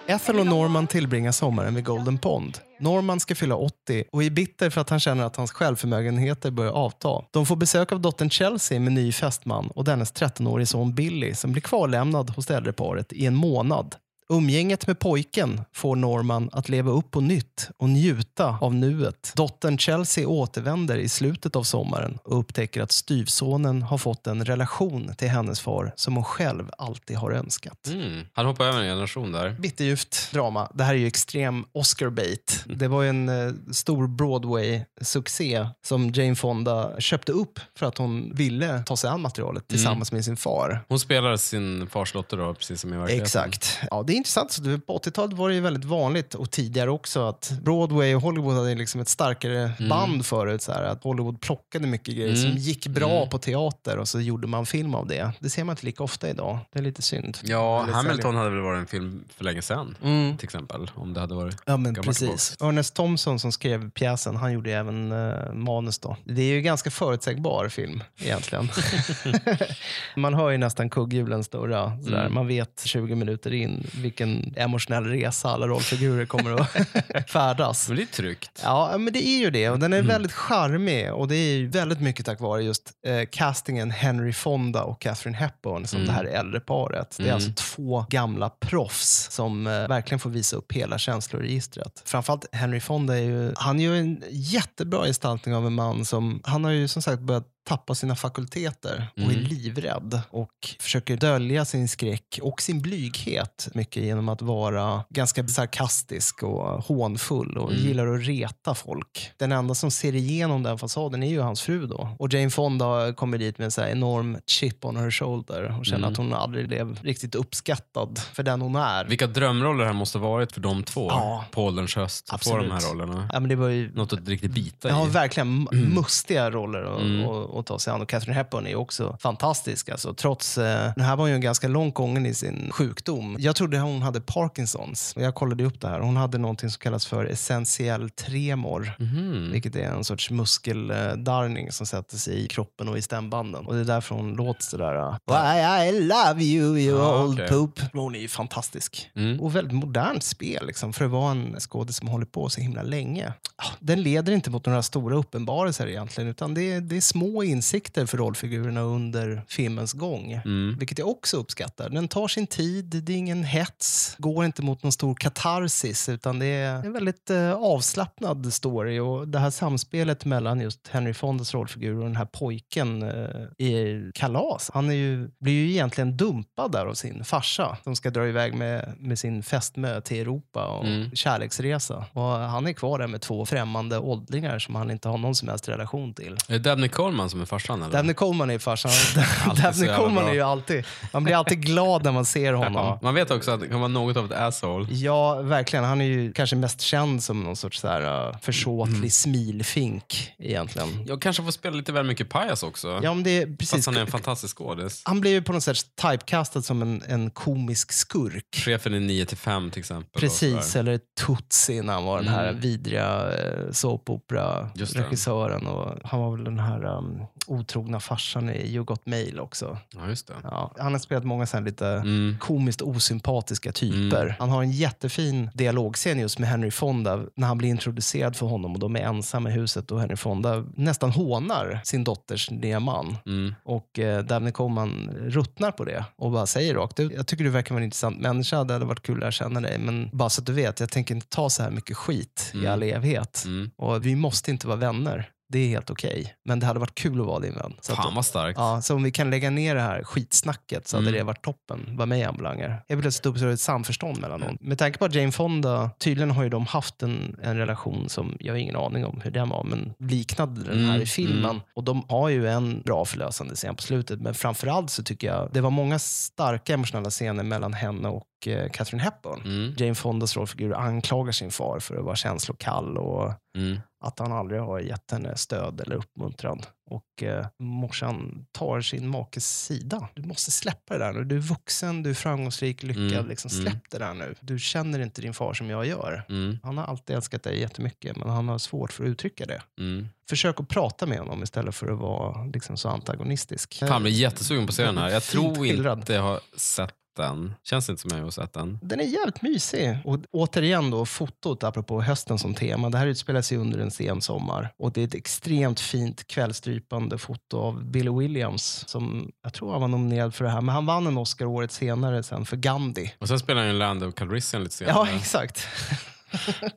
Ethel 0.08 0.40
och 0.40 0.46
Norman 0.46 0.88
tillbringar 0.88 1.32
sommaren 1.32 1.76
vid 1.76 1.86
Golden 1.86 2.18
Pond. 2.18 2.58
Norman 2.80 3.20
ska 3.20 3.36
fylla 3.36 3.56
80 3.56 4.04
och 4.12 4.24
är 4.24 4.30
bitter 4.30 4.70
för 4.70 4.82
att 4.82 4.90
han 4.90 5.00
känner 5.00 5.24
att 5.24 5.36
hans 5.36 5.52
självförmögenheter 5.52 6.52
börjar 6.52 6.72
avta. 6.72 7.26
De 7.32 7.46
får 7.46 7.56
besök 7.56 7.92
av 7.92 8.02
dottern 8.02 8.30
Chelsea 8.30 8.80
med 8.80 8.94
ny 8.94 9.12
fästman 9.12 9.68
och 9.68 9.84
dennes 9.84 10.14
13-årige 10.14 10.66
son 10.66 10.96
Billy 10.96 11.34
som 11.34 11.52
blir 11.52 11.62
kvarlämnad 11.62 12.30
hos 12.30 12.46
det 12.46 12.56
äldre 12.56 12.74
paret 12.74 13.14
i 13.14 13.26
en 13.26 13.36
månad. 13.36 13.96
Umgänget 14.30 14.88
med 14.88 15.00
pojken 15.00 15.62
får 15.74 15.96
Norman 15.96 16.50
att 16.52 16.70
leva 16.70 16.92
upp 16.92 17.12
på 17.12 17.22
nytt 17.22 17.70
och 17.78 17.90
njuta 17.90 18.58
av 18.62 18.76
nuet. 18.76 19.32
Dottern 19.36 19.78
Chelsea 19.78 20.28
återvänder 20.28 20.98
i 20.98 21.10
slutet 21.10 21.56
av 21.56 21.64
sommaren 21.64 22.18
och 22.24 22.40
upptäcker 22.40 22.82
att 22.82 22.92
styvsonen 22.92 23.82
har 23.82 23.98
fått 23.98 24.28
en 24.28 24.46
relation 24.46 25.16
till 25.18 25.30
hennes 25.30 25.60
far 25.60 25.94
som 25.96 26.16
hon 26.16 26.24
själv 26.24 26.70
alltid 26.78 27.18
har 27.18 27.32
önskat. 27.32 27.88
Mm. 27.88 28.26
Han 28.34 28.46
hoppar 28.46 28.66
över 28.66 28.80
en 28.80 28.86
generation 28.86 29.32
där. 29.32 29.56
Bitterljuvt 29.60 30.30
drama. 30.32 30.72
Det 30.74 30.84
här 30.84 30.94
är 30.94 30.98
ju 30.98 31.08
extrem 31.08 31.66
Oscar-bait. 31.72 32.64
Det 32.66 32.88
var 32.88 33.04
ju 33.04 33.10
en 33.10 33.30
eh, 33.30 33.54
stor 33.72 34.08
Broadway-succé 34.08 35.68
som 35.82 36.10
Jane 36.10 36.36
Fonda 36.36 37.02
köpte 37.02 37.32
upp 37.32 37.60
för 37.78 37.86
att 37.86 37.98
hon 37.98 38.36
ville 38.36 38.84
ta 38.84 38.98
sig 38.98 39.10
an 39.10 39.22
materialet 39.22 39.68
tillsammans 39.68 40.12
med 40.12 40.26
sin 40.26 40.38
far. 40.38 40.86
Hon 40.88 41.00
spelar 41.00 41.38
sin 41.38 41.88
fars 41.88 42.14
dotter 42.14 42.38
då, 42.38 42.54
precis 42.54 42.82
som 42.82 42.94
i 42.94 42.98
verkligheten. 42.98 43.26
Exakt. 43.26 43.80
Ja, 43.92 44.04
det 44.08 44.15
är 44.16 44.18
intressant. 44.18 44.60
På 44.88 44.98
80-talet 45.00 45.38
var 45.38 45.50
det 45.50 45.56
ju 45.56 45.62
väldigt 45.62 45.86
vanligt, 45.86 46.34
och 46.36 46.52
tidigare 46.52 46.90
också, 46.92 47.28
att 47.28 47.52
Broadway 47.64 48.16
och 48.16 48.22
Hollywood 48.22 48.56
hade 48.56 48.76
liksom 48.76 49.02
ett 49.02 49.10
starkare 49.10 49.72
Mm. 49.80 49.90
band 49.90 50.26
förut. 50.26 50.62
Så 50.62 50.72
här, 50.72 50.84
att 50.84 51.04
Hollywood 51.04 51.42
plockade 51.42 51.88
mycket 51.88 52.16
grejer 52.16 52.36
som 52.36 52.46
Mm. 52.46 52.58
gick 52.58 52.88
bra 52.88 53.18
Mm. 53.18 53.30
på 53.30 53.38
teater 53.38 53.98
och 53.98 54.08
så 54.08 54.22
gjorde 54.22 54.48
man 54.48 54.66
film 54.66 54.96
av 54.96 55.08
det. 55.08 55.32
Det 55.40 55.50
ser 55.50 55.64
man 55.64 55.74
inte 55.74 55.86
lika 55.86 56.04
ofta 56.04 56.30
idag. 56.30 56.58
Det 56.74 56.80
är 56.80 56.84
lite 56.84 57.02
synd. 57.02 57.38
Ja, 57.44 57.84
Eller 57.84 57.94
Hamilton 57.94 58.22
säljer. 58.24 58.38
hade 58.40 58.50
väl 58.50 58.60
varit 58.62 58.80
en 58.80 58.88
film 58.88 59.24
för 59.38 59.44
länge 59.44 59.62
sedan, 59.62 59.96
Mm. 60.04 60.38
till 60.38 60.46
exempel. 60.46 60.92
Om 60.96 61.14
det 61.14 61.20
hade 61.20 61.36
varit 61.36 61.58
Ja, 61.66 61.78
men 61.78 61.96
precis. 61.96 62.58
Ernest 62.62 62.94
Thompson 62.96 63.40
som 63.40 63.52
skrev 63.52 63.90
pjäsen, 63.92 64.36
han 64.36 64.54
gjorde 64.54 64.72
även 64.74 65.12
eh, 65.12 65.54
manus 65.54 66.00
då. 66.00 66.18
Det 66.24 66.42
är 66.42 66.46
ju 66.46 66.58
en 66.58 66.64
ganska 66.64 66.92
förutsägbar 66.92 67.70
film 67.70 68.04
egentligen. 68.22 68.70
man 70.16 70.34
hör 70.34 70.50
ju 70.50 70.58
nästan 70.58 70.90
kugghjulen 70.90 71.44
snurra. 71.44 71.84
Mm. 72.08 72.34
Man 72.34 72.48
vet 72.48 72.82
20 72.86 73.16
minuter 73.16 73.54
in 73.54 73.88
vilken 74.06 74.54
emotionell 74.58 75.04
resa 75.06 75.50
alla 75.50 75.68
rollfigurer 75.68 76.26
kommer 76.26 76.62
att 76.62 76.70
färdas. 77.32 77.88
Men 77.88 77.98
det 77.98 78.04
är 78.04 78.06
tryggt. 78.06 78.62
Ja, 78.64 78.98
men 78.98 79.14
det 79.14 79.28
är 79.28 79.38
ju 79.40 79.50
det. 79.52 79.70
Och 79.70 79.80
den 79.80 79.94
är 79.94 79.98
Mm. 79.98 80.08
väldigt 80.08 80.32
charmig 80.32 81.14
och 81.14 81.28
det 81.28 81.36
är 81.36 81.56
ju 81.58 81.68
väldigt 81.68 82.02
mycket 82.02 82.26
tack 82.26 82.40
vare 82.40 82.64
just 82.64 82.92
eh, 83.08 83.26
castingen 83.32 83.92
Henry 83.92 84.34
Fonda 84.34 84.84
och 84.84 85.02
Catherine 85.02 85.38
Hepburn 85.38 85.88
som 85.88 85.98
Mm. 86.00 86.08
det 86.08 86.14
här 86.14 86.26
äldre 86.26 86.60
paret. 86.60 87.16
Det 87.18 87.24
är 87.24 87.28
Mm. 87.28 87.36
alltså 87.36 87.52
två 87.76 88.06
gamla 88.10 88.50
proffs 88.50 89.28
som 89.32 89.68
eh, 89.68 89.88
verkligen 89.88 90.20
får 90.20 90.30
visa 90.30 90.56
upp 90.56 90.72
hela 90.74 90.98
känsloregistret. 90.98 92.02
Framförallt 92.06 92.46
Henry 92.56 92.80
Fonda 92.80 93.18
är 93.18 93.22
ju, 93.24 93.54
han 93.56 93.80
gör 93.80 93.94
en 93.96 94.24
jättebra 94.30 95.06
gestaltning 95.06 95.56
av 95.56 95.66
en 95.68 95.74
man 95.74 96.06
som, 96.06 96.42
han 96.44 96.64
har 96.64 96.72
ju 96.72 96.88
som 96.88 97.02
sagt 97.02 97.22
börjat 97.22 97.48
tappa 97.66 97.96
sina 97.96 98.16
fakulteter 98.16 99.08
och 99.16 99.20
är 99.22 99.38
Mm. 99.38 99.44
livrädd 99.44 100.22
och 100.30 100.50
försöker 100.80 101.18
dölja 101.18 101.66
sin 101.66 101.88
skräck 101.88 102.40
och 102.42 102.62
sin 102.62 102.82
blyghet 102.82 103.68
mycket 103.74 104.04
genom 104.04 104.30
att 104.30 104.42
vara 104.42 105.04
ganska 105.10 105.48
sarkastisk 105.48 106.44
och 106.44 106.84
hånfull 106.84 107.58
och 107.58 107.72
Mm. 107.72 107.84
gillar 107.84 108.08
att 108.08 108.26
reta 108.28 108.76
folk. 108.76 109.32
Den 109.38 109.52
enda 109.52 109.76
som 109.76 109.92
ser 109.92 110.16
igenom 110.16 110.64
den 110.64 110.78
fasaden 110.80 111.24
är 111.24 111.28
ju 111.30 111.40
hans 111.42 111.62
fru 111.62 111.88
då. 111.88 112.10
Och 112.20 112.34
Jane 112.34 112.50
Fonda 112.50 113.14
kommer 113.14 113.38
dit 113.38 113.58
med 113.58 113.66
en 113.66 113.72
så 113.72 113.82
enorm 113.82 114.38
chip 114.48 114.86
on 114.86 114.98
her 114.98 115.12
shoulder 115.12 115.76
och 115.80 115.86
känner 115.86 115.98
Mm. 116.00 116.12
att 116.12 116.18
hon 116.18 116.34
aldrig 116.34 116.68
blev 116.68 117.00
riktigt 117.04 117.36
uppskattad 117.36 118.20
för 118.34 118.44
den 118.44 118.62
hon 118.62 118.76
är. 118.76 119.06
Vilka 119.06 119.28
drömroller 119.28 119.80
det 119.80 119.86
här 119.86 119.94
måste 119.94 120.18
varit 120.18 120.52
för 120.52 120.62
de 120.62 120.84
två. 120.84 121.08
Ja. 121.10 121.46
På 121.52 121.66
ålderns 121.66 121.96
höst. 121.96 122.30
Att 122.34 122.44
få 122.44 122.58
de 122.58 122.66
här 122.68 122.76
Absolut. 122.76 123.02
rollerna. 123.02 123.30
Ja, 123.34 123.40
men 123.40 123.50
det 123.50 123.56
var 123.56 123.70
ju 123.70 123.92
Något 123.96 124.14
att 124.14 124.28
riktigt 124.28 124.52
bita 124.52 124.90
Ja, 124.90 125.08
i. 125.08 125.10
verkligen 125.10 125.68
m- 125.74 125.92
mustiga 125.96 126.52
roller 126.52 126.82
att, 126.84 127.02
Mm. 127.02 127.26
Att, 127.60 127.66
ta 127.66 127.80
sig 127.80 127.94
an. 127.94 128.02
Och 128.02 128.10
Catherine 128.10 128.36
Hepburn 128.38 128.66
är 128.66 128.70
ju 128.70 128.76
också 128.76 129.18
fantastisk. 129.20 129.90
Alltså, 129.90 130.14
trots, 130.14 130.58
eh, 130.58 130.92
det 130.96 131.04
här 131.04 131.16
var 131.16 131.28
ju 131.28 131.34
en 131.36 131.42
ganska 131.42 131.68
långt 131.68 131.96
gången 131.96 132.26
i 132.26 132.34
sin 132.34 132.70
sjukdom. 132.72 133.36
Jag 133.40 133.56
trodde 133.56 133.80
hon 133.80 134.02
hade 134.02 134.22
Parkinsons. 134.22 135.14
Jag 135.18 135.36
kollade 135.36 135.64
upp 135.64 135.82
det 135.82 135.88
här. 135.88 136.00
Hon 136.00 136.18
hade 136.18 136.38
någonting 136.38 136.70
som 136.70 136.80
kallas 136.80 137.06
för 137.06 137.26
essentiell 137.26 138.10
tremor. 138.10 138.92
Mhm. 139.00 139.50
Vilket 139.52 139.76
är 139.76 139.84
en 139.92 140.04
sorts 140.04 140.30
muskeldarrning 140.32 141.72
som 141.72 141.86
sätter 141.86 142.18
sig 142.18 142.44
i 142.46 142.48
kroppen 142.48 142.90
och 142.90 142.98
i 142.98 143.02
stämbanden. 143.02 143.66
Och 143.66 143.74
det 143.74 143.80
är 143.80 143.86
därför 143.86 144.16
hon 144.16 144.34
låter 144.34 144.64
sådär. 144.64 144.96
uh, 144.96 145.16
Why 145.28 145.88
I 145.90 146.02
love 146.02 146.44
you, 146.44 146.78
you 146.78 147.00
Ja, 147.00 147.24
old 147.24 147.34
okej. 147.40 147.48
poop. 147.50 147.80
Hon 147.94 148.16
är 148.16 148.20
ju 148.20 148.28
fantastisk. 148.28 149.10
Mm. 149.16 149.42
Och 149.42 149.56
väldigt 149.56 149.74
modernt 149.74 150.24
spel 150.24 150.68
liksom, 150.68 150.94
för 150.94 151.06
att 151.06 151.12
vara 151.12 151.32
en 151.32 151.56
skådis 151.60 151.98
som 151.98 152.08
hållit 152.08 152.32
på 152.32 152.50
så 152.50 152.62
himla 152.62 152.84
länge. 152.84 153.34
Ah, 153.56 153.66
Den 153.80 154.02
leder 154.04 154.34
inte 154.34 154.50
mot 154.50 154.66
några 154.66 154.84
stora 154.84 155.16
uppenbarelser 155.16 155.88
egentligen, 155.88 156.30
utan 156.30 156.54
det 156.54 156.74
är, 156.74 156.82
det 156.82 156.98
är 156.98 157.02
små 157.02 157.44
insikter 157.46 158.06
för 158.06 158.18
rollfigurerna 158.18 158.82
under 158.82 159.44
filmens 159.48 159.94
gång. 159.94 160.32
Mm. 160.32 160.76
Vilket 160.80 160.98
jag 161.00 161.08
också 161.08 161.38
uppskattar. 161.38 161.90
Den 161.90 162.08
tar 162.08 162.28
sin 162.28 162.48
tid, 162.48 162.86
det 162.86 163.14
är 163.14 163.18
ingen 163.18 163.44
hets, 163.44 164.16
går 164.18 164.46
inte 164.46 164.62
mot 164.62 164.84
någon 164.84 164.92
stor 164.92 165.16
katarsis, 165.16 166.10
utan 166.10 166.40
det 166.40 166.46
är 166.46 166.86
en 166.86 166.94
väldigt 166.94 167.30
eh, 167.30 167.52
avslappnad 167.52 168.54
story. 168.54 169.00
Och 169.00 169.28
det 169.28 169.40
här 169.40 169.50
samspelet 169.50 170.26
mellan 170.26 170.60
just 170.62 170.88
Henry 170.88 171.14
Fondas 171.14 171.54
rollfigur 171.54 171.98
och 171.98 172.04
den 172.04 172.16
här 172.16 172.26
pojken 172.26 173.04
eh, 173.04 173.10
är 173.58 174.12
kalas. 174.12 174.72
Han 174.74 174.90
är 174.90 174.94
ju, 174.94 175.30
blir 175.40 175.54
ju 175.54 175.72
egentligen 175.72 176.18
dumpad 176.18 176.72
där 176.72 176.86
av 176.86 176.94
sin 176.94 177.24
farsa 177.24 177.78
som 177.84 177.96
ska 177.96 178.10
dra 178.10 178.28
iväg 178.28 178.54
med, 178.54 178.94
med 179.00 179.20
sin 179.20 179.44
fästmö 179.44 180.02
till 180.02 180.18
Europa 180.22 180.68
och 180.68 180.86
Mm. 180.86 181.12
kärleksresa. 181.16 182.06
Och 182.14 182.24
han 182.24 182.68
är 182.68 182.74
kvar 182.74 183.00
där 183.00 183.08
med 183.08 183.22
två 183.22 183.46
främmande 183.46 183.98
åldringar 184.00 184.60
som 184.60 184.76
han 184.76 184.92
inte 184.92 185.10
har 185.10 185.18
någon 185.18 185.36
som 185.36 185.48
helst 185.48 185.70
relation 185.70 186.14
till. 186.14 186.38
Är 186.48 186.54
det 186.54 186.60
Dabney 186.60 186.90
Coleman 186.90 187.30
som 187.36 187.42
är 187.42 187.46
farsan? 187.46 187.82
Eller? 187.84 187.92
Dabney 187.94 188.14
Coleman 188.14 188.50
är 188.50 188.60
farsan. 188.60 188.92
Jävla 189.64 189.98
Coleman 189.98 190.28
är 190.28 190.34
ju 190.34 190.42
alltid, 190.42 190.86
man 191.14 191.24
blir 191.24 191.36
alltid 191.36 191.62
glad 191.66 192.04
när 192.04 192.12
man 192.12 192.26
ser 192.26 192.54
honom. 192.54 192.74
Ja, 192.74 193.00
man 193.02 193.16
vet 193.16 193.32
också 193.32 193.52
att 193.52 193.60
det 193.60 193.68
kan 193.68 193.80
vara 193.80 193.88
något 193.88 194.18
av 194.18 194.26
ett 194.26 194.32
asshole. 194.32 194.88
Ja, 194.90 195.36
verkligen. 195.42 195.86
Han 195.86 196.02
är 196.02 196.06
ju 196.06 196.34
kanske 196.34 196.56
mest 196.56 196.82
känd 196.82 197.24
som 197.24 197.44
någon 197.44 197.56
sorts 197.56 197.80
så 197.80 197.88
här, 197.88 198.28
uh, 198.30 198.38
försåtlig 198.42 198.96
Mm. 198.96 199.10
smilfink 199.10 200.32
egentligen. 200.40 201.06
Jag 201.08 201.22
kanske 201.22 201.44
får 201.44 201.52
spela 201.52 201.76
lite 201.76 201.92
väl 201.92 202.06
mycket 202.06 202.30
pajas 202.30 202.64
också. 202.64 203.00
Ja, 203.04 203.14
men 203.14 203.24
det 203.24 203.30
är 203.42 203.46
precis. 203.58 203.70
Fast 203.72 203.86
han 203.86 203.98
är 203.98 204.02
en 204.02 204.08
fantastisk 204.08 204.58
skådis. 204.58 205.02
Han 205.06 205.22
blir 205.22 205.32
ju 205.32 205.42
på 205.42 205.54
något 205.54 205.64
sätt 205.64 205.78
typecastad 206.02 206.62
som 206.62 206.82
en, 206.82 207.02
en 207.08 207.30
komisk 207.32 207.92
skurk. 207.92 208.46
Chefen 208.56 208.94
i 208.94 209.00
9 209.00 209.26
till 209.26 209.38
5 209.38 209.72
till 209.72 209.80
exempel. 209.80 210.22
Precis, 210.22 210.76
eller 210.76 211.00
Tutsi 211.26 211.82
när 211.82 211.94
han 211.94 212.04
var 212.06 212.18
den 212.18 212.28
här 212.28 212.46
Mm. 212.50 212.62
vidriga 212.62 213.32
eh, 213.32 213.72
såpopera-regissören. 213.72 215.68
Och 215.68 215.98
han 216.04 216.20
var 216.20 216.32
väl 216.36 216.44
den 216.44 216.60
här 216.60 216.86
um, 216.98 217.25
otrogna 217.48 218.00
farsan 218.00 218.50
i 218.50 218.74
You 218.76 218.86
Got 218.86 219.06
Mail 219.06 219.40
också. 219.40 219.78
Ja, 219.96 220.08
just 220.10 220.28
det. 220.28 220.34
Ja, 220.44 220.72
han 220.80 220.92
har 220.92 221.00
spelat 221.00 221.24
många 221.24 221.46
sen 221.46 221.64
lite 221.64 221.88
Mm. 221.88 222.38
komiskt 222.40 222.82
osympatiska 222.82 223.72
typer. 223.72 224.22
Mm. 224.26 224.34
Han 224.40 224.50
har 224.50 224.62
en 224.64 224.72
jättefin 224.72 225.50
dialogscen 225.54 226.20
just 226.20 226.40
med 226.40 226.50
Henry 226.50 226.72
Fonda 226.72 227.20
när 227.36 227.48
han 227.48 227.58
blir 227.58 227.70
introducerad 227.70 228.36
för 228.36 228.46
honom 228.46 228.74
och 228.74 228.80
de 228.80 228.96
är 228.96 229.00
ensamma 229.00 229.50
i 229.50 229.54
huset 229.54 229.92
och 229.92 230.00
Henry 230.00 230.16
Fonda 230.16 230.66
nästan 230.76 231.12
hånar 231.12 231.80
sin 231.84 232.04
dotters 232.04 232.52
nya 232.52 232.80
man. 232.80 233.18
Mm. 233.26 233.56
Och 233.64 234.00
eh, 234.00 234.24
Dabney 234.24 234.52
Coleman 234.52 235.10
ruttnar 235.22 235.72
på 235.72 235.84
det 235.86 236.06
och 236.16 236.32
bara 236.32 236.46
säger 236.46 236.76
rakt 236.76 237.00
ut, 237.00 237.12
jag 237.16 237.28
tycker 237.28 237.44
du 237.44 237.50
verkar 237.50 237.76
vara 237.76 237.82
en 237.82 237.86
intressant 237.86 238.20
människa, 238.20 238.64
det 238.64 238.74
hade 238.74 238.86
varit 238.86 239.02
kul 239.02 239.16
att 239.16 239.20
lära 239.22 239.32
känna 239.32 239.62
dig, 239.62 239.78
men 239.80 240.10
bara 240.14 240.30
så 240.30 240.42
att 240.42 240.46
du 240.48 240.54
vet, 240.54 240.80
jag 240.80 240.90
tänker 240.92 241.16
inte 241.16 241.28
ta 241.28 241.50
så 241.50 241.64
här 241.64 241.72
mycket 241.72 241.98
skit 241.98 242.52
i 242.54 242.58
Mm. 242.58 242.72
all 242.74 242.84
evighet. 242.84 243.44
Mm. 243.46 243.72
Och 243.78 244.06
vi 244.06 244.16
måste 244.16 244.52
inte 244.52 244.68
vara 244.68 244.78
vänner. 244.78 245.30
Det 245.56 245.60
är 245.60 245.68
helt 245.70 245.90
okej. 245.90 246.36
Men 246.46 246.60
det 246.60 246.66
hade 246.66 246.80
varit 246.80 246.96
kul 246.96 247.20
att 247.22 247.28
vara 247.28 247.40
din 247.40 247.54
vän. 247.54 247.74
Så 247.82 247.92
att- 247.94 247.98
Fan 247.98 248.16
vad 248.16 248.26
starkt. 248.26 248.60
Ja, 248.60 248.82
så 248.82 248.96
om 248.96 249.04
vi 249.04 249.12
kan 249.12 249.30
lägga 249.30 249.50
ner 249.50 249.76
det 249.76 249.82
här 249.82 250.04
skitsnacket 250.04 250.88
så 250.88 250.98
hade 250.98 251.08
Mm. 251.08 251.18
det 251.20 251.24
varit 251.24 251.42
toppen 251.46 251.90
vad 251.98 252.08
mig 252.08 252.24
anbelangar. 252.24 252.84
Vill 252.88 253.08
att 253.08 253.26
uppstår 253.26 253.48
ett 253.48 253.60
samförstånd 253.60 254.22
mellan 254.22 254.40
dem. 254.40 254.58
Med 254.62 254.78
tanke 254.80 255.00
på 255.00 255.06
att 255.06 255.16
Jane 255.16 255.32
Fonda, 255.32 255.90
tydligen 256.00 256.32
har 256.32 256.44
ju 256.44 256.50
de 256.50 256.66
haft 256.66 257.04
en, 257.04 257.36
en 257.44 257.58
relation 257.58 258.10
som, 258.10 258.38
jag 258.40 258.54
har 258.54 258.58
ingen 258.60 258.76
aning 258.76 259.06
om 259.06 259.22
hur 259.24 259.32
den 259.32 259.50
var, 259.50 259.64
men 259.64 259.94
liknade 260.00 260.64
den 260.64 260.80
här 260.80 260.90
Mm, 260.90 261.02
i 261.02 261.06
filmen. 261.06 261.50
mm. 261.50 261.62
Och 261.76 261.84
de 261.84 262.04
har 262.10 262.30
ju 262.30 262.48
en 262.50 262.82
bra 262.82 263.06
förlösande 263.06 263.56
scen 263.56 263.76
på 263.76 263.82
slutet, 263.82 264.22
men 264.22 264.34
framförallt 264.34 264.90
så 264.90 265.04
tycker 265.04 265.28
jag 265.28 265.50
det 265.54 265.62
var 265.62 265.70
många 265.70 266.00
starka 266.00 266.74
emotionella 266.74 267.10
scener 267.10 267.44
mellan 267.44 267.74
henne 267.74 268.08
och 268.10 268.24
eh, 268.48 268.70
Catherine 268.70 269.04
Hepburn. 269.04 269.42
Mm. 269.46 269.74
Jane 269.78 269.96
Fondas 269.96 270.36
rollfigur 270.38 270.74
anklagar 270.74 271.32
sin 271.32 271.52
far 271.52 271.80
för 271.80 271.98
att 271.98 272.06
vara 272.06 272.16
känslokall 272.16 272.98
och 272.98 273.34
Mm. 273.58 273.80
att 274.06 274.20
han 274.20 274.32
aldrig 274.32 274.62
har 274.62 274.80
gett 274.80 275.12
henne 275.12 275.38
stöd 275.38 275.82
eller 275.82 275.96
uppmuntran. 275.96 276.62
Och 276.90 277.24
eh, 277.24 277.46
morsan 277.60 278.46
tar 278.52 278.82
sin 278.82 279.08
makes 279.08 279.64
sida. 279.66 280.08
Du 280.14 280.22
måste 280.24 280.52
släppa 280.52 280.98
det 280.98 281.06
där 281.06 281.14
nu. 281.14 281.24
Du 281.24 281.36
är 281.36 281.40
vuxen, 281.40 282.04
du 282.04 282.10
är 282.10 282.14
framgångsrik, 282.14 282.84
lyckad. 282.84 283.12
Mm, 283.12 283.28
Liksom, 283.28 283.52
mm. 283.54 283.64
släpp 283.66 283.84
det 283.92 283.98
där 283.98 284.14
nu. 284.14 284.36
Du 284.42 284.60
känner 284.60 285.00
inte 285.00 285.22
din 285.22 285.34
far 285.34 285.54
som 285.54 285.70
jag 285.70 285.86
gör. 285.86 286.24
Mm. 286.30 286.60
Han 286.64 286.78
har 286.78 286.86
alltid 286.86 287.16
älskat 287.16 287.44
dig 287.44 287.60
jättemycket, 287.60 288.18
men 288.18 288.30
han 288.30 288.48
har 288.50 288.58
svårt 288.58 288.94
för 288.94 289.04
att 289.04 289.08
uttrycka 289.10 289.46
det. 289.46 289.62
Mm. 289.80 290.08
Försök 290.30 290.60
att 290.60 290.68
prata 290.70 291.06
med 291.06 291.20
honom 291.20 291.44
istället 291.44 291.76
för 291.76 291.92
att 291.94 292.00
vara 292.00 292.46
liksom, 292.46 292.78
så 292.78 292.90
antagonistisk. 292.90 293.80
Fan, 293.80 293.90
jag 293.90 294.02
blir 294.02 294.12
jättesugen 294.12 294.66
på 294.66 294.70
att 294.70 294.76
se 294.76 294.84
den 294.86 294.98
här. 294.98 295.10
Jag 295.10 295.24
tror 295.24 295.66
inte 295.66 296.14
jag 296.14 296.22
har 296.22 296.40
sett 296.58 296.94
den. 297.16 297.54
Känns 297.64 297.90
inte 297.90 298.02
som 298.02 298.18
jag 298.18 298.24
har 298.24 298.32
sett 298.32 298.54
den. 298.54 298.80
Den 298.82 299.00
är 299.00 299.04
jävligt 299.04 299.42
mysig. 299.42 299.98
Och 300.04 300.20
återigen 300.32 300.90
då, 300.90 301.06
fotot, 301.06 301.64
apropå 301.64 302.02
hösten 302.02 302.40
som 302.40 302.54
tema. 302.54 302.90
Det 302.90 302.98
här 302.98 303.08
utspelar 303.08 303.42
sig 303.42 303.58
under 303.58 303.80
en 303.80 303.92
sen 303.92 304.22
sommar. 304.22 304.74
Och 304.78 304.92
det 304.92 305.02
är 305.02 305.08
ett 305.08 305.16
extremt 305.16 305.80
fint 305.80 306.28
kvällstrypande 306.28 307.18
foto 307.18 307.58
av 307.58 307.86
Billy 307.86 308.12
Williams. 308.12 308.84
Som 308.88 309.32
jag 309.44 309.54
tror 309.54 309.72
han 309.72 309.82
var 309.82 309.88
nominerad 309.88 310.36
för 310.36 310.46
det 310.46 310.52
här. 310.52 310.62
Men 310.62 310.76
han 310.76 310.86
vann 310.86 311.08
en 311.08 311.18
Oscar 311.18 311.46
året 311.46 311.72
senare 311.72 312.24
sen 312.24 312.46
för 312.46 312.58
Gandhi. 312.58 313.14
Och 313.20 313.28
sen 313.28 313.40
spelar 313.40 313.62
han 313.62 313.72
ju 313.72 313.78
Land 313.78 314.04
of 314.04 314.16
Calrissian 314.16 314.64
lite 314.64 314.76
senare. 314.76 314.96
Ja, 314.96 315.16
exakt. 315.18 315.68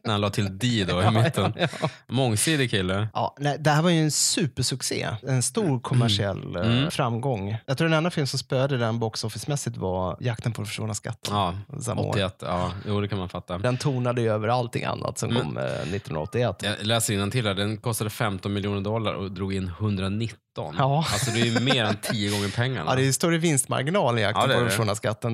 När 0.05 0.13
han 0.13 0.21
la 0.21 0.31
till 0.31 0.59
D 0.59 0.85
då 0.89 1.01
i 1.01 1.05
Ja, 1.05 1.11
mitten. 1.11 1.53
ja, 1.59 1.89
Mångsidig 2.09 2.71
kille. 2.71 3.09
Ja, 3.15 3.35
nej, 3.39 3.57
det 3.61 3.71
här 3.71 3.83
var 3.83 3.91
ju 3.91 4.03
en 4.03 4.11
supersuccé. 4.11 5.09
En 5.29 5.43
stor 5.43 5.81
kommersiell 5.81 6.57
eh, 6.57 6.63
Mm. 6.79 6.91
framgång. 6.91 7.57
Jag 7.67 7.79
tror 7.79 7.89
den 7.89 7.99
enda 7.99 8.11
film 8.11 8.27
som 8.27 8.39
spöade 8.39 8.77
den 8.79 8.99
box 8.99 9.25
office-mässigt 9.25 9.77
var 9.77 10.17
Jakten 10.21 10.53
på 10.53 10.61
den 10.61 10.67
försvunna 10.67 10.95
skatten. 10.95 11.35
Ja, 11.35 11.55
Samma 11.81 12.01
år. 12.03 12.09
81. 12.11 12.37
Ja, 12.41 12.73
jo, 12.87 13.01
det 13.01 13.09
kan 13.09 13.19
man 13.19 13.29
fatta. 13.29 13.59
Den 13.59 13.77
tonade 13.77 14.21
ju 14.23 14.33
över 14.33 14.49
allting 14.49 14.85
annat 14.85 15.19
som 15.19 15.29
Men- 15.35 15.43
kom 15.43 15.57
eh, 15.59 15.65
1981. 15.65 16.57
Jag 16.63 16.87
läser 16.87 17.31
till 17.31 17.47
här. 17.47 17.55
Den 17.55 17.77
kostade 17.77 18.11
15 18.11 18.53
miljoner 18.53 18.81
dollar 18.81 19.15
och 19.15 19.31
drog 19.33 19.55
in 19.55 19.69
119 19.79 20.39
13. 20.59 20.75
Ja. 20.79 21.05
Alltså 21.13 21.31
det 21.31 21.41
är 21.41 21.45
ju 21.45 21.61
mer 21.61 21.85
än 21.85 21.97
10 22.03 22.31
gånger 22.31 22.49
pengarna. 22.49 22.91
Ja, 22.91 22.97
det 22.97 23.09
är 23.09 23.13
större 23.13 23.39
vinstmarginal 23.39 24.19
i 24.19 24.23
Ja, 24.23 24.47
det 24.47 24.71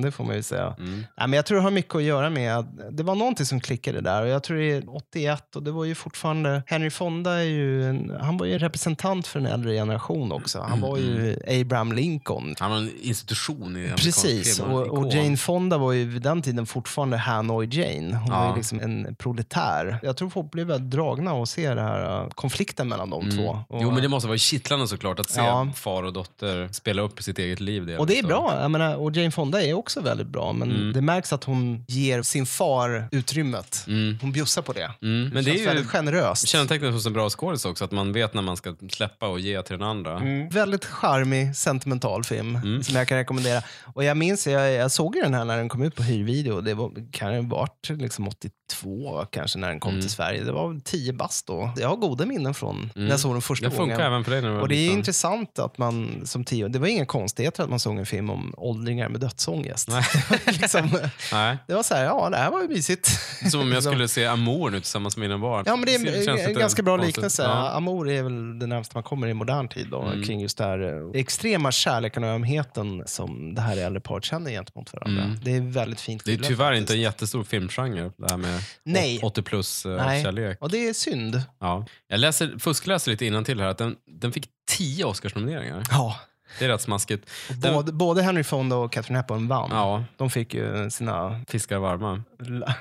det. 0.01 0.11
får 0.11 0.23
man 0.23 0.35
ju 0.35 0.43
säga. 0.43 0.75
Mm. 0.79 0.93
Nej, 1.17 1.27
men 1.27 1.33
jag 1.33 1.45
tror 1.45 1.57
det 1.57 1.63
har 1.63 1.71
mycket 1.71 1.95
att 1.95 2.03
göra 2.03 2.29
med 2.29 2.57
att 2.57 2.65
det 2.91 3.03
var 3.03 3.15
någonting 3.15 3.45
som 3.45 3.59
klickade 3.59 4.01
där. 4.01 4.21
Och 4.21 4.27
jag 4.27 4.43
tror 4.43 4.57
det 4.57 4.71
är 4.71 4.95
81 4.95 5.55
och 5.55 5.63
det 5.63 5.71
var 5.71 5.85
ju 5.85 5.95
fortfarande, 5.95 6.63
Henry 6.67 6.89
Fonda 6.89 7.31
är 7.31 7.43
ju 7.43 7.89
en, 7.89 8.11
han 8.21 8.37
var 8.37 8.45
ju 8.45 8.53
en 8.53 8.59
representant 8.59 9.27
för 9.27 9.39
en 9.39 9.45
äldre 9.45 9.73
generation 9.73 10.31
också. 10.31 10.65
Han 10.69 10.81
var 10.81 10.97
ju 10.97 11.39
Abraham 11.61 11.93
Lincoln. 11.93 12.55
Han 12.59 12.71
var 12.71 12.77
en 12.77 12.91
institution 13.01 13.77
i 13.77 13.79
amerikansk 13.79 14.03
Precis, 14.03 14.59
och, 14.59 14.81
och. 14.87 15.13
Jane 15.13 15.37
Fonda 15.37 15.77
var 15.77 15.91
ju 15.91 16.05
vid 16.05 16.21
den 16.21 16.41
tiden 16.41 16.65
fortfarande 16.65 17.17
Hanoi 17.17 17.67
Jane. 17.71 18.15
Hon 18.15 18.31
var 18.31 18.37
Ja. 18.45 18.49
ju 18.49 18.55
liksom 18.55 18.79
en 18.79 19.15
proletär. 19.15 19.99
Jag 20.03 20.17
tror 20.17 20.29
folk 20.29 20.51
blev 20.51 20.67
väldigt 20.67 20.91
dragna 20.91 21.31
att 21.31 21.49
se 21.49 21.69
den 21.69 21.77
här 21.85 22.23
uh, 22.23 22.29
konflikten 22.29 22.87
mellan 22.87 23.09
de 23.09 23.31
två. 23.31 23.59
Och, 23.69 23.81
Jo, 23.81 23.91
men 23.91 24.01
det 24.01 24.07
måste 24.07 24.27
vara 24.27 24.37
kittlande 24.37 24.87
såklart 24.87 25.14
att 25.19 25.29
se 25.29 25.41
Ja. 25.41 25.67
far 25.75 26.03
och 26.03 26.13
dotter 26.13 26.69
spela 26.71 27.01
upp 27.01 27.23
sitt 27.23 27.39
eget 27.39 27.59
liv. 27.59 27.95
och 27.97 28.07
det 28.07 28.13
är 28.13 28.15
liksom. 28.15 28.27
bra. 28.29 28.57
Jag 28.61 28.71
menar, 28.71 28.95
och 28.95 29.15
Jane 29.15 29.31
Fonda 29.31 29.63
är 29.63 29.73
också 29.73 30.01
väldigt 30.01 30.27
bra, 30.27 30.53
men 30.53 30.71
Mm. 30.71 30.93
det 30.93 31.01
märks 31.01 31.33
att 31.33 31.43
hon 31.43 31.85
ger 31.87 32.21
sin 32.21 32.45
far 32.45 33.07
utrymmet. 33.11 33.85
Hon 34.21 34.31
bjussar 34.31 34.61
på 34.61 34.73
det. 34.73 34.91
Mm. 35.01 35.23
Men 35.23 35.31
det 35.31 35.43
känns 35.43 35.55
är 35.57 35.59
ju 35.59 35.65
väldigt 35.65 35.87
generöst. 35.87 36.47
kännetecknet 36.47 36.93
hos 36.93 37.05
en 37.05 37.13
bra 37.13 37.29
skådis 37.29 37.65
också, 37.65 37.85
att 37.85 37.91
man 37.91 38.13
vet 38.13 38.33
när 38.33 38.41
man 38.41 38.57
ska 38.57 38.75
släppa 38.91 39.27
och 39.27 39.39
ge 39.39 39.61
till 39.61 39.77
den 39.77 39.87
andra. 39.87 40.17
Mm. 40.19 40.49
Väldigt 40.49 40.85
charmig, 40.85 41.55
sentimental 41.55 42.23
film 42.23 42.55
Mm. 42.55 42.83
som 42.83 42.95
jag 42.95 43.07
kan 43.07 43.17
rekommendera. 43.17 43.61
Och 43.93 44.03
jag 44.03 44.17
minns, 44.17 44.47
jag, 44.47 44.71
jag 44.73 44.91
såg 44.91 45.13
den 45.23 45.33
här 45.33 45.45
när 45.45 45.57
den 45.57 45.69
kom 45.69 45.81
ut 45.83 45.95
på 45.95 46.03
hyrvideo. 46.03 46.61
Det 46.61 46.73
var, 46.73 47.11
kan 47.11 47.33
ha 47.33 47.41
varit 47.41 47.89
liksom 47.89 48.27
82 48.27 49.25
kanske 49.31 49.59
när 49.59 49.67
den 49.69 49.79
kom 49.79 49.89
Mm. 49.89 50.01
till 50.01 50.09
Sverige. 50.11 50.43
Det 50.43 50.51
var 50.51 50.79
10 50.83 51.13
bast 51.13 51.47
då. 51.47 51.71
Jag 51.77 51.89
har 51.89 51.95
goda 51.95 52.25
minnen 52.25 52.53
från 52.53 52.91
när 52.95 53.09
jag 53.09 53.19
såg 53.19 53.33
den 53.33 53.41
första 53.41 53.69
Det 53.69 53.75
gången. 53.75 53.95
funkar 53.95 54.07
även 54.07 54.23
för 54.23 54.31
dig 54.31 54.41
när 54.41 54.47
du 54.49 54.55
var 54.55 54.61
Och 54.61 54.67
det 54.69 54.75
är. 54.75 54.91
Intressant 54.97 55.59
att 55.59 55.77
man 55.77 56.21
som 56.25 56.43
tio, 56.43 56.67
det 56.67 56.79
var 56.79 56.87
inga 56.87 57.05
konstigheter 57.05 57.63
att 57.63 57.69
man 57.69 57.79
såg 57.79 57.97
en 57.97 58.05
film 58.05 58.29
om 58.29 58.53
åldringar 58.57 59.09
med 59.09 59.21
dödsångest. 59.21 59.87
Nej. 59.89 60.03
liksom, 60.45 60.89
Nej. 61.31 61.57
det 61.67 61.73
var 61.73 61.83
så 61.83 61.95
här, 61.95 62.03
ja 62.05 62.29
det 62.29 62.37
här 62.37 62.51
var 62.51 62.61
ju 62.61 62.67
mysigt. 62.67 63.07
Som 63.51 63.59
om 63.61 63.67
jag 63.67 63.75
Liksom. 63.75 63.91
skulle 63.93 64.07
se 64.07 64.25
Amour 64.25 64.69
nu 64.69 64.79
tillsammans 64.79 65.17
med 65.17 65.29
mina 65.29 65.39
barn. 65.41 65.63
Ja, 65.67 65.75
men 65.75 65.85
det 65.85 65.95
är 65.95 66.29
en, 66.29 66.39
en 66.49 66.53
ganska 66.53 66.83
bra 66.83 66.97
konstigt. 66.97 67.15
liknelse. 67.17 67.43
Ja. 67.43 67.69
Amour 67.69 68.09
är 68.09 68.23
väl 68.23 68.59
det 68.59 68.67
närmaste 68.67 68.95
man 68.97 69.03
kommer 69.03 69.27
i 69.27 69.33
modern 69.33 69.67
tid 69.67 69.87
då, 69.91 70.01
Mm. 70.01 70.23
kring 70.23 70.41
just 70.41 70.57
det 70.57 70.63
här 70.63 71.09
eh, 71.13 71.19
extrema 71.21 71.71
kärleken 71.71 72.23
och 72.23 72.29
ömheten 72.29 73.03
som 73.05 73.55
det 73.55 73.61
här 73.61 73.77
äldre 73.77 73.99
paret 74.01 74.23
känner 74.25 74.51
gentemot 74.51 74.93
varandra. 74.93 75.23
Mm. 75.23 75.37
Det 75.43 75.55
är 75.55 75.61
väldigt 75.61 76.01
fint 76.01 76.25
Det 76.25 76.33
är 76.33 76.37
tyvärr 76.37 76.65
faktiskt. 76.71 76.81
inte 76.81 76.93
en 76.93 77.01
jättestor 77.01 77.43
filmgenre, 77.43 78.11
det 78.17 78.29
här 78.29 78.37
med 78.37 78.61
Nej. 78.83 79.19
80 79.23 79.41
plus 79.41 79.85
eh, 79.85 80.05
Nej, 80.05 80.57
och 80.59 80.69
det 80.69 80.87
är 80.89 80.93
synd. 80.93 81.41
Ja. 81.59 81.85
Jag 82.07 82.19
läser, 82.19 82.59
fuskläser 82.59 83.11
lite 83.11 83.25
innantill 83.25 83.59
här, 83.61 83.67
att 83.67 83.77
den, 83.77 83.95
den 84.21 84.31
fick 84.31 84.49
10 84.67 85.05
Oscarsnomineringar. 85.05 85.83
Ja. 85.89 86.15
Det 86.59 86.65
är 86.65 86.69
rätt 86.69 86.81
smaskigt. 86.81 87.29
Och 87.49 87.55
Den, 87.55 87.73
Både, 87.73 87.91
både 87.91 88.21
Henry 88.21 88.43
Fonda 88.43 88.75
och 88.75 88.91
Catherine 88.91 89.17
Hepburn 89.19 89.47
vann. 89.47 89.69
Ja. 89.73 90.03
De 90.17 90.29
fick 90.29 90.53
ju 90.53 90.89
sina 90.89 91.41
fiskar 91.47 91.79
varma. 91.79 92.23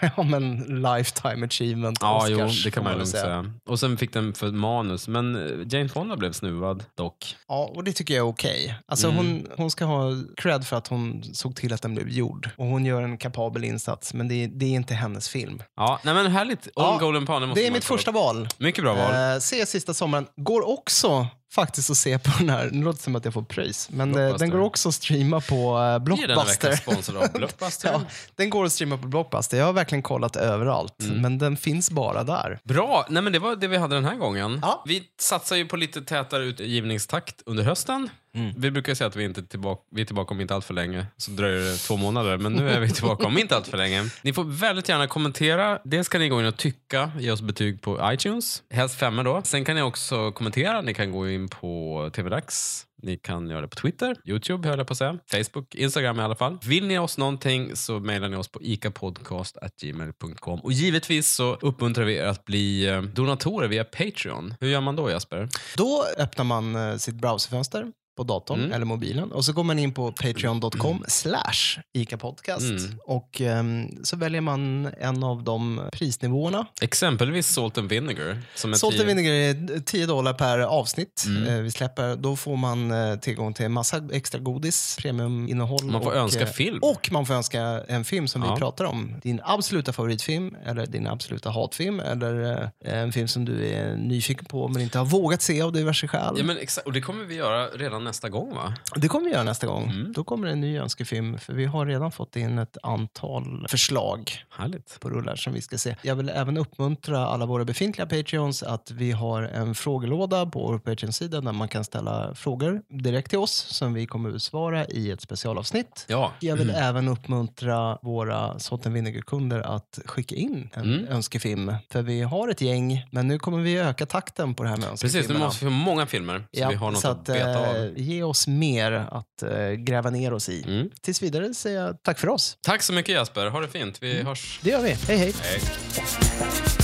ja, 0.16 0.22
men 0.22 0.56
lifetime 0.82 1.46
achievement 1.46 1.98
Ja, 2.00 2.16
Oscars. 2.16 2.30
jo, 2.30 2.48
det 2.64 2.70
kan 2.70 2.84
man 2.84 2.92
lugnt 2.92 3.08
säga. 3.08 3.52
Och 3.66 3.80
sen 3.80 3.96
fick 3.96 4.12
den 4.12 4.34
för 4.34 4.50
manus, 4.50 5.08
men 5.08 5.36
eh, 5.36 5.66
Jane 5.68 5.88
Fonda 5.88 6.16
blev 6.16 6.32
snuvad 6.32 6.84
dock. 6.94 7.36
Ja, 7.48 7.72
och 7.74 7.84
det 7.84 7.92
tycker 7.92 8.14
jag 8.14 8.26
är 8.26 8.30
okej. 8.30 8.74
Alltså 8.86 9.06
Mm. 9.10 9.16
hon, 9.16 9.46
hon 9.56 9.70
ska 9.70 9.84
ha 9.84 10.10
cred 10.36 10.66
för 10.66 10.76
att 10.76 10.86
hon 10.88 11.22
såg 11.34 11.56
till 11.56 11.72
att 11.72 11.82
den 11.82 11.94
blev 11.94 12.08
gjord. 12.08 12.50
Och 12.56 12.66
hon 12.66 12.84
gör 12.84 13.02
en 13.02 13.18
kapabel 13.18 13.64
insats, 13.64 14.14
men 14.14 14.28
det, 14.28 14.46
det 14.46 14.66
är 14.66 14.70
inte 14.70 14.94
hennes 14.94 15.28
film. 15.28 15.62
Ja, 15.76 16.00
nej 16.02 16.14
men 16.14 16.26
härligt. 16.32 16.68
Ja, 16.74 16.92
On 16.92 16.98
Golden 16.98 17.26
Palm, 17.26 17.48
måste 17.48 17.62
Det 17.62 17.66
är 17.66 17.70
mitt 17.72 17.84
första 17.84 18.10
upp. 18.10 18.14
val. 18.14 18.48
Mycket 18.58 18.84
bra 18.84 18.94
val. 18.94 19.32
Eh, 19.34 19.38
se 19.40 19.66
sista 19.66 19.94
sommaren. 19.94 20.26
Går 20.36 20.68
också 20.68 21.26
faktiskt 21.54 21.90
att 21.90 21.96
se 21.96 22.18
på 22.18 22.30
den 22.38 22.50
här, 22.50 22.68
nu 22.72 22.84
låter 22.84 22.96
det 22.98 23.02
som 23.02 23.16
att 23.16 23.24
jag 23.24 23.34
får 23.34 23.42
pröjs, 23.42 23.88
men 23.90 24.14
eh, 24.18 24.36
den 24.36 24.50
går 24.50 24.58
också 24.60 24.88
att 24.88 24.94
streama 24.94 25.40
på 25.40 25.78
denna 25.78 25.98
Blockbuster. 25.98 26.80
av 27.16 27.32
Blockbuster. 27.32 27.88
ja, 27.92 28.00
den 28.36 28.50
går 28.50 28.64
att 28.64 28.72
streama 28.72 28.98
på 28.98 29.08
Blockbuster. 29.08 29.56
Jag 29.58 29.64
har 29.66 29.72
verkligen 29.72 30.02
kollat 30.02 30.36
överallt, 30.36 30.94
Mm. 31.02 31.22
men 31.22 31.38
den 31.38 31.56
finns 31.56 31.90
bara 31.90 32.24
där. 32.24 32.58
Bra! 32.64 33.06
Nej, 33.08 33.22
men 33.22 33.32
det 33.32 33.38
var 33.38 33.56
det 33.56 33.66
vi 33.68 33.76
hade 33.76 33.94
den 33.94 34.04
här 34.04 34.14
gången. 34.16 34.62
Vi 34.86 35.02
satsar 35.20 35.56
ju 35.56 35.66
på 35.66 35.76
lite 35.76 36.02
tätare 36.02 36.44
utgivningstakt 36.44 37.42
under 37.46 37.64
hösten. 37.64 38.08
Mm. 38.34 38.52
Vi 38.56 38.70
brukar 38.70 38.94
säga 38.94 39.08
att 39.08 39.16
vi, 39.16 39.24
inte 39.24 39.40
är 39.40 39.42
tillbaka, 39.42 39.82
vi 39.90 40.00
är 40.00 40.04
tillbaka 40.04 40.34
om 40.34 40.40
inte 40.40 40.54
allt 40.54 40.64
för 40.64 40.74
länge. 40.74 41.06
Så 41.16 41.30
dröjer 41.30 41.60
det 41.60 41.76
två 41.76 41.96
månader, 41.96 42.38
men 42.38 42.52
nu 42.52 42.70
är 42.70 42.80
vi 42.80 42.90
tillbaka 42.90 43.26
om 43.26 43.38
inte 43.38 43.56
allt 43.56 43.66
för 43.66 43.78
länge. 43.78 44.04
Ni 44.22 44.32
får 44.32 44.44
väldigt 44.44 44.88
gärna 44.88 45.06
kommentera. 45.06 45.78
Dels 45.84 46.08
kan 46.08 46.20
ni 46.20 46.28
gå 46.28 46.40
in 46.40 46.46
och 46.46 46.56
tycka, 46.56 47.10
ge 47.18 47.30
oss 47.30 47.42
betyg 47.42 47.82
på 47.82 48.12
iTunes. 48.12 48.62
Helst 48.70 48.98
femmor 48.98 49.24
då. 49.24 49.42
Sen 49.44 49.64
kan 49.64 49.76
ni 49.76 49.82
också 49.82 50.32
kommentera. 50.32 50.80
Ni 50.80 50.94
kan 50.94 51.12
gå 51.12 51.28
in 51.28 51.48
på 51.48 52.10
TV-dags. 52.14 52.86
Ni 53.04 53.16
kan 53.16 53.50
göra 53.50 53.60
det 53.60 53.68
på 53.68 53.76
Twitter, 53.76 54.16
Youtube 54.24 54.68
höll 54.68 54.78
jag 54.78 54.86
på 54.86 54.92
att 54.92 54.98
säga, 54.98 55.18
Facebook, 55.26 55.74
Instagram 55.74 56.20
i 56.20 56.22
alla 56.22 56.36
fall. 56.36 56.58
Vill 56.64 56.86
ni 56.86 56.98
oss 56.98 57.18
någonting 57.18 57.76
så 57.76 58.00
mejlar 58.00 58.28
ni 58.28 58.36
oss 58.36 58.48
på 58.48 58.62
ikapodcast.gmail.com. 58.62 60.60
Och 60.60 60.72
givetvis 60.72 61.34
så 61.34 61.54
uppmuntrar 61.54 62.04
vi 62.04 62.16
er 62.16 62.24
att 62.24 62.44
bli 62.44 62.88
eh, 62.88 63.02
donatorer 63.02 63.68
via 63.68 63.84
Patreon. 63.84 64.54
Hur 64.60 64.68
gör 64.68 64.80
man 64.80 64.96
då 64.96 65.10
Jesper? 65.10 65.48
Då 65.76 66.06
öppnar 66.18 66.44
man 66.44 66.76
eh, 66.76 66.96
sitt 66.96 67.14
browserfönster 67.14 67.92
på 68.16 68.22
datorn 68.24 68.58
Mm. 68.60 68.72
eller 68.72 68.84
mobilen 68.86 69.32
och 69.32 69.44
så 69.44 69.52
går 69.52 69.64
man 69.64 69.78
in 69.78 69.94
på 69.94 70.12
patreon.com 70.12 71.04
slash 71.08 71.80
ICA-podcast 71.96 72.70
Mm. 72.86 72.98
och 73.06 73.40
ehm, 73.40 74.04
så 74.04 74.16
väljer 74.16 74.40
man 74.40 74.88
en 75.00 75.24
av 75.24 75.44
de 75.44 75.80
prisnivåerna. 75.92 76.66
Exempelvis 76.80 77.46
Salt 77.46 77.78
and 77.78 77.88
Vinegar. 77.88 78.42
Som 78.54 78.72
är 78.72 78.76
Salt 78.76 78.94
tio- 78.94 79.00
and 79.00 79.08
Vinegar 79.08 79.32
är 79.32 79.80
10 79.80 80.06
dollar 80.06 80.32
per 80.34 80.58
avsnitt 80.58 81.24
Mm. 81.26 81.42
eh, 81.48 81.54
vi 81.60 81.70
släpper. 81.70 82.16
Då 82.16 82.36
får 82.36 82.56
man 82.56 82.90
eh, 82.90 83.16
tillgång 83.18 83.54
till 83.54 83.68
massa 83.68 84.02
extra 84.12 84.40
godis, 84.40 84.96
premiuminnehåll. 85.02 85.84
Man 85.84 86.02
får 86.02 86.10
och, 86.10 86.16
önska 86.16 86.40
eh, 86.42 86.46
film. 86.48 86.78
Och 86.82 87.08
man 87.12 87.26
får 87.26 87.34
önska 87.34 87.60
en 87.88 88.04
film 88.04 88.28
som 88.28 88.42
Ja. 88.42 88.54
vi 88.54 88.58
pratar 88.60 88.84
om. 88.84 89.14
Din 89.22 89.40
absoluta 89.44 89.92
favoritfilm 89.92 90.56
eller 90.66 90.86
din 90.86 91.06
absoluta 91.06 91.50
hatfilm 91.50 92.00
eller 92.00 92.70
en 92.84 93.12
film 93.12 93.28
som 93.28 93.44
du 93.44 93.66
är 93.68 93.96
nyfiken 93.96 94.44
på 94.44 94.68
men 94.68 94.82
inte 94.82 94.98
har 94.98 95.04
vågat 95.06 95.42
se 95.42 95.62
av 95.62 95.72
diverse 95.72 96.08
skäl. 96.08 96.34
Ja, 96.38 96.44
men 96.44 96.58
exakt. 96.58 96.86
Och 96.86 96.92
det 96.92 97.00
kommer 97.00 97.24
vi 97.24 97.34
göra 97.34 97.66
redan 97.66 98.03
nästa 98.04 98.28
gång 98.28 98.54
va? 98.54 98.74
Det 98.96 99.08
kommer 99.08 99.24
vi 99.26 99.32
göra 99.32 99.42
nästa 99.42 99.66
gång. 99.66 99.90
Mm. 99.90 100.12
Då 100.12 100.24
kommer 100.24 100.46
det 100.46 100.52
en 100.52 100.60
ny 100.60 100.78
önskefilm, 100.78 101.38
för 101.38 101.52
vi 101.52 101.64
har 101.64 101.86
redan 101.86 102.12
fått 102.12 102.36
in 102.36 102.58
ett 102.58 102.76
antal 102.82 103.66
förslag 103.68 104.32
Härligt. 104.50 105.00
på 105.00 105.10
rullar 105.10 105.36
som 105.36 105.52
vi 105.52 105.60
ska 105.62 105.78
se. 105.78 105.96
Jag 106.02 106.14
vill 106.16 106.28
även 106.28 106.56
uppmuntra 106.56 107.26
alla 107.26 107.46
våra 107.46 107.64
befintliga 107.64 108.06
Patreons 108.06 108.62
att 108.62 108.90
vi 108.90 109.12
har 109.12 109.42
en 109.42 109.74
frågelåda 109.74 110.46
på 110.46 110.66
vår 110.66 110.78
Patreon-sida 110.78 111.40
där 111.40 111.52
man 111.52 111.68
kan 111.68 111.84
ställa 111.84 112.34
frågor 112.34 112.82
direkt 112.88 113.30
till 113.30 113.38
oss 113.38 113.52
som 113.54 113.94
vi 113.94 114.06
kommer 114.06 114.28
att 114.28 114.34
besvara 114.34 114.86
i 114.86 115.10
ett 115.10 115.20
specialavsnitt. 115.20 116.04
Ja. 116.08 116.32
Jag 116.40 116.56
vill 116.56 116.70
Mm. 116.70 116.82
även 116.82 117.08
uppmuntra 117.08 117.98
våra 118.02 118.58
Salt 118.58 118.86
Vinegar-kunder 118.86 119.60
att 119.60 119.98
skicka 120.04 120.34
in 120.34 120.70
en 120.74 120.82
Mm. 120.94 121.08
önskefilm. 121.08 121.74
För 121.92 122.02
vi 122.02 122.22
har 122.22 122.48
ett 122.48 122.60
gäng, 122.60 123.06
men 123.10 123.28
nu 123.28 123.38
kommer 123.38 123.58
vi 123.58 123.78
öka 123.78 124.06
takten 124.06 124.54
på 124.54 124.62
det 124.62 124.68
här 124.68 124.76
med 124.76 124.88
Precis, 124.90 125.02
nu 125.12 125.18
önskefilmerna. 125.18 125.46
måste 125.46 125.64
vi 125.64 125.70
ha 125.70 125.78
många 125.78 126.06
filmer 126.06 126.38
så 126.38 126.44
Ja, 126.60 126.68
vi 126.68 126.74
har 126.74 126.90
något 126.90 127.00
så 127.00 127.08
att, 127.08 127.18
att, 127.18 127.24
beta 127.26 127.50
eh, 127.76 127.82
av. 127.82 127.93
Mm. 127.94 128.08
Ge 128.08 128.22
oss 128.22 128.46
mer 128.46 128.92
att 128.92 129.42
eh, 129.42 129.70
gräva 129.70 130.10
ner 130.10 130.32
oss 130.32 130.48
i. 130.48 130.90
Tills 131.00 131.22
vidare 131.22 131.54
säger 131.54 131.80
jag 131.80 132.02
tack 132.02 132.18
för 132.18 132.28
oss. 132.28 132.58
Tack 132.60 132.82
så 132.82 132.92
mycket 132.92 133.14
Jesper, 133.14 133.46
ha 133.46 133.60
det 133.60 133.68
fint. 133.68 134.02
Vi 134.02 134.22
hörs. 134.22 134.60
Det 134.62 134.70
gör 134.70 134.82
vi. 134.82 134.92
Hej 134.92 135.16
hej. 135.16 135.34
Hej. 135.42 136.83